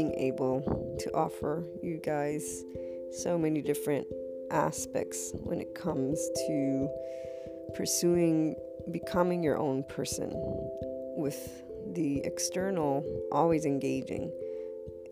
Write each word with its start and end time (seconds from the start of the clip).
Being 0.00 0.14
able 0.14 0.96
to 0.98 1.12
offer 1.14 1.62
you 1.82 1.98
guys 1.98 2.64
so 3.12 3.36
many 3.36 3.60
different 3.60 4.06
aspects 4.50 5.32
when 5.42 5.60
it 5.60 5.74
comes 5.74 6.18
to 6.46 6.88
pursuing 7.74 8.56
becoming 8.92 9.42
your 9.42 9.58
own 9.58 9.82
person 9.90 10.30
with 11.18 11.64
the 11.92 12.22
external 12.24 13.04
always 13.30 13.66
engaging 13.66 14.32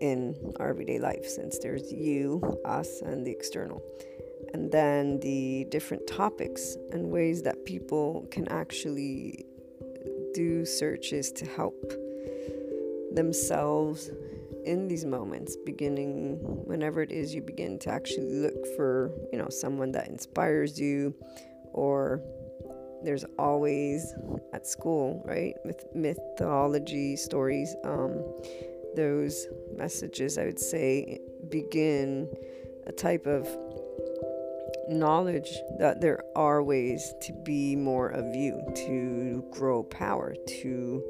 in 0.01 0.35
our 0.59 0.71
everyday 0.71 0.99
life 0.99 1.27
since 1.27 1.59
there's 1.59 1.93
you, 1.93 2.41
us, 2.65 3.03
and 3.03 3.27
the 3.27 3.31
external. 3.31 3.83
And 4.55 4.73
then 4.73 5.21
the 5.21 5.67
different 5.69 6.07
topics 6.07 6.79
and 6.93 7.11
ways 7.11 7.43
that 7.43 7.67
people 7.67 8.27
can 8.31 8.49
actually 8.49 9.45
do 10.33 10.65
searches 10.65 11.31
to 11.33 11.45
help 11.45 11.93
themselves 13.13 14.11
in 14.69 14.87
these 14.87 15.05
moments 15.05 15.57
beginning 15.65 16.39
whenever 16.67 17.03
it 17.03 17.11
is 17.11 17.35
you 17.35 17.41
begin 17.41 17.79
to 17.79 17.91
actually 17.91 18.31
look 18.31 18.67
for 18.77 19.11
you 19.33 19.39
know 19.39 19.49
someone 19.49 19.91
that 19.93 20.09
inspires 20.09 20.79
you 20.79 21.15
or 21.73 22.21
there's 23.03 23.25
always 23.39 24.15
at 24.53 24.67
school, 24.67 25.23
right? 25.25 25.55
With 25.65 25.85
mythology 25.95 27.17
stories, 27.17 27.75
um, 27.85 28.25
those 28.97 29.47
messages, 29.77 30.39
I 30.39 30.47
would 30.47 30.59
say, 30.59 31.21
begin 31.49 32.29
a 32.87 32.93
type 32.93 33.27
of 33.27 33.47
knowledge 34.89 35.51
that 35.79 36.01
there 36.01 36.25
are 36.35 36.63
ways 36.63 37.15
to 37.23 37.33
be 37.45 37.77
more 37.77 38.09
of 38.09 38.35
you, 38.35 38.61
to 38.75 39.45
grow 39.53 39.83
power, 39.83 40.35
to 40.63 41.05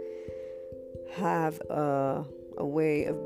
have 1.13 1.61
a, 1.71 2.25
a 2.59 2.67
way 2.67 3.05
of 3.05 3.17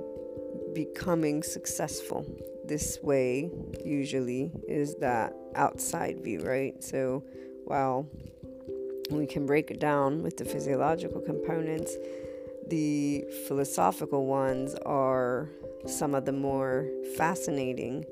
becoming 0.75 1.43
successful. 1.43 2.27
This 2.65 2.99
way, 3.03 3.51
usually, 3.85 4.51
is 4.69 4.97
that 4.97 5.35
outside 5.55 6.23
view, 6.23 6.41
right? 6.43 6.83
So, 6.83 7.25
while 7.65 8.09
we 9.11 9.27
can 9.27 9.47
break 9.47 9.71
it 9.71 9.81
down 9.81 10.23
with 10.23 10.37
the 10.37 10.45
physiological 10.45 11.21
components. 11.21 11.97
The 12.69 13.25
philosophical 13.47 14.27
ones 14.27 14.75
are 14.87 15.49
some 15.87 16.15
of 16.15 16.25
the 16.25 16.33
more 16.33 16.89
fascinating, 17.17 18.05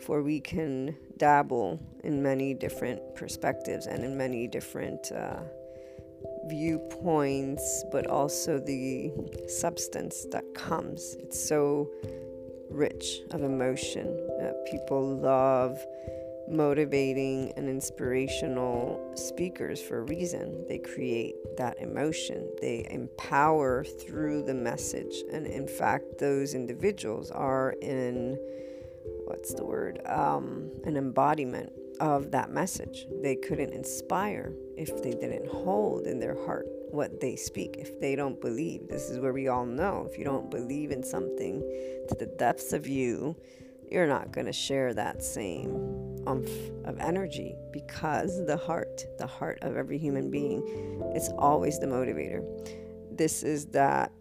for 0.00 0.22
we 0.22 0.40
can 0.40 0.96
dabble 1.16 1.80
in 2.04 2.22
many 2.22 2.54
different 2.54 3.14
perspectives 3.14 3.86
and 3.86 4.04
in 4.04 4.16
many 4.16 4.46
different 4.46 5.10
uh, 5.12 5.40
viewpoints, 6.48 7.84
but 7.90 8.06
also 8.06 8.58
the 8.58 9.12
substance 9.48 10.26
that 10.32 10.44
comes. 10.54 11.16
It's 11.20 11.38
so 11.38 11.90
rich 12.70 13.20
of 13.30 13.42
emotion. 13.42 14.28
Uh, 14.40 14.52
people 14.70 15.16
love 15.16 15.84
motivating 16.48 17.52
and 17.56 17.68
inspirational 17.68 19.12
speakers 19.16 19.80
for 19.80 19.98
a 19.98 20.02
reason. 20.02 20.64
They 20.68 20.78
create 20.78 21.34
that 21.56 21.78
emotion, 21.80 22.48
they 22.60 22.86
empower 22.90 23.84
through 23.84 24.44
the 24.44 24.54
message. 24.54 25.24
And 25.32 25.46
in 25.46 25.66
fact, 25.66 26.18
those 26.18 26.54
individuals 26.54 27.30
are 27.30 27.74
in 27.82 28.38
what's 29.24 29.54
the 29.54 29.64
word? 29.64 30.00
Um, 30.06 30.70
an 30.84 30.96
embodiment 30.96 31.72
of 32.00 32.30
that 32.30 32.50
message. 32.50 33.06
They 33.22 33.36
couldn't 33.36 33.72
inspire 33.72 34.52
if 34.76 35.02
they 35.02 35.12
didn't 35.12 35.48
hold 35.48 36.06
in 36.06 36.18
their 36.18 36.36
heart 36.44 36.66
what 36.90 37.20
they 37.20 37.36
speak, 37.36 37.76
if 37.78 38.00
they 38.00 38.16
don't 38.16 38.40
believe. 38.40 38.88
This 38.88 39.10
is 39.10 39.18
where 39.18 39.32
we 39.32 39.48
all 39.48 39.66
know 39.66 40.08
if 40.10 40.18
you 40.18 40.24
don't 40.24 40.50
believe 40.50 40.90
in 40.90 41.02
something 41.02 41.60
to 42.08 42.14
the 42.18 42.26
depths 42.38 42.72
of 42.72 42.86
you, 42.86 43.36
you're 43.90 44.06
not 44.06 44.32
going 44.32 44.46
to 44.46 44.52
share 44.52 44.94
that 44.94 45.22
same 45.22 46.16
umph 46.26 46.50
of 46.84 46.98
energy 46.98 47.54
because 47.72 48.44
the 48.46 48.56
heart, 48.56 49.04
the 49.18 49.26
heart 49.26 49.58
of 49.62 49.76
every 49.76 49.98
human 49.98 50.30
being, 50.30 50.62
it's 51.14 51.28
always 51.38 51.78
the 51.78 51.86
motivator. 51.86 52.44
This 53.16 53.42
is 53.42 53.66
that 53.66 54.12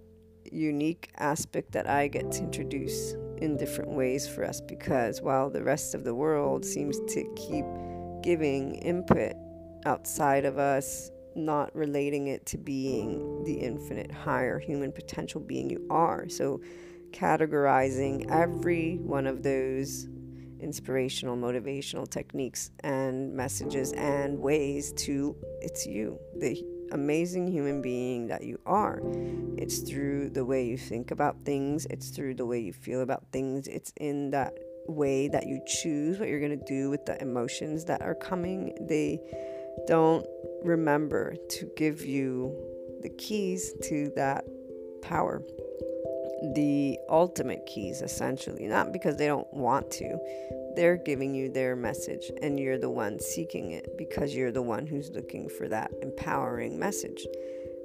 unique 0.51 1.09
aspect 1.17 1.71
that 1.71 1.89
I 1.89 2.07
get 2.07 2.31
to 2.33 2.43
introduce 2.43 3.15
in 3.37 3.57
different 3.57 3.91
ways 3.91 4.27
for 4.27 4.43
us 4.43 4.61
because 4.61 5.21
while 5.21 5.49
the 5.49 5.63
rest 5.63 5.93
of 5.93 6.03
the 6.03 6.13
world 6.13 6.65
seems 6.65 6.99
to 7.13 7.23
keep 7.35 7.65
giving 8.21 8.75
input 8.75 9.33
outside 9.85 10.45
of 10.45 10.57
us, 10.57 11.11
not 11.35 11.75
relating 11.75 12.27
it 12.27 12.45
to 12.47 12.57
being 12.57 13.43
the 13.43 13.53
infinite 13.53 14.11
higher 14.11 14.57
human 14.57 14.91
potential 14.91 15.41
being 15.41 15.69
you 15.69 15.85
are. 15.89 16.27
So 16.29 16.61
categorizing 17.11 18.29
every 18.29 18.97
one 18.97 19.27
of 19.27 19.43
those 19.43 20.07
inspirational, 20.59 21.37
motivational 21.37 22.09
techniques 22.09 22.71
and 22.81 23.33
messages 23.33 23.91
and 23.93 24.39
ways 24.39 24.93
to 24.93 25.35
it's 25.61 25.85
you, 25.85 26.19
the 26.37 26.61
amazing 26.91 27.47
human 27.47 27.81
being 27.81 28.27
that 28.27 28.43
you 28.43 28.59
are. 28.65 28.99
It's 29.57 29.79
through 29.79 30.29
the 30.29 30.45
way 30.45 30.65
you 30.65 30.77
think 30.77 31.11
about 31.11 31.43
things, 31.45 31.85
it's 31.89 32.09
through 32.09 32.35
the 32.35 32.45
way 32.45 32.59
you 32.59 32.73
feel 32.73 33.01
about 33.01 33.23
things, 33.31 33.67
it's 33.67 33.91
in 33.97 34.31
that 34.31 34.53
way 34.87 35.27
that 35.27 35.47
you 35.47 35.61
choose 35.65 36.19
what 36.19 36.29
you're 36.29 36.39
going 36.39 36.57
to 36.57 36.65
do 36.65 36.89
with 36.89 37.05
the 37.05 37.19
emotions 37.21 37.85
that 37.85 38.01
are 38.01 38.15
coming. 38.15 38.75
They 38.87 39.19
don't 39.87 40.25
remember 40.63 41.35
to 41.49 41.71
give 41.75 42.05
you 42.05 42.55
the 43.01 43.09
keys 43.09 43.73
to 43.83 44.11
that 44.15 44.45
power 45.01 45.41
the 46.53 46.97
ultimate 47.09 47.65
keys 47.65 48.01
essentially. 48.01 48.67
Not 48.67 48.91
because 48.91 49.17
they 49.17 49.27
don't 49.27 49.51
want 49.53 49.91
to. 49.91 50.17
They're 50.75 50.97
giving 50.97 51.33
you 51.33 51.49
their 51.49 51.75
message 51.75 52.31
and 52.41 52.59
you're 52.59 52.77
the 52.77 52.89
one 52.89 53.19
seeking 53.19 53.71
it 53.71 53.97
because 53.97 54.35
you're 54.35 54.51
the 54.51 54.61
one 54.61 54.85
who's 54.85 55.09
looking 55.11 55.49
for 55.49 55.67
that 55.69 55.91
empowering 56.01 56.77
message. 56.77 57.25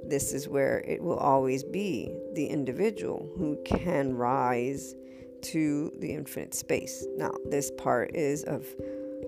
This 0.05 0.33
is 0.33 0.49
where 0.49 0.81
it 0.81 1.03
will 1.03 1.19
always 1.19 1.63
be 1.63 2.13
the 2.35 2.47
individual 2.47 3.31
who 3.37 3.59
can 3.65 4.15
rise 4.15 4.95
to 5.43 5.93
the 6.01 6.13
infinite 6.13 6.55
space. 6.55 7.07
Now 7.17 7.33
this 7.49 7.71
part 7.79 8.15
is 8.15 8.45
of 8.45 8.67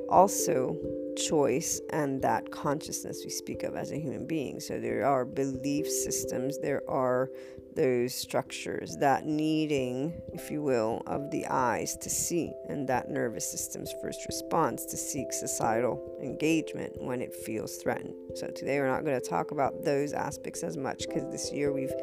also 0.08 0.76
choice 1.16 1.80
and 1.90 2.20
that 2.22 2.50
consciousness 2.50 3.22
we 3.24 3.30
speak 3.30 3.62
of 3.62 3.76
as 3.76 3.92
a 3.92 3.98
human 3.98 4.26
being. 4.26 4.60
So 4.60 4.78
there 4.80 5.04
are 5.06 5.24
belief 5.24 5.86
systems, 5.88 6.58
there 6.58 6.82
are 6.88 7.30
those 7.74 8.14
structures, 8.14 8.96
that 8.98 9.26
needing, 9.26 10.20
if 10.32 10.50
you 10.50 10.62
will, 10.62 11.02
of 11.06 11.30
the 11.30 11.46
eyes 11.46 11.96
to 11.98 12.10
see, 12.10 12.52
and 12.68 12.88
that 12.88 13.10
nervous 13.10 13.50
system's 13.50 13.92
first 14.00 14.26
response 14.26 14.84
to 14.86 14.96
seek 14.96 15.32
societal 15.32 16.18
engagement 16.22 17.00
when 17.00 17.20
it 17.20 17.34
feels 17.34 17.76
threatened. 17.76 18.14
So 18.34 18.48
today 18.48 18.78
we're 18.78 18.88
not 18.88 19.04
going 19.04 19.20
to 19.20 19.28
talk 19.28 19.50
about 19.50 19.84
those 19.84 20.12
aspects 20.12 20.62
as 20.62 20.76
much 20.76 21.06
because 21.06 21.24
this 21.30 21.52
year 21.52 21.72
we've 21.72 21.94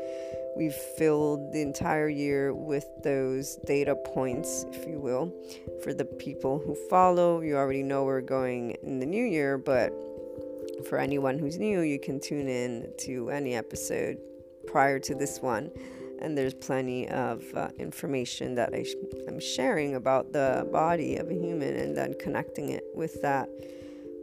we've 0.56 0.74
filled 0.74 1.54
the 1.54 1.62
entire 1.62 2.10
year 2.10 2.54
with 2.54 2.86
those 3.04 3.58
data 3.66 3.96
points, 3.96 4.66
if 4.74 4.88
you 4.88 5.00
will, 5.00 5.34
for 5.84 5.94
the 5.94 6.06
people 6.06 6.60
who 6.60 6.76
follow. 6.90 7.42
You 7.42 7.56
already 7.56 7.84
know 7.84 8.04
we're 8.04 8.22
going 8.22 8.72
in 8.84 9.00
the 9.00 9.06
new 9.06 9.24
year, 9.24 9.58
but 9.58 9.94
for 10.88 10.98
anyone 10.98 11.38
who's 11.38 11.58
new, 11.58 11.82
you 11.82 12.00
can 12.00 12.20
tune 12.20 12.48
in 12.48 12.92
to 13.00 13.30
any 13.30 13.56
episode 13.56 14.18
prior 14.72 15.00
to 15.00 15.16
this 15.16 15.40
one. 15.40 15.72
And 16.22 16.38
there's 16.38 16.54
plenty 16.54 17.08
of 17.08 17.44
uh, 17.56 17.70
information 17.80 18.56
that 18.56 18.74
I 18.74 18.86
am 19.28 19.40
sharing 19.40 19.96
about 19.96 20.34
the 20.34 20.68
body 20.72 21.16
of 21.16 21.30
a 21.30 21.34
human 21.34 21.76
and 21.76 21.96
then 21.96 22.14
connecting 22.20 22.70
it 22.70 22.84
with 22.94 23.22
that 23.22 23.48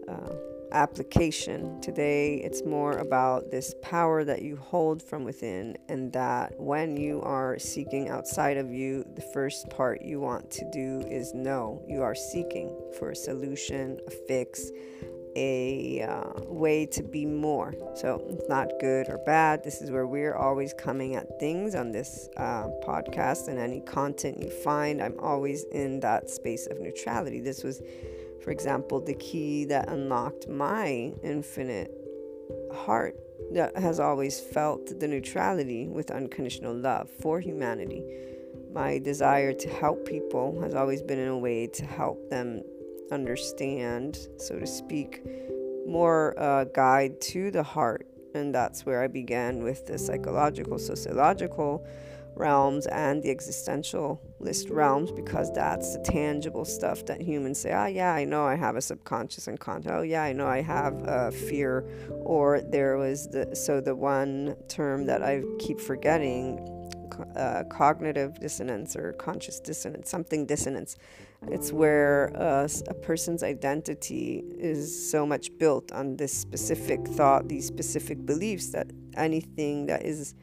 uh, 0.07 0.35
application. 0.73 1.81
Today, 1.81 2.37
it's 2.37 2.63
more 2.65 2.99
about 2.99 3.51
this 3.51 3.75
power 3.83 4.25
that 4.25 4.43
you 4.43 4.57
hold 4.57 5.03
from 5.03 5.25
within, 5.25 5.77
and 5.89 6.13
that 6.13 6.53
when 6.61 6.97
you 6.97 7.23
are 7.23 7.59
seeking 7.59 8.11
outside 8.11 8.59
of 8.59 8.71
you, 8.71 9.05
the 9.15 9.23
first 9.33 9.71
part 9.71 10.03
you 10.03 10.21
want 10.21 10.51
to 10.51 10.71
do 10.71 11.01
is 11.09 11.33
know 11.33 11.83
you 11.89 12.03
are 12.03 12.15
seeking 12.15 12.77
for 12.99 13.11
a 13.11 13.17
solution, 13.17 13.99
a 14.07 14.11
fix, 14.11 14.71
a 15.37 16.03
uh, 16.03 16.43
way 16.47 16.87
to 16.87 17.03
be 17.03 17.27
more. 17.27 17.75
So 17.95 18.25
it's 18.31 18.49
not 18.49 18.71
good 18.81 19.09
or 19.09 19.19
bad. 19.19 19.63
This 19.63 19.83
is 19.83 19.91
where 19.91 20.07
we're 20.07 20.35
always 20.35 20.73
coming 20.73 21.15
at 21.15 21.39
things 21.39 21.75
on 21.75 21.93
this 21.93 22.29
uh, 22.39 22.69
podcast 22.83 23.49
and 23.49 23.59
any 23.59 23.81
content 23.81 24.43
you 24.43 24.51
find. 24.51 25.03
I'm 25.03 25.19
always 25.21 25.65
in 25.65 26.01
that 26.01 26.31
space 26.31 26.67
of 26.67 26.81
neutrality. 26.81 27.41
This 27.41 27.63
was, 27.63 27.83
for 28.43 28.51
example, 28.51 29.01
the 29.01 29.15
key 29.15 29.67
that 29.67 29.91
unlocked 29.91 30.49
my 30.49 31.13
infinite 31.23 31.93
heart 32.75 33.15
that 33.53 33.77
has 33.77 34.01
always 34.01 34.41
felt 34.41 34.99
the 34.99 35.07
neutrality 35.07 35.87
with 35.87 36.11
unconditional 36.11 36.75
love 36.75 37.11
for 37.11 37.41
humanity. 37.41 38.03
My 38.73 38.99
desire 38.99 39.53
to 39.53 39.69
help 39.69 40.07
people 40.07 40.61
has 40.63 40.75
always 40.75 41.03
been 41.03 41.19
in 41.19 41.29
a 41.29 41.39
way 41.39 41.67
to 41.67 41.85
help 41.85 42.31
them 42.31 42.63
understand, 43.13 44.19
so 44.39 44.59
to 44.59 44.67
speak, 44.67 45.23
more 45.87 46.35
uh, 46.39 46.65
guide 46.65 47.21
to 47.21 47.51
the 47.51 47.63
heart. 47.63 48.07
And 48.35 48.55
that's 48.55 48.85
where 48.85 49.03
I 49.03 49.07
began 49.07 49.63
with 49.63 49.87
the 49.87 49.99
psychological, 49.99 50.79
sociological 50.79 51.87
realms 52.35 52.87
and 52.87 53.23
the 53.23 53.35
existentialist 53.35 54.71
realms 54.71 55.11
because 55.11 55.51
that's 55.53 55.97
the 55.97 56.03
tangible 56.03 56.67
stuff 56.67 57.05
that 57.07 57.21
humans 57.21 57.59
say, 57.59 57.73
oh, 57.73 57.87
yeah, 57.87 58.13
I 58.13 58.25
know 58.25 58.45
I 58.45 58.55
have 58.55 58.77
a 58.77 58.83
subconscious 58.83 59.49
and 59.49 59.59
conscious. 59.59 59.91
Oh, 59.91 60.03
yeah, 60.03 60.23
I 60.23 60.33
know 60.33 60.47
I 60.47 60.61
have 60.61 61.03
a 61.05 61.33
fear. 61.33 61.87
Or 62.21 62.61
there 62.61 62.99
was 62.99 63.29
the, 63.29 63.57
so 63.57 63.81
the 63.81 63.95
one 63.95 64.55
term 64.69 65.07
that 65.07 65.23
I 65.23 65.43
keep 65.59 65.81
forgetting 65.81 66.73
uh, 67.35 67.65
cognitive 67.71 68.39
dissonance 68.39 68.95
or 68.97 69.13
conscious 69.15 69.59
dissonance, 69.59 70.11
something 70.11 70.45
dissonance. 70.47 70.97
It's 71.49 71.73
where 71.73 72.33
uh, 72.37 72.69
a 72.89 72.95
person's 72.95 73.43
identity 73.43 74.43
is 74.59 75.11
so 75.11 75.27
much 75.27 75.51
built 75.59 75.93
on 75.93 76.17
this 76.17 76.33
specific 76.33 77.07
thought, 77.07 77.49
these 77.49 77.67
specific 77.67 78.25
beliefs 78.27 78.71
that 78.71 78.91
anything 79.15 79.87
that 79.87 80.05
is 80.05 80.35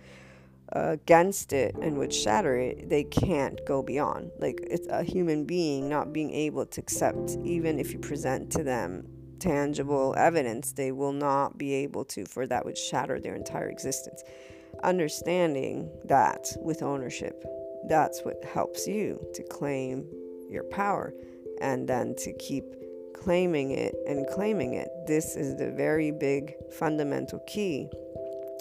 uh, 0.76 0.92
against 0.92 1.54
it 1.54 1.76
and 1.76 1.98
would 1.98 2.14
shatter 2.14 2.58
it, 2.58 2.90
they 2.90 3.04
can't 3.04 3.64
go 3.66 3.84
beyond. 3.84 4.32
Like 4.40 4.60
it's 4.64 4.88
a 4.88 5.04
human 5.04 5.46
being 5.46 5.90
not 5.90 6.14
being 6.14 6.34
able 6.34 6.66
to 6.66 6.82
accept, 6.82 7.38
even 7.44 7.80
if 7.80 7.92
you 7.92 8.00
present 8.00 8.52
to 8.52 8.64
them 8.64 9.08
tangible 9.40 10.16
evidence, 10.18 10.72
they 10.72 10.92
will 10.92 11.12
not 11.12 11.58
be 11.58 11.74
able 11.74 12.06
to, 12.06 12.26
for 12.26 12.48
that 12.48 12.64
would 12.66 12.78
shatter 12.78 13.20
their 13.20 13.36
entire 13.36 13.70
existence 13.70 14.24
understanding 14.84 15.90
that 16.06 16.48
with 16.62 16.84
ownership, 16.84 17.44
that's 17.88 18.22
what 18.24 18.44
helps 18.44 18.88
you 18.88 19.20
to 19.34 19.44
claim 19.44 20.06
your 20.54 20.64
power 20.66 21.14
and 21.60 21.88
then 21.88 22.16
to 22.16 22.34
keep 22.34 22.64
claiming 23.14 23.72
it 23.72 23.96
and 24.08 24.28
claiming 24.28 24.76
it. 24.76 24.88
This 25.08 25.36
is 25.36 25.58
the 25.58 25.72
very 25.72 26.12
big 26.12 26.54
fundamental 26.72 27.40
key. 27.48 27.90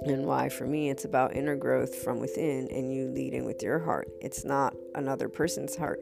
And 0.04 0.26
why, 0.26 0.48
for 0.48 0.66
me, 0.66 0.90
it's 0.90 1.04
about 1.04 1.36
inner 1.36 1.54
growth 1.54 1.94
from 1.94 2.18
within 2.18 2.68
and 2.72 2.92
you 2.92 3.08
leading 3.08 3.44
with 3.44 3.62
your 3.62 3.78
heart. 3.78 4.08
It's 4.20 4.44
not 4.44 4.74
another 4.96 5.28
person's 5.28 5.76
heart. 5.76 6.00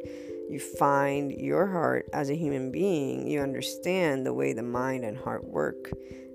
You 0.49 0.59
find 0.59 1.33
your 1.33 1.67
heart 1.67 2.09
as 2.15 2.31
a 2.31 2.35
human 2.35 2.73
being, 2.73 3.27
you 3.27 3.41
understand 3.41 4.25
the 4.25 4.33
way 4.33 4.53
the 4.53 4.63
mind 4.63 5.05
and 5.05 5.17
heart 5.17 5.45
work 5.45 5.91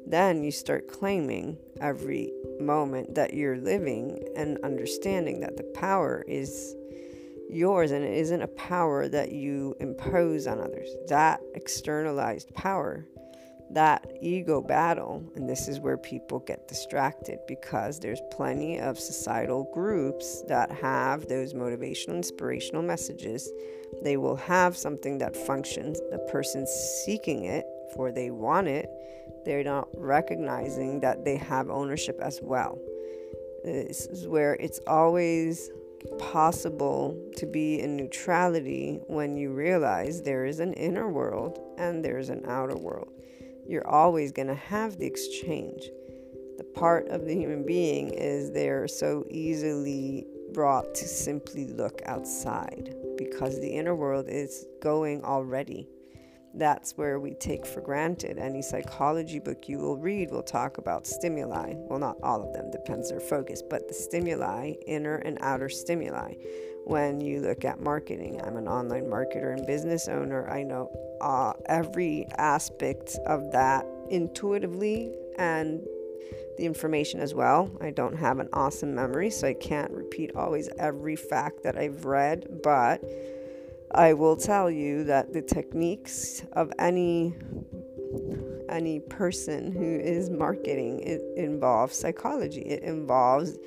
then 0.06 0.44
you 0.44 0.51
start 0.51 0.88
claiming 0.88 1.58
every 1.81 2.31
moment 2.60 3.16
that 3.16 3.34
you're 3.34 3.58
living 3.58 4.24
and 4.36 4.58
understanding 4.63 5.40
that 5.40 5.58
the 5.58 5.63
power 5.63 6.24
is 6.28 6.75
yours 7.50 7.92
and 7.92 8.04
it 8.04 8.14
isn't 8.14 8.42
a 8.42 8.48
power 8.48 9.08
that 9.08 9.32
you 9.32 9.76
impose 9.80 10.48
on 10.48 10.60
others. 10.60 10.90
That 11.08 11.42
externalized 11.54 12.54
power, 12.54 13.06
that 13.72 14.12
ego 14.22 14.62
battle, 14.62 15.24
and 15.36 15.50
this 15.50 15.68
is 15.68 15.80
where 15.80 15.98
people 15.98 16.40
get 16.40 16.68
distracted 16.68 17.40
because 17.48 18.00
there's 18.00 18.22
plenty 18.32 18.80
of 18.80 19.00
societal 19.00 19.70
groups 19.74 20.44
that 20.48 20.72
have 20.72 21.28
those 21.28 21.54
motivational, 21.54 22.16
inspirational 22.16 22.84
messages. 22.84 23.52
They 24.04 24.18
will 24.18 24.36
have 24.36 24.78
something 24.78 25.18
that 25.20 25.36
functions, 25.36 26.00
the 26.12 26.20
person 26.32 26.66
seeking 27.06 27.46
it, 27.46 27.66
for 27.96 28.12
they 28.12 28.32
want 28.32 28.68
it 28.68 28.90
they're 29.46 29.64
not 29.64 29.88
recognizing 29.96 31.00
that 31.02 31.24
they 31.24 31.38
have 31.38 31.70
ownership 31.70 32.20
as 32.22 32.40
well. 32.42 32.80
This 33.64 34.08
is 34.08 34.28
where 34.28 34.56
it's 34.56 34.80
always 34.88 35.70
possible 36.20 37.18
to 37.38 37.46
be 37.46 37.80
in 37.80 37.96
neutrality 37.96 39.00
when 39.08 39.38
you 39.38 39.54
realize 39.54 40.22
there 40.22 40.46
is 40.46 40.60
an 40.60 40.74
inner 40.74 41.10
world 41.10 41.60
and 41.78 42.04
there's 42.04 42.30
an 42.30 42.44
outer 42.48 42.78
world. 42.78 43.12
You're 43.68 43.88
always 43.88 44.32
going 44.32 44.48
to 44.48 44.56
have 44.56 44.98
the 44.98 45.06
exchange. 45.06 45.90
The 46.58 46.64
part 46.64 47.08
of 47.10 47.26
the 47.26 47.36
human 47.36 47.66
being 47.66 48.10
is 48.10 48.52
they're 48.52 48.88
so 48.88 49.26
easily 49.30 50.26
brought 50.54 50.96
to 50.96 51.08
simply 51.08 51.68
look 51.68 52.02
outside 52.06 52.96
because 53.18 53.60
the 53.60 53.70
inner 53.70 53.96
world 53.96 54.28
is 54.30 54.66
going 54.82 55.24
already 55.24 55.88
that's 56.58 56.98
where 56.98 57.20
we 57.20 57.34
take 57.34 57.66
for 57.66 57.82
granted. 57.82 58.38
Any 58.38 58.62
psychology 58.62 59.40
book 59.40 59.68
you 59.68 59.78
will 59.80 59.98
read 59.98 60.32
will 60.32 60.44
talk 60.44 60.78
about 60.78 61.06
stimuli. 61.06 61.74
Well, 61.76 62.00
not 62.00 62.18
all 62.24 62.42
of 62.42 62.54
them, 62.54 62.72
depends 62.72 63.10
their 63.10 63.20
focus, 63.20 63.62
but 63.62 63.88
the 63.88 63.94
stimuli, 63.94 64.74
inner 64.88 65.16
and 65.18 65.38
outer 65.42 65.70
stimuli. 65.70 66.34
When 66.86 67.20
you 67.20 67.42
look 67.42 67.66
at 67.66 67.80
marketing, 67.80 68.42
I'm 68.44 68.58
an 68.58 68.68
online 68.68 69.06
marketer 69.06 69.54
and 69.58 69.66
business 69.66 70.08
owner. 70.08 70.50
I 70.50 70.64
know 70.64 70.92
uh, 71.20 71.54
every 71.66 72.28
aspect 72.38 73.18
of 73.26 73.52
that 73.52 73.86
intuitively 74.10 75.14
and 75.38 75.86
the 76.58 76.66
information 76.66 77.20
as 77.20 77.34
well. 77.34 77.70
I 77.82 77.92
don't 77.92 78.16
have 78.16 78.40
an 78.40 78.50
awesome 78.54 78.96
memory, 78.96 79.30
so 79.30 79.48
I 79.48 79.54
can't 79.54 79.92
repeat 79.92 80.36
always 80.36 80.70
every 80.78 81.16
fact 81.16 81.64
that 81.64 81.78
I've 81.78 82.06
read, 82.06 82.62
but 82.64 83.04
I 83.92 84.13
will 84.13 84.36
tell 84.36 84.70
you 84.70 85.04
that 85.06 85.34
the 85.34 85.42
techniques 85.42 86.44
of 86.54 86.72
any 86.80 87.36
any 88.70 89.00
person 89.00 89.72
who 89.72 90.00
is 90.00 90.30
marketing 90.30 91.00
it 91.01 91.22
involves 91.38 91.98
psychology. 91.98 92.62
It 92.62 92.84
involves 92.84 93.58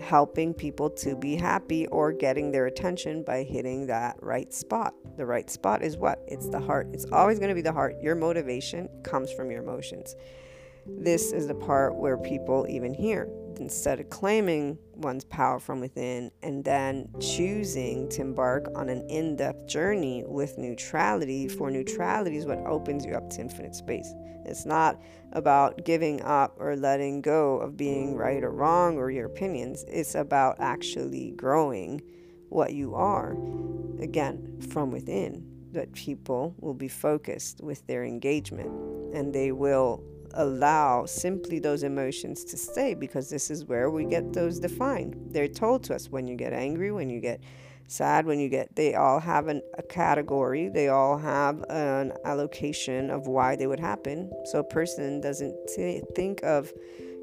helping 0.00 0.52
people 0.54 0.90
to 0.90 1.16
be 1.16 1.36
happy 1.36 1.86
or 1.88 2.12
getting 2.12 2.50
their 2.50 2.66
attention 2.66 3.22
by 3.22 3.42
hitting 3.42 3.86
that 3.86 4.16
right 4.20 4.52
spot. 4.52 4.94
The 5.16 5.26
right 5.26 5.48
spot 5.48 5.82
is 5.82 5.96
what? 5.96 6.22
It's 6.26 6.48
the 6.48 6.60
heart. 6.60 6.88
It's 6.92 7.06
always 7.12 7.38
going 7.38 7.48
to 7.48 7.54
be 7.54 7.62
the 7.62 7.72
heart. 7.72 7.96
Your 8.02 8.14
motivation 8.14 8.88
comes 9.02 9.32
from 9.32 9.50
your 9.50 9.62
emotions. 9.62 10.14
This 10.86 11.32
is 11.32 11.46
the 11.46 11.54
part 11.54 11.94
where 11.94 12.16
people 12.16 12.66
even 12.68 12.94
hear 12.94 13.28
instead 13.58 14.00
of 14.00 14.10
claiming 14.10 14.78
one's 14.94 15.24
power 15.24 15.58
from 15.58 15.80
within 15.80 16.30
and 16.42 16.64
then 16.64 17.08
choosing 17.20 18.08
to 18.10 18.20
embark 18.22 18.66
on 18.74 18.88
an 18.88 19.08
in 19.08 19.36
depth 19.36 19.66
journey 19.66 20.24
with 20.26 20.58
neutrality, 20.58 21.48
for 21.48 21.70
neutrality 21.70 22.36
is 22.36 22.46
what 22.46 22.58
opens 22.66 23.04
you 23.04 23.14
up 23.14 23.28
to 23.30 23.40
infinite 23.40 23.74
space. 23.74 24.12
It's 24.44 24.64
not 24.64 25.00
about 25.32 25.84
giving 25.84 26.22
up 26.22 26.56
or 26.58 26.76
letting 26.76 27.20
go 27.20 27.58
of 27.58 27.76
being 27.76 28.16
right 28.16 28.42
or 28.42 28.50
wrong 28.50 28.96
or 28.96 29.10
your 29.10 29.26
opinions, 29.26 29.84
it's 29.88 30.14
about 30.14 30.56
actually 30.60 31.32
growing 31.32 32.00
what 32.48 32.72
you 32.72 32.94
are, 32.94 33.32
again, 34.00 34.60
from 34.70 34.90
within. 34.90 35.52
That 35.72 35.92
people 35.92 36.54
will 36.58 36.74
be 36.74 36.88
focused 36.88 37.60
with 37.60 37.86
their 37.86 38.04
engagement 38.04 38.70
and 39.14 39.34
they 39.34 39.52
will 39.52 40.02
allow 40.36 41.04
simply 41.06 41.58
those 41.58 41.82
emotions 41.82 42.44
to 42.44 42.56
stay 42.56 42.94
because 42.94 43.28
this 43.28 43.50
is 43.50 43.64
where 43.64 43.90
we 43.90 44.04
get 44.04 44.32
those 44.32 44.58
defined. 44.60 45.16
They're 45.30 45.48
told 45.48 45.82
to 45.84 45.94
us 45.94 46.08
when 46.08 46.28
you 46.28 46.36
get 46.36 46.52
angry, 46.52 46.92
when 46.92 47.10
you 47.10 47.20
get 47.20 47.40
sad, 47.88 48.26
when 48.26 48.38
you 48.38 48.48
get, 48.48 48.74
they 48.74 48.94
all 48.94 49.20
have 49.20 49.48
an, 49.48 49.62
a 49.78 49.82
category, 49.82 50.68
they 50.68 50.88
all 50.88 51.16
have 51.18 51.64
an 51.68 52.12
allocation 52.24 53.10
of 53.10 53.26
why 53.26 53.56
they 53.56 53.66
would 53.66 53.80
happen. 53.80 54.30
So 54.46 54.60
a 54.60 54.64
person 54.64 55.20
doesn't 55.20 55.54
t- 55.74 56.02
think 56.14 56.42
of 56.42 56.72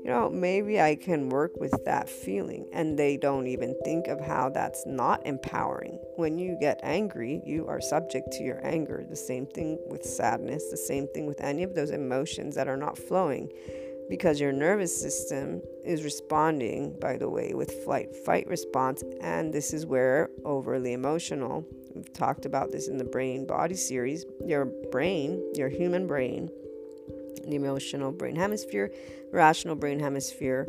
you 0.03 0.09
know, 0.09 0.29
maybe 0.29 0.81
I 0.81 0.95
can 0.95 1.29
work 1.29 1.55
with 1.55 1.85
that 1.85 2.09
feeling. 2.09 2.67
And 2.73 2.99
they 2.99 3.15
don't 3.15 3.47
even 3.47 3.73
think 3.85 4.07
of 4.07 4.19
how 4.19 4.49
that's 4.49 4.85
not 4.85 5.25
empowering. 5.25 5.97
When 6.17 6.37
you 6.37 6.57
get 6.59 6.81
angry, 6.83 7.41
you 7.45 7.67
are 7.67 7.79
subject 7.79 8.31
to 8.33 8.43
your 8.43 8.59
anger. 8.65 9.05
The 9.09 9.15
same 9.15 9.45
thing 9.45 9.79
with 9.87 10.03
sadness, 10.03 10.69
the 10.69 10.77
same 10.77 11.07
thing 11.07 11.25
with 11.25 11.39
any 11.39 11.63
of 11.63 11.73
those 11.73 11.91
emotions 11.91 12.53
that 12.55 12.67
are 12.67 12.75
not 12.75 12.97
flowing. 12.97 13.49
Because 14.09 14.41
your 14.41 14.51
nervous 14.51 14.93
system 14.93 15.61
is 15.85 16.03
responding, 16.03 16.99
by 16.99 17.15
the 17.15 17.29
way, 17.29 17.53
with 17.53 17.71
flight 17.85 18.13
fight 18.13 18.45
response. 18.47 19.03
And 19.21 19.53
this 19.53 19.71
is 19.71 19.85
where 19.85 20.29
overly 20.43 20.91
emotional, 20.91 21.65
we've 21.95 22.11
talked 22.11 22.45
about 22.45 22.73
this 22.73 22.89
in 22.89 22.97
the 22.97 23.05
brain 23.05 23.47
body 23.47 23.75
series, 23.75 24.25
your 24.45 24.65
brain, 24.91 25.53
your 25.55 25.69
human 25.69 26.07
brain, 26.07 26.49
the 27.45 27.55
emotional 27.55 28.11
brain 28.11 28.35
hemisphere, 28.35 28.91
rational 29.31 29.75
brain 29.75 29.99
hemisphere. 29.99 30.67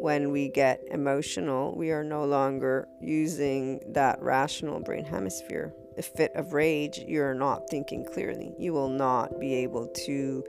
When 0.00 0.30
we 0.30 0.48
get 0.48 0.82
emotional, 0.90 1.74
we 1.76 1.90
are 1.90 2.02
no 2.02 2.24
longer 2.24 2.88
using 3.00 3.80
that 3.92 4.20
rational 4.22 4.80
brain 4.80 5.04
hemisphere. 5.04 5.74
A 5.98 6.02
fit 6.02 6.32
of 6.34 6.54
rage, 6.54 6.98
you're 7.06 7.34
not 7.34 7.68
thinking 7.68 8.04
clearly. 8.04 8.54
You 8.58 8.72
will 8.72 8.88
not 8.88 9.38
be 9.38 9.54
able 9.56 9.88
to 10.06 10.42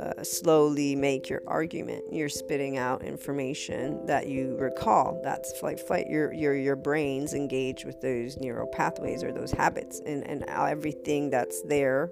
uh, 0.00 0.22
slowly 0.22 0.96
make 0.96 1.28
your 1.28 1.42
argument. 1.46 2.04
You're 2.10 2.28
spitting 2.28 2.78
out 2.78 3.02
information 3.02 4.04
that 4.06 4.26
you 4.26 4.56
recall. 4.58 5.20
That's 5.22 5.56
flight, 5.58 5.78
flight. 5.78 6.08
Your 6.08 6.32
your 6.32 6.54
your 6.54 6.76
brains 6.76 7.34
engage 7.34 7.84
with 7.84 8.00
those 8.00 8.36
neural 8.38 8.66
pathways 8.66 9.22
or 9.22 9.32
those 9.32 9.52
habits, 9.52 10.00
and 10.04 10.26
and 10.26 10.44
everything 10.44 11.30
that's 11.30 11.62
there 11.62 12.10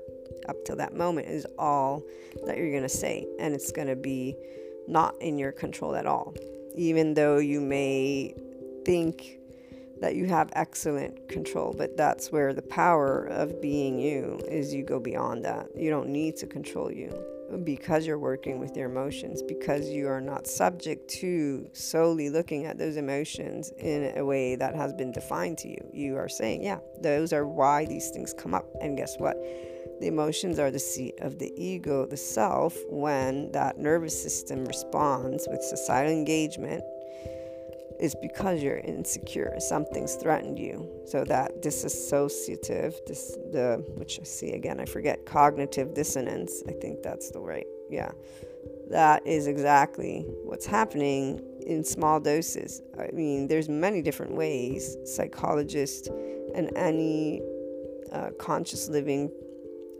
up 0.49 0.57
till 0.65 0.77
that 0.77 0.95
moment 0.95 1.29
is 1.29 1.47
all 1.59 2.03
that 2.47 2.57
you're 2.57 2.71
to 2.83 2.89
say. 2.89 3.27
And 3.39 3.55
it's 3.55 3.73
to 3.89 3.97
be 3.97 4.37
not 4.87 5.21
in 5.21 5.39
your 5.39 5.53
control 5.53 5.95
at 5.95 6.07
all. 6.07 6.35
Even 6.77 7.15
though 7.15 7.39
you 7.39 7.61
may 7.61 8.35
think 8.85 9.39
that 10.01 10.15
you 10.17 10.27
have 10.27 10.51
excellent 10.55 11.29
control, 11.29 11.75
but 11.77 11.97
that's 11.97 12.33
where 12.33 12.53
the 12.53 12.62
power 12.62 13.25
of 13.27 13.61
being 13.61 13.99
you 13.99 14.41
is 14.49 14.75
you 14.75 14.83
go 14.85 14.99
beyond 14.99 15.45
that. 15.45 15.69
You 15.77 15.91
don't 15.91 16.09
need 16.09 16.37
to 16.39 16.47
control 16.47 16.91
you 16.91 17.12
because 17.59 18.06
you're 18.06 18.18
working 18.18 18.59
with 18.59 18.76
your 18.76 18.90
emotions, 18.90 19.42
because 19.42 19.88
you 19.88 20.09
are 20.09 20.21
not 20.21 20.47
subject 20.47 21.09
to 21.21 21.68
solely 21.73 22.30
looking 22.30 22.66
at 22.66 22.78
those 22.78 22.97
emotions 22.97 23.73
in 23.78 24.12
a 24.16 24.25
way 24.25 24.56
that 24.56 24.75
has 24.75 24.92
been 24.92 25.12
defined 25.12 25.59
to 25.59 25.68
you. 25.68 25.90
You 25.92 26.16
are 26.16 26.28
saying, 26.28 26.62
yeah, 26.62 26.78
those 27.00 27.32
are 27.32 27.47
why 27.47 27.85
these 27.85 28.11
things 28.11 28.35
come 28.35 28.54
up. 28.54 28.66
And 28.80 28.97
guess 28.97 29.16
what? 29.18 29.37
The 30.00 30.09
emotions 30.09 30.59
are 30.59 30.71
the 30.71 30.78
seat 30.78 31.14
of 31.21 31.38
the 31.38 31.52
ego, 31.56 32.06
the 32.06 32.16
self, 32.16 32.76
when 32.88 33.52
that 33.52 33.78
nervous 33.78 34.21
system 34.21 34.64
responds 34.64 35.47
with 35.50 35.62
societal 35.62 36.12
engagement. 36.12 36.82
It's 38.02 38.16
because 38.16 38.61
you're 38.61 38.78
insecure. 38.78 39.54
Something's 39.61 40.16
threatened 40.16 40.59
you. 40.59 40.90
So 41.06 41.23
that 41.23 41.62
disassociative, 41.62 42.97
this 43.06 43.38
the 43.52 43.85
which 43.94 44.18
I 44.18 44.25
see 44.25 44.54
again, 44.54 44.80
I 44.80 44.87
forget 44.87 45.25
cognitive 45.25 45.94
dissonance. 45.94 46.64
I 46.66 46.73
think 46.73 47.04
that's 47.04 47.30
the 47.30 47.38
right. 47.38 47.66
Yeah, 47.88 48.11
that 48.90 49.25
is 49.25 49.47
exactly 49.47 50.26
what's 50.42 50.66
happening 50.66 51.44
in 51.64 51.85
small 51.85 52.18
doses. 52.18 52.82
I 52.99 53.12
mean, 53.12 53.47
there's 53.47 53.68
many 53.68 54.02
different 54.02 54.35
ways 54.35 54.97
psychologists 55.04 56.09
and 56.56 56.76
any 56.76 57.40
uh, 58.11 58.30
conscious 58.37 58.88
living 58.88 59.30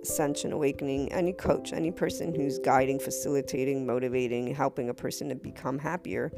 ascension 0.03 0.51
awakening 0.51 1.13
any 1.13 1.33
coach 1.33 1.73
any 1.73 1.93
person 1.93 2.35
who's 2.35 2.59
guiding 2.59 2.99
facilitating 2.99 3.87
motivating 3.87 4.53
helping 4.53 4.89
a 4.89 4.95
person 4.95 5.29
to 5.29 5.37
become 5.37 5.79
happier 5.79 6.33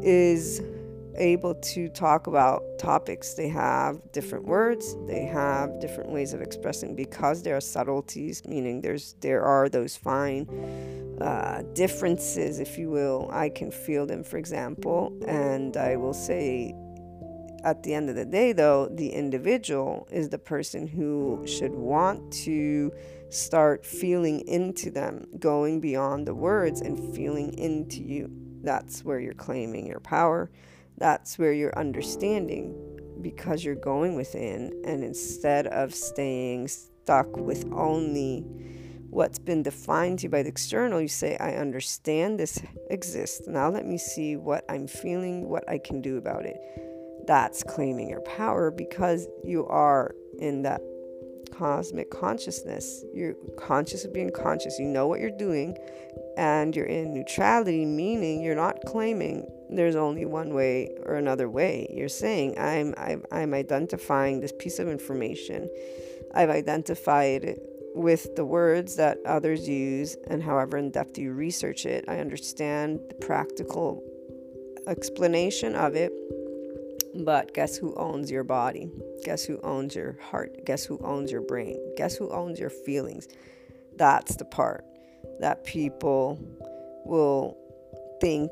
is 0.00 0.62
able 1.18 1.54
to 1.56 1.88
talk 1.88 2.26
about 2.26 2.62
topics 2.78 3.34
they 3.34 3.48
have 3.48 4.00
different 4.12 4.44
words 4.44 4.96
they 5.06 5.24
have 5.24 5.78
different 5.80 6.10
ways 6.10 6.32
of 6.32 6.40
expressing 6.40 6.94
because 6.94 7.42
there 7.42 7.56
are 7.56 7.60
subtleties 7.60 8.42
meaning 8.46 8.80
there's 8.80 9.14
there 9.20 9.42
are 9.42 9.68
those 9.68 9.96
fine 9.96 10.46
uh, 11.20 11.62
differences 11.74 12.60
if 12.60 12.76
you 12.78 12.90
will 12.90 13.28
i 13.32 13.48
can 13.48 13.70
feel 13.70 14.06
them 14.06 14.22
for 14.22 14.36
example 14.36 15.16
and 15.26 15.76
i 15.76 15.96
will 15.96 16.14
say 16.14 16.74
at 17.66 17.82
the 17.82 17.94
end 17.94 18.08
of 18.08 18.14
the 18.14 18.24
day, 18.24 18.52
though, 18.52 18.88
the 18.92 19.10
individual 19.10 20.06
is 20.12 20.28
the 20.28 20.38
person 20.38 20.86
who 20.86 21.42
should 21.46 21.74
want 21.74 22.32
to 22.32 22.92
start 23.28 23.84
feeling 23.84 24.46
into 24.46 24.88
them, 24.88 25.26
going 25.40 25.80
beyond 25.80 26.28
the 26.28 26.34
words 26.34 26.80
and 26.80 27.14
feeling 27.14 27.52
into 27.58 28.02
you. 28.02 28.30
That's 28.62 29.04
where 29.04 29.18
you're 29.18 29.34
claiming 29.34 29.84
your 29.84 29.98
power. 29.98 30.48
That's 30.98 31.38
where 31.38 31.52
you're 31.52 31.78
understanding 31.78 32.74
because 33.22 33.64
you're 33.64 33.74
going 33.74 34.14
within, 34.14 34.82
and 34.84 35.02
instead 35.02 35.66
of 35.68 35.94
staying 35.94 36.68
stuck 36.68 37.36
with 37.36 37.70
only 37.72 38.44
what's 39.10 39.38
been 39.38 39.62
defined 39.62 40.18
to 40.18 40.24
you 40.24 40.28
by 40.28 40.42
the 40.42 40.48
external, 40.48 41.00
you 41.00 41.08
say, 41.08 41.36
I 41.38 41.54
understand 41.54 42.38
this 42.38 42.60
exists. 42.90 43.46
Now 43.46 43.70
let 43.70 43.86
me 43.86 43.98
see 43.98 44.36
what 44.36 44.64
I'm 44.68 44.86
feeling, 44.86 45.48
what 45.48 45.68
I 45.68 45.78
can 45.78 46.02
do 46.02 46.18
about 46.18 46.44
it 46.44 46.56
that's 47.26 47.62
claiming 47.62 48.08
your 48.08 48.20
power 48.20 48.70
because 48.70 49.26
you 49.44 49.66
are 49.66 50.14
in 50.38 50.62
that 50.62 50.80
cosmic 51.52 52.10
consciousness. 52.10 53.04
You're 53.14 53.34
conscious 53.58 54.04
of 54.04 54.12
being 54.12 54.30
conscious. 54.30 54.78
You 54.78 54.86
know 54.86 55.06
what 55.06 55.20
you're 55.20 55.30
doing, 55.30 55.76
and 56.36 56.74
you're 56.74 56.86
in 56.86 57.14
neutrality, 57.14 57.84
meaning 57.84 58.42
you're 58.42 58.54
not 58.54 58.78
claiming 58.86 59.46
there's 59.70 59.96
only 59.96 60.24
one 60.24 60.54
way 60.54 60.90
or 61.04 61.14
another 61.14 61.48
way. 61.48 61.86
You're 61.90 62.08
saying, 62.08 62.58
I'm, 62.58 62.94
I'm, 62.96 63.24
I'm 63.32 63.54
identifying 63.54 64.40
this 64.40 64.52
piece 64.58 64.78
of 64.78 64.88
information. 64.88 65.68
I've 66.34 66.50
identified 66.50 67.44
it 67.44 67.62
with 67.94 68.36
the 68.36 68.44
words 68.44 68.96
that 68.96 69.18
others 69.24 69.68
use, 69.68 70.16
and 70.28 70.42
however 70.42 70.76
in 70.76 70.90
depth 70.90 71.16
you 71.18 71.32
research 71.32 71.86
it, 71.86 72.04
I 72.08 72.18
understand 72.18 73.00
the 73.08 73.14
practical 73.14 74.02
explanation 74.86 75.74
of 75.74 75.96
it 75.96 76.12
but 77.24 77.54
guess 77.54 77.76
who 77.76 77.94
owns 77.94 78.30
your 78.30 78.44
body? 78.44 78.90
Guess 79.24 79.44
who 79.44 79.58
owns 79.62 79.94
your 79.94 80.18
heart? 80.20 80.64
Guess 80.64 80.84
who 80.84 80.98
owns 80.98 81.32
your 81.32 81.40
brain? 81.40 81.78
Guess 81.96 82.16
who 82.16 82.30
owns 82.30 82.58
your 82.58 82.70
feelings? 82.70 83.28
That's 83.96 84.36
the 84.36 84.44
part 84.44 84.84
that 85.40 85.64
people 85.64 86.38
will 87.04 87.56
think 88.20 88.50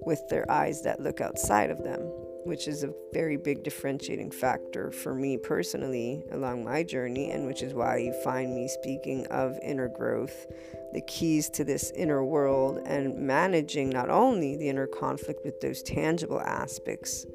with 0.00 0.26
their 0.28 0.50
eyes 0.50 0.82
that 0.82 1.00
look 1.00 1.20
outside 1.20 1.70
of 1.70 1.82
them, 1.82 2.00
which 2.44 2.68
is 2.68 2.82
a 2.82 2.92
very 3.12 3.36
big 3.36 3.62
differentiating 3.62 4.30
factor 4.30 4.90
for 4.90 5.14
me 5.14 5.36
personally 5.36 6.22
along 6.32 6.64
my 6.64 6.82
journey, 6.82 7.30
and 7.30 7.46
which 7.46 7.62
is 7.62 7.74
why 7.74 7.96
you 7.96 8.12
find 8.22 8.54
me 8.54 8.68
speaking 8.68 9.26
of 9.28 9.58
inner 9.62 9.88
growth, 9.88 10.46
the 10.92 11.00
keys 11.02 11.48
to 11.50 11.64
this 11.64 11.90
inner 11.96 12.24
world, 12.24 12.80
and 12.86 13.16
managing 13.16 13.90
not 13.90 14.10
only 14.10 14.56
the 14.56 14.68
inner 14.68 14.86
conflict 14.86 15.44
with 15.44 15.60
those 15.60 15.82
tangible 15.82 16.40
aspects 16.40 17.26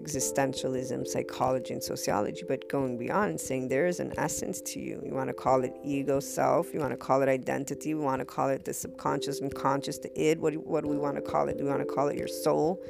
existentialism, 0.00 1.06
psychology, 1.06 1.74
and 1.74 1.82
sociology, 1.82 2.42
but 2.48 2.68
going 2.68 2.98
beyond 2.98 3.40
saying 3.40 3.68
there 3.68 3.86
is 3.86 4.00
an 4.00 4.12
essence 4.16 4.60
to 4.62 4.80
you. 4.80 5.00
You 5.04 5.14
want 5.14 5.28
to 5.28 5.34
call 5.34 5.64
it 5.64 5.74
ego 5.84 6.20
self, 6.20 6.72
you 6.72 6.80
want 6.80 6.92
to 6.92 6.96
call 6.96 7.22
it 7.22 7.28
identity, 7.28 7.94
we 7.94 8.02
want 8.02 8.20
to 8.20 8.24
call 8.24 8.48
it 8.48 8.64
the 8.64 8.74
subconscious 8.74 9.40
and 9.40 9.54
conscious, 9.54 9.98
the 9.98 10.12
id. 10.20 10.38
What 10.38 10.56
what 10.56 10.84
do 10.84 10.90
we 10.90 10.98
want 10.98 11.16
to 11.16 11.22
call 11.22 11.48
it? 11.48 11.58
Do 11.58 11.64
we 11.64 11.70
want 11.70 11.86
to 11.86 11.94
call 11.94 12.08
it 12.08 12.16
your 12.16 12.28
soul? 12.28 12.82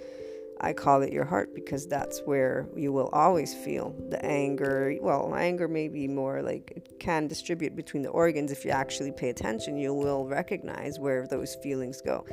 I 0.60 0.72
call 0.72 1.02
it 1.02 1.12
your 1.12 1.24
heart 1.24 1.54
because 1.54 1.86
that's 1.86 2.22
where 2.24 2.66
you 2.74 2.90
will 2.90 3.08
always 3.08 3.54
feel 3.54 3.94
the 4.08 4.24
anger. 4.24 4.96
Well, 5.02 5.34
anger 5.34 5.68
may 5.68 5.88
be 5.88 6.08
more 6.08 6.40
like 6.40 6.72
it 6.74 6.98
can 6.98 7.26
distribute 7.26 7.76
between 7.76 8.02
the 8.02 8.08
organs. 8.08 8.50
If 8.52 8.64
you 8.64 8.70
actually 8.70 9.12
pay 9.12 9.28
attention, 9.28 9.76
you 9.76 9.92
will 9.92 10.26
recognize 10.26 10.98
where 10.98 11.26
those 11.26 11.56
feelings 11.56 12.00
go. 12.00 12.24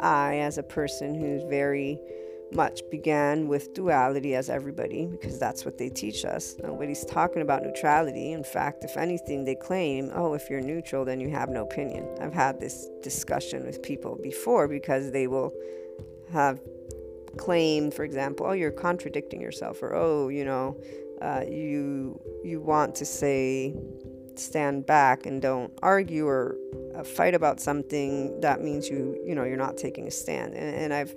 I, 0.00 0.38
as 0.38 0.58
a 0.58 0.64
person 0.64 1.14
who's 1.14 1.44
very 1.44 2.00
much 2.52 2.82
began 2.90 3.48
with 3.48 3.74
duality 3.74 4.34
as 4.34 4.50
everybody 4.50 5.06
because 5.06 5.38
that's 5.38 5.64
what 5.64 5.78
they 5.78 5.88
teach 5.88 6.24
us. 6.24 6.56
Nobody's 6.62 7.04
talking 7.04 7.42
about 7.42 7.62
neutrality. 7.62 8.32
In 8.32 8.44
fact, 8.44 8.84
if 8.84 8.96
anything, 8.96 9.44
they 9.44 9.54
claim, 9.54 10.10
oh, 10.14 10.34
if 10.34 10.50
you're 10.50 10.60
neutral, 10.60 11.04
then 11.04 11.20
you 11.20 11.30
have 11.30 11.48
no 11.48 11.62
opinion. 11.62 12.08
I've 12.20 12.34
had 12.34 12.60
this 12.60 12.88
discussion 13.02 13.64
with 13.64 13.82
people 13.82 14.18
before 14.22 14.68
because 14.68 15.12
they 15.12 15.26
will 15.26 15.52
have 16.32 16.60
claimed, 17.36 17.94
for 17.94 18.04
example, 18.04 18.46
oh, 18.46 18.52
you're 18.52 18.70
contradicting 18.70 19.40
yourself, 19.40 19.82
or 19.82 19.94
oh, 19.94 20.28
you 20.28 20.44
know, 20.44 20.76
uh, 21.22 21.44
you 21.48 22.20
you 22.44 22.60
want 22.60 22.94
to 22.96 23.04
say 23.04 23.74
stand 24.36 24.86
back 24.86 25.26
and 25.26 25.42
don't 25.42 25.72
argue 25.82 26.26
or 26.26 26.56
uh, 26.94 27.04
fight 27.04 27.34
about 27.34 27.60
something. 27.60 28.40
That 28.40 28.62
means 28.62 28.88
you 28.88 29.20
you 29.24 29.34
know 29.34 29.44
you're 29.44 29.56
not 29.56 29.76
taking 29.76 30.06
a 30.06 30.10
stand. 30.10 30.54
and, 30.54 30.74
and 30.74 30.94
I've 30.94 31.14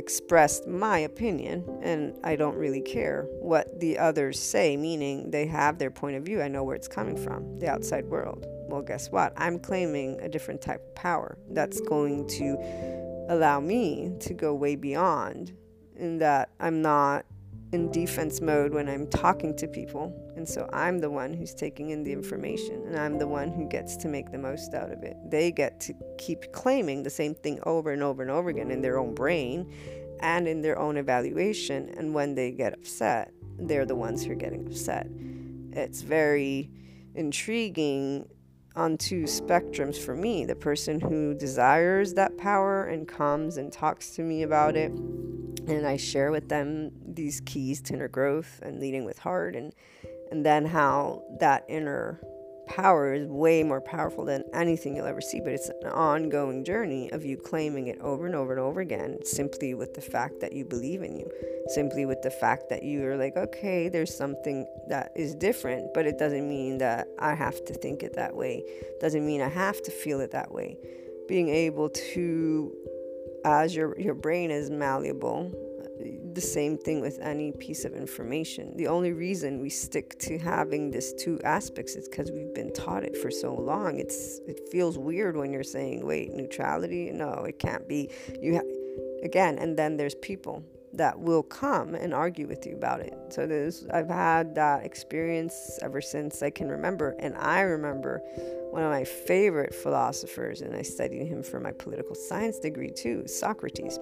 expressed 0.00 0.66
my 0.66 1.00
opinion 1.00 1.62
and 1.82 2.18
I 2.24 2.34
don't 2.34 2.56
really 2.56 2.80
care 2.80 3.26
what 3.40 3.78
the 3.78 3.98
others 3.98 4.40
say, 4.40 4.76
meaning 4.76 5.30
they 5.30 5.46
have 5.46 5.78
their 5.78 5.90
point 5.90 6.16
of 6.16 6.24
view. 6.24 6.40
I 6.40 6.48
know 6.48 6.64
where 6.64 6.74
it's 6.74 6.88
coming 6.88 7.16
from, 7.16 7.58
the 7.58 7.68
outside 7.68 8.06
world. 8.06 8.46
Well, 8.68 8.80
guess 8.80 9.10
what? 9.10 9.34
I'm 9.36 9.58
claiming 9.58 10.18
a 10.20 10.28
different 10.28 10.62
type 10.62 10.80
of 10.80 10.94
power 10.94 11.36
that's 11.50 11.80
going 11.82 12.26
to 12.28 13.26
allow 13.28 13.60
me 13.60 14.12
to 14.20 14.32
go 14.32 14.54
way 14.54 14.74
beyond 14.74 15.52
in 15.96 16.16
that 16.18 16.50
I'm 16.58 16.80
not 16.80 17.26
in 17.72 17.90
defense 17.92 18.40
mode 18.40 18.72
when 18.72 18.88
I'm 18.88 19.06
talking 19.06 19.56
to 19.56 19.68
people. 19.68 20.12
And 20.36 20.48
so 20.48 20.68
I'm 20.72 20.98
the 20.98 21.10
one 21.10 21.32
who's 21.32 21.54
taking 21.54 21.90
in 21.90 22.02
the 22.02 22.12
information 22.12 22.82
and 22.86 22.98
I'm 22.98 23.18
the 23.18 23.28
one 23.28 23.52
who 23.52 23.68
gets 23.68 23.96
to 23.98 24.08
make 24.08 24.32
the 24.32 24.38
most 24.38 24.74
out 24.74 24.90
of 24.90 25.02
it. 25.02 25.16
They 25.24 25.52
get 25.52 25.80
to 25.80 25.94
keep 26.18 26.52
claiming 26.52 27.02
the 27.02 27.10
same 27.10 27.34
thing 27.34 27.60
over 27.64 27.92
and 27.92 28.02
over 28.02 28.22
and 28.22 28.30
over 28.30 28.50
again 28.50 28.70
in 28.70 28.80
their 28.82 28.98
own 28.98 29.14
brain 29.14 29.72
and 30.20 30.48
in 30.48 30.62
their 30.62 30.78
own 30.78 30.96
evaluation. 30.96 31.88
And 31.96 32.12
when 32.12 32.34
they 32.34 32.50
get 32.50 32.74
upset, 32.74 33.32
they're 33.58 33.86
the 33.86 33.96
ones 33.96 34.24
who 34.24 34.32
are 34.32 34.36
getting 34.36 34.66
upset. 34.66 35.06
It's 35.72 36.02
very 36.02 36.70
intriguing 37.14 38.28
on 38.76 38.96
two 38.96 39.24
spectrums 39.24 39.96
for 39.96 40.14
me 40.14 40.44
the 40.44 40.54
person 40.54 41.00
who 41.00 41.34
desires 41.34 42.14
that 42.14 42.36
power 42.38 42.84
and 42.84 43.08
comes 43.08 43.56
and 43.56 43.72
talks 43.72 44.10
to 44.10 44.22
me 44.22 44.42
about 44.42 44.76
it. 44.76 44.92
And 44.92 45.86
I 45.86 45.96
share 45.96 46.30
with 46.30 46.48
them 46.48 46.90
these 47.06 47.40
keys 47.44 47.80
to 47.82 47.94
inner 47.94 48.08
growth 48.08 48.60
and 48.62 48.80
leading 48.80 49.04
with 49.04 49.18
heart 49.18 49.54
and 49.56 49.74
and 50.30 50.46
then 50.46 50.64
how 50.64 51.22
that 51.40 51.64
inner 51.68 52.20
power 52.70 53.12
is 53.12 53.26
way 53.26 53.62
more 53.62 53.80
powerful 53.80 54.24
than 54.24 54.44
anything 54.54 54.96
you'll 54.96 55.06
ever 55.06 55.20
see 55.20 55.40
but 55.40 55.52
it's 55.52 55.68
an 55.68 55.90
ongoing 55.90 56.64
journey 56.64 57.10
of 57.12 57.24
you 57.24 57.36
claiming 57.36 57.88
it 57.88 58.00
over 58.00 58.26
and 58.26 58.34
over 58.34 58.52
and 58.52 58.60
over 58.60 58.80
again 58.80 59.18
simply 59.24 59.74
with 59.74 59.94
the 59.94 60.00
fact 60.00 60.40
that 60.40 60.52
you 60.52 60.64
believe 60.64 61.02
in 61.02 61.16
you 61.16 61.30
simply 61.74 62.06
with 62.06 62.22
the 62.22 62.30
fact 62.30 62.68
that 62.68 62.82
you 62.82 63.04
are 63.06 63.16
like 63.16 63.36
okay 63.36 63.88
there's 63.88 64.16
something 64.16 64.66
that 64.88 65.12
is 65.14 65.34
different 65.34 65.92
but 65.94 66.06
it 66.06 66.18
doesn't 66.18 66.48
mean 66.48 66.78
that 66.78 67.08
I 67.18 67.34
have 67.34 67.64
to 67.66 67.74
think 67.74 68.02
it 68.02 68.14
that 68.14 68.34
way. 68.34 68.64
Doesn't 69.00 69.24
mean 69.24 69.42
I 69.42 69.48
have 69.48 69.82
to 69.82 69.90
feel 69.90 70.20
it 70.20 70.32
that 70.32 70.52
way. 70.52 70.76
Being 71.28 71.48
able 71.48 71.90
to 71.90 72.74
as 73.44 73.74
your 73.74 73.98
your 73.98 74.14
brain 74.14 74.50
is 74.50 74.70
malleable 74.70 75.52
the 76.34 76.40
same 76.40 76.78
thing 76.78 77.00
with 77.00 77.18
any 77.20 77.52
piece 77.52 77.84
of 77.84 77.94
information. 77.94 78.76
The 78.76 78.86
only 78.86 79.12
reason 79.12 79.60
we 79.60 79.70
stick 79.70 80.18
to 80.20 80.38
having 80.38 80.90
this 80.90 81.12
two 81.12 81.40
aspects 81.42 81.94
is 81.94 82.08
because 82.08 82.30
we've 82.30 82.54
been 82.54 82.72
taught 82.72 83.04
it 83.04 83.16
for 83.16 83.30
so 83.30 83.54
long. 83.54 83.98
It's 83.98 84.40
it 84.46 84.60
feels 84.70 84.98
weird 84.98 85.36
when 85.36 85.52
you're 85.52 85.62
saying 85.62 86.06
wait 86.06 86.32
neutrality? 86.32 87.10
No 87.12 87.44
it 87.44 87.58
can't 87.58 87.88
be. 87.88 88.10
You 88.40 88.56
ha- 88.56 89.24
again 89.24 89.58
and 89.58 89.76
then 89.76 89.96
there's 89.96 90.14
people 90.16 90.64
that 90.92 91.18
will 91.18 91.42
come 91.42 91.94
and 91.94 92.12
argue 92.12 92.46
with 92.46 92.66
you 92.66 92.74
about 92.74 93.00
it 93.00 93.14
so 93.28 93.70
i've 93.92 94.08
had 94.08 94.54
that 94.54 94.84
experience 94.84 95.78
ever 95.82 96.00
since 96.00 96.42
i 96.42 96.50
can 96.50 96.68
remember 96.68 97.14
and 97.20 97.34
i 97.36 97.60
remember 97.60 98.22
one 98.70 98.82
of 98.82 98.90
my 98.90 99.04
favorite 99.04 99.74
philosophers, 99.74 100.60
and 100.60 100.74
I 100.74 100.82
studied 100.82 101.26
him 101.26 101.42
for 101.42 101.60
my 101.60 101.72
political 101.72 102.14
science 102.14 102.58
degree 102.58 102.90
too, 102.90 103.26
Socrates. 103.26 103.98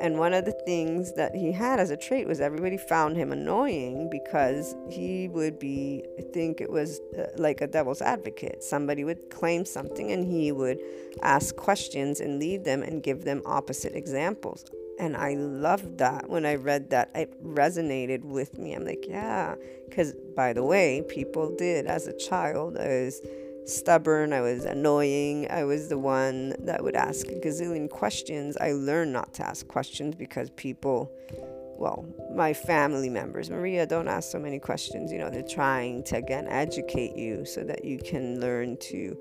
And 0.00 0.18
one 0.18 0.34
of 0.34 0.44
the 0.44 0.58
things 0.66 1.12
that 1.14 1.34
he 1.34 1.52
had 1.52 1.78
as 1.78 1.90
a 1.90 1.96
trait 1.96 2.26
was 2.26 2.40
everybody 2.40 2.76
found 2.76 3.16
him 3.16 3.30
annoying 3.30 4.10
because 4.10 4.74
he 4.90 5.28
would 5.28 5.58
be, 5.58 6.02
I 6.18 6.22
think 6.32 6.60
it 6.60 6.70
was 6.70 7.00
uh, 7.16 7.26
like 7.36 7.60
a 7.60 7.66
devil's 7.66 8.02
advocate. 8.02 8.64
Somebody 8.64 9.04
would 9.04 9.30
claim 9.30 9.64
something 9.64 10.10
and 10.10 10.24
he 10.24 10.50
would 10.50 10.80
ask 11.22 11.54
questions 11.54 12.20
and 12.20 12.40
lead 12.40 12.64
them 12.64 12.82
and 12.82 13.02
give 13.02 13.24
them 13.24 13.42
opposite 13.46 13.94
examples. 13.94 14.64
And 14.98 15.16
I 15.16 15.34
loved 15.34 15.98
that 15.98 16.28
when 16.28 16.46
I 16.46 16.54
read 16.54 16.90
that. 16.90 17.10
It 17.14 17.42
resonated 17.42 18.24
with 18.24 18.58
me. 18.58 18.74
I'm 18.74 18.84
like, 18.84 19.06
yeah. 19.08 19.54
Because, 19.88 20.14
by 20.36 20.52
the 20.52 20.62
way, 20.62 21.02
people 21.08 21.54
did 21.56 21.86
as 21.86 22.06
a 22.06 22.16
child. 22.16 22.76
I 22.76 23.04
was 23.04 23.20
stubborn, 23.64 24.32
I 24.32 24.40
was 24.40 24.64
annoying, 24.64 25.46
I 25.50 25.64
was 25.64 25.88
the 25.88 25.98
one 25.98 26.54
that 26.66 26.82
would 26.82 26.96
ask 26.96 27.28
a 27.28 27.34
gazillion 27.34 27.88
questions. 27.88 28.56
I 28.56 28.72
learned 28.72 29.12
not 29.12 29.34
to 29.34 29.46
ask 29.46 29.66
questions 29.68 30.14
because 30.14 30.50
people, 30.50 31.12
well, 31.78 32.04
my 32.34 32.52
family 32.52 33.08
members, 33.08 33.50
Maria, 33.50 33.86
don't 33.86 34.08
ask 34.08 34.30
so 34.30 34.38
many 34.38 34.58
questions. 34.58 35.12
You 35.12 35.18
know, 35.18 35.30
they're 35.30 35.42
trying 35.42 36.02
to, 36.04 36.16
again, 36.16 36.46
educate 36.48 37.16
you 37.16 37.44
so 37.44 37.62
that 37.64 37.84
you 37.84 37.98
can 37.98 38.40
learn 38.40 38.76
to 38.78 39.16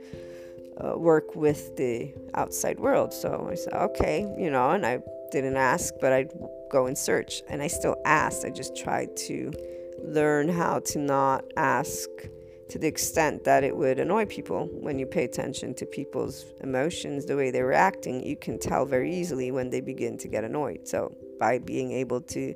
uh, 0.84 0.98
work 0.98 1.36
with 1.36 1.76
the 1.78 2.14
outside 2.34 2.80
world. 2.80 3.14
So 3.14 3.48
I 3.52 3.56
said, 3.56 3.74
okay, 3.74 4.22
you 4.38 4.50
know, 4.50 4.72
and 4.72 4.86
I 4.86 5.04
didn't 5.32 5.58
ask, 5.58 5.94
but 6.00 6.14
I'd 6.14 6.32
go 6.70 6.86
and 6.86 6.98
search. 6.98 7.42
And 7.48 7.62
I 7.62 7.68
still 7.68 7.96
asked, 8.06 8.46
I 8.46 8.50
just 8.50 8.76
tried 8.76 9.16
to 9.28 9.52
learn 10.04 10.50
how 10.50 10.80
to 10.80 11.00
not 11.00 11.46
ask 11.58 12.10
to 12.70 12.80
the 12.80 12.88
extent 12.88 13.44
that 13.44 13.66
it 13.66 13.76
would 13.76 14.00
annoy 14.00 14.26
people 14.26 14.70
when 14.72 14.98
you 14.98 15.06
pay 15.06 15.26
attention 15.26 15.74
to 15.76 15.86
people's 15.86 16.46
emotions, 16.62 17.26
the 17.26 17.36
way 17.36 17.52
they're 17.52 17.66
reacting, 17.66 18.26
you 18.26 18.38
can 18.38 18.58
tell 18.58 18.86
very 18.86 19.14
easily 19.14 19.52
when 19.52 19.70
they 19.70 19.82
begin 19.82 20.18
to 20.20 20.30
get 20.30 20.46
annoyed. 20.46 20.88
So, 20.88 21.14
by 21.42 21.58
being 21.58 21.92
able 21.92 22.22
to 22.22 22.54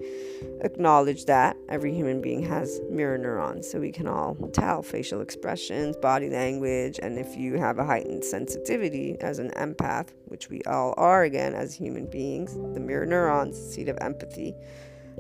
acknowledge 0.61 1.25
that 1.25 1.57
every 1.69 1.91
human 1.91 2.21
being 2.21 2.43
has 2.43 2.79
mirror 2.91 3.17
neurons, 3.17 3.67
so 3.67 3.79
we 3.79 3.91
can 3.91 4.07
all 4.07 4.35
tell 4.53 4.83
facial 4.83 5.21
expressions, 5.21 5.97
body 5.97 6.29
language, 6.29 6.99
and 7.01 7.17
if 7.17 7.35
you 7.35 7.55
have 7.55 7.79
a 7.79 7.83
heightened 7.83 8.23
sensitivity 8.23 9.17
as 9.21 9.39
an 9.39 9.49
empath, 9.57 10.09
which 10.25 10.51
we 10.51 10.61
all 10.67 10.93
are 10.97 11.23
again 11.23 11.55
as 11.55 11.73
human 11.73 12.05
beings, 12.05 12.53
the 12.75 12.79
mirror 12.79 13.07
neurons, 13.07 13.57
seat 13.57 13.89
of 13.89 13.97
empathy 14.01 14.53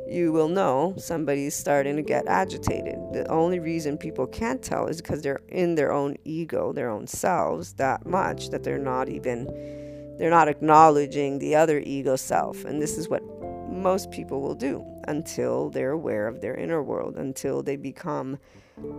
you 0.07 0.31
will 0.31 0.49
know 0.49 0.93
somebody's 0.97 1.55
starting 1.55 1.95
to 1.95 2.03
get 2.03 2.27
agitated. 2.27 2.95
The 3.13 3.25
only 3.27 3.59
reason 3.59 3.97
people 3.97 4.27
can't 4.27 4.61
tell 4.61 4.85
is 4.85 5.01
because 5.01 5.23
they're 5.23 5.41
in 5.47 5.73
their 5.73 5.91
own 5.91 6.17
ego, 6.25 6.73
their 6.73 6.89
own 6.89 7.07
selves 7.07 7.73
that 7.73 8.05
much 8.05 8.49
that 8.49 8.63
they're 8.63 8.77
not 8.77 9.09
even 9.09 9.47
they're 10.17 10.29
not 10.29 10.47
acknowledging 10.47 11.39
the 11.39 11.55
other 11.55 11.79
ego 11.79 12.15
self. 12.15 12.63
And 12.63 12.81
this 12.81 12.97
is 12.97 13.09
what 13.09 13.21
most 13.75 14.11
people 14.11 14.41
will 14.41 14.55
do 14.55 14.83
until 15.07 15.69
they're 15.69 15.91
aware 15.91 16.27
of 16.27 16.41
their 16.41 16.55
inner 16.55 16.81
world, 16.81 17.15
until 17.17 17.61
they 17.61 17.75
become 17.75 18.37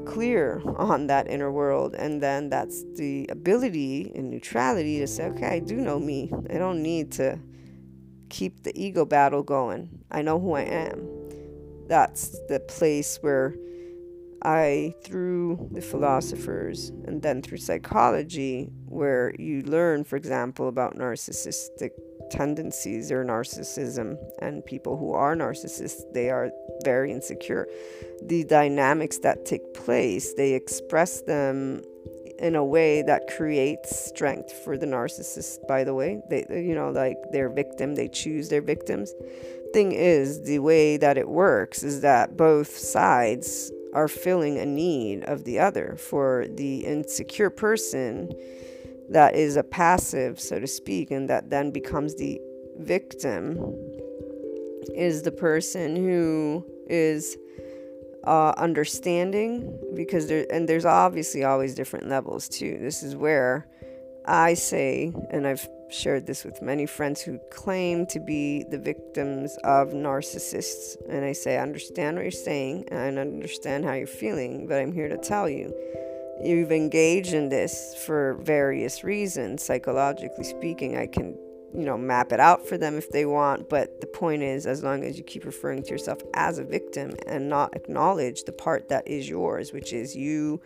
clear 0.07 0.63
on 0.77 1.07
that 1.09 1.29
inner 1.29 1.51
world. 1.51 1.95
And 1.95 2.23
then 2.23 2.49
that's 2.49 2.85
the 2.95 3.27
ability 3.31 4.13
in 4.15 4.31
neutrality 4.31 4.99
to 5.01 5.07
say, 5.07 5.25
okay, 5.27 5.49
I 5.49 5.59
do 5.59 5.77
know 5.77 5.99
me. 5.99 6.31
I 6.51 6.59
don't 6.59 6.83
need 6.83 7.13
to 7.13 7.39
keep 8.29 8.63
the 8.63 8.73
ego 8.81 9.05
battle 9.05 9.43
going. 9.43 10.05
I 10.11 10.23
know 10.23 10.39
who 10.39 10.55
I 10.55 10.63
am. 10.63 11.09
That's 11.89 12.39
the 12.49 12.61
place 12.61 13.19
where 13.21 13.55
I, 14.43 14.95
through 15.03 15.71
the 15.73 15.81
philosophers 15.81 16.91
and 17.07 17.23
then 17.23 17.43
through 17.43 17.59
psychology, 17.59 18.71
where 18.87 19.35
you 19.39 19.63
learn, 19.63 20.05
for 20.05 20.17
example, 20.17 20.69
about 20.69 20.97
narcissistic 20.97 21.91
tendencies 22.31 23.11
or 23.13 23.25
narcissism 23.25 24.19
and 24.41 24.65
people 24.65 24.97
who 24.97 25.13
are 25.13 25.37
narcissists, 25.37 26.03
they 26.13 26.31
are 26.31 26.51
very 26.85 27.13
insecure. 27.13 27.67
The 28.23 28.45
dynamics 28.45 29.19
that 29.19 29.45
take 29.45 29.75
place, 29.75 30.35
they 30.35 30.55
express 30.55 31.23
them 31.23 31.83
in 32.39 32.55
a 32.55 32.65
way 32.65 33.03
that 33.03 33.29
creates 33.37 34.09
strength 34.09 34.53
for 34.53 34.77
the 34.77 34.87
narcissist 34.87 35.67
by 35.67 35.85
the 35.85 35.95
way. 35.95 36.21
They 36.29 36.45
you 36.51 36.75
know 36.75 36.91
like 36.91 37.17
their 37.33 37.49
victim 37.49 37.95
they 37.95 38.09
choose 38.09 38.49
their 38.49 38.63
victims. 38.63 39.15
Thing 39.73 39.93
is 39.93 40.43
the 40.43 40.59
way 40.61 40.97
that 40.97 41.19
it 41.19 41.29
works 41.29 41.83
is 41.83 42.01
that 42.03 42.37
both 42.37 42.77
sides 42.77 43.73
are 43.95 44.09
filling 44.09 44.59
a 44.59 44.67
need 44.67 45.25
of 45.25 45.45
the 45.45 45.59
other. 45.59 45.97
For 45.99 46.47
the 46.49 46.85
insecure 46.85 47.51
person 47.51 48.33
that 49.11 49.35
is 49.35 49.57
a 49.57 49.63
passive 49.63 50.41
so 50.41 50.59
to 50.59 50.67
speak 50.67 51.11
and 51.11 51.29
that 51.29 51.51
then 51.51 51.71
becomes 51.71 52.15
the 52.17 52.41
victim 52.79 53.59
is 54.95 55.23
the 55.23 55.31
person 55.31 55.97
who 55.97 56.65
is 56.89 57.37
uh, 58.25 58.53
understanding 58.57 59.79
because 59.95 60.27
there 60.27 60.47
and 60.51 60.69
there's 60.69 60.85
obviously 60.85 61.45
always 61.45 61.75
different 61.75 62.09
levels 62.09 62.49
too. 62.49 62.79
This 62.81 63.03
is 63.03 63.15
where 63.15 63.67
I 64.27 64.55
say, 64.55 65.13
and 65.31 65.47
I've 65.47 65.69
shared 65.89 66.27
this 66.27 66.45
with 66.45 66.61
many 66.61 66.87
friends 66.87 67.21
who 67.21 67.39
claim 67.53 68.07
to 68.07 68.19
be 68.19 68.65
the 68.71 68.79
victims 68.79 69.57
of 69.63 69.91
narcissists, 69.91 70.97
and 71.09 71.25
I 71.25 71.33
say, 71.33 71.57
I 71.57 71.63
understand 71.63 72.17
what 72.17 72.23
you're 72.23 72.33
saying 72.33 72.89
and 72.91 73.19
I 73.19 73.23
understand 73.23 73.85
how 73.85 73.93
you're 73.93 74.09
feeling, 74.09 74.67
but 74.67 74.81
I'm 74.81 74.93
here 74.93 75.09
to 75.09 75.19
tell 75.19 75.49
you. 75.49 75.73
You've 76.43 76.73
engaged 76.73 77.33
in 77.33 77.49
this 77.49 77.95
for 78.07 78.35
various 78.35 79.03
reasons, 79.03 79.63
psychologically 79.63 80.45
speaking. 80.45 80.97
I 80.97 81.07
can 81.07 81.39
you 81.77 81.85
know, 81.85 81.99
map 81.99 82.33
it 82.33 82.41
out 82.41 82.67
for 82.67 82.79
them 82.79 82.97
if 82.97 83.11
they 83.11 83.27
want. 83.27 83.69
But 83.69 84.01
the 84.01 84.07
point 84.07 84.43
is, 84.43 84.67
as 84.67 84.83
long 84.83 85.05
as 85.05 85.19
you 85.19 85.25
keep 85.25 85.45
referring 85.45 85.83
to 85.83 85.91
yourself 85.91 86.23
as 86.35 86.59
a 86.59 86.65
victim 86.65 87.15
and 87.27 87.49
not 87.49 87.77
acknowledge 87.77 88.45
the 88.45 88.53
part 88.53 88.89
that 88.89 89.07
is 89.07 89.29
yours, 89.29 89.73
which 89.73 89.93
is 89.93 90.17
you 90.17 90.61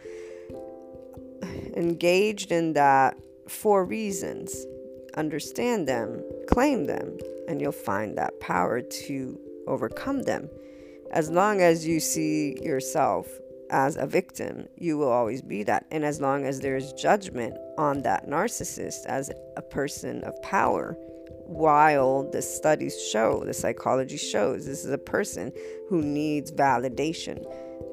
engaged 1.77 2.53
in 2.53 2.75
that 2.75 3.17
for 3.49 3.85
reasons, 3.85 4.67
understand 5.15 5.89
them, 5.89 6.23
claim 6.49 6.87
them, 6.87 7.19
and 7.49 7.61
you'll 7.61 7.73
find 7.73 8.17
that 8.17 8.39
power 8.39 8.81
to 8.81 9.39
overcome 9.67 10.23
them. 10.23 10.49
As 11.11 11.29
long 11.29 11.61
as 11.61 11.85
you 11.85 11.99
see 11.99 12.57
yourself 12.63 13.27
as 13.71 13.97
a 13.97 14.07
victim, 14.07 14.69
you 14.77 14.99
will 14.99 15.11
always 15.11 15.43
be 15.43 15.63
that. 15.65 15.87
And 15.91 16.05
as 16.05 16.21
long 16.21 16.45
as 16.45 16.61
there's 16.61 16.93
judgment 16.93 17.55
on 17.79 18.03
that 18.03 18.29
narcissist 18.29 19.07
as 19.07 19.31
a 19.57 19.63
person 19.63 20.23
of 20.25 20.41
power, 20.43 20.97
while 21.47 22.31
the 22.31 22.43
studies 22.43 23.01
show, 23.11 23.43
the 23.45 23.55
psychology 23.55 24.17
shows, 24.17 24.67
this 24.67 24.85
is 24.85 24.93
a 24.93 24.99
person 24.99 25.53
who 25.89 26.03
needs 26.03 26.53
validation 26.53 27.45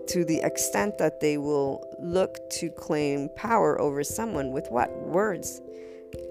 to 0.08 0.24
the 0.24 0.40
extent 0.42 0.98
that 0.98 1.20
they 1.20 1.38
will 1.38 1.84
look 2.00 2.38
to 2.50 2.70
claim 2.70 3.30
power 3.36 3.80
over 3.82 4.04
someone 4.04 4.52
with 4.52 4.68
what? 4.70 4.92
Words. 5.08 5.62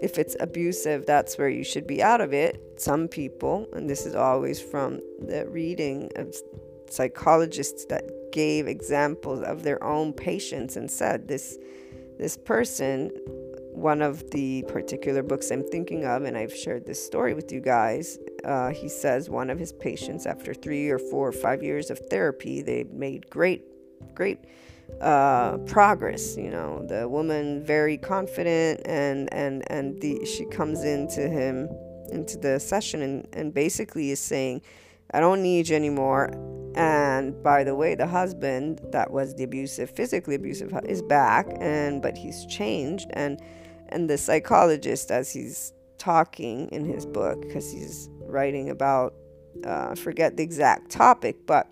If 0.00 0.18
it's 0.18 0.36
abusive, 0.40 1.04
that's 1.04 1.36
where 1.36 1.48
you 1.48 1.64
should 1.64 1.86
be 1.86 2.02
out 2.02 2.20
of 2.20 2.32
it. 2.32 2.58
Some 2.76 3.08
people, 3.08 3.68
and 3.72 3.88
this 3.88 4.06
is 4.06 4.14
always 4.14 4.60
from 4.60 5.00
the 5.20 5.46
reading 5.48 6.10
of 6.16 6.34
psychologists 6.90 7.84
that 7.86 8.04
gave 8.32 8.66
examples 8.66 9.42
of 9.42 9.62
their 9.62 9.82
own 9.82 10.12
patients 10.12 10.76
and 10.76 10.90
said 10.90 11.28
this 11.28 11.58
this 12.18 12.36
person 12.36 13.10
one 13.76 14.00
of 14.00 14.30
the 14.30 14.64
particular 14.68 15.22
books 15.22 15.50
I'm 15.50 15.62
thinking 15.62 16.06
of, 16.06 16.22
and 16.22 16.36
I've 16.36 16.54
shared 16.54 16.86
this 16.86 17.04
story 17.04 17.34
with 17.34 17.52
you 17.52 17.60
guys. 17.60 18.18
Uh, 18.42 18.70
he 18.70 18.88
says 18.88 19.28
one 19.28 19.50
of 19.50 19.58
his 19.58 19.72
patients, 19.72 20.24
after 20.24 20.54
three 20.54 20.88
or 20.88 20.98
four 20.98 21.28
or 21.28 21.32
five 21.32 21.62
years 21.62 21.90
of 21.90 21.98
therapy, 22.10 22.62
they 22.62 22.84
made 22.84 23.28
great, 23.28 23.64
great 24.14 24.38
uh, 25.00 25.58
progress. 25.58 26.38
You 26.38 26.50
know, 26.50 26.86
the 26.88 27.06
woman 27.06 27.62
very 27.62 27.98
confident, 27.98 28.80
and 28.86 29.32
and 29.32 29.62
and 29.70 30.00
the 30.00 30.24
she 30.24 30.46
comes 30.46 30.82
into 30.82 31.28
him 31.28 31.68
into 32.10 32.38
the 32.38 32.58
session 32.58 33.02
and 33.02 33.28
and 33.34 33.52
basically 33.52 34.10
is 34.10 34.20
saying, 34.20 34.62
"I 35.12 35.20
don't 35.20 35.42
need 35.42 35.68
you 35.68 35.76
anymore. 35.76 36.30
And 36.74 37.42
by 37.42 37.64
the 37.64 37.74
way, 37.74 37.94
the 37.94 38.06
husband 38.06 38.80
that 38.92 39.10
was 39.10 39.34
the 39.34 39.44
abusive, 39.44 39.88
physically 39.90 40.34
abusive, 40.34 40.72
is 40.84 41.00
back, 41.00 41.46
and 41.58 42.02
but 42.02 42.16
he's 42.16 42.44
changed. 42.46 43.08
And 43.14 43.40
and 43.88 44.10
the 44.10 44.18
psychologist, 44.18 45.10
as 45.10 45.32
he's 45.32 45.72
talking 45.98 46.68
in 46.72 46.84
his 46.84 47.06
book, 47.06 47.40
because 47.40 47.72
he's 47.72 48.10
writing 48.20 48.68
about, 48.68 49.14
uh, 49.64 49.94
forget 49.94 50.36
the 50.36 50.42
exact 50.42 50.90
topic, 50.90 51.36
but 51.46 51.68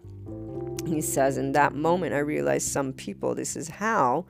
he 0.87 1.01
says, 1.01 1.37
in 1.39 1.53
that 1.53 1.75
moment, 1.75 2.15
I 2.15 2.19
realized 2.19 2.69
some 2.69 2.93
people, 2.93 3.35
this 3.35 3.57
is 3.57 3.69
how 3.69 4.27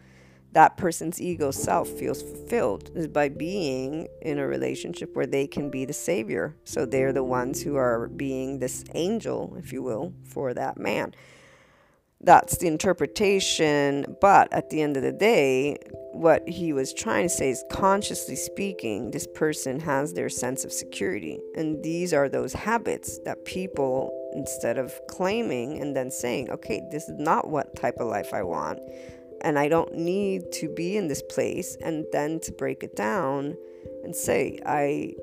that 0.54 0.76
person's 0.76 1.20
ego 1.20 1.50
self 1.50 1.88
feels 1.88 2.22
fulfilled 2.22 2.90
is 2.94 3.08
by 3.08 3.28
being 3.28 4.08
in 4.22 4.38
a 4.38 4.46
relationship 4.46 5.14
where 5.14 5.26
they 5.26 5.46
can 5.46 5.68
be 5.68 5.84
the 5.84 5.92
savior. 5.92 6.54
So 6.64 6.86
they're 6.86 7.12
the 7.12 7.24
ones 7.24 7.60
who 7.60 7.76
are 7.76 8.08
being 8.08 8.60
this 8.60 8.84
angel, 8.94 9.56
if 9.58 9.72
you 9.72 9.82
will, 9.82 10.14
for 10.24 10.54
that 10.54 10.78
man. 10.78 11.14
That's 12.20 12.56
the 12.56 12.68
interpretation, 12.68 14.16
but 14.20 14.50
at 14.52 14.70
the 14.70 14.80
end 14.80 14.96
of 14.96 15.02
the 15.02 15.12
day, 15.12 15.76
what 16.12 16.48
he 16.48 16.72
was 16.72 16.94
trying 16.94 17.24
to 17.24 17.28
say 17.28 17.50
is 17.50 17.62
consciously 17.70 18.36
speaking, 18.36 19.10
this 19.10 19.26
person 19.34 19.80
has 19.80 20.14
their 20.14 20.30
sense 20.30 20.64
of 20.64 20.72
security. 20.72 21.40
And 21.56 21.82
these 21.82 22.14
are 22.14 22.28
those 22.28 22.52
habits 22.54 23.18
that 23.24 23.44
people, 23.44 24.10
instead 24.32 24.78
of 24.78 24.98
claiming 25.08 25.82
and 25.82 25.94
then 25.94 26.10
saying, 26.10 26.48
okay, 26.50 26.80
this 26.90 27.08
is 27.08 27.18
not 27.18 27.50
what 27.50 27.76
type 27.76 27.96
of 27.98 28.06
life 28.06 28.32
I 28.32 28.42
want, 28.42 28.78
and 29.44 29.58
I 29.58 29.68
don't 29.68 29.94
need 29.94 30.50
to 30.52 30.68
be 30.68 30.96
in 30.96 31.06
this 31.06 31.22
place 31.22 31.76
and 31.76 32.06
then 32.10 32.40
to 32.40 32.52
break 32.52 32.82
it 32.82 32.96
down 32.96 33.56
and 34.02 34.16
say 34.16 34.58
I 34.66 35.14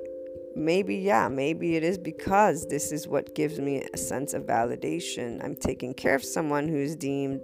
maybe 0.55 0.95
yeah 0.97 1.27
maybe 1.27 1.75
it 1.75 1.83
is 1.83 1.97
because 1.97 2.67
this 2.67 2.91
is 2.91 3.07
what 3.07 3.33
gives 3.35 3.59
me 3.59 3.83
a 3.93 3.97
sense 3.97 4.33
of 4.33 4.43
validation. 4.43 5.43
I'm 5.43 5.55
taking 5.55 5.93
care 5.93 6.15
of 6.15 6.23
someone 6.23 6.67
who's 6.67 6.95
deemed 6.95 7.41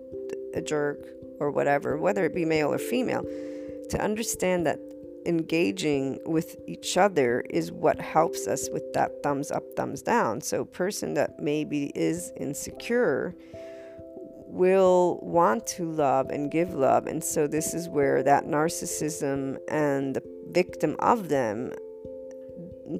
a 0.54 0.62
jerk 0.62 1.00
or 1.40 1.52
whatever 1.52 1.98
whether 1.98 2.24
it 2.26 2.36
be 2.36 2.46
male 2.46 2.72
or 2.72 2.78
female. 2.78 3.24
To 3.90 4.02
understand 4.02 4.68
that 4.68 4.80
engaging 5.26 6.20
with 6.26 6.56
each 6.68 6.96
other 6.96 7.44
is 7.50 7.72
what 7.72 8.00
helps 8.00 8.48
us 8.48 8.70
with 8.72 8.94
that 8.94 9.12
thumbs 9.24 9.50
up 9.52 9.64
thumbs 9.76 10.04
down. 10.04 10.42
So 10.42 10.64
person 10.64 11.16
that 11.16 11.40
maybe 11.40 11.92
is 11.96 12.32
insecure 12.38 13.36
will 14.48 15.20
want 15.22 15.68
to 15.68 15.92
love 15.92 16.30
and 16.30 16.50
give 16.50 16.74
love. 16.74 17.08
And 17.08 17.24
so, 17.24 17.48
this 17.48 17.74
is 17.74 17.90
where 17.90 18.24
that 18.24 18.46
narcissism 18.46 19.58
and 19.68 20.16
the 20.16 20.24
victim 20.52 20.96
of 21.00 21.30
them, 21.30 21.72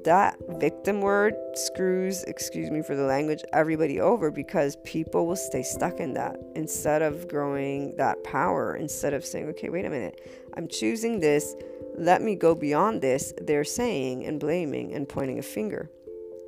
that 0.04 0.36
victim 0.60 1.00
word 1.00 1.34
screws, 1.54 2.22
excuse 2.24 2.70
me 2.70 2.82
for 2.82 2.94
the 2.94 3.04
language, 3.04 3.42
everybody 3.52 4.00
over 4.00 4.30
because 4.30 4.76
people 4.84 5.26
will 5.26 5.36
stay 5.36 5.62
stuck 5.62 5.98
in 5.98 6.14
that 6.14 6.36
instead 6.54 7.02
of 7.02 7.26
growing 7.28 7.96
that 7.96 8.22
power, 8.22 8.76
instead 8.76 9.14
of 9.14 9.24
saying, 9.24 9.46
okay, 9.48 9.70
wait 9.70 9.84
a 9.84 9.90
minute, 9.90 10.20
I'm 10.56 10.68
choosing 10.68 11.20
this, 11.20 11.54
let 11.96 12.22
me 12.22 12.34
go 12.34 12.54
beyond 12.54 13.00
this. 13.00 13.32
They're 13.40 13.64
saying 13.64 14.24
and 14.24 14.38
blaming 14.38 14.94
and 14.94 15.08
pointing 15.08 15.38
a 15.38 15.42
finger. 15.42 15.90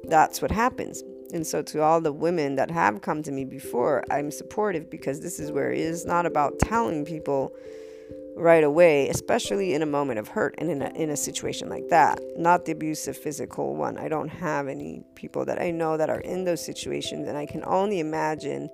That's 0.04 0.40
what 0.40 0.50
happens. 0.50 1.02
And 1.32 1.46
so, 1.46 1.62
to 1.62 1.82
all 1.82 2.00
the 2.00 2.12
women 2.12 2.56
that 2.56 2.70
have 2.70 3.00
come 3.00 3.22
to 3.22 3.32
me 3.32 3.44
before, 3.44 4.04
I'm 4.10 4.30
supportive 4.30 4.90
because 4.90 5.20
this 5.20 5.38
is 5.38 5.52
where 5.52 5.72
it 5.72 5.78
is 5.78 6.04
not 6.04 6.26
about 6.26 6.58
telling 6.58 7.04
people 7.04 7.54
right 8.36 8.64
away, 8.64 9.08
especially 9.08 9.74
in 9.74 9.82
a 9.82 9.86
moment 9.86 10.18
of 10.18 10.28
hurt 10.28 10.54
and 10.58 10.70
in 10.70 10.82
a, 10.82 10.88
in 10.90 11.10
a 11.10 11.16
situation 11.16 11.68
like 11.68 11.88
that. 11.88 12.18
Not 12.36 12.64
the 12.64 12.72
abusive 12.72 13.16
physical 13.16 13.76
one. 13.76 13.98
I 13.98 14.08
don't 14.08 14.28
have 14.28 14.68
any 14.68 15.02
people 15.14 15.44
that 15.44 15.60
I 15.60 15.70
know 15.70 15.96
that 15.96 16.10
are 16.10 16.20
in 16.20 16.44
those 16.44 16.64
situations, 16.64 17.28
and 17.28 17.36
I 17.36 17.46
can 17.46 17.62
only 17.64 18.00
imagine 18.00 18.70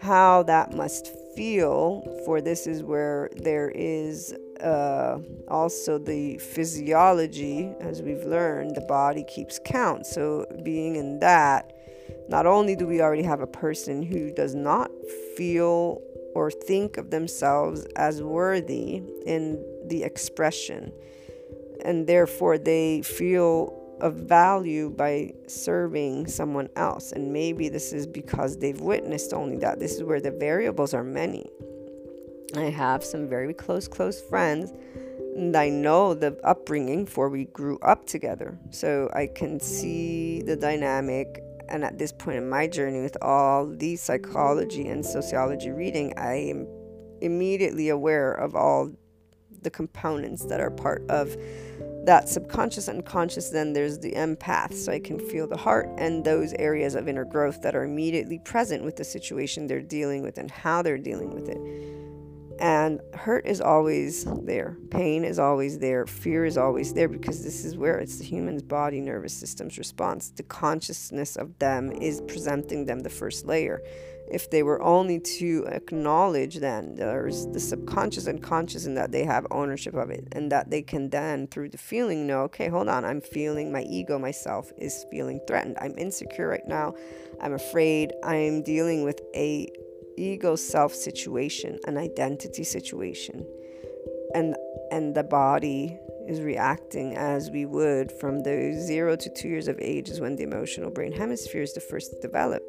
how 0.00 0.42
that 0.44 0.72
must 0.74 1.08
feel. 1.34 2.02
For 2.26 2.40
this 2.40 2.66
is 2.66 2.82
where 2.82 3.30
there 3.36 3.70
is 3.70 4.34
uh, 4.62 5.18
also 5.48 5.98
the 5.98 6.38
physiology, 6.38 7.70
as 7.80 8.02
we've 8.02 8.24
learned, 8.24 8.76
the 8.76 8.82
body 8.82 9.24
keeps 9.24 9.58
count. 9.64 10.06
So, 10.06 10.46
being 10.62 10.96
in 10.96 11.18
that, 11.20 11.72
not 12.28 12.46
only 12.46 12.76
do 12.76 12.86
we 12.86 13.00
already 13.00 13.22
have 13.22 13.40
a 13.40 13.46
person 13.46 14.02
who 14.02 14.32
does 14.32 14.54
not 14.54 14.90
feel 15.36 16.00
or 16.34 16.50
think 16.50 16.96
of 16.96 17.10
themselves 17.10 17.86
as 17.96 18.22
worthy 18.22 19.02
in 19.26 19.62
the 19.86 20.02
expression, 20.02 20.92
and 21.84 22.06
therefore 22.06 22.58
they 22.58 23.02
feel 23.02 23.78
of 24.00 24.14
value 24.14 24.90
by 24.90 25.32
serving 25.46 26.26
someone 26.26 26.68
else. 26.76 27.12
And 27.12 27.32
maybe 27.32 27.68
this 27.68 27.92
is 27.92 28.06
because 28.06 28.58
they've 28.58 28.80
witnessed 28.80 29.32
only 29.32 29.56
that. 29.58 29.78
This 29.78 29.92
is 29.92 30.02
where 30.02 30.20
the 30.20 30.32
variables 30.32 30.92
are 30.92 31.04
many. 31.04 31.48
I 32.56 32.64
have 32.64 33.02
some 33.02 33.28
very 33.28 33.54
close, 33.54 33.88
close 33.88 34.20
friends, 34.20 34.72
and 35.36 35.56
I 35.56 35.70
know 35.70 36.12
the 36.12 36.38
upbringing 36.44 37.06
for 37.06 37.28
we 37.28 37.46
grew 37.46 37.78
up 37.78 38.06
together. 38.06 38.58
So 38.70 39.10
I 39.14 39.26
can 39.26 39.58
see 39.60 40.42
the 40.42 40.56
dynamic. 40.56 41.42
And 41.68 41.84
at 41.84 41.98
this 41.98 42.12
point 42.12 42.36
in 42.36 42.50
my 42.50 42.66
journey, 42.66 43.00
with 43.00 43.16
all 43.22 43.66
the 43.66 43.96
psychology 43.96 44.88
and 44.88 45.04
sociology 45.04 45.70
reading, 45.70 46.12
I 46.18 46.34
am 46.34 46.66
immediately 47.22 47.88
aware 47.88 48.32
of 48.32 48.54
all 48.54 48.90
the 49.62 49.70
components 49.70 50.44
that 50.46 50.60
are 50.60 50.70
part 50.70 51.08
of 51.08 51.36
that 52.04 52.28
subconscious 52.28 52.88
and 52.88 53.06
conscious 53.06 53.50
then 53.50 53.72
there's 53.72 54.00
the 54.00 54.10
empath 54.12 54.74
so 54.74 54.90
i 54.90 54.98
can 54.98 55.20
feel 55.20 55.46
the 55.46 55.56
heart 55.56 55.88
and 55.98 56.24
those 56.24 56.52
areas 56.54 56.96
of 56.96 57.06
inner 57.06 57.24
growth 57.24 57.62
that 57.62 57.76
are 57.76 57.84
immediately 57.84 58.40
present 58.40 58.82
with 58.82 58.96
the 58.96 59.04
situation 59.04 59.68
they're 59.68 59.80
dealing 59.80 60.20
with 60.20 60.36
and 60.36 60.50
how 60.50 60.82
they're 60.82 60.98
dealing 60.98 61.30
with 61.30 61.48
it 61.48 61.58
And 62.58 63.00
hurt 63.14 63.46
is 63.46 63.60
always 63.60 64.24
there, 64.24 64.76
pain 64.90 65.24
is 65.24 65.38
always 65.38 65.78
there, 65.78 66.06
fear 66.06 66.44
is 66.44 66.56
always 66.56 66.92
there 66.92 67.08
because 67.08 67.42
this 67.42 67.64
is 67.64 67.76
where 67.76 67.98
it's 67.98 68.18
the 68.18 68.24
human's 68.24 68.62
body 68.62 69.00
nervous 69.00 69.34
system's 69.34 69.78
response. 69.78 70.30
The 70.30 70.42
consciousness 70.44 71.36
of 71.36 71.58
them 71.58 71.90
is 71.90 72.20
presenting 72.28 72.86
them 72.86 73.00
the 73.00 73.10
first 73.10 73.46
layer. 73.46 73.82
If 74.30 74.50
they 74.50 74.62
were 74.62 74.80
only 74.80 75.20
to 75.20 75.66
acknowledge 75.66 76.56
then 76.56 76.94
there's 76.94 77.46
the 77.48 77.60
subconscious 77.60 78.26
and 78.26 78.42
conscious 78.42 78.86
and 78.86 78.96
that 78.96 79.12
they 79.12 79.24
have 79.24 79.46
ownership 79.50 79.94
of 79.94 80.10
it 80.10 80.28
and 80.32 80.50
that 80.52 80.70
they 80.70 80.82
can 80.82 81.10
then 81.10 81.48
through 81.48 81.70
the 81.70 81.78
feeling 81.78 82.26
know, 82.26 82.42
okay, 82.44 82.68
hold 82.68 82.88
on, 82.88 83.04
I'm 83.04 83.20
feeling 83.20 83.72
my 83.72 83.82
ego 83.82 84.18
myself 84.18 84.72
is 84.78 85.04
feeling 85.10 85.40
threatened. 85.46 85.76
I'm 85.80 85.98
insecure 85.98 86.48
right 86.48 86.66
now. 86.66 86.94
I'm 87.40 87.52
afraid. 87.52 88.12
I'm 88.24 88.62
dealing 88.62 89.02
with 89.02 89.20
a 89.34 89.68
ego 90.16 90.56
self 90.56 90.94
situation, 90.94 91.78
an 91.86 91.96
identity 91.96 92.64
situation. 92.64 93.46
And 94.34 94.56
and 94.90 95.14
the 95.14 95.24
body 95.24 95.98
is 96.26 96.40
reacting 96.40 97.16
as 97.16 97.50
we 97.50 97.66
would 97.66 98.12
from 98.12 98.40
the 98.40 98.74
zero 98.74 99.16
to 99.16 99.30
two 99.30 99.48
years 99.48 99.68
of 99.68 99.78
age 99.80 100.08
is 100.08 100.20
when 100.20 100.36
the 100.36 100.44
emotional 100.44 100.90
brain 100.90 101.12
hemisphere 101.12 101.62
is 101.62 101.74
the 101.74 101.80
first 101.80 102.12
to 102.12 102.20
develop. 102.20 102.62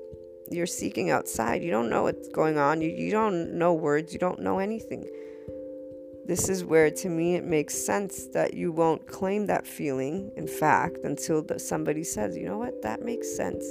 You're 0.50 0.66
seeking 0.66 1.10
outside. 1.10 1.64
You 1.64 1.72
don't 1.72 1.90
know 1.90 2.04
what's 2.04 2.28
going 2.30 2.58
on. 2.58 2.82
You, 2.82 2.90
you 2.90 3.12
don't 3.12 3.54
know 3.54 3.74
words. 3.74 4.14
You 4.14 4.20
don't 4.20 4.40
know 4.40 4.60
anything. 4.60 5.08
This 6.26 6.48
is 6.48 6.64
where, 6.64 6.90
to 6.90 7.10
me, 7.10 7.36
it 7.36 7.44
makes 7.44 7.76
sense 7.78 8.28
that 8.28 8.54
you 8.54 8.72
won't 8.72 9.08
claim 9.08 9.46
that 9.48 9.68
feeling, 9.68 10.32
in 10.38 10.48
fact, 10.48 11.00
until 11.04 11.46
somebody 11.58 12.04
says, 12.04 12.38
you 12.38 12.46
know 12.46 12.58
what, 12.58 12.82
that 12.82 13.02
makes 13.02 13.36
sense. 13.36 13.66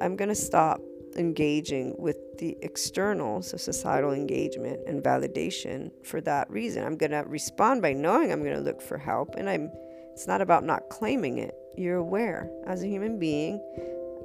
I'm 0.00 0.16
going 0.16 0.30
to 0.30 0.34
stop 0.34 0.80
engaging 1.18 1.94
with 1.98 2.16
the 2.38 2.56
external, 2.62 3.42
so 3.42 3.56
societal 3.56 4.12
engagement 4.12 4.80
and 4.86 5.02
validation 5.02 5.90
for 6.04 6.20
that 6.22 6.50
reason. 6.50 6.84
I'm 6.84 6.96
going 6.96 7.10
to 7.10 7.24
respond 7.26 7.82
by 7.82 7.92
knowing 7.92 8.32
I'm 8.32 8.42
going 8.42 8.56
to 8.56 8.62
look 8.62 8.80
for 8.80 8.96
help 8.96 9.34
and 9.36 9.48
I'm 9.48 9.70
it's 10.12 10.26
not 10.26 10.40
about 10.40 10.64
not 10.64 10.88
claiming 10.88 11.38
it. 11.38 11.54
You're 11.76 11.98
aware 11.98 12.50
as 12.66 12.82
a 12.82 12.88
human 12.88 13.20
being, 13.20 13.60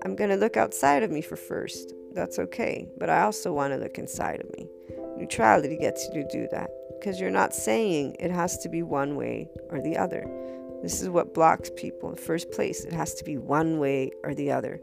I'm 0.03 0.15
going 0.15 0.31
to 0.31 0.35
look 0.35 0.57
outside 0.57 1.03
of 1.03 1.11
me 1.11 1.21
for 1.21 1.35
first. 1.35 1.93
That's 2.13 2.39
okay, 2.39 2.87
but 2.97 3.09
I 3.11 3.21
also 3.21 3.53
want 3.53 3.73
to 3.73 3.77
look 3.77 3.99
inside 3.99 4.41
of 4.41 4.51
me. 4.57 4.67
Neutrality 5.17 5.77
gets 5.77 6.07
you 6.07 6.23
to 6.23 6.27
do 6.31 6.47
that 6.51 6.71
because 6.99 7.19
you're 7.19 7.29
not 7.29 7.53
saying 7.53 8.15
it 8.19 8.31
has 8.31 8.57
to 8.59 8.69
be 8.69 8.81
one 8.81 9.15
way 9.15 9.49
or 9.69 9.81
the 9.81 9.97
other. 9.97 10.25
This 10.81 11.01
is 11.01 11.09
what 11.09 11.33
blocks 11.33 11.69
people 11.75 12.09
in 12.09 12.15
the 12.15 12.21
first 12.21 12.51
place. 12.51 12.83
It 12.83 12.93
has 12.93 13.13
to 13.15 13.23
be 13.23 13.37
one 13.37 13.79
way 13.79 14.11
or 14.23 14.33
the 14.33 14.51
other. 14.51 14.81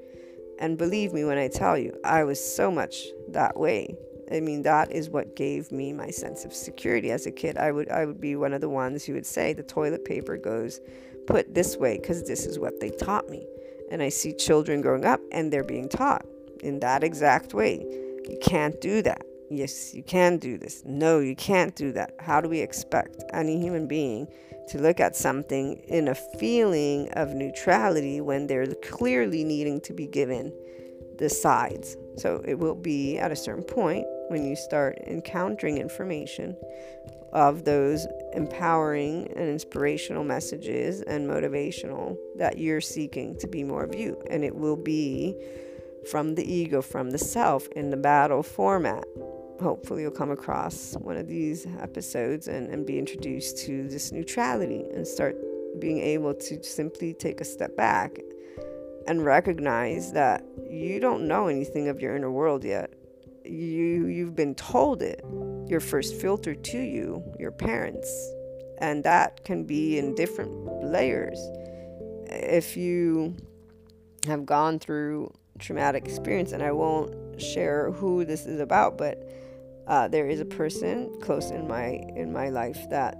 And 0.60 0.76
believe 0.76 1.12
me 1.12 1.24
when 1.24 1.38
I 1.38 1.48
tell 1.48 1.76
you, 1.76 1.98
I 2.04 2.22
was 2.24 2.38
so 2.42 2.70
much 2.70 3.06
that 3.28 3.58
way. 3.58 3.96
I 4.30 4.40
mean, 4.40 4.62
that 4.62 4.92
is 4.92 5.10
what 5.10 5.34
gave 5.34 5.72
me 5.72 5.92
my 5.92 6.10
sense 6.10 6.44
of 6.44 6.54
security 6.54 7.10
as 7.10 7.26
a 7.26 7.32
kid. 7.32 7.56
I 7.56 7.72
would 7.72 7.88
I 7.88 8.04
would 8.04 8.20
be 8.20 8.36
one 8.36 8.52
of 8.52 8.60
the 8.60 8.68
ones 8.68 9.04
who 9.04 9.14
would 9.14 9.26
say 9.26 9.52
the 9.52 9.62
toilet 9.62 10.04
paper 10.04 10.36
goes 10.36 10.80
put 11.26 11.54
this 11.54 11.76
way 11.76 11.98
because 11.98 12.24
this 12.24 12.46
is 12.46 12.58
what 12.58 12.78
they 12.78 12.90
taught 12.90 13.28
me. 13.28 13.46
And 13.90 14.02
I 14.02 14.08
see 14.08 14.32
children 14.32 14.82
growing 14.82 15.04
up 15.04 15.20
and 15.32 15.52
they're 15.52 15.64
being 15.64 15.88
taught 15.88 16.24
in 16.60 16.78
that 16.80 17.02
exact 17.02 17.54
way. 17.54 17.78
You 18.28 18.38
can't 18.42 18.80
do 18.80 19.02
that. 19.02 19.22
Yes, 19.50 19.94
you 19.94 20.04
can 20.04 20.36
do 20.36 20.58
this. 20.58 20.82
No, 20.84 21.18
you 21.18 21.34
can't 21.34 21.74
do 21.74 21.90
that. 21.92 22.14
How 22.20 22.40
do 22.40 22.48
we 22.48 22.60
expect 22.60 23.24
any 23.32 23.60
human 23.60 23.88
being 23.88 24.28
to 24.70 24.78
look 24.78 25.00
at 25.00 25.16
something 25.16 25.76
in 25.88 26.09
a 26.09 26.14
feeling 26.14 27.09
of 27.12 27.35
neutrality 27.35 28.20
when 28.20 28.46
they're 28.46 28.66
clearly 28.83 29.42
needing 29.44 29.80
to 29.80 29.92
be 29.92 30.06
given 30.06 30.52
the 31.18 31.28
sides. 31.28 31.96
So 32.16 32.42
it 32.46 32.59
will 32.59 32.74
be 32.74 33.18
at 33.18 33.33
a 33.33 33.37
certain 33.37 33.64
point 33.64 34.06
when 34.28 34.44
you 34.44 34.54
start 34.54 34.98
encountering 35.06 35.78
information 35.78 36.56
of 37.33 37.64
those 37.64 38.06
empowering 38.33 39.33
and 39.37 39.48
inspirational 39.48 40.24
messages 40.24 41.02
and 41.02 41.28
motivational 41.28 42.16
that 42.37 42.59
you're 42.59 42.80
seeking 42.80 43.37
to 43.38 43.46
be 43.46 43.64
more 43.64 43.85
of 43.85 43.94
you. 43.94 44.22
And 44.30 44.44
it 44.44 44.54
will 44.54 44.76
be 44.76 45.37
from 46.11 46.35
the 46.35 46.52
ego, 46.52 46.80
from 46.80 47.11
the 47.11 47.18
self 47.18 47.68
in 47.68 47.90
the 47.90 47.96
battle 47.96 48.42
format 48.42 49.04
hopefully 49.60 50.02
you'll 50.02 50.10
come 50.10 50.30
across 50.30 50.94
one 51.00 51.16
of 51.16 51.26
these 51.26 51.66
episodes 51.80 52.48
and, 52.48 52.68
and 52.70 52.86
be 52.86 52.98
introduced 52.98 53.58
to 53.58 53.88
this 53.88 54.12
neutrality 54.12 54.84
and 54.94 55.06
start 55.06 55.36
being 55.78 55.98
able 55.98 56.34
to 56.34 56.62
simply 56.62 57.14
take 57.14 57.40
a 57.40 57.44
step 57.44 57.76
back 57.76 58.18
and 59.06 59.24
recognize 59.24 60.12
that 60.12 60.44
you 60.68 61.00
don't 61.00 61.26
know 61.26 61.46
anything 61.46 61.88
of 61.88 62.00
your 62.00 62.16
inner 62.16 62.30
world 62.30 62.64
yet. 62.64 62.92
You 63.44 64.06
you've 64.06 64.36
been 64.36 64.54
told 64.54 65.02
it. 65.02 65.24
Your 65.66 65.80
first 65.80 66.14
filter 66.20 66.54
to 66.54 66.78
you, 66.78 67.22
your 67.38 67.52
parents. 67.52 68.10
And 68.78 69.04
that 69.04 69.44
can 69.44 69.64
be 69.64 69.98
in 69.98 70.14
different 70.14 70.52
layers. 70.84 71.38
If 72.26 72.76
you 72.76 73.36
have 74.26 74.44
gone 74.44 74.78
through 74.78 75.32
traumatic 75.58 76.06
experience 76.06 76.52
and 76.52 76.62
I 76.62 76.72
won't 76.72 77.40
share 77.40 77.90
who 77.92 78.24
this 78.24 78.46
is 78.46 78.60
about, 78.60 78.98
but 78.98 79.29
uh, 79.90 80.07
there 80.07 80.29
is 80.29 80.38
a 80.38 80.44
person 80.44 81.12
close 81.20 81.50
in 81.50 81.66
my 81.66 82.00
in 82.14 82.33
my 82.33 82.48
life 82.48 82.88
that 82.90 83.18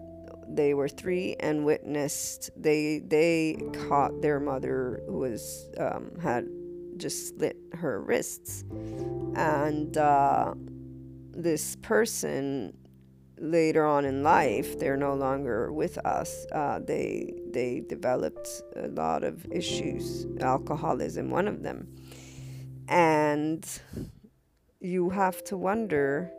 they 0.49 0.73
were 0.73 0.89
three 0.89 1.35
and 1.41 1.65
witnessed 1.65 2.51
they 2.57 3.01
they 3.01 3.57
caught 3.89 4.23
their 4.23 4.39
mother 4.39 5.03
who 5.07 5.19
was 5.19 5.69
um, 5.79 6.13
had 6.23 6.47
just 6.97 7.37
slit 7.37 7.57
her 7.73 8.01
wrists. 8.01 8.65
And 9.35 9.97
uh, 9.97 10.55
this 11.33 11.77
person 11.77 12.77
later 13.39 13.87
on 13.87 14.05
in 14.05 14.23
life 14.23 14.79
they're 14.79 14.99
no 14.99 15.15
longer 15.15 15.73
with 15.73 15.99
us 15.99 16.47
uh, 16.53 16.79
they 16.79 17.35
they 17.53 17.83
developed 17.89 18.49
a 18.77 18.87
lot 18.89 19.25
of 19.25 19.45
issues 19.51 20.27
alcoholism 20.41 21.31
one 21.31 21.49
of 21.49 21.65
them. 21.65 21.89
And 22.87 23.67
you 24.81 25.11
have 25.11 25.43
to 25.45 25.57
wonder 25.57 26.33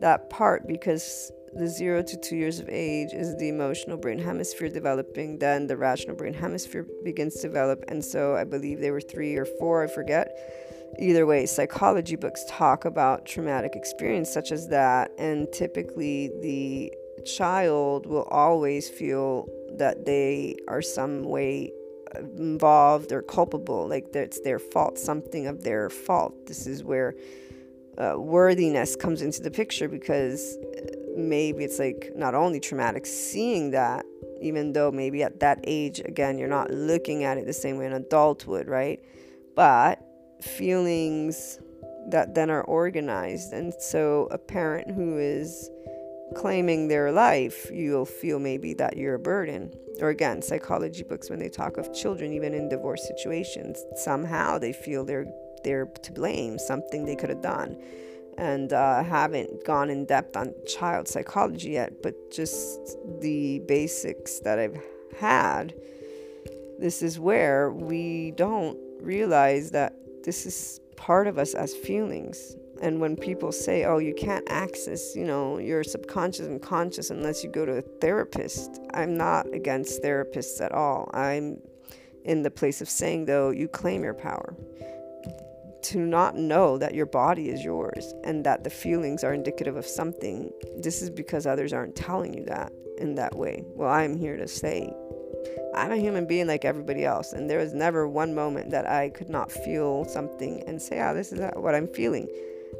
that 0.00 0.30
part 0.30 0.66
because 0.66 1.32
the 1.54 1.66
zero 1.66 2.02
to 2.02 2.16
two 2.16 2.36
years 2.36 2.60
of 2.60 2.68
age 2.68 3.12
is 3.12 3.36
the 3.36 3.48
emotional 3.48 3.96
brain 3.96 4.18
hemisphere 4.18 4.68
developing, 4.68 5.38
then 5.38 5.66
the 5.66 5.76
rational 5.76 6.14
brain 6.14 6.34
hemisphere 6.34 6.86
begins 7.02 7.34
to 7.36 7.48
develop. 7.48 7.84
And 7.88 8.04
so 8.04 8.36
I 8.36 8.44
believe 8.44 8.80
they 8.80 8.90
were 8.90 9.00
three 9.00 9.36
or 9.36 9.44
four, 9.44 9.82
I 9.82 9.86
forget. 9.86 10.28
Either 10.98 11.26
way, 11.26 11.46
psychology 11.46 12.16
books 12.16 12.44
talk 12.48 12.84
about 12.84 13.26
traumatic 13.26 13.76
experience 13.76 14.32
such 14.32 14.52
as 14.52 14.68
that, 14.68 15.10
and 15.18 15.50
typically 15.52 16.30
the 16.40 16.92
child 17.24 18.06
will 18.06 18.24
always 18.30 18.88
feel 18.88 19.48
that 19.76 20.04
they 20.06 20.56
are 20.66 20.82
some 20.82 21.22
way 21.22 21.72
involved 22.38 23.12
or 23.12 23.22
culpable, 23.22 23.86
like 23.86 24.12
that 24.12 24.24
it's 24.24 24.40
their 24.40 24.58
fault, 24.58 24.98
something 24.98 25.46
of 25.46 25.62
their 25.62 25.90
fault. 25.90 26.46
This 26.46 26.66
is 26.66 26.82
where 26.82 27.14
uh, 27.98 28.14
worthiness 28.16 28.96
comes 28.96 29.22
into 29.22 29.42
the 29.42 29.50
picture 29.50 29.88
because 29.88 30.56
maybe 31.16 31.64
it's 31.64 31.78
like 31.78 32.12
not 32.14 32.34
only 32.34 32.60
traumatic 32.60 33.04
seeing 33.06 33.72
that, 33.72 34.06
even 34.40 34.72
though 34.72 34.90
maybe 34.90 35.22
at 35.22 35.40
that 35.40 35.58
age, 35.64 36.00
again, 36.04 36.38
you're 36.38 36.48
not 36.48 36.70
looking 36.70 37.24
at 37.24 37.38
it 37.38 37.46
the 37.46 37.52
same 37.52 37.76
way 37.76 37.86
an 37.86 37.92
adult 37.92 38.46
would, 38.46 38.68
right? 38.68 39.00
But 39.56 40.00
feelings 40.40 41.58
that 42.10 42.34
then 42.34 42.50
are 42.50 42.62
organized. 42.62 43.52
And 43.52 43.74
so 43.80 44.28
a 44.30 44.38
parent 44.38 44.90
who 44.92 45.18
is 45.18 45.68
claiming 46.36 46.88
their 46.88 47.10
life, 47.10 47.68
you'll 47.72 48.04
feel 48.04 48.38
maybe 48.38 48.74
that 48.74 48.96
you're 48.96 49.16
a 49.16 49.18
burden. 49.18 49.72
Or 50.00 50.10
again, 50.10 50.40
psychology 50.42 51.02
books, 51.02 51.28
when 51.28 51.40
they 51.40 51.48
talk 51.48 51.76
of 51.76 51.92
children, 51.92 52.32
even 52.32 52.54
in 52.54 52.68
divorce 52.68 53.06
situations, 53.08 53.84
somehow 53.96 54.58
they 54.58 54.72
feel 54.72 55.04
they're 55.04 55.26
they're 55.64 55.86
to 55.86 56.12
blame, 56.12 56.58
something 56.58 57.04
they 57.04 57.16
could 57.16 57.30
have 57.30 57.42
done. 57.42 57.76
And 58.36 58.72
uh, 58.72 59.02
haven't 59.02 59.64
gone 59.64 59.90
in 59.90 60.04
depth 60.04 60.36
on 60.36 60.54
child 60.66 61.08
psychology 61.08 61.70
yet, 61.70 62.02
but 62.02 62.30
just 62.30 62.96
the 63.20 63.60
basics 63.66 64.38
that 64.40 64.58
I've 64.58 64.80
had. 65.18 65.74
This 66.78 67.02
is 67.02 67.18
where 67.18 67.72
we 67.72 68.32
don't 68.36 68.78
realize 69.00 69.72
that 69.72 69.94
this 70.24 70.46
is 70.46 70.80
part 70.96 71.26
of 71.26 71.38
us 71.38 71.54
as 71.54 71.74
feelings. 71.74 72.54
And 72.80 73.00
when 73.00 73.16
people 73.16 73.50
say, 73.50 73.84
oh, 73.84 73.98
you 73.98 74.14
can't 74.14 74.44
access, 74.48 75.16
you 75.16 75.24
know, 75.24 75.58
your 75.58 75.82
subconscious 75.82 76.46
and 76.46 76.62
conscious 76.62 77.10
unless 77.10 77.42
you 77.42 77.50
go 77.50 77.66
to 77.66 77.72
a 77.72 77.82
therapist, 77.82 78.80
I'm 78.94 79.16
not 79.16 79.52
against 79.52 80.02
therapists 80.02 80.60
at 80.60 80.70
all. 80.70 81.10
I'm 81.12 81.58
in 82.24 82.42
the 82.42 82.50
place 82.50 82.80
of 82.80 82.88
saying, 82.88 83.24
though, 83.24 83.50
you 83.50 83.66
claim 83.68 84.04
your 84.04 84.14
power 84.14 84.54
to 85.88 85.98
not 85.98 86.36
know 86.36 86.78
that 86.78 86.94
your 86.94 87.06
body 87.06 87.48
is 87.48 87.64
yours 87.64 88.14
and 88.24 88.44
that 88.44 88.64
the 88.64 88.70
feelings 88.70 89.24
are 89.24 89.34
indicative 89.34 89.76
of 89.76 89.86
something, 89.86 90.52
this 90.78 91.02
is 91.02 91.10
because 91.10 91.46
others 91.46 91.72
aren't 91.72 91.96
telling 91.96 92.34
you 92.34 92.44
that 92.44 92.72
in 92.98 93.14
that 93.16 93.36
way. 93.36 93.64
Well, 93.74 93.90
I'm 93.90 94.16
here 94.16 94.36
to 94.36 94.48
say 94.48 94.92
I'm 95.74 95.92
a 95.92 95.96
human 95.96 96.26
being 96.26 96.46
like 96.46 96.64
everybody 96.64 97.04
else, 97.04 97.32
and 97.32 97.48
there 97.48 97.58
was 97.58 97.72
never 97.72 98.08
one 98.08 98.34
moment 98.34 98.70
that 98.70 98.86
I 98.86 99.10
could 99.10 99.28
not 99.28 99.52
feel 99.52 100.04
something 100.06 100.62
and 100.66 100.80
say, 100.80 100.98
"Ah, 100.98 101.10
oh, 101.10 101.14
this 101.14 101.32
is 101.32 101.40
what 101.54 101.74
I'm 101.74 101.88
feeling." 101.88 102.28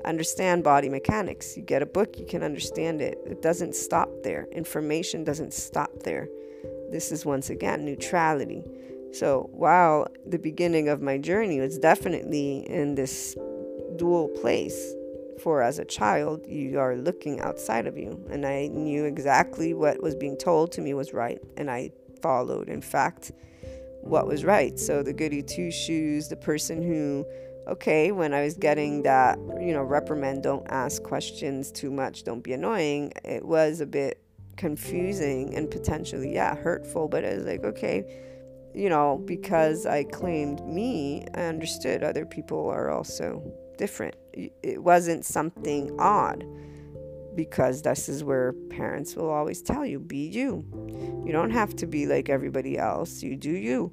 understand 0.05 0.65
body 0.65 0.89
mechanics. 0.89 1.57
You 1.57 1.63
get 1.63 1.83
a 1.83 1.87
book, 1.87 2.19
you 2.19 2.27
can 2.27 2.43
understand 2.43 3.01
it. 3.01 3.19
It 3.27 3.43
doesn't 3.43 3.75
stop 3.75 4.11
there. 4.23 4.47
Information 4.53 5.25
doesn't 5.25 5.53
stop 5.53 5.91
there. 6.05 6.29
This 6.91 7.13
is 7.13 7.25
once 7.25 7.51
again 7.51 7.85
neutrality. 7.85 8.65
So, 9.13 9.49
while 9.53 10.09
the 10.27 10.39
beginning 10.39 10.89
of 10.89 11.01
my 11.01 11.19
journey 11.19 11.61
was 11.61 11.79
definitely 11.79 12.67
in 12.69 12.95
this 12.95 13.35
dual 13.97 14.29
place, 14.41 14.95
for 15.43 15.63
as 15.63 15.79
a 15.79 15.85
child, 15.85 16.47
you 16.47 16.79
are 16.79 16.97
looking 16.97 17.41
outside 17.41 17.87
of 17.87 17.97
you. 17.97 18.25
And 18.31 18.45
I 18.45 18.67
knew 18.69 19.05
exactly 19.05 19.73
what 19.73 20.03
was 20.03 20.15
being 20.15 20.37
told 20.37 20.73
to 20.73 20.81
me 20.81 20.95
was 20.95 21.13
right, 21.13 21.39
and 21.57 21.71
I 21.71 21.91
followed, 22.21 22.69
in 22.69 22.83
fact, 22.83 23.33
what 24.03 24.27
was 24.27 24.45
right. 24.45 24.79
So, 24.79 25.03
the 25.03 25.13
goody 25.13 25.43
two 25.43 25.71
shoes, 25.71 26.29
the 26.29 26.37
person 26.37 26.83
who 26.83 27.25
okay, 27.69 28.13
when 28.13 28.33
I 28.33 28.43
was 28.43 28.55
getting 28.55 29.03
that, 29.03 29.39
you 29.61 29.75
know, 29.75 29.83
reprimand, 29.83 30.43
don't 30.43 30.67
ask 30.71 31.03
questions 31.03 31.71
too 31.71 31.91
much, 31.91 32.25
don't 32.25 32.43
be 32.43 32.55
annoying, 32.55 33.13
it 33.25 33.45
was 33.45 33.81
a 33.83 33.87
bit 33.87 34.23
confusing 34.57 35.55
and 35.55 35.71
potentially, 35.71 36.35
yeah, 36.35 36.55
hurtful. 36.57 37.09
But 37.09 37.25
it 37.25 37.37
was 37.37 37.47
like, 37.47 37.65
okay, 37.65 38.05
you 38.79 38.89
know, 38.89 39.21
because 39.25 39.87
I 39.87 40.05
claimed 40.05 40.65
me, 40.65 41.27
I 41.35 41.47
understood 41.47 42.05
other 42.05 42.25
people 42.25 42.69
are 42.69 42.91
also 42.91 43.43
different. 43.77 44.15
It 44.33 44.81
wasn't 44.81 45.25
something 45.25 45.99
odd 45.99 46.45
because 47.35 47.83
this 47.83 48.09
is 48.09 48.23
where 48.23 48.53
parents 48.71 49.17
will 49.17 49.31
always 49.31 49.63
tell 49.63 49.85
you 49.85 49.99
be 49.99 50.29
you. 50.29 50.65
You 51.27 51.33
don't 51.33 51.51
have 51.51 51.75
to 51.77 51.89
be 51.89 52.07
like 52.07 52.29
everybody 52.29 52.79
else, 52.79 53.21
you 53.21 53.35
do 53.35 53.51
you. 53.51 53.93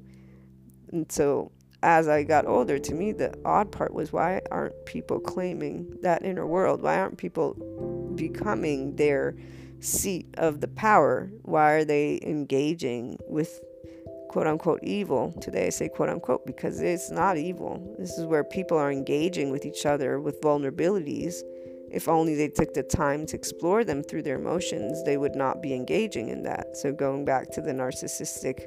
And 0.92 1.10
so 1.10 1.50
as 1.82 2.06
I 2.06 2.22
got 2.22 2.46
older, 2.46 2.78
to 2.78 2.94
me, 2.94 3.10
the 3.10 3.36
odd 3.44 3.72
part 3.72 3.92
was 3.92 4.12
why 4.12 4.40
aren't 4.52 4.86
people 4.86 5.18
claiming 5.18 5.98
that 6.02 6.24
inner 6.24 6.46
world? 6.46 6.80
Why 6.80 7.00
aren't 7.00 7.18
people 7.18 7.54
becoming 8.14 8.94
their 8.94 9.34
seat 9.80 10.26
of 10.38 10.60
the 10.60 10.68
power? 10.68 11.28
Why 11.42 11.72
are 11.72 11.84
they 11.84 12.20
engaging 12.22 13.18
with 13.26 13.60
quote 14.36 14.46
unquote 14.46 14.80
evil? 14.82 15.32
Today 15.40 15.68
I 15.68 15.70
say 15.70 15.88
quote 15.88 16.10
unquote 16.10 16.44
because 16.44 16.82
it's 16.82 17.10
not 17.10 17.38
evil. 17.38 17.80
This 17.98 18.18
is 18.18 18.26
where 18.26 18.44
people 18.44 18.76
are 18.76 18.92
engaging 18.92 19.50
with 19.50 19.64
each 19.64 19.86
other 19.86 20.20
with 20.20 20.42
vulnerabilities. 20.42 21.36
If 21.90 22.06
only 22.06 22.34
they 22.34 22.48
took 22.48 22.74
the 22.74 22.82
time 22.82 23.24
to 23.28 23.34
explore 23.34 23.82
them 23.82 24.02
through 24.02 24.24
their 24.24 24.36
emotions, 24.36 25.02
they 25.04 25.16
would 25.16 25.34
not 25.34 25.62
be 25.62 25.72
engaging 25.72 26.28
in 26.28 26.42
that. 26.42 26.76
So, 26.76 26.92
going 26.92 27.24
back 27.24 27.50
to 27.52 27.62
the 27.62 27.72
narcissistic 27.72 28.66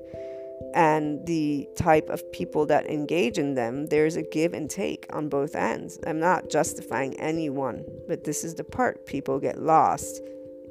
and 0.74 1.24
the 1.28 1.70
type 1.76 2.10
of 2.10 2.32
people 2.32 2.66
that 2.66 2.90
engage 2.90 3.38
in 3.38 3.54
them, 3.54 3.86
there's 3.86 4.16
a 4.16 4.24
give 4.24 4.54
and 4.56 4.72
take 4.72 5.06
on 5.12 5.30
both 5.30 5.56
ends. 5.56 6.00
I'm 6.08 6.20
not 6.20 6.50
justifying 6.50 7.14
anyone, 7.20 7.86
but 8.08 8.24
this 8.24 8.44
is 8.44 8.56
the 8.56 8.64
part 8.64 9.06
people 9.06 9.40
get 9.40 9.62
lost 9.62 10.20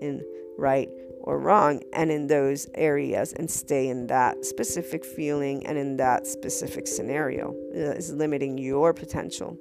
in 0.01 0.25
right 0.59 0.89
or 1.21 1.39
wrong 1.39 1.83
and 1.93 2.11
in 2.11 2.27
those 2.27 2.69
areas 2.75 3.33
and 3.33 3.51
stay 3.51 3.89
in 3.89 4.07
that 4.07 4.45
specific 4.45 5.05
feeling 5.05 5.67
and 5.67 5.79
in 5.79 5.97
that 5.97 6.27
specific 6.27 6.87
scenario 6.87 7.55
uh, 7.75 7.93
is 7.93 8.13
limiting 8.13 8.59
your 8.59 8.93
potential. 8.93 9.57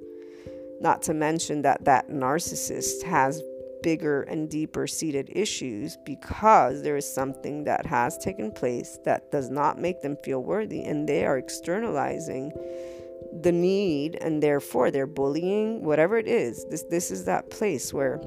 Not 0.80 1.02
to 1.02 1.14
mention 1.14 1.62
that 1.62 1.84
that 1.84 2.08
narcissist 2.08 3.02
has 3.02 3.42
bigger 3.82 4.22
and 4.22 4.50
deeper 4.50 4.86
seated 4.86 5.30
issues 5.32 5.96
because 6.04 6.82
there 6.82 6.96
is 6.96 7.12
something 7.12 7.64
that 7.64 7.86
has 7.86 8.18
taken 8.18 8.50
place 8.50 8.98
that 9.04 9.30
does 9.30 9.50
not 9.50 9.78
make 9.78 10.00
them 10.02 10.16
feel 10.24 10.42
worthy 10.42 10.82
and 10.82 11.08
they 11.08 11.24
are 11.24 11.38
externalizing 11.38 12.52
the 13.42 13.52
need 13.52 14.16
and 14.16 14.42
therefore 14.42 14.90
they're 14.90 15.06
bullying 15.06 15.84
whatever 15.84 16.16
it 16.16 16.26
is 16.26 16.64
this 16.70 16.82
this 16.84 17.10
is 17.10 17.24
that 17.24 17.50
place 17.50 17.92
where 17.92 18.20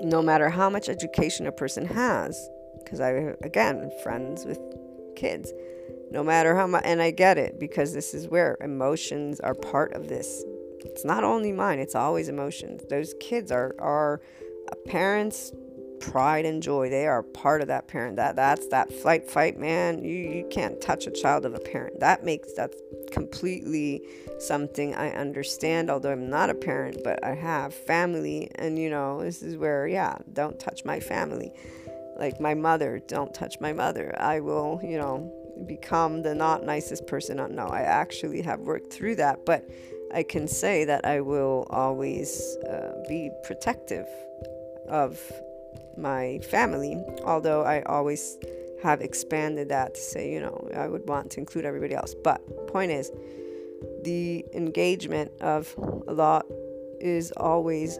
no 0.00 0.22
matter 0.22 0.48
how 0.48 0.70
much 0.70 0.88
education 0.88 1.46
a 1.46 1.52
person 1.52 1.84
has 1.84 2.48
because 2.82 3.00
i 3.00 3.10
again 3.42 3.90
friends 4.02 4.44
with 4.44 4.58
kids 5.16 5.52
no 6.10 6.24
matter 6.24 6.56
how 6.56 6.66
much 6.66 6.82
and 6.84 7.00
i 7.00 7.10
get 7.10 7.38
it 7.38 7.58
because 7.58 7.92
this 7.92 8.14
is 8.14 8.28
where 8.28 8.56
emotions 8.60 9.40
are 9.40 9.54
part 9.54 9.92
of 9.92 10.08
this. 10.08 10.44
It's 10.80 11.04
not 11.04 11.24
only 11.24 11.52
mine 11.52 11.78
it's 11.78 11.94
always 11.94 12.28
emotions. 12.28 12.82
Those 12.88 13.14
kids 13.20 13.52
are 13.52 13.74
are 13.78 14.20
uh, 14.70 14.74
parent's 14.86 15.52
pride 16.00 16.44
and 16.44 16.62
joy. 16.62 16.90
They 16.90 17.06
are 17.06 17.22
part 17.22 17.60
of 17.60 17.68
that 17.68 17.88
parent. 17.88 18.16
That 18.16 18.36
that's 18.36 18.66
that 18.68 18.92
flight 18.92 19.30
fight 19.30 19.58
man. 19.58 20.02
You 20.04 20.16
you 20.16 20.48
can't 20.50 20.80
touch 20.80 21.06
a 21.06 21.10
child 21.10 21.44
of 21.44 21.54
a 21.54 21.60
parent. 21.60 22.00
That 22.00 22.24
makes 22.24 22.52
that 22.54 22.74
completely 23.12 24.00
something 24.38 24.94
i 24.94 25.10
understand 25.10 25.90
although 25.90 26.12
i'm 26.12 26.30
not 26.30 26.48
a 26.48 26.54
parent 26.54 26.96
but 27.02 27.22
i 27.24 27.34
have 27.34 27.74
family 27.74 28.48
and 28.54 28.78
you 28.78 28.88
know 28.88 29.20
this 29.20 29.42
is 29.42 29.56
where 29.56 29.88
yeah 29.88 30.16
don't 30.32 30.58
touch 30.58 30.84
my 30.84 31.00
family. 31.00 31.52
Like 32.16 32.40
my 32.40 32.54
mother 32.54 33.00
don't 33.06 33.32
touch 33.34 33.54
my 33.60 33.72
mother. 33.72 34.14
I 34.18 34.40
will 34.40 34.80
you 34.82 34.98
know 34.98 35.32
become 35.66 36.22
the 36.22 36.34
not 36.34 36.64
nicest 36.64 37.06
person 37.06 37.36
no 37.54 37.66
i 37.66 37.80
actually 37.80 38.40
have 38.40 38.60
worked 38.60 38.92
through 38.92 39.14
that 39.14 39.44
but 39.44 39.68
i 40.14 40.22
can 40.22 40.48
say 40.48 40.84
that 40.84 41.04
i 41.04 41.20
will 41.20 41.66
always 41.68 42.56
uh, 42.68 42.92
be 43.08 43.30
protective 43.44 44.06
of 44.88 45.20
my 45.96 46.38
family, 46.50 46.96
although 47.24 47.62
I 47.62 47.82
always 47.82 48.38
have 48.82 49.00
expanded 49.00 49.68
that 49.68 49.94
to 49.94 50.00
say, 50.00 50.32
you 50.32 50.40
know, 50.40 50.68
I 50.74 50.88
would 50.88 51.06
want 51.08 51.30
to 51.32 51.40
include 51.40 51.64
everybody 51.64 51.94
else. 51.94 52.14
But 52.14 52.66
point 52.68 52.90
is, 52.90 53.10
the 54.02 54.44
engagement 54.54 55.30
of 55.40 55.74
a 56.06 56.12
lot 56.12 56.46
is 57.00 57.32
always 57.36 57.98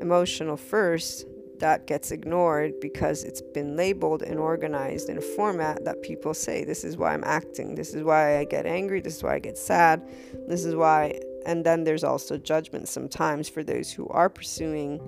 emotional 0.00 0.56
first. 0.56 1.26
That 1.58 1.88
gets 1.88 2.12
ignored 2.12 2.78
because 2.80 3.24
it's 3.24 3.40
been 3.40 3.76
labeled 3.76 4.22
and 4.22 4.38
organized 4.38 5.08
in 5.08 5.18
a 5.18 5.20
format 5.20 5.84
that 5.84 6.02
people 6.02 6.32
say, 6.32 6.62
This 6.62 6.84
is 6.84 6.96
why 6.96 7.14
I'm 7.14 7.24
acting. 7.24 7.74
This 7.74 7.94
is 7.94 8.04
why 8.04 8.38
I 8.38 8.44
get 8.44 8.64
angry. 8.64 9.00
This 9.00 9.16
is 9.16 9.22
why 9.24 9.34
I 9.34 9.38
get 9.40 9.58
sad. 9.58 10.06
This 10.46 10.64
is 10.64 10.76
why. 10.76 11.18
And 11.46 11.64
then 11.64 11.82
there's 11.82 12.04
also 12.04 12.38
judgment 12.38 12.88
sometimes 12.88 13.48
for 13.48 13.64
those 13.64 13.90
who 13.90 14.06
are 14.08 14.28
pursuing 14.28 15.00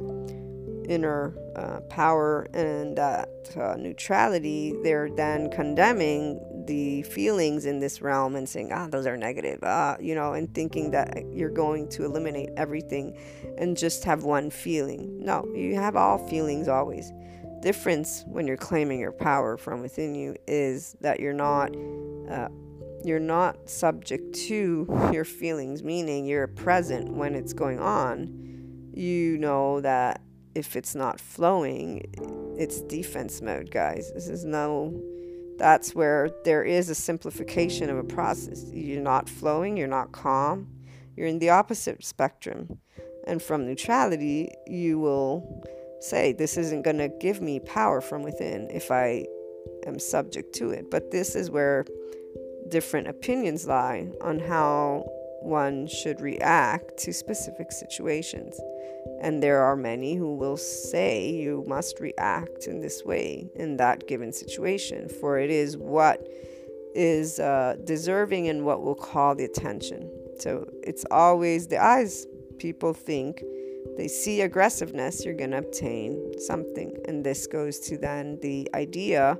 inner 0.91 1.33
uh, 1.55 1.81
power 1.89 2.49
and 2.53 2.99
that 2.99 3.29
uh, 3.57 3.77
neutrality, 3.77 4.75
they're 4.83 5.09
then 5.09 5.49
condemning 5.51 6.65
the 6.67 7.03
feelings 7.03 7.65
in 7.65 7.79
this 7.79 8.03
realm 8.03 8.35
and 8.35 8.49
saying, 8.49 8.73
ah, 8.73 8.89
those 8.89 9.07
are 9.07 9.17
negative, 9.17 9.61
ah, 9.63 9.97
you 10.01 10.15
know, 10.15 10.33
and 10.33 10.53
thinking 10.53 10.91
that 10.91 11.25
you're 11.33 11.49
going 11.49 11.89
to 11.89 12.05
eliminate 12.05 12.51
everything 12.57 13.17
and 13.57 13.77
just 13.77 14.03
have 14.05 14.25
one 14.25 14.51
feeling. 14.51 15.25
No, 15.25 15.49
you 15.55 15.77
have 15.77 15.95
all 15.95 16.19
feelings 16.29 16.67
always. 16.67 17.13
Difference 17.63 18.25
when 18.27 18.47
you're 18.47 18.57
claiming 18.57 18.99
your 18.99 19.13
power 19.13 19.57
from 19.57 19.83
within 19.83 20.15
you 20.15 20.35
is 20.47 20.97
that 21.01 21.21
you're 21.21 21.33
not. 21.33 21.75
Uh, 22.29 22.49
you're 23.03 23.19
not 23.19 23.67
subject 23.67 24.35
to 24.35 24.87
your 25.11 25.25
feelings, 25.25 25.83
meaning 25.83 26.27
you're 26.27 26.47
present 26.47 27.11
when 27.11 27.35
it's 27.35 27.55
going 27.55 27.81
on. 27.81 28.91
You 28.93 29.39
know 29.39 29.81
that 29.81 30.21
if 30.55 30.77
it's 30.77 30.95
not 30.95 31.21
flowing, 31.21 32.05
it's 32.59 32.81
defense 32.83 33.41
mode, 33.41 33.71
guys. 33.71 34.13
This 34.13 34.29
is 34.29 34.45
no 34.45 35.01
that's 35.61 35.95
where 35.95 36.31
there 36.45 36.65
is 36.65 36.89
a 36.89 36.95
simplification 36.95 37.91
of 37.91 37.99
a 37.99 38.03
process. 38.03 38.65
You're 38.73 39.03
not 39.03 39.29
flowing, 39.29 39.77
you're 39.77 39.89
not 39.89 40.11
calm, 40.11 40.67
you're 41.15 41.27
in 41.27 41.39
the 41.39 41.51
opposite 41.51 42.03
spectrum. 42.03 42.79
And 43.27 43.43
from 43.43 43.67
neutrality, 43.67 44.51
you 44.67 44.99
will 44.99 45.63
say, 46.01 46.33
This 46.33 46.57
isn't 46.57 46.83
going 46.83 46.97
to 46.97 47.11
give 47.21 47.43
me 47.43 47.61
power 47.61 48.01
from 48.01 48.23
within 48.23 48.71
if 48.71 48.91
I 48.91 49.27
am 49.87 49.99
subject 49.99 50.55
to 50.55 50.71
it. 50.71 50.91
But 50.91 51.11
this 51.11 51.35
is 51.35 51.51
where 51.51 51.85
different 52.71 53.09
opinions 53.09 53.67
lie 53.67 54.09
on 54.23 54.39
how 54.39 55.05
one 55.43 55.87
should 55.87 56.23
react 56.23 56.97
to 57.01 57.13
specific 57.13 57.71
situations. 57.71 58.59
And 59.23 59.43
there 59.43 59.63
are 59.63 59.77
many 59.77 60.15
who 60.15 60.35
will 60.35 60.57
say 60.57 61.31
you 61.31 61.65
must 61.67 62.01
react 62.01 62.67
in 62.67 62.81
this 62.81 63.05
way 63.05 63.51
in 63.55 63.77
that 63.77 64.07
given 64.07 64.33
situation, 64.33 65.09
for 65.09 65.39
it 65.39 65.51
is 65.51 65.77
what 65.77 66.27
is 66.95 67.39
uh, 67.39 67.77
deserving 67.85 68.49
and 68.49 68.65
what 68.65 68.83
will 68.83 68.95
call 68.95 69.35
the 69.35 69.45
attention. 69.45 70.11
So 70.39 70.69
it's 70.83 71.05
always 71.11 71.69
the 71.69 71.83
eyes. 71.83 72.27
People 72.59 72.93
think 72.93 73.43
they 73.97 74.09
see 74.09 74.41
aggressiveness, 74.43 75.25
you're 75.25 75.35
going 75.35 75.51
to 75.51 75.59
obtain 75.59 76.39
something. 76.39 76.97
And 77.07 77.25
this 77.25 77.47
goes 77.47 77.79
to 77.81 77.99
then 77.99 78.39
the 78.41 78.69
idea 78.75 79.39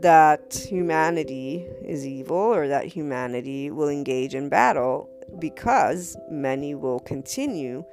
that 0.00 0.66
humanity 0.68 1.66
is 1.84 2.06
evil 2.06 2.36
or 2.36 2.68
that 2.68 2.86
humanity 2.86 3.70
will 3.70 3.88
engage 3.88 4.34
in 4.34 4.48
battle 4.48 5.08
because 5.38 6.16
many 6.30 6.74
will 6.74 7.00
continue 7.00 7.84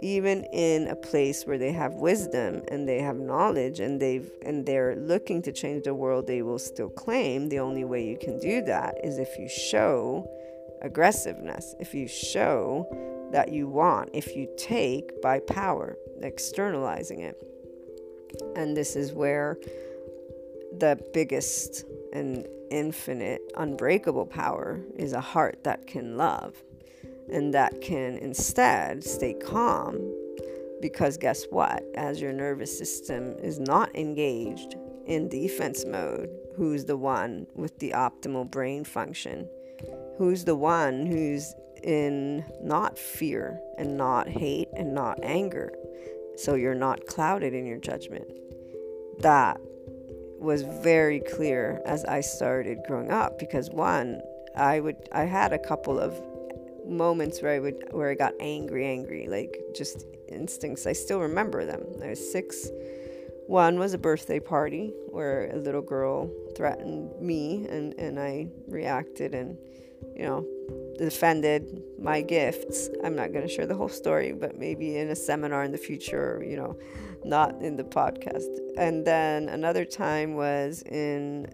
even 0.00 0.44
in 0.44 0.88
a 0.88 0.96
place 0.96 1.44
where 1.44 1.58
they 1.58 1.72
have 1.72 1.94
wisdom 1.94 2.62
and 2.68 2.88
they 2.88 3.00
have 3.00 3.16
knowledge 3.16 3.80
and 3.80 4.00
they've 4.00 4.30
and 4.44 4.64
they're 4.64 4.96
looking 4.96 5.42
to 5.42 5.52
change 5.52 5.84
the 5.84 5.94
world 5.94 6.26
they 6.26 6.42
will 6.42 6.58
still 6.58 6.88
claim 6.88 7.48
the 7.48 7.58
only 7.58 7.84
way 7.84 8.04
you 8.04 8.16
can 8.16 8.38
do 8.38 8.62
that 8.62 8.94
is 9.04 9.18
if 9.18 9.38
you 9.38 9.48
show 9.48 10.28
aggressiveness 10.82 11.74
if 11.80 11.94
you 11.94 12.06
show 12.06 12.86
that 13.30 13.52
you 13.52 13.68
want 13.68 14.10
if 14.12 14.34
you 14.34 14.48
take 14.56 15.20
by 15.20 15.40
power, 15.40 15.96
externalizing 16.22 17.20
it. 17.20 17.36
And 18.56 18.76
this 18.76 18.96
is 18.96 19.12
where 19.12 19.58
the 20.78 20.98
biggest 21.12 21.84
and 22.12 22.46
infinite, 22.70 23.40
unbreakable 23.56 24.26
power 24.26 24.80
is 24.96 25.12
a 25.12 25.20
heart 25.20 25.64
that 25.64 25.86
can 25.86 26.16
love 26.16 26.54
and 27.30 27.52
that 27.54 27.80
can 27.80 28.16
instead 28.18 29.04
stay 29.04 29.34
calm. 29.34 30.14
Because 30.80 31.16
guess 31.16 31.44
what? 31.50 31.82
As 31.94 32.20
your 32.20 32.32
nervous 32.32 32.76
system 32.78 33.36
is 33.42 33.58
not 33.58 33.94
engaged 33.96 34.76
in 35.06 35.28
defense 35.28 35.84
mode, 35.84 36.30
who's 36.56 36.84
the 36.84 36.96
one 36.96 37.46
with 37.54 37.78
the 37.78 37.90
optimal 37.90 38.48
brain 38.48 38.84
function? 38.84 39.48
Who's 40.18 40.44
the 40.44 40.56
one 40.56 41.06
who's 41.06 41.54
in 41.82 42.44
not 42.62 42.98
fear 42.98 43.60
and 43.76 43.96
not 43.96 44.28
hate 44.28 44.68
and 44.76 44.94
not 44.94 45.18
anger? 45.22 45.72
So 46.36 46.54
you're 46.54 46.74
not 46.74 47.06
clouded 47.06 47.54
in 47.54 47.66
your 47.66 47.78
judgment. 47.78 48.30
That 49.20 49.60
was 50.38 50.62
very 50.62 51.20
clear 51.20 51.82
as 51.84 52.04
I 52.04 52.20
started 52.20 52.78
growing 52.86 53.10
up 53.10 53.38
because 53.38 53.70
one, 53.70 54.20
I 54.56 54.80
would 54.80 54.96
I 55.12 55.24
had 55.24 55.52
a 55.52 55.58
couple 55.58 55.98
of 55.98 56.20
moments 56.88 57.42
where 57.42 57.52
I 57.52 57.58
would 57.58 57.88
where 57.90 58.10
I 58.10 58.14
got 58.14 58.34
angry, 58.40 58.86
angry, 58.86 59.28
like 59.28 59.60
just 59.74 60.06
instincts. 60.28 60.86
I 60.86 60.92
still 60.92 61.20
remember 61.20 61.64
them. 61.64 61.84
I 62.02 62.10
was 62.10 62.32
six. 62.32 62.68
One 63.46 63.78
was 63.78 63.94
a 63.94 63.98
birthday 63.98 64.40
party 64.40 64.92
where 65.10 65.50
a 65.50 65.56
little 65.56 65.80
girl 65.80 66.30
threatened 66.54 67.18
me 67.20 67.66
and, 67.66 67.94
and 67.94 68.20
I 68.20 68.48
reacted 68.66 69.34
and, 69.34 69.56
you 70.14 70.24
know, 70.24 70.46
defended 70.98 71.82
my 71.98 72.20
gifts. 72.20 72.90
I'm 73.02 73.16
not 73.16 73.32
going 73.32 73.46
to 73.46 73.52
share 73.52 73.66
the 73.66 73.74
whole 73.74 73.88
story, 73.88 74.32
but 74.32 74.58
maybe 74.58 74.98
in 74.98 75.08
a 75.08 75.16
seminar 75.16 75.64
in 75.64 75.72
the 75.72 75.78
future, 75.78 76.44
you 76.46 76.56
know, 76.56 76.76
not 77.24 77.62
in 77.62 77.76
the 77.76 77.84
podcast. 77.84 78.54
And 78.76 79.06
then 79.06 79.48
another 79.48 79.86
time 79.86 80.34
was 80.34 80.82
in 80.82 81.46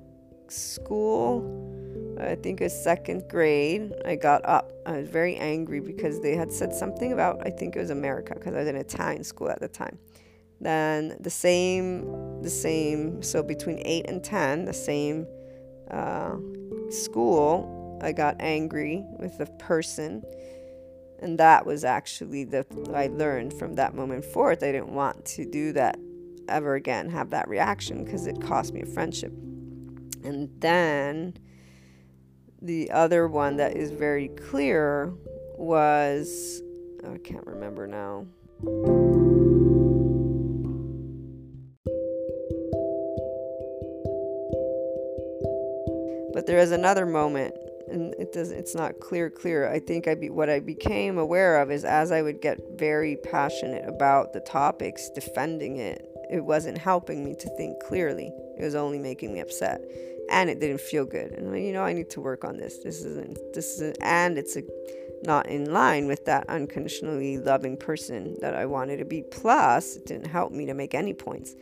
school. 0.48 1.73
I 2.20 2.34
think 2.36 2.60
it 2.60 2.64
was 2.64 2.82
second 2.84 3.28
grade. 3.28 3.92
I 4.04 4.16
got 4.16 4.44
up. 4.44 4.72
I 4.86 4.98
was 4.98 5.08
very 5.08 5.36
angry 5.36 5.80
because 5.80 6.20
they 6.20 6.34
had 6.34 6.52
said 6.52 6.72
something 6.72 7.12
about, 7.12 7.46
I 7.46 7.50
think 7.50 7.76
it 7.76 7.80
was 7.80 7.90
America, 7.90 8.34
because 8.34 8.54
I 8.54 8.58
was 8.58 8.68
in 8.68 8.76
Italian 8.76 9.24
school 9.24 9.50
at 9.50 9.60
the 9.60 9.68
time. 9.68 9.98
Then 10.60 11.16
the 11.20 11.30
same, 11.30 12.42
the 12.42 12.50
same, 12.50 13.22
so 13.22 13.42
between 13.42 13.80
8 13.84 14.06
and 14.08 14.22
10, 14.22 14.64
the 14.64 14.72
same 14.72 15.26
uh, 15.90 16.36
school, 16.90 17.98
I 18.02 18.12
got 18.12 18.36
angry 18.40 19.04
with 19.18 19.38
the 19.38 19.46
person 19.46 20.22
and 21.24 21.38
that 21.38 21.64
was 21.64 21.84
actually 21.84 22.44
the 22.44 22.66
I 22.94 23.06
learned 23.06 23.54
from 23.54 23.74
that 23.74 23.94
moment 23.94 24.24
forth. 24.26 24.62
I 24.62 24.72
didn't 24.72 24.94
want 24.94 25.24
to 25.26 25.44
do 25.44 25.72
that 25.72 25.98
ever 26.48 26.74
again, 26.74 27.08
have 27.08 27.30
that 27.30 27.48
reaction 27.48 28.04
because 28.04 28.26
it 28.26 28.40
cost 28.42 28.74
me 28.74 28.82
a 28.82 28.86
friendship. 28.86 29.32
And 30.22 30.50
then 30.60 31.38
the 32.64 32.90
other 32.90 33.28
one 33.28 33.58
that 33.58 33.76
is 33.76 33.90
very 33.90 34.28
clear 34.28 35.12
was 35.56 36.62
oh, 37.04 37.12
I 37.12 37.18
can't 37.18 37.46
remember 37.46 37.86
now. 37.86 38.26
But 46.32 46.46
there 46.46 46.58
is 46.58 46.72
another 46.72 47.04
moment 47.04 47.54
and 47.88 48.14
it 48.14 48.32
does 48.32 48.50
it's 48.50 48.74
not 48.74 48.98
clear 48.98 49.28
clear. 49.28 49.70
I 49.70 49.78
think 49.78 50.08
i 50.08 50.14
be 50.14 50.30
what 50.30 50.48
i 50.48 50.58
became 50.58 51.18
aware 51.18 51.60
of 51.60 51.70
is 51.70 51.84
as 51.84 52.10
i 52.10 52.22
would 52.22 52.40
get 52.40 52.58
very 52.78 53.16
passionate 53.16 53.86
about 53.86 54.32
the 54.32 54.40
topics 54.40 55.10
defending 55.10 55.76
it 55.76 56.08
it 56.30 56.44
wasn't 56.44 56.78
helping 56.78 57.24
me 57.24 57.34
to 57.34 57.48
think 57.56 57.78
clearly. 57.80 58.32
It 58.58 58.62
was 58.62 58.74
only 58.74 58.98
making 58.98 59.32
me 59.32 59.40
upset 59.40 59.80
and 60.30 60.50
it 60.50 60.60
didn't 60.60 60.80
feel 60.80 61.04
good 61.04 61.32
and 61.32 61.64
you 61.64 61.72
know 61.72 61.82
i 61.82 61.92
need 61.92 62.10
to 62.10 62.20
work 62.20 62.44
on 62.44 62.56
this 62.56 62.78
this 62.78 63.04
isn't 63.04 63.38
this 63.52 63.74
isn't 63.74 63.96
and 64.00 64.38
it's 64.38 64.56
a, 64.56 64.62
not 65.22 65.46
in 65.46 65.72
line 65.72 66.06
with 66.06 66.24
that 66.24 66.48
unconditionally 66.48 67.38
loving 67.38 67.76
person 67.76 68.36
that 68.40 68.54
i 68.54 68.64
wanted 68.64 68.98
to 68.98 69.04
be 69.04 69.22
plus 69.30 69.96
it 69.96 70.06
didn't 70.06 70.26
help 70.26 70.52
me 70.52 70.66
to 70.66 70.74
make 70.74 70.94
any 70.94 71.12
points 71.12 71.54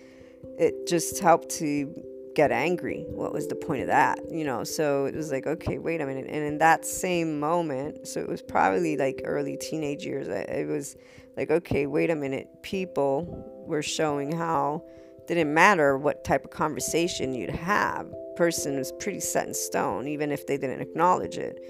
it 0.58 0.86
just 0.86 1.18
helped 1.20 1.48
to 1.48 1.92
get 2.34 2.50
angry. 2.50 3.04
What 3.08 3.32
was 3.32 3.46
the 3.48 3.54
point 3.54 3.82
of 3.82 3.88
that? 3.88 4.18
You 4.30 4.44
know, 4.44 4.64
so 4.64 5.06
it 5.06 5.14
was 5.14 5.30
like, 5.30 5.46
okay, 5.46 5.78
wait 5.78 6.00
a 6.00 6.06
minute. 6.06 6.26
And 6.28 6.44
in 6.44 6.58
that 6.58 6.84
same 6.84 7.38
moment, 7.38 8.06
so 8.06 8.20
it 8.20 8.28
was 8.28 8.42
probably 8.42 8.96
like 8.96 9.22
early 9.24 9.56
teenage 9.56 10.04
years, 10.04 10.28
I, 10.28 10.40
it 10.42 10.68
was 10.68 10.96
like, 11.36 11.50
okay, 11.50 11.86
wait 11.86 12.10
a 12.10 12.16
minute. 12.16 12.48
People 12.62 13.64
were 13.66 13.82
showing 13.82 14.32
how 14.32 14.84
didn't 15.26 15.52
matter 15.52 15.96
what 15.96 16.24
type 16.24 16.44
of 16.44 16.50
conversation 16.50 17.34
you'd 17.34 17.50
have. 17.50 18.06
Person 18.36 18.76
was 18.76 18.92
pretty 18.92 19.20
set 19.20 19.46
in 19.46 19.54
stone, 19.54 20.08
even 20.08 20.30
if 20.30 20.46
they 20.46 20.56
didn't 20.56 20.80
acknowledge 20.80 21.38
it. 21.38 21.60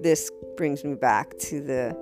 This 0.00 0.30
brings 0.56 0.84
me 0.84 0.94
back 0.94 1.36
to 1.38 1.60
the 1.60 1.96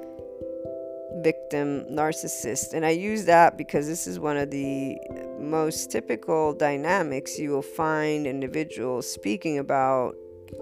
victim 1.23 1.85
narcissist. 1.91 2.73
And 2.73 2.85
I 2.85 2.91
use 2.91 3.25
that 3.27 3.59
because 3.59 3.87
this 3.87 4.07
is 4.07 4.19
one 4.19 4.37
of 4.37 4.51
the 4.51 4.97
most 5.39 5.91
typical 5.91 6.53
dynamics 6.53 7.39
you 7.39 7.51
will 7.51 7.63
find 7.63 8.27
individuals 8.27 9.11
speaking 9.11 9.59
about 9.59 10.17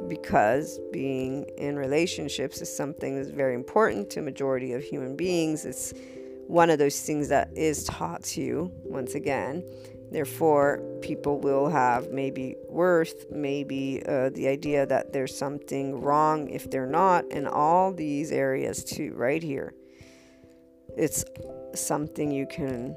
because 0.08 0.78
being 0.92 1.44
in 1.58 1.76
relationships 1.76 2.60
is 2.60 2.74
something 2.74 3.16
that's 3.16 3.30
very 3.30 3.54
important 3.54 4.10
to 4.10 4.22
majority 4.22 4.72
of 4.72 4.82
human 4.82 5.16
beings. 5.16 5.64
It's 5.64 5.92
one 6.46 6.70
of 6.70 6.78
those 6.78 7.00
things 7.00 7.28
that 7.28 7.50
is 7.56 7.84
taught 7.84 8.22
to 8.24 8.40
you 8.40 8.72
once 8.84 9.14
again. 9.14 9.64
Therefore, 10.10 10.82
people 11.02 11.40
will 11.40 11.68
have 11.68 12.10
maybe 12.10 12.56
worth, 12.68 13.30
maybe 13.30 14.02
uh, 14.06 14.30
the 14.30 14.48
idea 14.48 14.86
that 14.86 15.12
there's 15.12 15.36
something 15.36 16.00
wrong 16.00 16.48
if 16.50 16.70
they're 16.70 16.86
not, 16.86 17.24
in 17.30 17.46
all 17.46 17.92
these 17.92 18.32
areas 18.32 18.82
too, 18.84 19.12
right 19.14 19.42
here 19.42 19.74
it's 20.96 21.24
something 21.74 22.30
you 22.30 22.46
can 22.46 22.94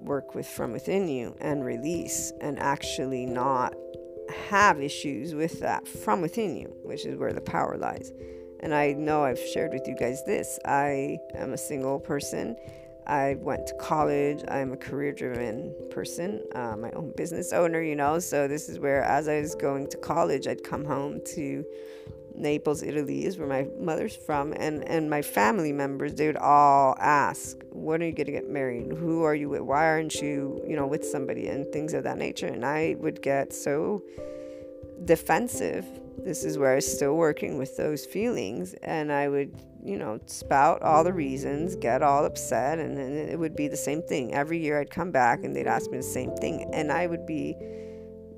work 0.00 0.34
with 0.34 0.46
from 0.46 0.72
within 0.72 1.08
you 1.08 1.36
and 1.40 1.64
release 1.64 2.32
and 2.40 2.58
actually 2.58 3.26
not 3.26 3.74
have 4.50 4.80
issues 4.80 5.34
with 5.34 5.60
that 5.60 5.86
from 5.86 6.20
within 6.20 6.56
you, 6.56 6.74
which 6.82 7.06
is 7.06 7.16
where 7.16 7.32
the 7.32 7.40
power 7.40 7.76
lies. 7.76 8.12
And 8.60 8.74
I 8.74 8.92
know 8.92 9.22
I've 9.22 9.38
shared 9.38 9.72
with 9.72 9.86
you 9.86 9.94
guys 9.94 10.24
this. 10.24 10.58
I 10.64 11.18
am 11.34 11.52
a 11.52 11.58
single 11.58 11.98
person. 11.98 12.56
I 13.06 13.34
went 13.34 13.66
to 13.66 13.74
college. 13.74 14.42
I'm 14.48 14.72
a 14.72 14.76
career 14.76 15.12
driven 15.12 15.74
person, 15.90 16.42
uh, 16.54 16.76
my 16.76 16.90
own 16.92 17.12
business 17.16 17.52
owner, 17.52 17.82
you 17.82 17.96
know. 17.96 18.18
So, 18.18 18.48
this 18.48 18.68
is 18.68 18.78
where, 18.78 19.02
as 19.02 19.28
I 19.28 19.40
was 19.40 19.54
going 19.54 19.88
to 19.88 19.96
college, 19.98 20.46
I'd 20.46 20.64
come 20.64 20.84
home 20.84 21.20
to 21.34 21.64
Naples, 22.36 22.82
Italy 22.82 23.24
is 23.24 23.38
where 23.38 23.46
my 23.46 23.66
mother's 23.78 24.16
from, 24.16 24.52
and 24.54 24.86
and 24.88 25.08
my 25.08 25.22
family 25.22 25.72
members 25.72 26.14
they 26.14 26.26
would 26.26 26.36
all 26.36 26.96
ask, 26.98 27.56
"When 27.70 28.02
are 28.02 28.06
you 28.06 28.12
going 28.12 28.26
to 28.26 28.32
get 28.32 28.50
married? 28.50 28.92
Who 28.92 29.22
are 29.22 29.34
you 29.34 29.48
with? 29.50 29.60
Why 29.60 29.86
aren't 29.86 30.16
you, 30.16 30.60
you 30.66 30.74
know, 30.74 30.86
with 30.86 31.04
somebody?" 31.04 31.46
and 31.46 31.70
things 31.72 31.94
of 31.94 32.02
that 32.04 32.18
nature. 32.18 32.48
And 32.48 32.64
I 32.64 32.96
would 32.98 33.22
get 33.22 33.52
so 33.52 34.02
defensive. 35.04 35.86
This 36.18 36.44
is 36.44 36.58
where 36.58 36.72
I 36.72 36.76
was 36.76 36.92
still 36.92 37.14
working 37.14 37.56
with 37.56 37.76
those 37.76 38.04
feelings, 38.04 38.74
and 38.82 39.12
I 39.12 39.28
would, 39.28 39.52
you 39.84 39.98
know, 39.98 40.18
spout 40.26 40.82
all 40.82 41.04
the 41.04 41.12
reasons, 41.12 41.76
get 41.76 42.02
all 42.02 42.24
upset, 42.24 42.78
and 42.78 42.96
then 42.96 43.12
it 43.12 43.38
would 43.38 43.54
be 43.54 43.68
the 43.68 43.76
same 43.76 44.02
thing 44.02 44.34
every 44.34 44.58
year. 44.58 44.80
I'd 44.80 44.90
come 44.90 45.10
back 45.10 45.44
and 45.44 45.54
they'd 45.54 45.66
ask 45.66 45.90
me 45.90 45.98
the 45.98 46.02
same 46.02 46.34
thing, 46.36 46.68
and 46.72 46.90
I 46.90 47.06
would 47.06 47.26
be 47.26 47.54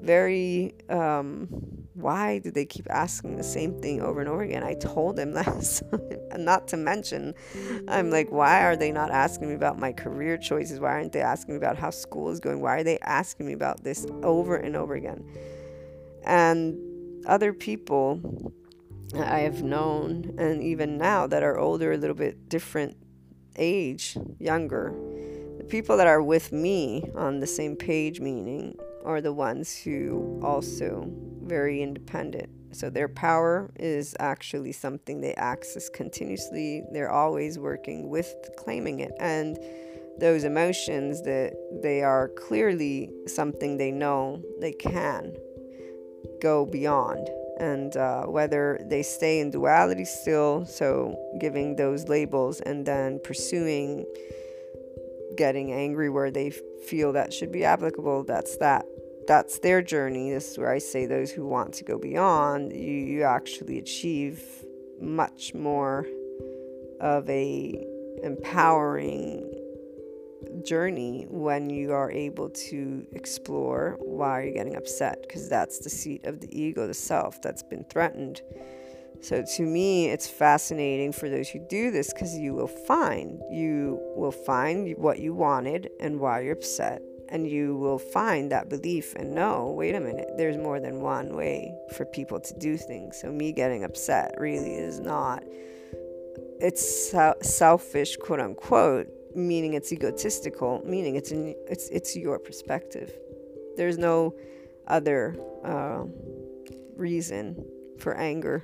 very 0.01 0.75
um, 0.89 1.49
why 1.95 2.39
do 2.39 2.51
they 2.51 2.67
keep 2.67 2.87
asking 2.91 3.37
the 3.37 3.43
same 3.43 3.81
thing 3.81 4.03
over 4.03 4.21
and 4.21 4.29
over 4.29 4.43
again? 4.43 4.63
I 4.63 4.75
told 4.75 5.17
them 5.17 5.35
time. 5.35 5.63
not 6.37 6.69
to 6.69 6.77
mention, 6.77 7.35
I'm 7.89 8.11
like, 8.11 8.31
why 8.31 8.63
are 8.63 8.77
they 8.77 8.93
not 8.93 9.11
asking 9.11 9.49
me 9.49 9.55
about 9.55 9.79
my 9.79 9.93
career 9.93 10.37
choices? 10.37 10.79
Why 10.79 10.91
aren't 10.91 11.13
they 11.13 11.23
asking 11.23 11.55
me 11.55 11.57
about 11.57 11.79
how 11.79 11.91
school 11.91 12.31
is 12.31 12.39
going? 12.39 12.61
Why 12.61 12.77
are 12.77 12.85
they 12.85 12.99
asking 13.01 13.47
me 13.47 13.55
about 13.55 13.83
this 13.83 14.07
over 14.23 14.57
and 14.57 14.77
over 14.77 14.95
again? 14.95 15.25
And 16.25 17.25
other 17.27 17.53
people 17.53 18.53
I 19.15 19.41
have 19.41 19.63
known, 19.63 20.35
and 20.39 20.63
even 20.63 20.99
now 20.99 21.27
that 21.27 21.43
are 21.43 21.59
older, 21.59 21.93
a 21.93 21.97
little 21.97 22.17
bit 22.17 22.49
different 22.49 22.97
age, 23.57 24.17
younger, 24.39 24.93
the 25.59 25.65
people 25.65 25.97
that 25.97 26.07
are 26.07 26.23
with 26.23 26.53
me 26.53 27.05
on 27.15 27.41
the 27.41 27.47
same 27.47 27.77
page, 27.77 28.21
meaning, 28.21 28.77
are 29.05 29.21
the 29.21 29.33
ones 29.33 29.77
who 29.77 30.41
also 30.43 31.09
very 31.43 31.83
independent. 31.83 32.51
So 32.73 32.91
their 32.91 33.09
power 33.09 33.71
is 33.77 34.15
actually 34.19 34.73
something 34.73 35.21
they 35.21 35.35
access 35.35 35.89
continuously. 35.89 36.83
They're 36.93 37.13
always 37.13 37.59
working 37.59 38.11
with 38.11 38.35
claiming 38.59 39.01
it. 39.01 39.13
And 39.19 39.57
those 40.19 40.45
emotions 40.45 41.23
that 41.23 41.55
they 41.83 42.03
are 42.03 42.29
clearly 42.29 43.11
something 43.27 43.77
they 43.77 43.93
know 43.93 44.43
they 44.61 44.73
can 44.73 45.35
go 46.43 46.67
beyond 46.67 47.31
and 47.59 47.97
uh, 47.97 48.25
whether 48.25 48.81
they 48.85 49.03
stay 49.03 49.41
in 49.41 49.51
duality 49.51 50.05
still, 50.05 50.65
so 50.67 51.17
giving 51.41 51.77
those 51.77 52.09
labels 52.09 52.61
and 52.61 52.87
then 52.87 53.21
pursuing 53.23 54.05
getting 55.37 55.73
angry 55.73 56.09
where 56.09 56.31
they 56.31 56.51
feel 56.87 57.13
that 57.13 57.33
should 57.33 57.53
be 57.53 57.65
applicable, 57.65 58.25
that's 58.25 58.57
that. 58.59 58.85
That's 59.29 59.59
their 59.59 59.83
journey. 59.83 60.31
This 60.31 60.53
is 60.53 60.59
where 60.59 60.71
I 60.71 60.79
say 60.79 61.07
those 61.07 61.31
who 61.33 61.47
want 61.47 61.75
to 61.75 61.85
go 61.85 61.99
beyond, 61.99 62.73
you, 62.73 62.93
you 62.93 63.23
actually 63.25 63.79
achieve 63.79 64.43
much 65.01 65.53
more 65.53 66.07
of 67.01 67.29
a 67.29 67.85
empowering 68.23 69.53
journey 70.67 71.27
when 71.29 71.71
you 71.71 71.93
are 71.93 72.11
able 72.11 72.51
to 72.51 73.07
explore 73.13 73.97
why 74.01 74.43
you're 74.43 74.55
getting 74.55 74.77
upset 74.77 75.23
because 75.23 75.49
that's 75.49 75.79
the 75.79 75.91
seat 75.91 76.27
of 76.27 76.41
the 76.41 76.49
ego 76.51 76.87
the 76.87 76.95
self 76.95 77.41
that's 77.41 77.63
been 77.63 77.85
threatened. 77.85 78.43
So 79.23 79.45
to 79.57 79.63
me 79.63 80.07
it's 80.07 80.27
fascinating 80.27 81.13
for 81.13 81.29
those 81.29 81.49
who 81.49 81.61
do 81.69 81.91
this 81.91 82.13
because 82.13 82.35
you 82.35 82.55
will 82.55 82.67
find 82.67 83.41
you 83.51 83.99
will 84.17 84.33
find 84.33 84.95
what 84.99 85.19
you 85.19 85.35
wanted 85.35 85.91
and 86.01 86.21
why 86.21 86.41
you're 86.41 86.53
upset 86.53 87.01
and 87.29 87.49
you 87.49 87.77
will 87.77 87.99
find 87.99 88.53
that 88.53 88.69
belief 88.69 89.15
and 89.17 89.35
know 89.35 89.73
wait 89.77 89.95
a 89.95 90.01
minute 90.01 90.31
there's 90.37 90.57
more 90.57 90.81
than 90.81 91.01
one 91.01 91.35
way 91.35 91.75
for 91.97 92.05
people 92.05 92.41
to 92.41 92.55
do 92.59 92.77
things. 92.77 93.21
So 93.21 93.31
me 93.31 93.53
getting 93.53 93.85
upset 93.85 94.35
really 94.39 94.75
is 94.75 95.01
not 95.01 95.43
it's 96.61 97.15
selfish 97.43 98.17
quote 98.17 98.41
unquote 98.41 99.09
meaning 99.37 99.75
it's 99.75 99.93
egotistical, 99.93 100.83
meaning 100.85 101.17
it's 101.17 101.31
in, 101.31 101.55
it's 101.69 101.89
it's 101.91 102.17
your 102.17 102.39
perspective. 102.39 103.13
There's 103.77 103.99
no 103.99 104.35
other 104.87 105.37
uh, 105.65 106.05
reason 106.97 107.65
for 107.99 108.15
anger 108.15 108.63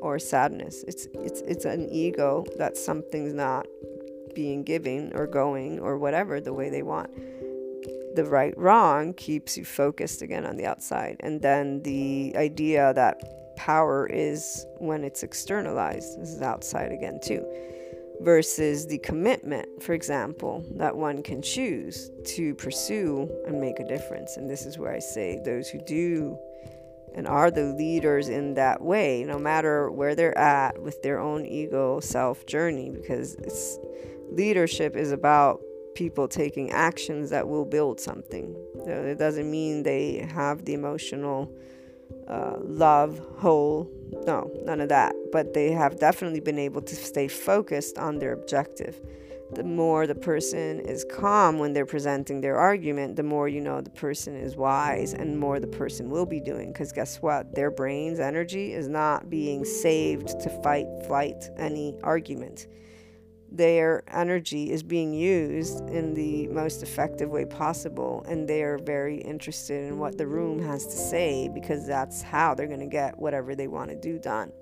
or 0.00 0.18
sadness. 0.18 0.84
It's 0.88 1.06
it's 1.14 1.40
it's 1.42 1.64
an 1.64 1.88
ego 1.90 2.44
that 2.58 2.76
something's 2.76 3.32
not 3.32 3.66
being 4.34 4.64
given 4.64 5.12
or 5.14 5.26
going 5.26 5.78
or 5.78 5.96
whatever 5.98 6.40
the 6.40 6.52
way 6.52 6.68
they 6.68 6.82
want. 6.82 7.10
The 8.16 8.24
right 8.24 8.56
wrong 8.58 9.14
keeps 9.14 9.56
you 9.56 9.64
focused 9.64 10.22
again 10.22 10.44
on 10.44 10.56
the 10.56 10.66
outside, 10.66 11.16
and 11.20 11.40
then 11.40 11.82
the 11.82 12.34
idea 12.36 12.92
that 12.94 13.56
power 13.56 14.06
is 14.06 14.66
when 14.78 15.04
it's 15.04 15.22
externalized. 15.22 16.20
This 16.20 16.30
is 16.30 16.42
outside 16.42 16.90
again 16.90 17.20
too 17.22 17.46
versus 18.20 18.86
the 18.86 18.98
commitment, 18.98 19.82
for 19.82 19.92
example, 19.92 20.64
that 20.76 20.96
one 20.96 21.22
can 21.22 21.40
choose 21.42 22.10
to 22.24 22.54
pursue 22.54 23.30
and 23.46 23.60
make 23.60 23.78
a 23.78 23.86
difference. 23.86 24.36
And 24.36 24.50
this 24.50 24.66
is 24.66 24.78
where 24.78 24.92
I 24.92 24.98
say 24.98 25.40
those 25.44 25.68
who 25.68 25.80
do 25.86 26.38
and 27.14 27.26
are 27.26 27.50
the 27.50 27.72
leaders 27.74 28.28
in 28.28 28.54
that 28.54 28.80
way, 28.80 29.24
no 29.24 29.38
matter 29.38 29.90
where 29.90 30.14
they're 30.14 30.36
at 30.36 30.80
with 30.80 31.02
their 31.02 31.18
own 31.18 31.46
ego 31.46 32.00
self 32.00 32.46
journey, 32.46 32.90
because 32.90 33.34
it's 33.36 33.78
leadership 34.30 34.94
is 34.94 35.10
about 35.10 35.60
people 35.94 36.28
taking 36.28 36.70
actions 36.70 37.30
that 37.30 37.48
will 37.48 37.64
build 37.64 37.98
something. 37.98 38.54
it 38.86 39.18
doesn't 39.18 39.50
mean 39.50 39.82
they 39.82 40.18
have 40.32 40.64
the 40.64 40.74
emotional 40.74 41.52
uh, 42.28 42.56
love, 42.60 43.20
whole. 43.38 43.90
No, 44.26 44.50
none 44.64 44.80
of 44.80 44.88
that. 44.90 45.14
But 45.32 45.54
they 45.54 45.70
have 45.72 45.98
definitely 45.98 46.40
been 46.40 46.58
able 46.58 46.82
to 46.82 46.96
stay 46.96 47.28
focused 47.28 47.98
on 47.98 48.18
their 48.18 48.32
objective. 48.32 49.00
The 49.52 49.64
more 49.64 50.06
the 50.06 50.14
person 50.14 50.80
is 50.80 51.06
calm 51.10 51.58
when 51.58 51.72
they're 51.72 51.86
presenting 51.86 52.42
their 52.42 52.56
argument, 52.56 53.16
the 53.16 53.22
more 53.22 53.48
you 53.48 53.62
know 53.62 53.80
the 53.80 53.90
person 53.90 54.36
is 54.36 54.56
wise 54.56 55.14
and 55.14 55.38
more 55.38 55.58
the 55.58 55.66
person 55.66 56.10
will 56.10 56.26
be 56.26 56.38
doing. 56.38 56.70
Because 56.70 56.92
guess 56.92 57.22
what? 57.22 57.54
Their 57.54 57.70
brain's 57.70 58.20
energy 58.20 58.74
is 58.74 58.88
not 58.88 59.30
being 59.30 59.64
saved 59.64 60.38
to 60.40 60.50
fight, 60.62 60.86
flight, 61.06 61.48
any 61.56 61.96
argument 62.02 62.66
their 63.50 64.02
energy 64.08 64.70
is 64.70 64.82
being 64.82 65.12
used 65.12 65.80
in 65.88 66.14
the 66.14 66.46
most 66.48 66.82
effective 66.82 67.30
way 67.30 67.44
possible 67.44 68.24
and 68.28 68.46
they 68.46 68.62
are 68.62 68.78
very 68.78 69.18
interested 69.18 69.88
in 69.88 69.98
what 69.98 70.18
the 70.18 70.26
room 70.26 70.60
has 70.62 70.86
to 70.86 70.96
say 70.96 71.48
because 71.54 71.86
that's 71.86 72.20
how 72.20 72.54
they're 72.54 72.66
going 72.66 72.78
to 72.78 72.86
get 72.86 73.18
whatever 73.18 73.54
they 73.54 73.66
want 73.66 73.88
to 73.88 73.96
do 73.96 74.18
done. 74.18 74.52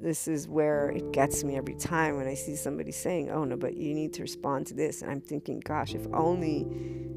This 0.00 0.28
is 0.28 0.46
where 0.46 0.90
it 0.90 1.12
gets 1.12 1.42
me 1.42 1.56
every 1.56 1.74
time 1.74 2.16
when 2.16 2.28
i 2.28 2.34
see 2.34 2.54
somebody 2.54 2.92
saying 2.92 3.30
oh 3.30 3.42
no 3.42 3.56
but 3.56 3.74
you 3.74 3.94
need 3.94 4.12
to 4.14 4.22
respond 4.22 4.64
to 4.68 4.74
this 4.74 5.02
and 5.02 5.10
i'm 5.10 5.20
thinking 5.20 5.58
gosh 5.58 5.92
if 5.92 6.06
only 6.12 6.64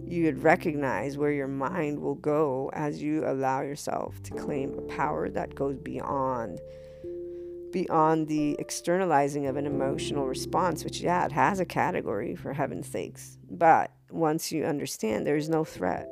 you 0.07 0.26
would 0.26 0.41
recognize 0.41 1.15
where 1.15 1.32
your 1.32 1.47
mind 1.47 1.99
will 1.99 2.15
go 2.15 2.72
as 2.74 3.01
you 3.01 3.24
allow 3.28 3.61
yourself 3.61 4.22
to 4.24 4.34
claim 4.34 4.74
a 4.80 4.82
power 4.84 5.30
that 5.30 5.53
goes 5.53 5.78
beyond 5.78 6.59
beyond 7.72 8.28
the 8.28 8.55
externalizing 8.59 9.47
of 9.47 9.55
an 9.57 9.65
emotional 9.65 10.28
response, 10.28 10.84
which, 10.84 11.01
yeah, 11.01 11.26
it 11.26 11.32
has 11.32 11.59
a 11.59 11.65
category 11.65 12.36
for 12.36 12.53
heaven's 12.53 12.88
sakes. 12.88 13.38
But 13.49 13.91
once 14.09 14.51
you 14.51 14.65
understand, 14.65 15.26
there's 15.26 15.49
no 15.49 15.63
threat. 15.63 16.07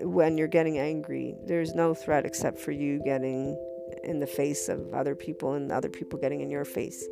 When 0.00 0.36
you're 0.36 0.48
getting 0.48 0.78
angry, 0.78 1.34
there's 1.46 1.74
no 1.74 1.94
threat 1.94 2.26
except 2.26 2.58
for 2.58 2.72
you 2.72 3.02
getting 3.04 3.56
in 4.04 4.20
the 4.20 4.26
face 4.26 4.68
of 4.68 4.92
other 4.94 5.14
people 5.14 5.54
and 5.54 5.72
other 5.72 5.88
people 5.88 6.18
getting 6.18 6.40
in 6.40 6.50
your 6.50 6.64
face. 6.64 7.06